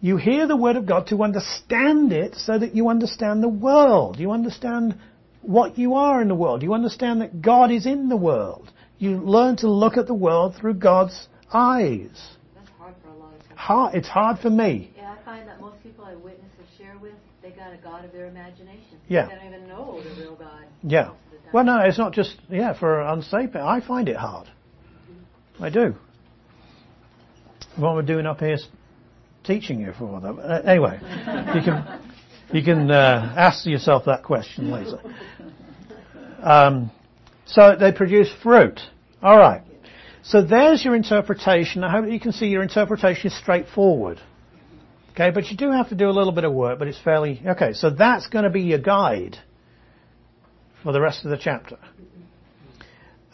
You 0.01 0.17
hear 0.19 0.47
the 0.47 0.57
Word 0.57 0.77
of 0.77 0.87
God 0.87 1.07
to 1.09 1.23
understand 1.23 2.13
it 2.13 2.35
so 2.35 2.59
that 2.59 2.75
you 2.75 2.89
understand 2.89 3.43
the 3.43 3.49
world. 3.49 4.19
You 4.19 4.33
understand 4.33 4.99
what 5.41 5.79
you 5.79 5.95
are 5.95 6.21
in 6.21 6.29
the 6.29 6.35
world. 6.35 6.63
You 6.63 6.75
understand 6.75 7.21
that 7.23 7.41
God 7.41 7.71
is 7.71 7.87
in 7.87 8.09
the 8.09 8.17
world. 8.17 8.71
You 8.99 9.19
learn 9.19 9.57
to 9.59 9.71
look 9.71 9.97
at 9.97 10.07
the 10.07 10.15
world 10.15 10.55
through 10.59 10.75
God's 10.75 11.29
eyes. 11.53 12.11
That's 12.55 12.69
hard 12.79 12.95
for 13.03 13.09
a 13.09 13.15
lot 13.15 13.35
of 13.35 13.41
people. 13.41 13.57
Hard, 13.57 13.95
it's 13.95 14.09
hard 14.09 14.39
for 14.39 14.51
me. 14.51 14.93
Yeah, 14.97 15.17
I 15.21 15.25
find 15.25 15.49
that 15.49 15.61
most 15.61 15.83
people 15.83 16.05
I 16.05 16.15
witness 16.15 16.51
or 16.59 16.65
share 16.77 16.97
with, 16.99 17.15
they 17.43 17.51
got 17.51 17.73
a 17.73 17.77
God 17.77 18.05
of 18.05 18.13
their 18.13 18.27
imagination. 18.27 18.99
Yeah. 19.09 19.29
They 19.29 19.35
don't 19.35 19.47
even 19.47 19.69
know 19.69 20.03
the 20.03 20.21
real 20.21 20.35
God. 20.35 20.65
Yeah. 20.83 21.05
most 21.05 21.17
of 21.27 21.31
the 21.31 21.37
time. 21.39 21.51
Well, 21.53 21.65
no, 21.65 21.79
it's 21.81 21.99
not 21.99 22.13
just, 22.13 22.37
yeah, 22.51 22.79
for 22.79 23.01
unsafe. 23.01 23.55
I 23.55 23.81
find 23.81 24.09
it 24.09 24.17
hard. 24.17 24.49
I 25.61 25.71
do. 25.71 25.95
What 27.77 27.95
we're 27.95 28.03
doing 28.03 28.27
up 28.27 28.41
here 28.41 28.55
is 28.55 28.67
teaching 29.47 29.81
you 29.81 29.93
for 29.99 30.21
them. 30.21 30.39
Uh, 30.43 30.61
anyway, 30.65 30.99
you 31.55 31.63
can, 31.63 32.01
you 32.53 32.63
can 32.63 32.91
uh, 32.91 33.35
ask 33.37 33.67
yourself 33.67 34.05
that 34.07 34.23
question 34.23 34.71
later. 34.71 35.01
Um, 36.43 36.91
so 37.47 37.77
they 37.79 37.93
produce 37.93 38.31
fruit. 38.43 38.81
All 39.23 39.39
right. 39.39 39.63
So 40.23 40.43
there's 40.43 40.85
your 40.85 40.97
interpretation. 40.97 41.85
I 41.85 41.91
hope 41.91 42.11
you 42.11 42.19
can 42.19 42.33
see 42.33 42.47
your 42.47 42.63
interpretation 42.63 43.29
is 43.29 43.39
straightforward. 43.39 44.21
Okay, 45.13 45.31
but 45.31 45.47
you 45.47 45.57
do 45.57 45.71
have 45.71 45.89
to 45.89 45.95
do 45.95 46.09
a 46.09 46.11
little 46.11 46.33
bit 46.33 46.45
of 46.45 46.53
work, 46.53 46.79
but 46.79 46.89
it's 46.89 47.01
fairly 47.01 47.41
okay. 47.47 47.73
So 47.73 47.91
that's 47.91 48.27
going 48.27 48.45
to 48.45 48.51
be 48.51 48.63
your 48.63 48.79
guide 48.79 49.39
for 50.83 50.93
the 50.93 51.01
rest 51.01 51.25
of 51.25 51.31
the 51.31 51.39
chapter. 51.39 51.79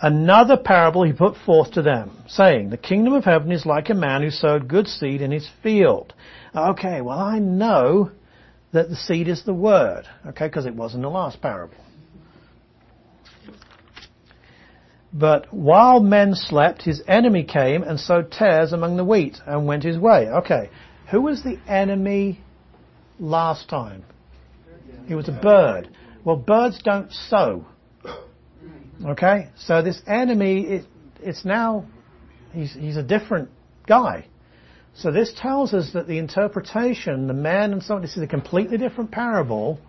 Another 0.03 0.57
parable 0.57 1.05
he 1.05 1.13
put 1.13 1.37
forth 1.37 1.71
to 1.73 1.83
them, 1.83 2.11
saying, 2.27 2.71
The 2.71 2.77
kingdom 2.77 3.13
of 3.13 3.25
heaven 3.25 3.53
is 3.53 3.65
like 3.65 3.89
a 3.89 3.95
man 3.95 4.23
who 4.23 4.31
sowed 4.31 4.67
good 4.67 4.89
seed 4.89 5.23
in 5.23 5.31
his 5.31 5.49
field. 5.63 6.13
Okay, 6.57 7.01
well 7.01 7.21
I 7.21 7.39
know 7.39 8.11
that 8.73 8.89
the 8.89 8.97
seed 8.97 9.29
is 9.29 9.45
the 9.45 9.55
word, 9.55 10.09
okay, 10.27 10.49
because 10.49 10.67
it 10.67 10.75
was 10.75 10.97
in 10.97 11.03
the 11.03 11.09
last 11.09 11.41
parable. 11.41 11.77
But 15.13 15.55
while 15.55 16.01
men 16.01 16.35
slept, 16.35 16.83
his 16.83 17.01
enemy 17.07 17.45
came 17.45 17.85
and 17.85 18.01
sowed 18.01 18.33
tares 18.33 18.73
among 18.73 18.97
the 18.97 19.05
wheat 19.05 19.39
and 19.47 19.69
went 19.69 19.85
his 19.85 19.99
way. 19.99 20.27
Okay, 20.29 20.69
who 21.13 21.21
was 21.21 21.45
the 21.45 21.61
enemy 21.69 22.41
last 23.21 23.69
time? 23.69 24.03
He 25.07 25.15
was 25.15 25.29
a 25.29 25.33
bird. 25.33 25.91
Well, 26.25 26.37
birds 26.37 26.81
don't 26.83 27.13
sow. 27.13 27.67
Okay, 29.05 29.49
so 29.57 29.83
this 29.83 30.01
enemy, 30.07 30.63
it, 30.63 30.85
it's 31.21 31.45
now, 31.45 31.87
he's, 32.53 32.73
he's 32.73 32.97
a 32.97 33.03
different 33.03 33.51
guy. 33.85 34.27
So 34.95 35.11
this 35.11 35.33
tells 35.37 35.75
us 35.75 35.93
that 35.95 36.07
the 36.07 36.19
interpretation, 36.19 37.27
the 37.27 37.35
man 37.35 37.73
and 37.73 37.83
so 37.83 37.97
on, 37.97 38.03
this 38.03 38.17
is 38.17 38.23
a 38.23 38.29
completely 38.29 38.79
different 38.79 39.11
parable, 39.11 39.81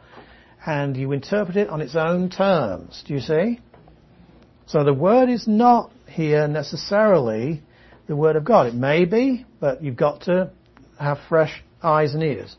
and 0.66 0.98
you 0.98 1.12
interpret 1.12 1.58
it 1.58 1.70
on 1.70 1.80
its 1.80 1.96
own 1.96 2.32
terms. 2.32 3.04
Do 3.06 3.14
you 3.14 3.20
see? 3.20 3.60
So 4.66 4.84
the 4.84 4.94
word 4.94 5.30
is 5.30 5.48
not 5.48 5.92
here 6.08 6.48
necessarily 6.48 7.62
the 8.08 8.16
word 8.16 8.36
of 8.36 8.44
God. 8.46 8.68
It 8.68 8.74
may 8.74 9.06
be, 9.06 9.46
but 9.60 9.84
you've 9.84 9.96
got 9.96 10.22
to 10.22 10.52
have 11.00 11.20
fresh 11.30 11.64
eyes 11.84 12.16
and 12.16 12.24
ears. 12.24 12.56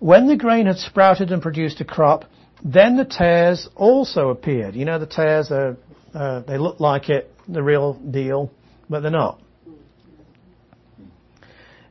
When 0.00 0.26
the 0.26 0.36
grain 0.36 0.66
had 0.66 0.78
sprouted 0.78 1.30
and 1.30 1.40
produced 1.40 1.80
a 1.80 1.84
crop, 1.84 2.24
then 2.64 2.96
the 2.96 3.04
tares 3.04 3.68
also 3.76 4.30
appeared. 4.30 4.74
You 4.74 4.84
know, 4.84 4.98
the 4.98 5.06
tares 5.06 5.50
are, 5.50 5.76
uh, 6.14 6.40
they 6.40 6.58
look 6.58 6.80
like 6.80 7.08
it, 7.08 7.30
the 7.48 7.62
real 7.62 7.94
deal, 7.94 8.50
but 8.88 9.00
they're 9.00 9.10
not. 9.10 9.40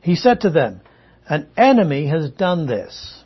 He 0.02 0.16
said 0.16 0.42
to 0.42 0.50
them, 0.50 0.80
an 1.28 1.48
enemy 1.56 2.06
has 2.08 2.30
done 2.30 2.66
this. 2.66 3.22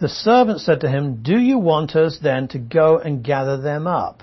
The 0.00 0.08
servant 0.08 0.60
said 0.60 0.80
to 0.80 0.88
him, 0.88 1.22
do 1.22 1.38
you 1.38 1.58
want 1.58 1.96
us 1.96 2.18
then 2.22 2.48
to 2.48 2.58
go 2.58 2.98
and 2.98 3.22
gather 3.22 3.60
them 3.60 3.86
up? 3.86 4.22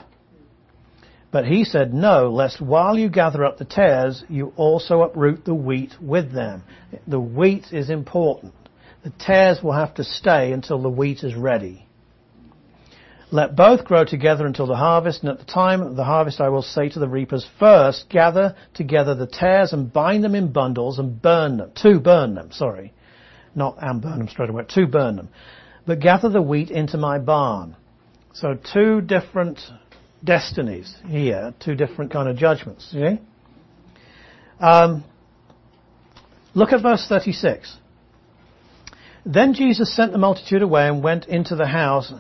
But 1.32 1.46
he 1.46 1.66
said, 1.66 1.94
no, 1.94 2.30
lest 2.30 2.62
while 2.62 2.98
you 2.98 3.10
gather 3.10 3.44
up 3.44 3.58
the 3.58 3.66
tares, 3.66 4.24
you 4.30 4.54
also 4.56 5.02
uproot 5.02 5.44
the 5.44 5.54
wheat 5.54 5.94
with 6.02 6.34
them. 6.34 6.64
The 7.08 7.20
wheat 7.20 7.66
is 7.74 7.90
important. 7.90 8.54
The 9.04 9.10
tares 9.20 9.62
will 9.62 9.74
have 9.74 9.96
to 9.96 10.04
stay 10.06 10.54
until 10.54 10.82
the 10.82 10.90
wheat 10.90 11.24
is 11.24 11.36
ready. 11.36 11.85
Let 13.32 13.56
both 13.56 13.86
grow 13.86 14.06
together 14.06 14.46
until 14.46 14.68
the 14.68 14.76
harvest, 14.76 15.24
and 15.24 15.32
at 15.32 15.40
the 15.40 15.46
time 15.46 15.82
of 15.82 15.96
the 15.96 16.04
harvest 16.04 16.40
I 16.40 16.50
will 16.50 16.62
say 16.62 16.90
to 16.90 17.00
the 17.00 17.08
reapers, 17.08 17.46
first 17.60 18.08
gather 18.10 18.56
together 18.74 19.16
the 19.16 19.28
tares 19.28 19.74
and 19.74 19.92
bind 19.92 20.24
them 20.24 20.36
in 20.36 20.52
bundles 20.52 21.00
and 21.00 21.22
burn 21.22 21.58
them, 21.58 21.72
to 21.82 22.00
burn 22.00 22.36
them, 22.36 22.52
sorry. 22.52 22.94
Not 23.56 23.78
and 23.82 24.02
burn 24.02 24.20
them 24.20 24.28
straight 24.28 24.50
away, 24.50 24.66
to 24.70 24.86
burn 24.86 25.16
them. 25.16 25.30
But 25.88 26.00
gather 26.00 26.30
the 26.30 26.42
wheat 26.42 26.70
into 26.70 26.98
my 26.98 27.18
barn. 27.18 27.76
So 28.34 28.56
two 28.74 29.02
different 29.02 29.60
destinies 30.24 30.96
here, 31.08 31.54
two 31.60 31.76
different 31.76 32.12
kind 32.12 32.30
of 32.30 32.38
judgments, 32.38 32.92
see? 32.92 33.20
Um, 34.60 35.04
look 36.54 36.74
at 36.74 36.82
verse 36.82 37.06
36. 37.08 37.78
Then 39.26 39.54
Jesus 39.54 39.96
sent 39.96 40.12
the 40.12 40.18
multitude 40.18 40.62
away 40.62 40.88
and 40.88 41.04
went 41.04 41.26
into 41.26 41.56
the 41.56 41.66
house, 41.66 42.14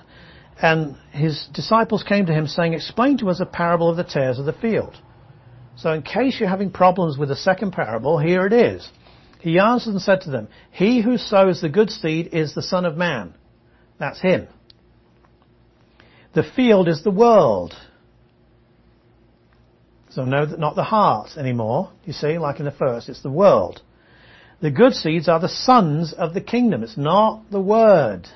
and 0.62 0.96
his 1.12 1.48
disciples 1.54 2.04
came 2.04 2.26
to 2.28 2.34
him 2.34 2.48
saying, 2.48 2.74
explain 2.74 3.18
to 3.18 3.30
us 3.30 3.40
a 3.40 3.46
parable 3.46 3.90
of 3.90 3.98
the 3.98 4.04
tares 4.04 4.40
of 4.40 4.46
the 4.46 4.54
field. 4.54 4.96
So 5.78 5.92
in 5.92 6.02
case 6.02 6.40
you're 6.40 6.50
having 6.50 6.72
problems 6.72 7.18
with 7.18 7.30
the 7.30 7.36
second 7.36 7.72
parable, 7.72 8.18
here 8.18 8.46
it 8.46 8.54
is. 8.54 8.90
He 9.40 9.60
answered 9.60 9.92
and 9.92 10.02
said 10.02 10.22
to 10.22 10.32
them, 10.32 10.48
He 10.72 11.02
who 11.02 11.18
sows 11.18 11.62
the 11.62 11.70
good 11.70 11.92
seed 11.92 12.30
is 12.32 12.56
the 12.56 12.62
Son 12.62 12.86
of 12.86 12.96
Man. 12.96 13.34
That's 14.00 14.20
him. 14.20 14.48
The 16.34 16.44
field 16.44 16.88
is 16.88 17.04
the 17.04 17.12
world. 17.12 17.74
So 20.10 20.24
no, 20.24 20.46
not 20.46 20.76
the 20.76 20.84
heart 20.84 21.32
anymore. 21.38 21.92
You 22.06 22.14
see, 22.14 22.38
like 22.38 22.60
in 22.60 22.66
the 22.66 22.72
first, 22.72 23.10
it's 23.10 23.22
the 23.22 23.30
world. 23.30 23.82
The 24.62 24.72
good 24.72 24.94
seeds 24.94 25.28
are 25.28 25.40
the 25.40 25.50
sons 25.50 26.14
of 26.14 26.34
the 26.34 26.42
kingdom. 26.42 26.84
It's 26.84 26.98
not 26.98 27.44
the 27.52 27.62
word. 27.62 28.28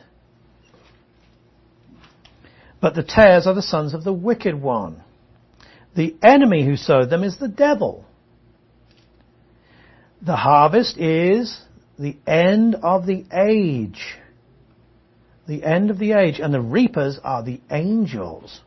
But 2.81 2.95
the 2.95 3.03
tares 3.03 3.45
are 3.45 3.53
the 3.53 3.61
sons 3.61 3.93
of 3.93 4.03
the 4.03 4.14
wicked 4.14 4.56
one. 4.56 5.03
The 5.95 6.15
enemy 6.22 6.65
who 6.65 6.77
sowed 6.77 7.10
them 7.10 7.23
is 7.23 7.38
the 7.38 7.47
devil. 7.47 8.06
The 10.22 10.35
harvest 10.35 10.97
is 10.97 11.60
the 11.97 12.18
end 12.26 12.76
of 12.76 13.06
the 13.06 13.26
age. 13.34 14.15
The 15.47 15.64
end 15.64 15.89
of 15.89 15.99
the 15.99 16.14
age. 16.14 16.39
And 16.39 16.53
the 16.53 16.61
reapers 16.61 17.19
are 17.23 17.43
the 17.43 17.60
angels. 17.69 18.61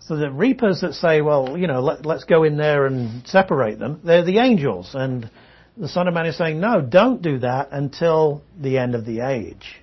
So 0.00 0.16
the 0.16 0.30
reapers 0.30 0.82
that 0.82 0.94
say, 0.94 1.20
well, 1.20 1.58
you 1.58 1.66
know, 1.66 1.80
let, 1.80 2.06
us 2.06 2.24
go 2.24 2.44
in 2.44 2.56
there 2.56 2.86
and 2.86 3.26
separate 3.26 3.78
them, 3.78 4.00
they're 4.04 4.24
the 4.24 4.38
angels. 4.38 4.92
And 4.94 5.28
the 5.76 5.88
Son 5.88 6.06
of 6.06 6.14
Man 6.14 6.26
is 6.26 6.38
saying, 6.38 6.60
no, 6.60 6.80
don't 6.80 7.20
do 7.20 7.38
that 7.40 7.70
until 7.72 8.42
the 8.58 8.78
end 8.78 8.94
of 8.94 9.04
the 9.04 9.20
age. 9.20 9.82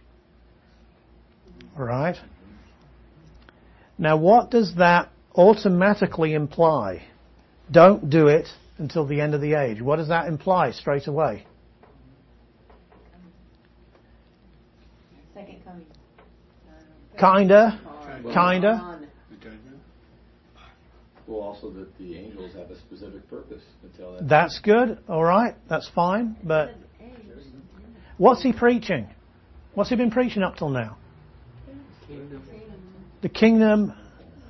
Alright? 1.77 2.18
Now 4.03 4.17
what 4.17 4.51
does 4.51 4.75
that 4.75 5.13
automatically 5.34 6.34
imply? 6.34 7.03
Don't 7.71 8.09
do 8.09 8.27
it 8.27 8.49
until 8.77 9.07
the 9.07 9.21
end 9.21 9.34
of 9.34 9.39
the 9.39 9.53
age. 9.53 9.81
What 9.81 9.95
does 9.95 10.09
that 10.09 10.27
imply 10.27 10.71
straight 10.71 11.07
away? 11.07 11.45
Second 15.34 15.63
coming. 15.63 15.85
Kinda. 17.17 17.80
Well, 18.25 18.34
Kinda. 18.34 18.73
On. 18.73 19.07
The 19.30 19.38
judgment? 19.38 19.77
Well, 21.25 21.39
also 21.39 21.69
that 21.71 21.97
the 21.97 22.17
angels 22.17 22.51
have 22.55 22.71
a 22.71 22.77
specific 22.80 23.30
purpose 23.30 23.63
until 23.84 24.15
that. 24.15 24.27
That's 24.27 24.59
good. 24.59 24.97
Alright. 25.07 25.55
That's 25.69 25.88
fine. 25.95 26.35
But 26.43 26.75
what's 28.17 28.43
he 28.43 28.51
preaching? 28.51 29.07
What's 29.75 29.89
he 29.89 29.95
been 29.95 30.11
preaching 30.11 30.43
up 30.43 30.57
till 30.57 30.69
now? 30.69 30.97
The 33.23 33.29
kingdom 33.29 33.93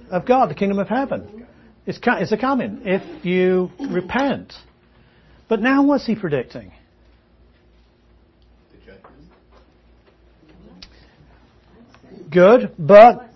of 0.10 0.26
God, 0.26 0.50
the 0.50 0.56
kingdom 0.56 0.80
of 0.80 0.90
heaven. 0.90 1.46
It's, 1.86 2.00
it's 2.02 2.32
a 2.32 2.38
coming 2.38 2.82
if 2.86 3.24
you 3.24 3.70
repent. 3.80 4.52
But 5.48 5.62
now 5.62 5.84
what's 5.84 6.08
he 6.08 6.16
predicting? 6.16 6.72
Good, 12.32 12.74
but 12.80 13.30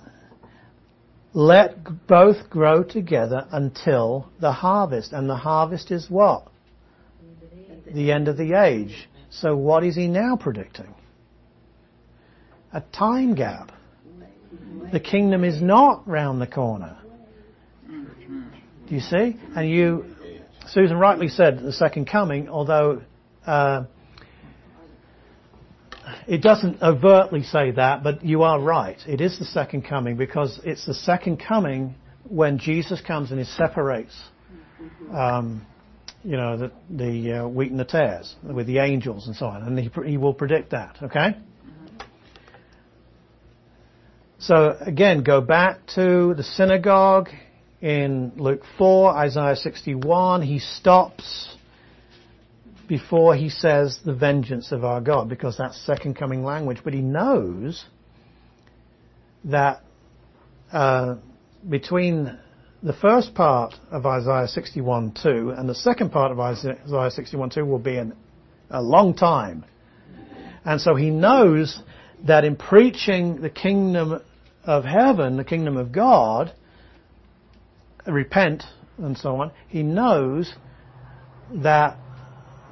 let 1.33 2.07
both 2.07 2.49
grow 2.49 2.81
together 2.81 3.45
until 3.51 4.27
the 4.41 4.51
harvest. 4.51 5.13
And 5.13 5.29
the 5.29 5.35
harvest 5.35 5.91
is 5.91 6.09
what? 6.09 6.47
The 7.93 8.11
end 8.11 8.27
of 8.27 8.37
the 8.37 8.59
age. 8.59 9.07
So 9.29 9.55
what 9.55 9.83
is 9.83 9.95
he 9.95 10.07
now 10.07 10.35
predicting? 10.35 10.95
A 12.73 12.81
time 12.81 13.35
gap. 13.35 13.71
The 14.91 14.99
kingdom 14.99 15.43
is 15.43 15.61
not 15.61 16.07
round 16.07 16.41
the 16.41 16.47
corner. 16.47 16.97
Do 17.87 18.95
you 18.95 19.01
see? 19.01 19.35
And 19.55 19.69
you, 19.69 20.05
Susan 20.67 20.97
rightly 20.97 21.27
said 21.27 21.59
the 21.59 21.73
second 21.73 22.05
coming, 22.05 22.47
although 22.47 23.01
uh, 23.45 23.83
it 26.25 26.41
doesn't 26.41 26.81
overtly 26.81 27.43
say 27.43 27.71
that, 27.71 28.03
but 28.03 28.23
you 28.23 28.43
are 28.43 28.59
right. 28.59 28.97
It 29.07 29.19
is 29.19 29.37
the 29.39 29.45
second 29.45 29.83
coming 29.83 30.15
because 30.15 30.59
it's 30.63 30.85
the 30.85 30.93
second 30.93 31.37
coming 31.37 31.95
when 32.23 32.59
Jesus 32.59 33.01
comes 33.01 33.31
and 33.31 33.39
he 33.39 33.45
separates, 33.45 34.15
um, 35.13 35.65
you 36.23 36.37
know, 36.37 36.57
the, 36.57 36.71
the 36.89 37.33
uh, 37.33 37.47
wheat 37.47 37.71
and 37.71 37.79
the 37.79 37.85
tares 37.85 38.35
with 38.43 38.67
the 38.67 38.79
angels 38.79 39.27
and 39.27 39.35
so 39.35 39.47
on, 39.47 39.63
and 39.63 39.79
he, 39.79 39.89
he 40.05 40.17
will 40.17 40.33
predict 40.33 40.71
that. 40.71 40.97
Okay. 41.01 41.35
So 44.39 44.77
again, 44.79 45.23
go 45.23 45.41
back 45.41 45.79
to 45.95 46.35
the 46.35 46.43
synagogue 46.43 47.29
in 47.81 48.33
Luke 48.35 48.61
4, 48.77 49.17
Isaiah 49.17 49.55
61. 49.55 50.43
He 50.43 50.59
stops 50.59 51.55
before 52.87 53.35
he 53.35 53.49
says 53.49 53.99
the 54.05 54.13
vengeance 54.13 54.71
of 54.71 54.85
our 54.85 55.01
God 55.01 55.27
because 55.27 55.57
that's 55.57 55.83
second 55.87 56.15
coming 56.15 56.43
language. 56.43 56.81
But 56.83 56.93
he 56.93 57.01
knows 57.01 57.83
that 59.45 59.81
uh, 60.71 61.15
between 61.67 62.37
the 62.83 62.93
first 62.93 63.33
part 63.33 63.73
of 63.89 64.05
Isaiah 64.05 64.47
61 64.47 65.15
2 65.21 65.49
and 65.57 65.67
the 65.67 65.73
second 65.73 66.11
part 66.11 66.31
of 66.31 66.39
Isaiah 66.39 67.09
61 67.09 67.49
2 67.49 67.65
will 67.65 67.79
be 67.79 67.97
an, 67.97 68.15
a 68.69 68.83
long 68.83 69.15
time. 69.15 69.65
And 70.63 70.79
so 70.79 70.93
he 70.93 71.09
knows 71.09 71.81
that 72.25 72.43
in 72.43 72.55
preaching 72.55 73.41
the 73.41 73.49
kingdom 73.49 74.21
of 74.63 74.83
heaven, 74.83 75.37
the 75.37 75.43
kingdom 75.43 75.77
of 75.77 75.91
God, 75.91 76.53
repent 78.05 78.63
and 78.97 79.17
so 79.17 79.41
on, 79.41 79.51
he 79.67 79.83
knows 79.83 80.53
that 81.53 81.97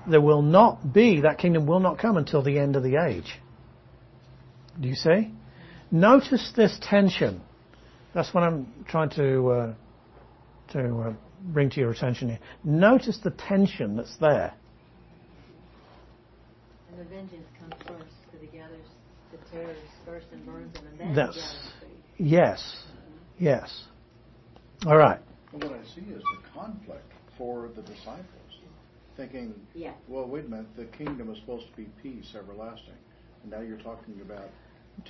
there 0.08 0.22
will 0.22 0.42
not 0.42 0.94
be, 0.94 1.22
that 1.22 1.38
kingdom 1.38 1.66
will 1.66 1.80
not 1.80 1.98
come 1.98 2.18
until 2.18 2.42
the 2.42 2.60
end 2.60 2.76
of 2.76 2.84
the 2.84 2.98
age. 2.98 3.40
Do 4.80 4.88
you 4.88 4.96
see? 4.96 5.32
Notice 5.92 6.52
this 6.56 6.78
tension. 6.82 7.42
That's 8.14 8.34
what 8.34 8.44
I'm 8.44 8.86
trying 8.88 9.10
to, 9.12 9.50
uh, 9.50 9.74
to 10.74 11.00
uh, 11.00 11.14
bring 11.42 11.70
to 11.72 11.80
your 11.80 11.92
attention 11.92 12.30
here. 12.30 12.40
Notice 12.64 13.20
the 13.24 13.32
tension 13.32 13.96
that's 13.96 14.16
there. 14.18 14.54
And 16.90 17.00
the 17.00 17.04
vengeance 17.06 17.48
comes 17.60 17.76
first, 17.88 18.15
the 19.56 19.62
tares 19.64 19.78
first 20.06 20.28
and 20.32 20.46
burns 20.46 20.74
them, 20.74 20.84
and 20.92 21.00
then 21.00 21.16
That's, 21.16 21.36
he 21.36 21.42
gathers 21.42 21.72
the 21.82 22.24
wheat. 22.24 22.32
yes, 22.32 22.84
yes. 23.40 23.84
All 24.86 24.98
right. 24.98 25.20
Well, 25.54 25.70
what 25.70 25.80
I 25.80 25.84
see 25.96 26.02
is 26.12 26.22
the 26.22 26.50
conflict 26.54 27.12
for 27.38 27.70
the 27.76 27.82
disciples, 27.82 28.26
thinking, 29.18 29.54
Yeah. 29.74 29.94
well, 30.08 30.26
wait 30.28 30.46
a 30.46 30.50
minute, 30.50 30.76
the 30.76 30.86
kingdom 30.86 31.32
is 31.32 31.40
supposed 31.40 31.68
to 31.70 31.76
be 31.78 31.86
peace, 32.04 32.34
everlasting. 32.38 32.94
And 33.44 33.52
now 33.52 33.62
you're 33.62 33.78
talking 33.78 34.20
about 34.22 34.50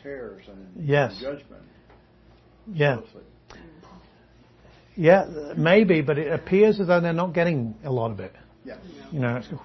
tares 0.02 0.44
and 0.48 0.88
Yes. 0.88 1.18
judgment. 1.20 1.64
Yeah. 2.72 2.98
So 3.14 3.22
Yeah, 4.98 5.54
maybe, 5.58 6.02
but 6.02 6.18
it 6.18 6.32
appears 6.32 6.80
as 6.80 6.88
though 6.88 7.00
they're 7.02 7.12
not 7.14 7.34
getting 7.34 7.76
a 7.84 7.92
lot 7.92 8.12
of 8.12 8.20
it. 8.20 8.34
yeah. 8.64 8.78
You 9.12 9.20
know, 9.20 9.36
it's, 9.38 9.48
whew. 9.48 9.60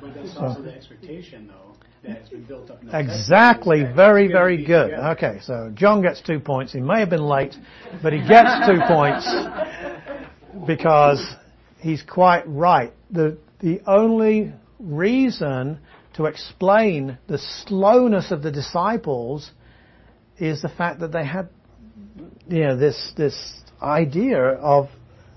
But 0.00 0.14
that's 0.14 0.32
So- 0.34 0.40
also 0.46 0.62
the 0.62 0.74
expectation, 0.74 1.48
though, 1.48 1.74
that 2.06 2.18
has 2.18 2.28
been 2.28 2.44
built 2.44 2.70
up 2.70 2.80
Exactly. 2.92 3.82
Very, 3.82 4.28
very 4.28 4.64
good. 4.64 4.92
Okay, 4.92 5.38
so 5.42 5.70
John 5.74 6.02
gets 6.02 6.20
two 6.20 6.40
points. 6.40 6.72
He 6.72 6.80
may 6.80 7.00
have 7.00 7.10
been 7.10 7.26
late, 7.26 7.54
but 8.02 8.12
he 8.12 8.20
gets 8.20 8.66
two 8.66 8.78
points 8.88 9.28
because 10.66 11.24
he's 11.80 12.02
quite 12.02 12.44
right. 12.46 12.92
The, 13.10 13.38
the 13.60 13.80
only 13.86 14.52
reason 14.78 15.78
to 16.14 16.26
explain 16.26 17.18
the 17.26 17.38
slowness 17.38 18.30
of 18.30 18.42
the 18.42 18.50
disciples 18.50 19.50
is 20.38 20.62
the 20.62 20.68
fact 20.68 21.00
that 21.00 21.12
they 21.12 21.24
had, 21.24 21.48
you 22.48 22.60
know, 22.60 22.76
this, 22.76 23.12
this 23.16 23.60
idea 23.82 24.40
of, 24.40 24.88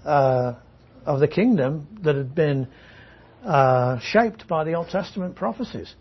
uh, 0.05 0.53
of 1.05 1.19
the 1.19 1.27
kingdom 1.27 1.87
that 2.03 2.15
had 2.15 2.33
been 2.35 2.67
uh, 3.43 3.99
shaped 3.99 4.47
by 4.47 4.63
the 4.63 4.73
Old 4.73 4.89
Testament 4.89 5.35
prophecies. 5.35 5.93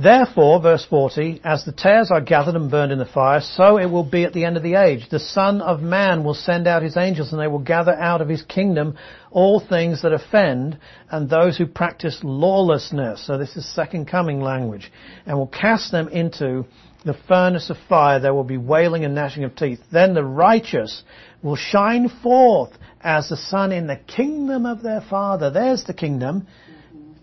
Therefore, 0.00 0.62
verse 0.62 0.86
40, 0.88 1.40
as 1.42 1.64
the 1.64 1.72
tares 1.72 2.12
are 2.12 2.20
gathered 2.20 2.54
and 2.54 2.70
burned 2.70 2.92
in 2.92 3.00
the 3.00 3.04
fire, 3.04 3.40
so 3.40 3.78
it 3.78 3.90
will 3.90 4.04
be 4.04 4.22
at 4.22 4.32
the 4.32 4.44
end 4.44 4.56
of 4.56 4.62
the 4.62 4.76
age. 4.76 5.08
The 5.10 5.18
Son 5.18 5.60
of 5.60 5.80
Man 5.82 6.22
will 6.22 6.34
send 6.34 6.68
out 6.68 6.84
his 6.84 6.96
angels 6.96 7.32
and 7.32 7.40
they 7.40 7.48
will 7.48 7.58
gather 7.58 7.94
out 7.94 8.20
of 8.20 8.28
his 8.28 8.42
kingdom 8.42 8.96
all 9.32 9.58
things 9.58 10.02
that 10.02 10.12
offend 10.12 10.78
and 11.10 11.28
those 11.28 11.56
who 11.56 11.66
practice 11.66 12.20
lawlessness. 12.22 13.26
So 13.26 13.38
this 13.38 13.56
is 13.56 13.66
second 13.74 14.06
coming 14.06 14.40
language. 14.40 14.92
And 15.26 15.36
will 15.36 15.48
cast 15.48 15.90
them 15.90 16.06
into 16.06 16.64
the 17.04 17.18
furnace 17.26 17.68
of 17.68 17.76
fire. 17.88 18.20
There 18.20 18.34
will 18.34 18.44
be 18.44 18.56
wailing 18.56 19.04
and 19.04 19.16
gnashing 19.16 19.42
of 19.42 19.56
teeth. 19.56 19.80
Then 19.90 20.14
the 20.14 20.24
righteous 20.24 21.02
will 21.42 21.56
shine 21.56 22.08
forth 22.22 22.70
as 23.00 23.30
the 23.30 23.36
sun 23.36 23.72
in 23.72 23.88
the 23.88 23.96
kingdom 23.96 24.64
of 24.64 24.80
their 24.80 25.00
Father. 25.00 25.50
There's 25.50 25.82
the 25.82 25.94
kingdom. 25.94 26.46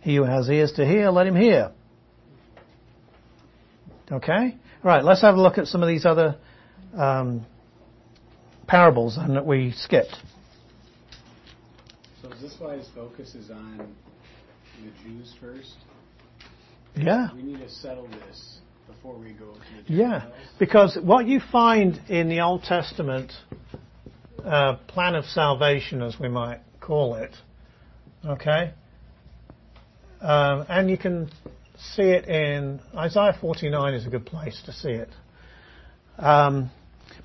He 0.02 0.18
who 0.18 0.23
has 0.23 0.49
ears 0.49 0.73
to 0.73 0.85
hear, 0.85 1.10
let 1.10 1.26
him 1.26 1.38
hear. 1.38 1.72
Okay? 4.11 4.56
Right, 4.84 5.03
let's 5.03 5.22
have 5.22 5.36
a 5.36 5.41
look 5.41 5.57
at 5.57 5.68
some 5.68 5.82
of 5.82 5.88
these 5.88 6.06
other 6.06 6.36
um, 6.95 7.45
parables 8.68 9.18
and 9.18 9.36
that 9.36 9.45
we 9.45 9.72
skipped. 9.72 10.15
So 12.22 12.32
is 12.32 12.41
this 12.41 12.56
why 12.60 12.77
his 12.77 12.88
focus 12.94 13.36
is 13.36 13.49
on 13.49 13.77
the 14.84 14.91
Jews 15.03 15.34
first? 15.40 15.76
Yeah. 16.95 17.30
We 17.36 17.44
need 17.44 17.60
to 17.60 17.69
settle 17.69 18.07
this 18.07 18.60
before 18.88 19.18
we 19.18 19.34
go 19.34 19.53
to 19.53 19.60
the 19.88 19.94
Yeah, 19.94 20.26
because 20.60 20.98
what 21.02 21.27
you 21.27 21.40
find 21.52 21.99
in 22.07 22.30
the 22.30 22.41
Old 22.41 22.64
Testament 22.64 23.32
uh, 24.44 24.76
plan 24.88 25.15
of 25.15 25.26
salvation, 25.26 26.02
as 26.02 26.19
we 26.19 26.30
might 26.30 26.61
call 26.80 27.15
it, 27.15 27.36
okay, 28.26 28.72
um, 30.22 30.65
and 30.69 30.90
you 30.90 30.98
can 30.98 31.30
see 31.95 32.03
it 32.03 32.26
in 32.28 32.80
Isaiah 32.95 33.38
49 33.40 33.94
is 33.94 34.06
a 34.06 34.10
good 34.10 34.26
place 34.26 34.62
to 34.66 34.74
see 34.74 34.90
it. 34.90 35.10
Um, 36.18 36.72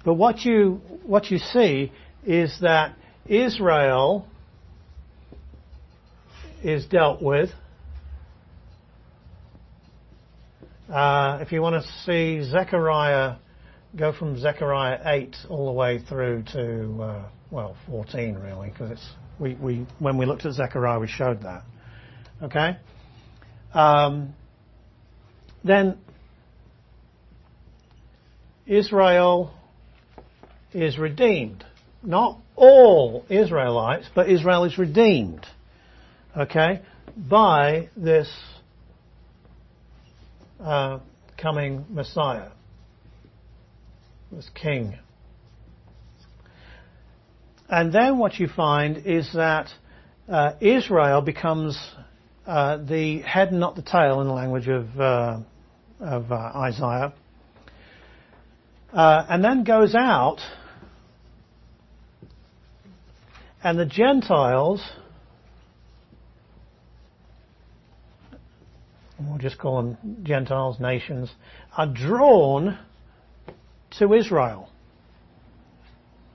but 0.05 0.15
what 0.15 0.45
you 0.45 0.81
what 1.05 1.31
you 1.31 1.39
see 1.39 1.93
is 2.25 2.59
that 2.61 2.97
Israel 3.27 4.27
is 6.63 6.87
dealt 6.87 7.23
with. 7.23 7.51
Uh, 10.89 11.39
if 11.41 11.53
you 11.53 11.63
want 11.63 11.83
to 11.83 11.89
see 12.05 12.43
Zechariah, 12.51 13.37
go 13.97 14.13
from 14.13 14.37
Zechariah 14.39 14.99
8 15.05 15.37
all 15.49 15.67
the 15.67 15.73
way 15.73 16.01
through 16.01 16.43
to, 16.53 17.03
uh, 17.03 17.29
well, 17.51 17.77
14 17.89 18.35
really, 18.35 18.71
because 18.71 18.91
it's, 18.91 19.09
we, 19.39 19.55
we, 19.55 19.87
when 20.01 20.19
we 20.19 20.27
looked 20.27 20.45
at 20.47 20.55
Zechariah, 20.55 20.99
we 20.99 21.07
showed 21.07 21.43
that. 21.43 21.63
Okay? 22.43 22.77
Um, 23.73 24.35
then, 25.65 25.99
Israel 28.67 29.53
is 30.73 30.99
redeemed. 30.99 31.65
Not 32.03 32.39
all 32.57 33.25
Israelites, 33.29 34.07
but 34.15 34.31
Israel 34.31 34.65
is 34.65 34.79
redeemed. 34.79 35.47
Okay? 36.37 36.81
By 37.17 37.89
this 37.97 38.31
uh, 40.61 41.01
coming 41.37 41.85
Messiah, 41.91 42.51
this 44.31 44.49
King. 44.55 44.99
And 47.69 47.93
then 47.93 48.19
what 48.19 48.39
you 48.39 48.49
find 48.49 48.99
is 49.07 49.33
that 49.35 49.69
uh, 50.29 50.53
Israel 50.61 51.23
becomes 51.23 51.79
uh, 52.47 52.79
the 52.79 53.21
head 53.21 53.49
and 53.49 53.61
not 53.61 53.77
the 53.77 53.83
tail 53.83 54.21
in 54.21 54.27
the 54.27 54.33
language 54.33 54.69
of, 54.69 55.01
uh, 55.01 55.39
of 56.01 56.33
uh, 56.33 56.35
Isaiah, 56.35 57.13
uh, 58.93 59.27
and 59.29 59.45
then 59.45 59.65
goes 59.65 59.95
out, 59.95 60.39
and 63.63 63.79
the 63.79 63.87
Gentiles 63.87 64.83
we'll 69.29 69.39
just 69.39 69.59
call 69.59 69.83
them 69.83 70.23
Gentiles, 70.23 70.79
nations, 70.81 71.31
are 71.77 71.87
drawn 71.87 72.79
to 73.99 74.15
Israel. 74.15 74.69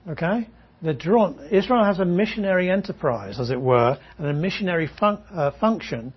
Okay? 0.07 0.47
They're 0.81 0.93
drawn. 0.93 1.39
Israel 1.51 1.83
has 1.83 1.99
a 1.99 2.05
missionary 2.05 2.69
enterprise, 2.69 3.39
as 3.39 3.49
it 3.49 3.59
were, 3.59 3.97
and 4.17 4.27
a 4.27 4.33
missionary 4.33 4.89
fun- 4.99 5.23
uh, 5.31 5.51
function, 5.59 6.13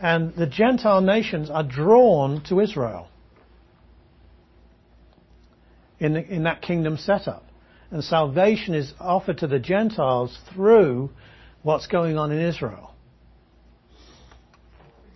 and 0.00 0.34
the 0.34 0.46
Gentile 0.46 1.00
nations 1.00 1.50
are 1.50 1.62
drawn 1.62 2.42
to 2.44 2.60
Israel 2.60 3.08
in, 5.98 6.14
the, 6.14 6.24
in 6.24 6.42
that 6.44 6.62
kingdom 6.62 6.96
setup. 6.96 7.44
And 7.90 8.02
salvation 8.02 8.74
is 8.74 8.92
offered 9.00 9.38
to 9.38 9.46
the 9.46 9.58
Gentiles 9.58 10.36
through 10.52 11.10
what's 11.62 11.86
going 11.86 12.18
on 12.18 12.32
in 12.32 12.40
Israel. 12.40 12.92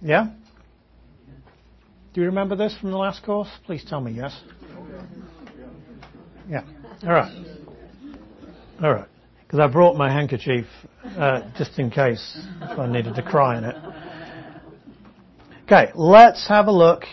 Yeah? 0.00 0.28
Do 2.14 2.20
you 2.20 2.28
remember 2.28 2.56
this 2.56 2.76
from 2.80 2.90
the 2.90 2.96
last 2.96 3.22
course? 3.24 3.48
Please 3.66 3.84
tell 3.86 4.00
me 4.00 4.12
yes. 4.12 4.38
Yeah. 6.48 6.62
All 7.02 7.12
right. 7.12 7.44
All 8.82 8.92
right. 8.92 9.08
Because 9.42 9.60
I 9.60 9.66
brought 9.66 9.96
my 9.96 10.10
handkerchief 10.12 10.66
uh, 11.04 11.42
just 11.58 11.78
in 11.78 11.90
case 11.90 12.38
I 12.60 12.86
needed 12.86 13.14
to 13.16 13.22
cry 13.22 13.58
in 13.58 13.64
it. 13.64 13.76
Okay, 15.72 15.92
let's 15.94 16.48
have 16.48 16.66
a 16.66 16.72
look 16.72 17.04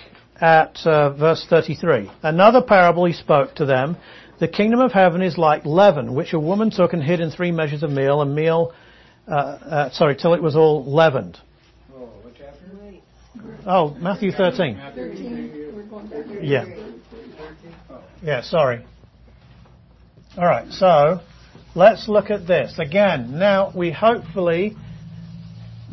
at 0.41 0.79
uh, 0.83 1.11
verse 1.11 1.45
33. 1.47 2.09
Another 2.23 2.59
parable 2.59 3.05
he 3.05 3.13
spoke 3.13 3.53
to 3.57 3.67
them. 3.67 3.97
The 4.39 4.47
kingdom 4.47 4.79
of 4.79 4.91
heaven 4.91 5.21
is 5.21 5.37
like 5.37 5.63
leaven, 5.63 6.15
which 6.15 6.33
a 6.33 6.39
woman 6.39 6.71
took 6.71 6.93
and 6.93 7.03
hid 7.03 7.19
in 7.19 7.29
three 7.29 7.51
measures 7.51 7.83
of 7.83 7.91
meal, 7.91 8.19
and 8.23 8.33
meal, 8.33 8.73
uh, 9.27 9.31
uh, 9.31 9.91
sorry, 9.91 10.15
till 10.15 10.33
it 10.33 10.41
was 10.41 10.55
all 10.55 10.91
leavened. 10.91 11.37
Oh. 11.93 12.09
Oh, 13.67 13.89
Matthew 13.99 14.31
13. 14.31 14.81
Yeah. 16.41 16.65
Yeah, 18.23 18.41
sorry. 18.41 18.83
All 20.35 20.45
right, 20.45 20.71
so 20.71 21.19
let's 21.75 22.09
look 22.09 22.31
at 22.31 22.47
this 22.47 22.79
again. 22.79 23.37
Now 23.37 23.71
we 23.75 23.91
hopefully, 23.91 24.75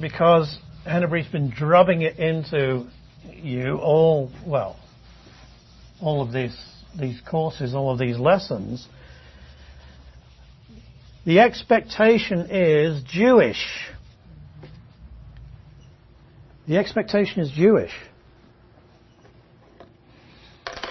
because 0.00 0.58
Hennebury's 0.84 1.28
been 1.28 1.50
drubbing 1.50 2.02
it 2.02 2.18
into 2.18 2.86
you 3.32 3.78
all 3.78 4.30
well, 4.46 4.78
all 6.00 6.20
of 6.20 6.32
these 6.32 6.56
these 6.98 7.20
courses, 7.28 7.74
all 7.74 7.90
of 7.90 7.98
these 7.98 8.18
lessons. 8.18 8.86
The 11.24 11.40
expectation 11.40 12.48
is 12.50 13.02
Jewish. 13.04 13.64
The 16.68 16.76
expectation 16.76 17.40
is 17.40 17.50
Jewish. 17.50 17.92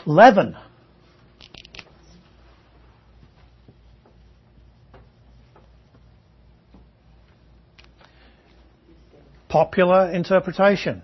Leaven. 0.06 0.58
Popular 9.54 10.10
interpretation. 10.10 11.04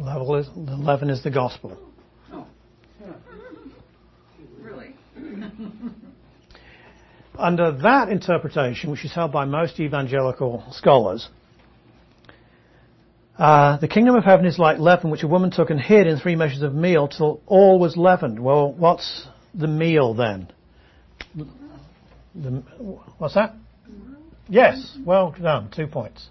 Level 0.00 0.34
is, 0.34 0.48
the 0.48 0.76
leaven 0.76 1.10
is 1.10 1.22
the 1.22 1.30
gospel. 1.30 1.78
Really? 4.60 4.96
Under 7.38 7.70
that 7.82 8.08
interpretation, 8.08 8.90
which 8.90 9.04
is 9.04 9.12
held 9.12 9.30
by 9.30 9.44
most 9.44 9.78
evangelical 9.78 10.64
scholars, 10.72 11.28
uh, 13.38 13.76
the 13.76 13.86
kingdom 13.86 14.16
of 14.16 14.24
heaven 14.24 14.44
is 14.44 14.58
like 14.58 14.80
leaven, 14.80 15.12
which 15.12 15.22
a 15.22 15.28
woman 15.28 15.52
took 15.52 15.70
and 15.70 15.80
hid 15.80 16.08
in 16.08 16.18
three 16.18 16.34
measures 16.34 16.62
of 16.62 16.74
meal 16.74 17.06
till 17.06 17.40
all 17.46 17.78
was 17.78 17.96
leavened. 17.96 18.40
Well, 18.40 18.72
what's 18.72 19.24
the 19.54 19.68
meal 19.68 20.14
then? 20.14 20.48
The, 22.34 22.64
what's 23.18 23.34
that? 23.34 23.54
Yes, 24.52 24.98
well 25.06 25.34
done. 25.40 25.70
Two 25.74 25.86
points. 25.86 26.28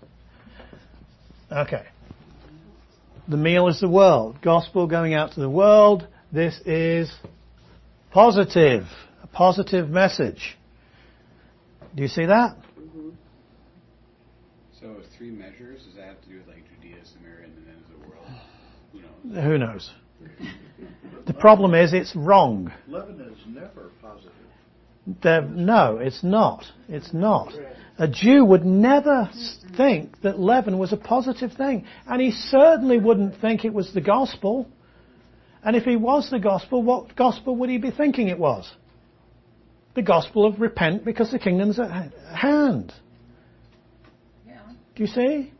Okay. 1.51 1.85
The 3.27 3.35
meal 3.35 3.67
is 3.67 3.79
the 3.79 3.89
world. 3.89 4.37
Gospel 4.43 4.85
going 4.85 5.15
out 5.15 5.31
to 5.31 5.39
the 5.39 5.49
world. 5.49 6.07
This 6.31 6.59
is 6.67 7.11
positive. 8.11 8.83
A 9.23 9.27
positive 9.27 9.89
message. 9.89 10.55
Do 11.95 12.03
you 12.03 12.07
see 12.07 12.27
that? 12.27 12.57
Mm-hmm. 12.79 13.09
So 14.79 14.97
three 15.17 15.31
measures, 15.31 15.81
does 15.83 15.95
that 15.95 16.05
have 16.05 16.21
to 16.21 16.29
do 16.29 16.37
with 16.37 16.47
like 16.47 16.63
Judea, 16.75 16.97
Samaria, 17.17 17.45
and 17.45 17.53
the 17.57 17.71
end 17.71 17.81
of 17.83 18.01
the 18.01 18.07
world? 18.07 19.43
Who 19.43 19.57
knows? 19.57 19.89
Who 20.19 20.27
knows? 20.37 20.45
The 21.25 21.33
problem 21.33 21.73
is 21.73 21.91
it's 21.91 22.15
wrong. 22.15 22.71
Leaven 22.87 23.19
is 23.19 23.39
never 23.47 23.89
positive. 23.99 24.31
There- 25.23 25.41
no, 25.41 25.97
it's 25.97 26.23
not. 26.23 26.65
It's 26.87 27.15
not. 27.15 27.51
A 27.97 28.07
Jew 28.07 28.43
would 28.45 28.65
never 28.65 29.29
think 29.77 30.21
that 30.21 30.39
leaven 30.39 30.79
was 30.79 30.91
a 30.93 30.97
positive 30.97 31.53
thing. 31.53 31.85
And 32.07 32.21
he 32.21 32.31
certainly 32.31 32.97
wouldn't 32.97 33.39
think 33.41 33.63
it 33.65 33.73
was 33.73 33.93
the 33.93 34.01
gospel. 34.01 34.67
And 35.63 35.75
if 35.75 35.83
he 35.83 35.95
was 35.95 36.29
the 36.29 36.39
gospel, 36.39 36.81
what 36.81 37.15
gospel 37.15 37.55
would 37.57 37.69
he 37.69 37.77
be 37.77 37.91
thinking 37.91 38.27
it 38.27 38.39
was? 38.39 38.71
The 39.93 40.01
gospel 40.01 40.45
of 40.45 40.59
repent 40.59 41.05
because 41.05 41.31
the 41.31 41.39
kingdom's 41.39 41.79
at 41.79 42.13
hand. 42.35 42.93
Do 44.95 45.03
you 45.03 45.07
see? 45.07 45.51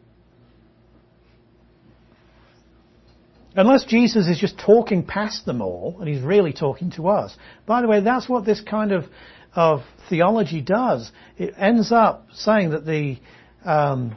Unless 3.56 3.86
Jesus 3.86 4.28
is 4.28 4.40
just 4.40 4.58
talking 4.58 5.04
past 5.04 5.46
them 5.46 5.62
all, 5.62 5.98
and 6.00 6.08
he's 6.08 6.22
really 6.22 6.54
talking 6.54 6.92
to 6.92 7.10
us. 7.10 7.36
By 7.66 7.82
the 7.82 7.88
way, 7.88 8.00
that's 8.00 8.30
what 8.30 8.46
this 8.46 8.62
kind 8.62 8.94
of, 8.94 9.06
of 9.54 9.82
theology 10.10 10.62
does. 10.62 11.12
It 11.38 11.54
ends 11.58 11.92
up 11.92 12.28
saying 12.34 12.72
that 12.72 12.86
the, 12.86 13.18
um, 13.66 14.16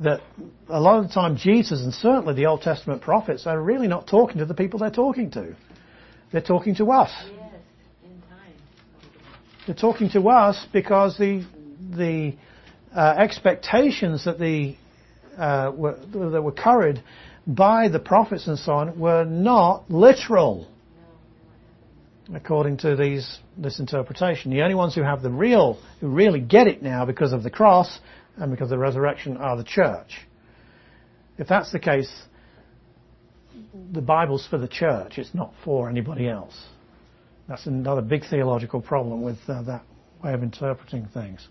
that 0.00 0.20
a 0.68 0.80
lot 0.80 0.98
of 0.98 1.08
the 1.08 1.14
time 1.14 1.36
Jesus 1.36 1.82
and 1.82 1.92
certainly 1.92 2.34
the 2.34 2.46
Old 2.46 2.62
Testament 2.62 3.02
prophets 3.02 3.46
are 3.46 3.60
really 3.60 3.88
not 3.88 4.06
talking 4.06 4.38
to 4.38 4.46
the 4.46 4.54
people 4.54 4.78
they're 4.78 4.90
talking 4.90 5.30
to. 5.32 5.54
They're 6.32 6.40
talking 6.40 6.74
to 6.76 6.90
us. 6.90 7.10
Yes, 7.24 7.52
in 8.04 8.20
time. 8.22 8.52
They're 9.66 9.76
talking 9.76 10.10
to 10.10 10.28
us 10.28 10.66
because 10.72 11.16
the 11.16 11.46
the 11.96 12.34
uh, 12.94 13.14
expectations 13.18 14.24
that 14.24 14.38
the 14.38 14.76
uh, 15.38 15.70
were, 15.74 15.98
that 16.12 16.42
were 16.42 16.52
carried 16.52 17.02
by 17.46 17.88
the 17.88 17.98
prophets 17.98 18.46
and 18.48 18.58
so 18.58 18.72
on 18.72 18.98
were 18.98 19.24
not 19.24 19.90
literal, 19.90 20.66
according 22.34 22.78
to 22.78 22.96
these 22.96 23.38
this 23.56 23.78
interpretation. 23.78 24.50
The 24.50 24.62
only 24.62 24.74
ones 24.74 24.94
who 24.94 25.02
have 25.02 25.22
the 25.22 25.30
real, 25.30 25.78
who 26.00 26.08
really 26.08 26.40
get 26.40 26.66
it 26.66 26.82
now 26.82 27.04
because 27.04 27.32
of 27.32 27.42
the 27.42 27.50
cross 27.50 27.98
and 28.36 28.50
because 28.50 28.66
of 28.66 28.70
the 28.70 28.78
resurrection, 28.78 29.36
are 29.36 29.56
the 29.56 29.64
church. 29.64 30.18
If 31.38 31.48
that's 31.48 31.70
the 31.72 31.78
case, 31.78 32.10
the 33.92 34.00
Bible's 34.00 34.46
for 34.46 34.58
the 34.58 34.68
church. 34.68 35.18
It's 35.18 35.34
not 35.34 35.52
for 35.64 35.88
anybody 35.88 36.28
else. 36.28 36.56
That's 37.48 37.66
another 37.66 38.02
big 38.02 38.24
theological 38.28 38.80
problem 38.80 39.22
with 39.22 39.38
uh, 39.48 39.62
that 39.62 39.82
way 40.22 40.32
of 40.32 40.42
interpreting 40.42 41.08
things. 41.12 41.46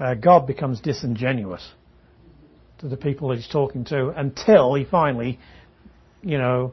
Uh, 0.00 0.14
God 0.14 0.46
becomes 0.46 0.80
disingenuous 0.80 1.66
to 2.78 2.88
the 2.88 2.96
people 2.96 3.28
that 3.28 3.36
he's 3.36 3.48
talking 3.48 3.84
to 3.86 4.10
until 4.10 4.74
he 4.74 4.84
finally, 4.84 5.40
you 6.22 6.38
know, 6.38 6.72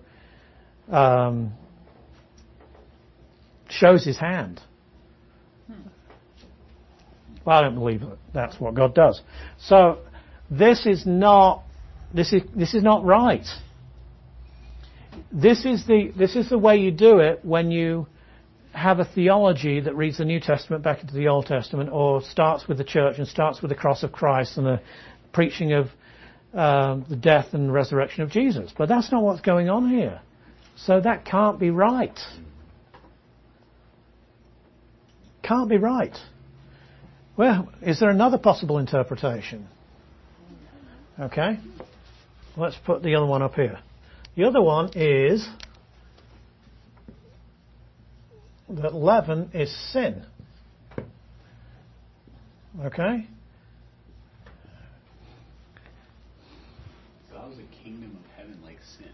um, 0.92 1.54
shows 3.70 4.06
his 4.06 4.18
hand. 4.18 4.62
Well, 7.46 7.60
I 7.60 7.62
don't 7.62 7.76
believe 7.76 8.02
that 8.02 8.18
that's 8.34 8.60
what 8.60 8.74
God 8.74 8.96
does. 8.96 9.22
So 9.60 10.00
this 10.50 10.86
is 10.86 11.06
not 11.06 11.64
this 12.14 12.34
is 12.34 12.42
this 12.56 12.74
is 12.74 12.84
not 12.84 13.06
right. 13.06 13.46
This 15.32 15.66
is 15.66 15.86
the 15.86 16.12
this 16.18 16.36
is 16.36 16.50
the 16.50 16.58
way 16.58 16.78
you 16.78 16.92
do 16.92 17.20
it 17.20 17.44
when 17.44 17.72
you 17.72 18.08
have 18.72 19.00
a 19.00 19.06
theology 19.06 19.80
that 19.80 19.96
reads 19.96 20.18
the 20.18 20.26
New 20.26 20.40
Testament 20.40 20.84
back 20.84 21.02
into 21.02 21.14
the 21.14 21.28
Old 21.28 21.46
Testament, 21.46 21.90
or 21.92 22.22
starts 22.22 22.68
with 22.68 22.78
the 22.78 22.84
church 22.84 23.18
and 23.20 23.28
starts 23.28 23.62
with 23.62 23.70
the 23.70 23.76
cross 23.76 24.04
of 24.04 24.12
Christ 24.12 24.58
and 24.58 24.66
the 24.66 24.82
preaching 25.32 25.72
of 25.74 25.88
um, 26.54 27.06
the 27.10 27.16
death 27.16 27.54
and 27.54 27.72
resurrection 27.74 28.24
of 28.24 28.32
Jesus. 28.32 28.74
But 28.78 28.90
that's 28.90 29.12
not 29.12 29.24
what's 29.24 29.42
going 29.42 29.70
on 29.70 29.90
here. 29.90 30.20
So 30.78 31.00
that 31.00 31.26
can't 31.26 31.60
be 31.60 31.70
right. 31.70 32.18
Can't 35.46 35.70
be 35.70 35.78
right. 35.78 36.16
Well, 37.38 37.70
is 37.82 38.00
there 38.00 38.10
another 38.10 38.40
possible 38.40 38.80
interpretation? 38.80 39.68
Okay. 41.20 41.60
Let's 42.58 42.76
put 42.86 43.04
the 43.04 43.16
other 43.16 43.28
one 43.28 43.44
up 43.44 43.54
here. 43.54 43.80
The 44.36 44.46
other 44.46 44.62
one 44.62 44.92
is 44.96 45.48
that 48.70 48.96
leaven 48.96 49.52
is 49.54 49.72
sin. 49.92 50.26
Okay? 52.84 53.28
How 57.32 57.52
is 57.52 57.58
the 57.58 57.64
kingdom 57.84 58.18
of 58.18 58.32
heaven 58.36 58.58
like 58.64 58.80
sin? 58.98 59.12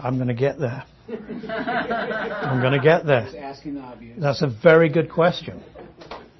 I'm 0.00 0.16
going 0.16 0.28
to 0.28 0.34
get 0.34 0.60
there. 0.60 0.84
I'm 1.08 2.60
going 2.60 2.72
to 2.72 2.80
get 2.80 3.06
Just 3.06 3.32
there. 3.32 3.42
asking 3.42 3.74
the 3.74 3.80
obvious. 3.80 4.18
That's 4.20 4.42
a 4.42 4.46
very 4.48 4.88
good 4.88 5.10
question. 5.10 5.62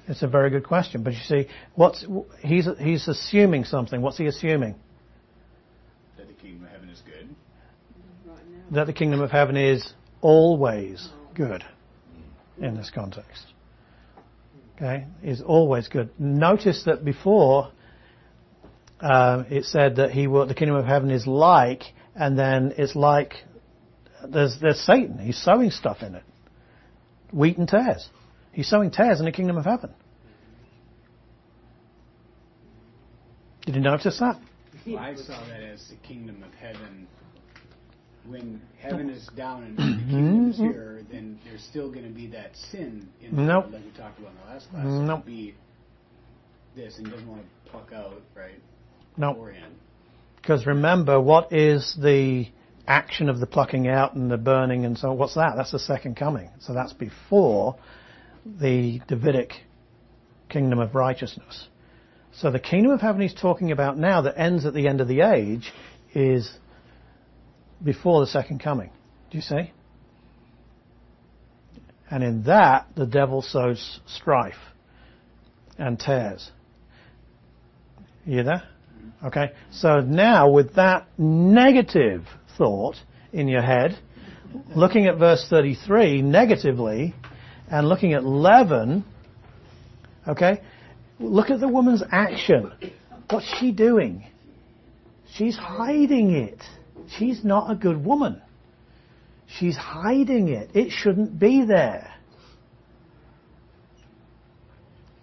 It's 0.07 0.21
a 0.23 0.27
very 0.27 0.49
good 0.49 0.65
question. 0.65 1.03
But 1.03 1.13
you 1.13 1.19
see, 1.19 1.47
what's 1.75 2.05
he's 2.39 2.67
he's 2.79 3.07
assuming 3.07 3.63
something. 3.65 4.01
What's 4.01 4.17
he 4.17 4.25
assuming? 4.25 4.75
that 6.17 6.27
the 6.27 6.33
kingdom 6.33 6.63
of 6.65 6.71
heaven 6.71 6.89
is 6.89 7.01
good. 7.05 7.35
That 8.71 8.87
the 8.87 8.93
kingdom 8.93 9.21
of 9.21 9.31
heaven 9.31 9.55
is 9.55 9.93
always 10.21 11.09
good 11.35 11.63
in 12.59 12.75
this 12.75 12.91
context. 12.93 13.45
Okay, 14.75 15.05
is 15.23 15.41
always 15.41 15.87
good. 15.87 16.09
Notice 16.19 16.83
that 16.85 17.03
before 17.03 17.71
um, 19.01 19.45
it 19.49 19.65
said 19.65 19.97
that 19.97 20.11
he 20.11 20.27
will, 20.27 20.45
the 20.45 20.53
kingdom 20.53 20.77
of 20.77 20.85
heaven 20.85 21.11
is 21.11 21.27
like, 21.27 21.83
and 22.15 22.37
then 22.37 22.73
it's 22.77 22.95
like 22.95 23.33
there's 24.27 24.57
there's 24.59 24.79
Satan. 24.79 25.17
He's 25.19 25.37
sowing 25.41 25.71
stuff 25.71 26.01
in 26.01 26.15
it, 26.15 26.23
wheat 27.31 27.57
and 27.57 27.67
tares. 27.67 28.09
He's 28.51 28.67
sowing 28.67 28.91
tares 28.91 29.19
in 29.19 29.25
the 29.25 29.31
kingdom 29.31 29.57
of 29.57 29.65
heaven. 29.65 29.93
Did 33.65 33.75
you 33.75 33.81
notice 33.81 34.19
that? 34.19 34.39
Well, 34.87 34.97
I 34.97 35.15
saw 35.15 35.39
that 35.47 35.61
as 35.61 35.87
the 35.89 35.95
kingdom 36.07 36.43
of 36.43 36.53
heaven. 36.55 37.07
When 38.27 38.61
heaven 38.79 39.09
is 39.09 39.27
down 39.35 39.63
and 39.63 39.77
the 39.77 39.81
kingdom 39.81 40.49
is 40.49 40.55
mm-hmm. 40.57 40.67
here, 40.67 41.03
then 41.11 41.39
there's 41.45 41.63
still 41.63 41.89
going 41.89 42.03
to 42.03 42.11
be 42.11 42.27
that 42.27 42.51
sin 42.71 43.07
in 43.21 43.35
the 43.35 43.41
Nope. 43.41 43.63
world, 43.65 43.73
like 43.73 43.85
we 43.85 43.91
talked 43.91 44.19
about 44.19 44.31
in 44.31 44.37
the 44.37 44.53
last 44.53 44.69
class. 44.69 44.85
Nope. 44.85 45.25
Be 45.25 45.55
this, 46.75 46.97
and 46.97 47.07
he 47.07 47.13
doesn't 47.13 47.27
want 47.27 47.41
to 47.41 47.71
pluck 47.71 47.91
out 47.93 48.21
right 48.35 48.59
No, 49.17 49.33
beforehand. 49.33 49.73
because 50.35 50.65
remember, 50.67 51.19
what 51.19 51.51
is 51.53 51.97
the 51.99 52.47
action 52.89 53.29
of 53.29 53.39
the 53.39 53.45
plucking 53.45 53.87
out 53.87 54.15
and 54.15 54.29
the 54.29 54.37
burning 54.37 54.83
and 54.83 54.97
so 54.97 55.11
on? 55.11 55.17
What's 55.17 55.35
that? 55.35 55.53
That's 55.55 55.71
the 55.71 55.79
second 55.79 56.17
coming. 56.17 56.49
So 56.59 56.73
that's 56.73 56.91
before 56.91 57.77
the 58.45 58.99
Davidic 59.07 59.53
kingdom 60.49 60.79
of 60.79 60.95
righteousness. 60.95 61.67
So 62.33 62.51
the 62.51 62.59
kingdom 62.59 62.91
of 62.91 62.99
heaven 62.99 63.21
he's 63.21 63.33
talking 63.33 63.71
about 63.71 63.97
now 63.97 64.21
that 64.21 64.37
ends 64.37 64.65
at 64.65 64.73
the 64.73 64.87
end 64.87 65.01
of 65.01 65.07
the 65.07 65.21
age 65.21 65.71
is 66.13 66.51
before 67.83 68.21
the 68.21 68.27
second 68.27 68.59
coming. 68.59 68.89
Do 69.29 69.37
you 69.37 69.43
see? 69.43 69.71
And 72.09 72.23
in 72.23 72.43
that, 72.43 72.87
the 72.95 73.05
devil 73.05 73.43
sows 73.43 73.99
strife 74.07 74.55
and 75.77 75.99
tares. 75.99 76.49
You 78.25 78.43
there? 78.43 78.63
Okay. 79.23 79.51
So 79.71 79.99
now 79.99 80.49
with 80.49 80.75
that 80.75 81.07
negative 81.17 82.23
thought 82.59 82.97
in 83.33 83.47
your 83.47 83.63
head, 83.63 83.97
looking 84.75 85.07
at 85.07 85.17
verse 85.17 85.47
33 85.49 86.21
negatively 86.21 87.15
and 87.71 87.89
looking 87.89 88.13
at 88.13 88.23
leaven, 88.23 89.03
okay, 90.27 90.61
look 91.19 91.49
at 91.49 91.59
the 91.59 91.67
woman's 91.67 92.03
action. 92.11 92.71
What's 93.31 93.51
she 93.59 93.71
doing? 93.71 94.27
She's 95.33 95.55
hiding 95.55 96.31
it. 96.31 96.61
She's 97.17 97.43
not 97.43 97.71
a 97.71 97.75
good 97.75 98.03
woman. 98.03 98.41
She's 99.47 99.77
hiding 99.77 100.49
it. 100.49 100.71
It 100.75 100.91
shouldn't 100.91 101.39
be 101.39 101.65
there. 101.65 102.13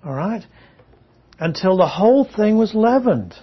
Alright? 0.05 0.45
Until 1.39 1.77
the 1.77 1.87
whole 1.87 2.25
thing 2.25 2.57
was 2.57 2.75
leavened. 2.75 3.35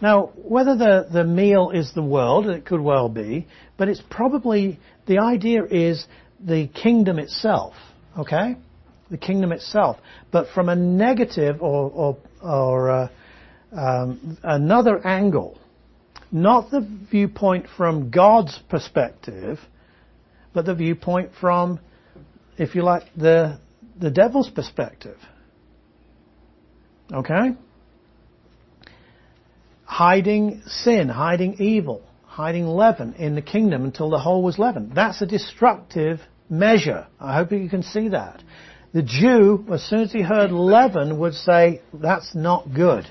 Now, 0.00 0.30
whether 0.36 0.76
the, 0.76 1.08
the 1.12 1.24
meal 1.24 1.70
is 1.70 1.92
the 1.94 2.02
world, 2.02 2.46
it 2.46 2.64
could 2.64 2.80
well 2.80 3.08
be, 3.08 3.46
but 3.76 3.88
it's 3.88 4.02
probably, 4.10 4.78
the 5.06 5.18
idea 5.18 5.64
is 5.64 6.06
the 6.40 6.68
kingdom 6.68 7.18
itself, 7.18 7.74
okay? 8.16 8.56
The 9.10 9.18
kingdom 9.18 9.52
itself. 9.52 9.96
But 10.30 10.48
from 10.54 10.68
a 10.68 10.76
negative 10.76 11.60
or, 11.62 11.90
or, 11.90 12.16
or 12.42 12.90
uh, 12.90 13.08
um, 13.72 14.38
another 14.44 15.04
angle, 15.04 15.58
not 16.30 16.70
the 16.70 16.86
viewpoint 17.10 17.66
from 17.76 18.10
God's 18.10 18.58
perspective, 18.68 19.58
but 20.52 20.64
the 20.64 20.74
viewpoint 20.74 21.30
from, 21.40 21.80
if 22.56 22.74
you 22.74 22.82
like, 22.82 23.04
the, 23.16 23.58
the 23.98 24.10
devil's 24.10 24.50
perspective. 24.50 25.18
Okay? 27.12 27.56
Hiding 29.98 30.62
sin, 30.64 31.08
hiding 31.08 31.54
evil, 31.54 32.00
hiding 32.22 32.64
leaven 32.64 33.14
in 33.14 33.34
the 33.34 33.42
kingdom 33.42 33.82
until 33.82 34.08
the 34.10 34.18
whole 34.20 34.44
was 34.44 34.56
leavened. 34.56 34.92
That's 34.94 35.20
a 35.22 35.26
destructive 35.26 36.20
measure. 36.48 37.08
I 37.18 37.34
hope 37.34 37.50
you 37.50 37.68
can 37.68 37.82
see 37.82 38.10
that. 38.10 38.40
The 38.92 39.02
Jew, 39.02 39.66
as 39.72 39.82
soon 39.82 40.02
as 40.02 40.12
he 40.12 40.22
heard 40.22 40.52
leaven, 40.52 41.18
would 41.18 41.34
say, 41.34 41.82
that's 41.92 42.32
not 42.32 42.72
good. 42.72 43.10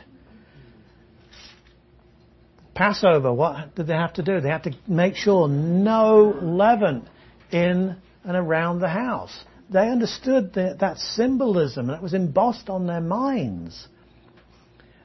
Passover, 2.74 3.34
what 3.34 3.76
did 3.76 3.88
they 3.88 3.94
have 3.94 4.14
to 4.14 4.24
do? 4.24 4.40
They 4.40 4.48
had 4.48 4.64
to 4.64 4.72
make 4.88 5.18
sure 5.18 5.50
no 5.50 6.40
leaven 6.42 7.10
in 7.52 7.98
and 8.24 8.38
around 8.38 8.80
the 8.80 8.88
house. 8.88 9.38
They 9.70 9.90
understood 9.90 10.54
that, 10.54 10.80
that 10.80 11.00
symbolism 11.00 11.90
it 11.90 12.02
was 12.02 12.14
embossed 12.14 12.70
on 12.70 12.88
their 12.88 13.02
minds. 13.02 13.90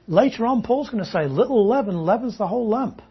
Later 0.07 0.45
on, 0.45 0.63
Paul's 0.63 0.89
going 0.89 1.03
to 1.03 1.09
say, 1.09 1.27
little 1.27 1.67
leaven 1.67 1.97
leavens 2.05 2.37
the 2.37 2.47
whole 2.47 2.67
lump. 2.67 3.01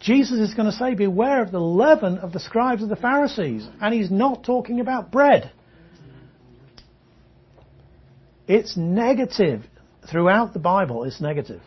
Jesus 0.00 0.38
is 0.38 0.54
going 0.54 0.70
to 0.70 0.76
say, 0.76 0.94
beware 0.94 1.42
of 1.42 1.52
the 1.52 1.60
leaven 1.60 2.18
of 2.18 2.32
the 2.32 2.40
scribes 2.40 2.82
and 2.82 2.90
the 2.90 2.96
Pharisees. 2.96 3.68
And 3.80 3.94
he's 3.94 4.10
not 4.10 4.44
talking 4.44 4.80
about 4.80 5.12
bread. 5.12 5.52
It's 8.48 8.76
negative. 8.76 9.62
Throughout 10.10 10.54
the 10.54 10.58
Bible, 10.58 11.04
it's 11.04 11.20
negative. 11.20 11.60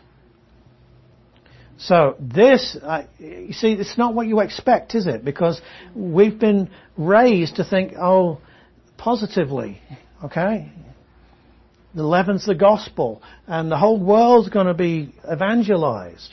So 1.78 2.16
this, 2.20 2.76
uh, 2.82 3.04
you 3.18 3.52
see, 3.52 3.72
it's 3.72 3.96
not 3.96 4.14
what 4.14 4.26
you 4.26 4.40
expect, 4.40 4.94
is 4.94 5.06
it? 5.06 5.24
Because 5.24 5.60
we've 5.94 6.38
been 6.38 6.70
raised 6.96 7.56
to 7.56 7.64
think, 7.64 7.94
oh, 7.98 8.40
positively, 8.96 9.80
okay? 10.24 10.70
The 11.94 12.02
leaven's 12.02 12.44
the 12.44 12.56
gospel, 12.56 13.22
and 13.46 13.70
the 13.70 13.76
whole 13.78 14.00
world's 14.00 14.48
going 14.48 14.66
to 14.66 14.74
be 14.74 15.14
evangelized. 15.30 16.30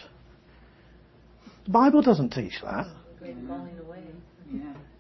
The 1.66 1.72
Bible 1.72 2.02
doesn't 2.02 2.32
teach 2.32 2.60
that. 2.64 2.88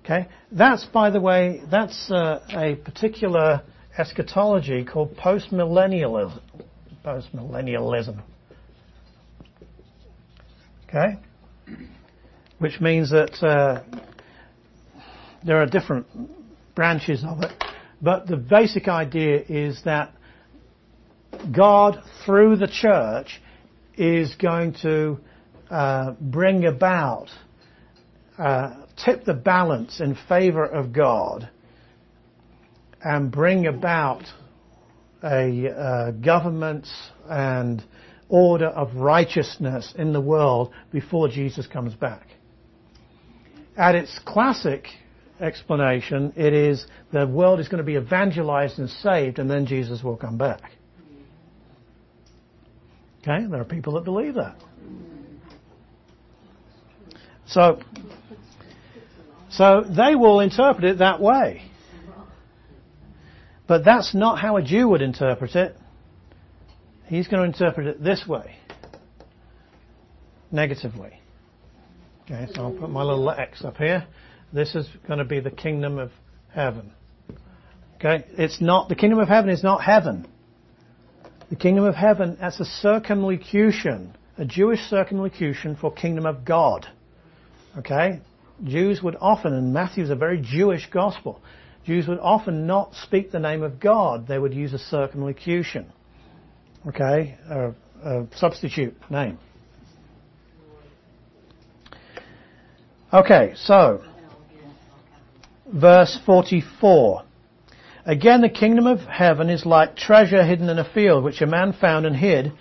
Okay, 0.04 0.28
that's 0.52 0.86
by 0.86 1.10
the 1.10 1.20
way, 1.20 1.62
that's 1.70 2.12
uh, 2.12 2.42
a 2.50 2.76
particular 2.76 3.62
eschatology 3.98 4.84
called 4.84 5.16
postmillennialism. 5.16 6.40
Postmillennialism. 7.04 8.22
Okay, 10.88 11.18
which 12.60 12.80
means 12.80 13.10
that 13.10 13.42
uh, 13.42 13.84
there 15.44 15.62
are 15.62 15.66
different 15.66 16.06
branches 16.76 17.24
of 17.26 17.42
it, 17.42 17.52
but 18.02 18.28
the 18.28 18.38
basic 18.38 18.88
idea 18.88 19.42
is 19.48 19.82
that 19.86 20.14
God, 21.52 22.02
through 22.26 22.58
the 22.58 22.68
church, 22.68 23.42
is 23.98 24.36
going 24.36 24.74
to 24.82 25.20
uh, 25.70 26.12
bring 26.20 26.66
about, 26.66 27.30
uh, 28.38 28.86
tip 29.04 29.26
the 29.26 29.34
balance 29.34 30.00
in 30.00 30.18
favor 30.28 30.66
of 30.66 30.94
God, 30.94 31.50
and 33.04 33.32
bring 33.32 33.66
about 33.68 34.24
a 35.24 35.70
uh, 35.70 36.12
government 36.12 36.88
and 37.28 37.84
order 38.30 38.68
of 38.68 38.96
righteousness 38.96 39.94
in 39.98 40.14
the 40.14 40.22
world 40.22 40.72
before 40.92 41.28
Jesus 41.28 41.68
comes 41.68 41.94
back. 41.94 42.28
At 43.78 43.96
its 43.96 44.20
classic 44.26 44.88
explanation, 45.40 46.34
it 46.36 46.54
is 46.54 46.86
the 47.12 47.28
world 47.28 47.60
is 47.60 47.68
going 47.68 47.80
to 47.80 47.84
be 47.84 47.96
evangelized 47.96 48.80
and 48.80 48.90
saved, 48.90 49.40
and 49.40 49.50
then 49.50 49.66
Jesus 49.66 50.04
will 50.04 50.18
come 50.18 50.38
back. 50.38 50.62
Okay, 53.22 53.46
there 53.46 53.62
are 53.62 53.66
people 53.66 53.94
that 53.94 54.04
believe 54.04 54.34
that. 54.36 54.56
So, 57.46 57.80
so 59.50 59.84
they 59.88 60.16
will 60.16 60.40
interpret 60.40 60.86
it 60.86 60.98
that 61.00 61.22
way. 61.22 61.64
But 63.68 63.86
that's 63.86 64.16
not 64.16 64.40
how 64.40 64.58
a 64.58 64.62
Jew 64.62 64.88
would 64.90 65.02
interpret 65.02 65.56
it. 65.56 65.76
He's 67.06 67.28
going 67.28 67.42
to 67.42 67.48
interpret 67.48 67.88
it 67.88 68.04
this 68.04 68.26
way. 68.28 68.56
Negatively. 70.52 71.20
Okay, 72.24 72.48
so 72.54 72.64
I'll 72.64 72.72
put 72.72 72.90
my 72.90 73.04
little 73.04 73.30
X 73.30 73.64
up 73.64 73.78
here. 73.78 74.08
This 74.54 74.76
is 74.76 74.88
going 75.08 75.20
to 75.20 75.26
be 75.26 75.40
the 75.40 75.52
kingdom 75.52 76.00
of 76.00 76.12
heaven. 76.54 76.92
Okay, 77.96 78.26
it's 78.38 78.60
not, 78.60 78.90
the 78.90 78.96
kingdom 78.96 79.20
of 79.20 79.28
heaven 79.28 79.50
is 79.50 79.64
not 79.64 79.84
heaven. 79.84 80.28
The 81.52 81.58
kingdom 81.58 81.84
of 81.84 81.96
heaven, 81.96 82.38
as 82.40 82.58
a 82.62 82.66
circumlocution, 82.66 84.16
a 84.38 84.46
Jewish 84.46 84.80
circumlocution 84.90 85.76
for 85.76 85.92
kingdom 85.92 86.26
of 86.26 86.46
God. 86.46 86.88
Okay? 87.78 88.22
Jews 88.64 89.04
would 89.04 89.18
often, 89.20 89.54
and 89.54 89.74
Matthew's 89.74 90.10
a 90.12 90.16
very 90.16 90.40
Jewish 90.42 90.90
gospel, 90.90 91.42
Jews 91.86 92.08
would 92.08 92.20
often 92.20 92.68
not 92.68 92.96
speak 92.96 93.32
the 93.32 93.40
name 93.40 93.64
of 93.64 93.82
God. 93.82 94.28
They 94.28 94.40
would 94.40 94.54
use 94.54 94.72
a 94.72 94.78
circumlocution. 94.78 95.92
Okay? 96.88 97.38
A, 97.50 97.74
a 98.02 98.28
substitute 98.34 98.96
name. 99.10 99.38
Okay, 103.12 103.56
so, 103.58 104.06
verse 105.68 106.18
44. 106.26 107.26
Again, 108.06 108.42
the 108.42 108.50
kingdom 108.50 108.88
of 108.88 109.00
heaven 109.00 109.50
is 109.50 109.66
like 109.66 109.96
treasure 109.96 110.44
hidden 110.44 110.70
in 110.70 110.80
a 110.80 110.90
field, 110.94 111.24
which 111.24 111.42
a 111.42 111.46
man 111.46 111.74
found 111.74 112.06
and 112.06 112.16
hid, 112.16 112.52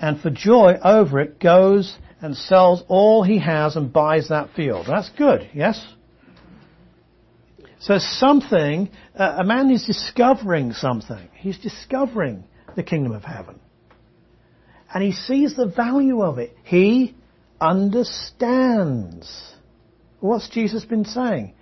and 0.00 0.20
for 0.20 0.30
joy 0.30 0.74
over 0.82 1.20
it 1.20 1.38
goes 1.38 1.96
and 2.20 2.36
sells 2.36 2.82
all 2.88 3.22
he 3.22 3.38
has 3.38 3.76
and 3.76 3.92
buys 3.92 4.28
that 4.28 4.50
field. 4.54 4.86
That's 4.86 5.10
good, 5.10 5.48
yes? 5.54 5.84
So 7.78 7.98
something, 7.98 8.90
uh, 9.14 9.36
a 9.38 9.44
man 9.44 9.70
is 9.70 9.84
discovering 9.84 10.72
something. 10.72 11.28
He's 11.34 11.58
discovering 11.58 12.44
the 12.76 12.82
kingdom 12.82 13.12
of 13.12 13.24
heaven. 13.24 13.58
And 14.92 15.02
he 15.02 15.12
sees 15.12 15.56
the 15.56 15.66
value 15.66 16.22
of 16.22 16.38
it. 16.38 16.56
He 16.64 17.14
understands. 17.60 19.54
What's 20.18 20.48
Jesus 20.50 20.84
been 20.84 21.04
saying? 21.04 21.54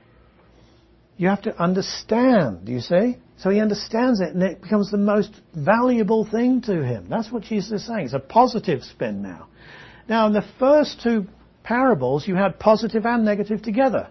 You 1.18 1.28
have 1.28 1.42
to 1.42 1.62
understand, 1.62 2.64
do 2.64 2.72
you 2.72 2.80
see? 2.80 3.18
So 3.38 3.50
he 3.50 3.60
understands 3.60 4.20
it 4.20 4.34
and 4.34 4.42
it 4.42 4.62
becomes 4.62 4.90
the 4.90 4.98
most 4.98 5.32
valuable 5.54 6.24
thing 6.24 6.62
to 6.62 6.82
him. 6.82 7.08
That's 7.10 7.30
what 7.30 7.42
Jesus 7.42 7.82
is 7.82 7.86
saying. 7.86 8.06
It's 8.06 8.14
a 8.14 8.20
positive 8.20 8.82
spin 8.84 9.20
now. 9.20 9.48
Now 10.08 10.28
in 10.28 10.32
the 10.32 10.46
first 10.58 11.00
two 11.02 11.26
parables 11.64 12.26
you 12.26 12.36
had 12.36 12.58
positive 12.58 13.04
and 13.04 13.24
negative 13.24 13.62
together. 13.62 14.08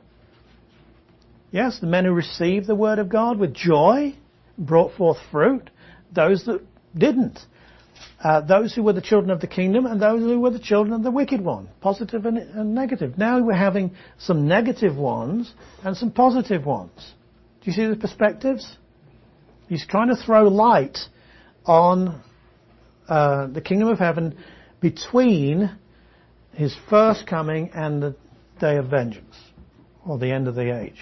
Yes, 1.51 1.79
the 1.79 1.87
men 1.87 2.03
who 2.03 2.11
received 2.11 2.67
the 2.67 2.75
word 2.75 2.99
of 2.99 3.09
God 3.09 3.39
with 3.39 3.53
joy 3.53 4.13
brought 4.57 4.93
forth 4.95 5.17
fruit. 5.31 5.69
Those 6.13 6.43
that 6.45 6.61
didn't. 6.95 7.39
Uh, 8.23 8.41
those 8.41 8.73
who 8.73 8.81
were 8.81 8.93
the 8.93 9.01
children 9.01 9.29
of 9.29 9.41
the 9.41 9.47
kingdom 9.47 9.85
and 9.85 10.01
those 10.01 10.21
who 10.21 10.39
were 10.39 10.49
the 10.49 10.59
children 10.59 10.93
of 10.93 11.03
the 11.03 11.11
wicked 11.11 11.39
one. 11.39 11.69
Positive 11.81 12.25
and, 12.25 12.37
and 12.37 12.73
negative. 12.73 13.17
Now 13.17 13.39
we're 13.41 13.53
having 13.53 13.95
some 14.17 14.47
negative 14.47 14.95
ones 14.95 15.53
and 15.83 15.95
some 15.95 16.11
positive 16.11 16.65
ones. 16.65 17.13
Do 17.61 17.69
you 17.69 17.73
see 17.73 17.85
the 17.85 17.95
perspectives? 17.95 18.77
He's 19.69 19.85
trying 19.85 20.07
to 20.07 20.15
throw 20.15 20.47
light 20.47 20.97
on 21.65 22.21
uh, 23.07 23.47
the 23.47 23.61
kingdom 23.61 23.89
of 23.89 23.99
heaven 23.99 24.35
between 24.79 25.77
his 26.53 26.75
first 26.89 27.27
coming 27.27 27.69
and 27.73 28.01
the 28.01 28.15
day 28.59 28.77
of 28.77 28.87
vengeance, 28.87 29.35
or 30.05 30.17
the 30.17 30.31
end 30.31 30.47
of 30.47 30.55
the 30.55 30.75
age. 30.75 30.99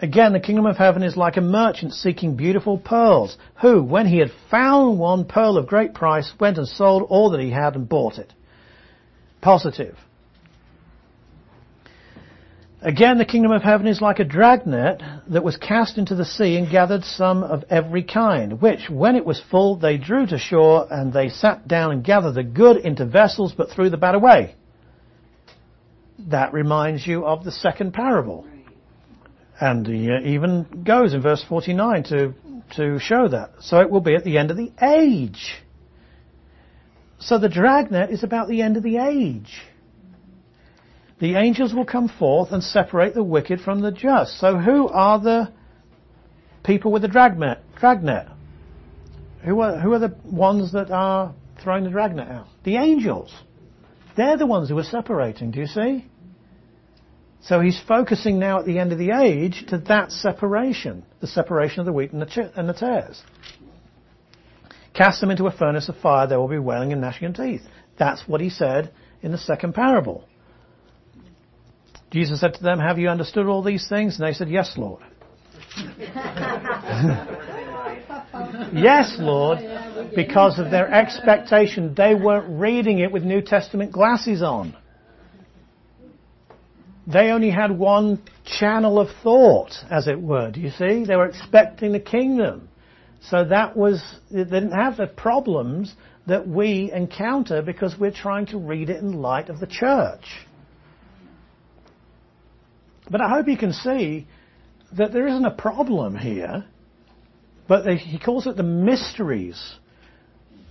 Again, 0.00 0.32
the 0.32 0.40
kingdom 0.40 0.66
of 0.66 0.76
heaven 0.76 1.02
is 1.02 1.16
like 1.16 1.36
a 1.36 1.40
merchant 1.40 1.92
seeking 1.92 2.36
beautiful 2.36 2.78
pearls, 2.78 3.36
who, 3.60 3.82
when 3.82 4.06
he 4.06 4.18
had 4.18 4.30
found 4.48 4.98
one 4.98 5.24
pearl 5.24 5.56
of 5.56 5.66
great 5.66 5.92
price, 5.92 6.32
went 6.38 6.56
and 6.56 6.68
sold 6.68 7.02
all 7.08 7.30
that 7.30 7.40
he 7.40 7.50
had 7.50 7.74
and 7.74 7.88
bought 7.88 8.18
it. 8.18 8.32
Positive. 9.40 9.96
Again, 12.80 13.18
the 13.18 13.24
kingdom 13.24 13.50
of 13.50 13.62
heaven 13.62 13.88
is 13.88 14.00
like 14.00 14.20
a 14.20 14.24
dragnet 14.24 15.02
that 15.30 15.42
was 15.42 15.56
cast 15.56 15.98
into 15.98 16.14
the 16.14 16.24
sea 16.24 16.56
and 16.56 16.70
gathered 16.70 17.02
some 17.02 17.42
of 17.42 17.64
every 17.68 18.04
kind, 18.04 18.60
which, 18.60 18.88
when 18.88 19.16
it 19.16 19.26
was 19.26 19.42
full, 19.50 19.74
they 19.74 19.96
drew 19.96 20.26
to 20.26 20.38
shore, 20.38 20.86
and 20.88 21.12
they 21.12 21.28
sat 21.28 21.66
down 21.66 21.90
and 21.90 22.04
gathered 22.04 22.34
the 22.34 22.44
good 22.44 22.76
into 22.76 23.04
vessels, 23.04 23.52
but 23.52 23.70
threw 23.70 23.90
the 23.90 23.96
bad 23.96 24.14
away. 24.14 24.54
That 26.20 26.52
reminds 26.52 27.04
you 27.04 27.26
of 27.26 27.42
the 27.42 27.50
second 27.50 27.94
parable. 27.94 28.46
And 29.60 29.86
he 29.86 30.10
uh, 30.10 30.20
even 30.20 30.84
goes 30.84 31.14
in 31.14 31.22
verse 31.22 31.44
49 31.48 32.04
to, 32.04 32.34
to 32.76 32.98
show 33.00 33.28
that. 33.28 33.54
So 33.60 33.80
it 33.80 33.90
will 33.90 34.00
be 34.00 34.14
at 34.14 34.24
the 34.24 34.38
end 34.38 34.50
of 34.50 34.56
the 34.56 34.72
age. 34.80 35.56
So 37.18 37.38
the 37.38 37.48
dragnet 37.48 38.10
is 38.10 38.22
about 38.22 38.48
the 38.48 38.62
end 38.62 38.76
of 38.76 38.82
the 38.82 38.98
age. 38.98 39.60
The 41.20 41.34
angels 41.34 41.74
will 41.74 41.84
come 41.84 42.08
forth 42.08 42.52
and 42.52 42.62
separate 42.62 43.14
the 43.14 43.24
wicked 43.24 43.60
from 43.60 43.80
the 43.80 43.90
just. 43.90 44.38
So 44.38 44.56
who 44.56 44.88
are 44.88 45.18
the 45.18 45.52
people 46.62 46.92
with 46.92 47.02
the 47.02 47.08
dragnet? 47.08 47.58
Dragnet. 47.80 48.28
Who 49.44 49.60
are, 49.60 49.78
who 49.78 49.92
are 49.92 49.98
the 49.98 50.14
ones 50.24 50.72
that 50.72 50.90
are 50.92 51.34
throwing 51.60 51.82
the 51.82 51.90
dragnet 51.90 52.28
out? 52.28 52.46
The 52.62 52.76
angels. 52.76 53.34
They're 54.16 54.36
the 54.36 54.46
ones 54.46 54.68
who 54.68 54.78
are 54.78 54.84
separating, 54.84 55.50
do 55.50 55.60
you 55.60 55.66
see? 55.66 56.06
So 57.42 57.60
he's 57.60 57.80
focusing 57.86 58.38
now 58.38 58.58
at 58.58 58.66
the 58.66 58.78
end 58.78 58.92
of 58.92 58.98
the 58.98 59.10
age 59.10 59.64
to 59.68 59.78
that 59.78 60.10
separation, 60.10 61.04
the 61.20 61.26
separation 61.26 61.80
of 61.80 61.86
the 61.86 61.92
wheat 61.92 62.12
and 62.12 62.20
the, 62.20 62.52
and 62.56 62.68
the 62.68 62.74
tares. 62.74 63.22
Cast 64.92 65.20
them 65.20 65.30
into 65.30 65.46
a 65.46 65.52
furnace 65.52 65.88
of 65.88 65.96
fire, 65.98 66.26
there 66.26 66.40
will 66.40 66.48
be 66.48 66.58
wailing 66.58 66.92
and 66.92 67.00
gnashing 67.00 67.28
of 67.28 67.36
teeth. 67.36 67.62
That's 67.98 68.26
what 68.26 68.40
he 68.40 68.50
said 68.50 68.92
in 69.22 69.32
the 69.32 69.38
second 69.38 69.74
parable. 69.74 70.24
Jesus 72.10 72.40
said 72.40 72.54
to 72.54 72.62
them, 72.62 72.80
Have 72.80 72.98
you 72.98 73.08
understood 73.08 73.46
all 73.46 73.62
these 73.62 73.86
things? 73.88 74.18
And 74.18 74.26
they 74.26 74.32
said, 74.32 74.48
Yes, 74.48 74.74
Lord. 74.76 75.02
yes, 78.72 79.16
Lord, 79.18 79.58
because 80.16 80.58
of 80.58 80.70
their 80.70 80.90
expectation. 80.92 81.94
They 81.94 82.14
weren't 82.14 82.60
reading 82.60 82.98
it 83.00 83.12
with 83.12 83.24
New 83.24 83.42
Testament 83.42 83.92
glasses 83.92 84.42
on. 84.42 84.74
They 87.10 87.30
only 87.30 87.48
had 87.48 87.76
one 87.76 88.22
channel 88.44 88.98
of 88.98 89.08
thought, 89.22 89.72
as 89.90 90.08
it 90.08 90.20
were. 90.20 90.50
Do 90.50 90.60
you 90.60 90.70
see? 90.70 91.04
They 91.04 91.16
were 91.16 91.26
expecting 91.26 91.92
the 91.92 92.00
kingdom. 92.00 92.68
So 93.22 93.44
that 93.46 93.74
was, 93.74 94.02
they 94.30 94.44
didn't 94.44 94.72
have 94.72 94.98
the 94.98 95.06
problems 95.06 95.94
that 96.26 96.46
we 96.46 96.92
encounter 96.92 97.62
because 97.62 97.96
we're 97.98 98.12
trying 98.12 98.46
to 98.46 98.58
read 98.58 98.90
it 98.90 99.02
in 99.02 99.14
light 99.14 99.48
of 99.48 99.58
the 99.58 99.66
church. 99.66 100.24
But 103.10 103.22
I 103.22 103.30
hope 103.30 103.48
you 103.48 103.56
can 103.56 103.72
see 103.72 104.26
that 104.92 105.12
there 105.14 105.26
isn't 105.26 105.44
a 105.46 105.50
problem 105.50 106.14
here, 106.14 106.66
but 107.66 107.86
he 107.86 108.18
calls 108.18 108.46
it 108.46 108.56
the 108.56 108.62
mysteries 108.62 109.76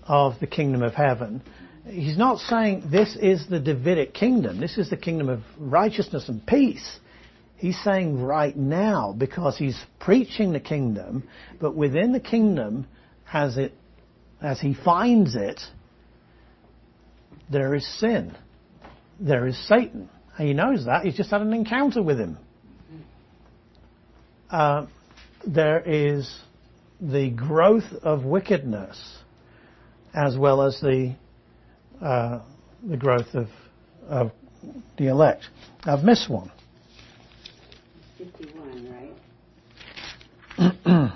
of 0.03 0.39
the 0.39 0.47
kingdom 0.47 0.83
of 0.83 0.93
heaven. 0.93 1.41
He's 1.89 2.17
not 2.17 2.39
saying 2.39 2.89
this 2.91 3.15
is 3.15 3.47
the 3.47 3.59
Davidic 3.59 4.13
kingdom, 4.13 4.59
this 4.59 4.77
is 4.77 4.89
the 4.89 4.97
kingdom 4.97 5.29
of 5.29 5.41
righteousness 5.57 6.27
and 6.27 6.45
peace. 6.45 6.99
He's 7.55 7.77
saying 7.83 8.21
right 8.21 8.55
now 8.55 9.15
because 9.17 9.57
he's 9.57 9.77
preaching 9.99 10.53
the 10.53 10.59
kingdom, 10.59 11.27
but 11.59 11.75
within 11.75 12.11
the 12.11 12.19
kingdom, 12.19 12.85
as 13.31 13.57
it, 13.57 13.73
as 14.41 14.59
he 14.59 14.75
finds 14.75 15.35
it, 15.35 15.59
there 17.49 17.73
is 17.73 17.87
sin. 17.99 18.37
There 19.19 19.47
is 19.47 19.57
Satan. 19.67 20.09
He 20.37 20.53
knows 20.53 20.85
that. 20.85 21.03
He's 21.03 21.15
just 21.15 21.31
had 21.31 21.41
an 21.41 21.53
encounter 21.53 22.03
with 22.03 22.19
him. 22.19 22.37
Uh, 24.51 24.85
there 25.45 25.81
is 25.83 26.31
the 27.01 27.31
growth 27.31 27.91
of 28.03 28.23
wickedness 28.23 29.17
as 30.13 30.37
well 30.37 30.61
as 30.61 30.79
the 30.81 31.15
uh, 32.01 32.41
the 32.87 32.97
growth 32.97 33.33
of 33.33 33.47
of 34.07 34.31
the 34.97 35.07
elect. 35.07 35.43
I've 35.83 36.03
missed 36.03 36.29
one. 36.29 36.51
51, 38.17 39.11
right? 40.57 41.11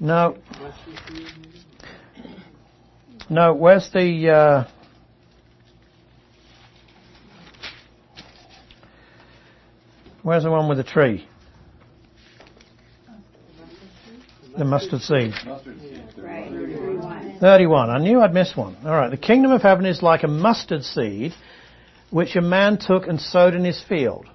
no. 0.00 0.36
No, 3.28 3.54
where's 3.54 3.88
the 3.92 4.30
uh, 4.30 4.64
Where's 10.22 10.42
the 10.42 10.50
one 10.50 10.68
with 10.68 10.78
the 10.78 10.84
tree? 10.84 11.26
The 14.56 14.64
mustard 14.64 15.00
seed. 15.00 15.32
Right, 16.16 16.50
31. 16.50 17.38
31. 17.40 17.90
I 17.90 17.98
knew 17.98 18.20
I'd 18.20 18.34
miss 18.34 18.56
one. 18.56 18.76
Alright. 18.84 19.10
The 19.10 19.16
kingdom 19.16 19.52
of 19.52 19.62
heaven 19.62 19.86
is 19.86 20.02
like 20.02 20.22
a 20.22 20.28
mustard 20.28 20.84
seed 20.84 21.32
which 22.10 22.36
a 22.36 22.40
man 22.40 22.78
took 22.78 23.06
and 23.06 23.20
sowed 23.20 23.54
in 23.54 23.64
his 23.64 23.82
field, 23.88 24.26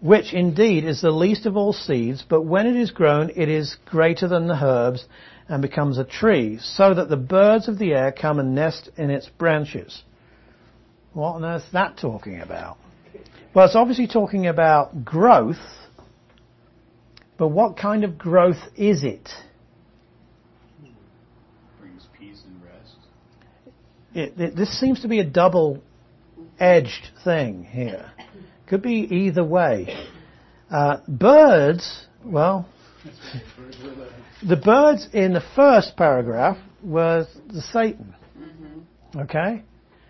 which 0.00 0.32
indeed 0.32 0.84
is 0.84 1.00
the 1.00 1.10
least 1.10 1.46
of 1.46 1.56
all 1.56 1.72
seeds, 1.72 2.24
but 2.28 2.42
when 2.42 2.66
it 2.66 2.76
is 2.76 2.90
grown, 2.90 3.30
it 3.34 3.48
is 3.48 3.76
greater 3.84 4.28
than 4.28 4.46
the 4.46 4.64
herbs 4.64 5.04
and 5.48 5.60
becomes 5.60 5.98
a 5.98 6.04
tree, 6.04 6.58
so 6.58 6.94
that 6.94 7.08
the 7.08 7.16
birds 7.16 7.68
of 7.68 7.78
the 7.78 7.92
air 7.92 8.12
come 8.12 8.38
and 8.38 8.54
nest 8.54 8.88
in 8.96 9.10
its 9.10 9.28
branches. 9.28 10.02
What 11.12 11.34
on 11.34 11.44
earth 11.44 11.64
is 11.66 11.72
that 11.72 11.96
talking 11.98 12.40
about? 12.40 12.78
Well, 13.52 13.66
it's 13.66 13.76
obviously 13.76 14.06
talking 14.06 14.46
about 14.46 15.04
growth, 15.04 15.56
but 17.36 17.48
what 17.48 17.76
kind 17.76 18.04
of 18.04 18.16
growth 18.18 18.62
is 18.76 19.04
it? 19.04 19.28
Brings 21.80 22.06
peace 22.18 22.42
and 22.46 22.62
rest. 22.62 22.96
It, 24.14 24.40
it, 24.40 24.56
this 24.56 24.78
seems 24.78 25.00
to 25.02 25.08
be 25.08 25.20
a 25.20 25.24
double-edged 25.24 27.08
thing 27.24 27.64
here. 27.64 28.12
Could 28.66 28.82
be 28.82 29.06
either 29.10 29.44
way. 29.44 30.06
Uh, 30.70 30.98
birds, 31.08 32.06
well, 32.24 32.68
the 34.46 34.56
birds 34.56 35.08
in 35.12 35.32
the 35.32 35.42
first 35.54 35.96
paragraph 35.96 36.58
were 36.82 37.26
the 37.48 37.60
Satan. 37.60 38.14
Okay? 39.16 39.62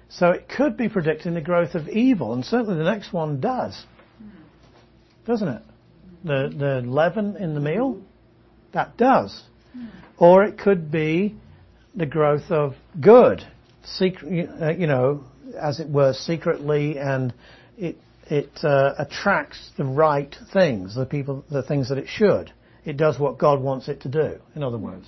So 0.08 0.30
it 0.30 0.48
could 0.48 0.76
be 0.76 0.88
predicting 0.88 1.34
the 1.34 1.40
growth 1.40 1.74
of 1.74 1.88
evil, 1.88 2.34
and 2.34 2.44
certainly 2.44 2.76
the 2.76 2.88
next 2.88 3.12
one 3.12 3.40
does. 3.40 3.84
Doesn't 5.26 5.48
it? 5.48 5.62
The, 6.24 6.52
the 6.56 6.88
leaven 6.88 7.36
in 7.36 7.54
the 7.54 7.60
meal? 7.60 8.00
That 8.72 8.96
does. 8.96 9.42
Or 10.18 10.44
it 10.44 10.58
could 10.58 10.90
be 10.90 11.36
the 11.94 12.06
growth 12.06 12.50
of 12.50 12.74
good, 13.00 13.46
secret, 13.84 14.48
uh, 14.60 14.70
you 14.70 14.86
know, 14.86 15.24
as 15.60 15.80
it 15.80 15.88
were, 15.88 16.12
secretly, 16.12 16.98
and 16.98 17.32
it 17.76 17.98
it 18.30 18.50
uh, 18.62 18.94
attracts 18.98 19.70
the 19.76 19.84
right 19.84 20.34
things, 20.52 20.94
the 20.94 21.04
people, 21.04 21.44
the 21.50 21.62
things 21.62 21.88
that 21.90 21.98
it 21.98 22.08
should. 22.08 22.52
It 22.84 22.96
does 22.96 23.18
what 23.18 23.38
God 23.38 23.60
wants 23.60 23.88
it 23.88 24.02
to 24.02 24.08
do. 24.08 24.38
In 24.54 24.62
other 24.62 24.78
words, 24.78 25.06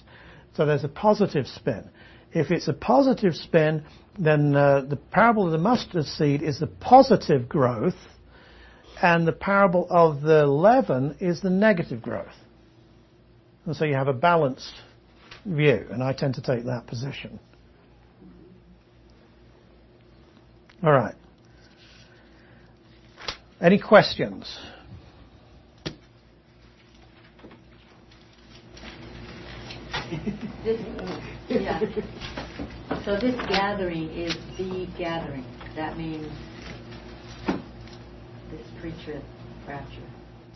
so 0.56 0.66
there's 0.66 0.84
a 0.84 0.88
positive 0.88 1.46
spin. 1.46 1.88
If 2.32 2.50
it's 2.50 2.68
a 2.68 2.72
positive 2.72 3.34
spin, 3.34 3.84
then 4.18 4.54
uh, 4.54 4.82
the 4.82 4.96
parable 4.96 5.46
of 5.46 5.52
the 5.52 5.58
mustard 5.58 6.04
seed 6.04 6.42
is 6.42 6.58
the 6.58 6.66
positive 6.66 7.48
growth, 7.48 7.94
and 9.02 9.26
the 9.26 9.32
parable 9.32 9.86
of 9.90 10.22
the 10.22 10.46
leaven 10.46 11.16
is 11.20 11.40
the 11.40 11.50
negative 11.50 12.00
growth. 12.02 12.34
And 13.64 13.76
so 13.76 13.84
you 13.84 13.94
have 13.94 14.08
a 14.08 14.12
balanced 14.12 14.72
view, 15.44 15.86
and 15.90 16.02
I 16.02 16.12
tend 16.12 16.34
to 16.36 16.42
take 16.42 16.64
that 16.64 16.86
position. 16.86 17.38
All 20.82 20.92
right. 20.92 21.14
Any 23.60 23.78
questions? 23.78 24.58
This, 30.62 30.80
yeah. 31.48 31.80
So 33.04 33.18
this 33.18 33.34
gathering 33.48 34.10
is 34.10 34.36
the 34.58 34.86
gathering. 34.98 35.44
That 35.74 35.96
means 35.96 36.30
pre-trib 38.80 39.22
rapture. 39.68 40.02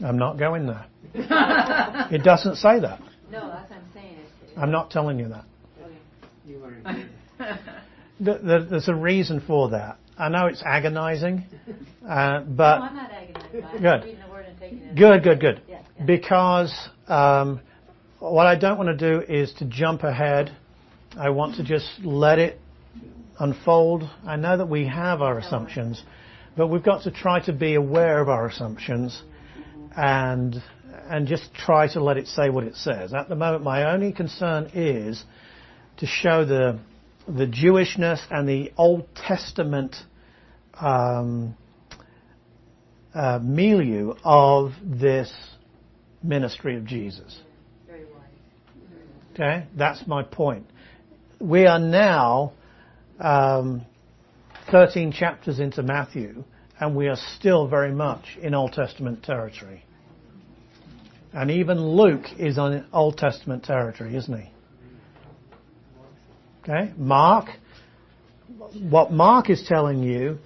I'm 0.04 0.18
not 0.18 0.38
going 0.38 0.66
there. 0.66 0.86
It 2.12 2.22
doesn't 2.24 2.56
say 2.56 2.80
that. 2.80 3.00
No, 3.30 3.48
that's 3.48 3.70
what 3.70 3.78
I'm 3.78 3.84
saying. 3.94 4.16
It's, 4.42 4.52
I'm 4.56 4.70
not 4.70 4.90
telling 4.90 5.18
you 5.18 5.28
that. 5.28 5.44
okay. 5.82 5.94
You 6.46 6.60
weren't. 6.60 6.84
Th- 8.24 8.40
th- 8.42 8.68
There's 8.70 8.88
a 8.88 8.94
reason 8.94 9.40
for 9.46 9.70
that. 9.70 9.98
I 10.18 10.28
know 10.28 10.46
it's 10.46 10.62
agonizing, 10.64 11.44
uh, 12.08 12.40
no, 12.40 12.44
but 12.48 12.80
I'm 12.82 12.94
not 12.96 13.10
agonized. 13.10 13.46
I'm 13.54 13.80
Good. 13.82 14.04
reading 14.04 14.20
the 14.26 14.30
word 14.30 14.46
and 14.46 14.58
taking 14.58 14.78
it. 14.80 14.94
good, 14.96 15.22
good, 15.22 15.40
good. 15.40 15.62
Yeah, 15.68 15.80
yeah. 15.98 16.04
Because 16.04 16.88
um, 17.08 17.60
what 18.18 18.46
I 18.46 18.56
don't 18.56 18.76
want 18.76 18.98
to 18.98 19.12
do 19.20 19.22
is 19.26 19.52
to 19.54 19.64
jump 19.64 20.02
ahead. 20.02 20.54
I 21.18 21.30
want 21.30 21.56
to 21.56 21.64
just 21.64 21.88
let 22.04 22.38
it 22.38 22.60
unfold. 23.38 24.02
I 24.26 24.36
know 24.36 24.58
that 24.58 24.68
we 24.68 24.86
have 24.86 25.22
our 25.22 25.38
assumptions, 25.38 26.02
but 26.02 26.08
we've 26.56 26.82
got 26.82 27.04
to 27.04 27.10
try 27.10 27.40
to 27.46 27.52
be 27.52 27.74
aware 27.74 28.20
of 28.20 28.28
our 28.28 28.46
assumptions 28.46 29.22
and 29.96 30.62
and 31.08 31.26
just 31.26 31.52
try 31.54 31.92
to 31.92 32.02
let 32.02 32.16
it 32.16 32.26
say 32.28 32.50
what 32.50 32.64
it 32.64 32.76
says. 32.76 33.12
At 33.14 33.28
the 33.28 33.34
moment, 33.34 33.64
my 33.64 33.92
only 33.92 34.12
concern 34.12 34.70
is 34.74 35.22
to 35.98 36.06
show 36.06 36.44
the 36.44 36.78
the 37.26 37.46
Jewishness 37.46 38.20
and 38.30 38.48
the 38.48 38.72
Old 38.76 39.06
Testament 39.14 39.96
um, 40.80 41.56
uh, 43.14 43.38
milieu 43.42 44.14
of 44.24 44.72
this 44.82 45.32
ministry 46.22 46.76
of 46.76 46.84
Jesus. 46.84 47.38
Very 47.86 48.04
wise. 48.04 48.12
Okay, 49.34 49.66
that's 49.76 50.06
my 50.06 50.22
point. 50.22 50.66
We 51.40 51.66
are 51.66 51.78
now 51.78 52.52
um, 53.18 53.82
13 54.70 55.12
chapters 55.12 55.58
into 55.58 55.82
Matthew, 55.82 56.44
and 56.78 56.94
we 56.94 57.08
are 57.08 57.16
still 57.36 57.66
very 57.66 57.92
much 57.92 58.38
in 58.40 58.54
Old 58.54 58.72
Testament 58.72 59.22
territory. 59.22 59.84
And 61.32 61.50
even 61.50 61.80
Luke 61.80 62.26
is 62.38 62.58
on 62.58 62.86
Old 62.92 63.18
Testament 63.18 63.64
territory, 63.64 64.16
isn't 64.16 64.40
he? 64.40 64.50
Okay, 66.62 66.92
Mark. 66.96 67.48
What 68.78 69.10
Mark 69.10 69.50
is 69.50 69.64
telling 69.66 70.02
you, 70.02 70.38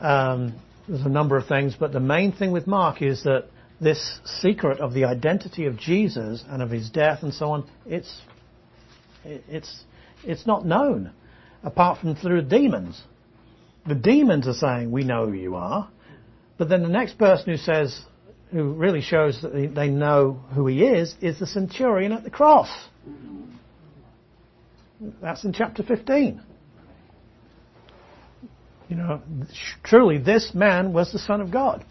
um, 0.00 0.54
there's 0.88 1.04
a 1.04 1.08
number 1.08 1.36
of 1.36 1.46
things, 1.46 1.76
but 1.78 1.92
the 1.92 2.00
main 2.00 2.32
thing 2.32 2.52
with 2.52 2.66
Mark 2.66 3.02
is 3.02 3.22
that 3.24 3.46
this 3.80 4.20
secret 4.24 4.80
of 4.80 4.94
the 4.94 5.04
identity 5.04 5.66
of 5.66 5.78
Jesus 5.78 6.44
and 6.48 6.62
of 6.62 6.70
his 6.70 6.90
death 6.90 7.22
and 7.22 7.32
so 7.32 7.52
on, 7.52 7.68
it's, 7.86 8.20
it's, 9.24 9.84
it's 10.24 10.46
not 10.46 10.64
known 10.64 11.12
apart 11.62 11.98
from 11.98 12.16
through 12.16 12.42
demons. 12.42 13.02
The 13.86 13.94
demons 13.94 14.46
are 14.46 14.54
saying, 14.54 14.90
"We 14.90 15.04
know 15.04 15.26
who 15.26 15.32
you 15.32 15.56
are," 15.56 15.88
but 16.58 16.68
then 16.68 16.82
the 16.82 16.88
next 16.88 17.18
person 17.18 17.46
who 17.50 17.56
says, 17.56 18.04
who 18.50 18.72
really 18.72 19.00
shows 19.00 19.40
that 19.42 19.52
they- 19.74 19.90
know 19.90 20.40
who 20.54 20.66
he 20.66 20.84
is, 20.84 21.14
is 21.20 21.38
the 21.38 21.46
centurion 21.46 22.12
at 22.12 22.24
the 22.24 22.30
cross. 22.30 22.68
That's 25.20 25.44
in 25.44 25.52
chapter 25.52 25.82
15. 25.82 26.40
You 28.88 28.96
know, 28.96 29.22
truly, 29.84 30.18
this 30.18 30.52
man 30.52 30.92
was 30.92 31.12
the 31.12 31.18
Son 31.18 31.40
of 31.40 31.50
God. 31.50 31.84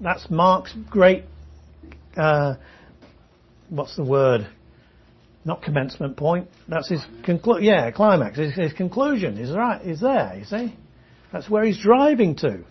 That's 0.00 0.30
Mark's 0.30 0.72
great, 0.90 1.24
uh, 2.16 2.54
what's 3.68 3.96
the 3.96 4.04
word? 4.04 4.46
Not 5.44 5.62
commencement 5.62 6.16
point. 6.16 6.48
That's 6.68 6.88
his 6.88 7.04
conclu- 7.22 7.62
yeah, 7.62 7.90
climax. 7.90 8.38
His, 8.38 8.54
his 8.54 8.72
conclusion 8.72 9.36
is 9.36 9.50
right, 9.50 9.84
is 9.84 10.00
there, 10.00 10.36
you 10.38 10.44
see? 10.44 10.74
That's 11.32 11.50
where 11.50 11.64
he's 11.64 11.78
driving 11.78 12.36
to. 12.36 12.64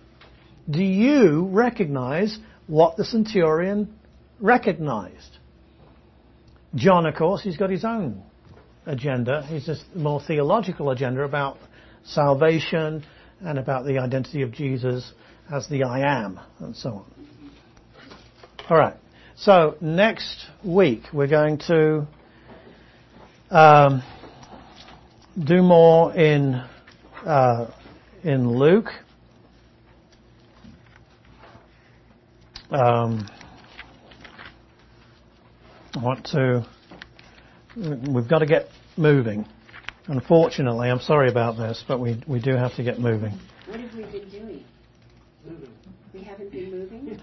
Do 0.70 0.84
you 0.84 1.45
recognize 1.52 2.38
what 2.68 2.98
the 2.98 3.06
centurion 3.06 3.94
recognized? 4.40 5.38
John, 6.76 7.06
of 7.06 7.16
course, 7.16 7.44
he's 7.44 7.58
got 7.58 7.70
his 7.70 7.86
own 7.86 8.24
agenda. 8.86 9.45
He's 9.45 9.66
just 9.66 9.84
more 9.95 10.22
theological 10.22 10.90
agenda 10.90 11.24
about 11.24 11.58
salvation 12.06 13.06
and 13.41 13.60
about 13.60 13.86
the 13.86 14.00
identity 14.00 14.41
of 14.41 14.52
Jesus 14.52 15.12
as 15.52 15.68
the 15.68 15.84
I 15.84 16.24
am 16.24 16.40
and 16.60 16.76
so 16.76 16.90
on. 16.90 17.30
All 18.70 18.78
right. 18.78 18.95
So 19.36 19.76
next 19.82 20.45
week 20.64 21.04
we're 21.12 21.28
going 21.28 21.58
to 21.68 22.08
um, 23.53 24.01
do 25.41 25.61
more 25.61 26.13
in 26.13 26.55
uh, 27.25 27.71
in 28.23 28.49
Luke. 28.57 28.89
Um, 32.71 33.30
I 35.95 35.99
want 35.99 36.25
to. 36.31 36.65
We've 37.75 38.27
got 38.27 38.39
to 38.39 38.47
get 38.47 38.69
moving. 38.97 39.45
Unfortunately, 40.07 40.89
I'm 40.89 40.99
sorry 40.99 41.30
about 41.30 41.55
this, 41.55 41.85
but 41.88 41.99
we 41.99 42.21
we 42.27 42.39
do 42.39 42.55
have 42.55 42.75
to 42.75 42.84
get 42.84 42.99
moving. 42.99 43.39
What 43.67 43.80
have 43.80 43.93
we 43.93 44.03
been 44.05 44.30
doing? 44.30 44.63
We 46.11 46.23
haven't 46.23 46.51
been 46.51 46.71
moving? 46.71 47.19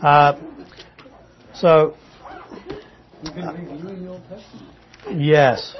uh, 0.02 0.38
so 1.54 1.94
Yes. 5.10 5.74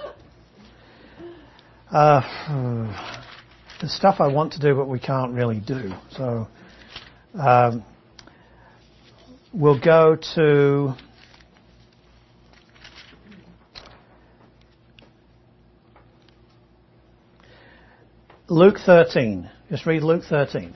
Uh, 1.90 2.20
the 3.80 3.88
stuff 3.88 4.16
I 4.20 4.28
want 4.28 4.52
to 4.54 4.60
do, 4.60 4.74
but 4.74 4.88
we 4.88 4.98
can't 4.98 5.32
really 5.32 5.60
do. 5.60 5.92
So 6.10 6.48
um, 7.38 7.84
we'll 9.52 9.80
go 9.80 10.16
to. 10.34 10.94
Luke 18.50 18.78
13. 18.84 19.50
Just 19.70 19.84
read 19.84 20.02
Luke 20.02 20.22
13. 20.26 20.74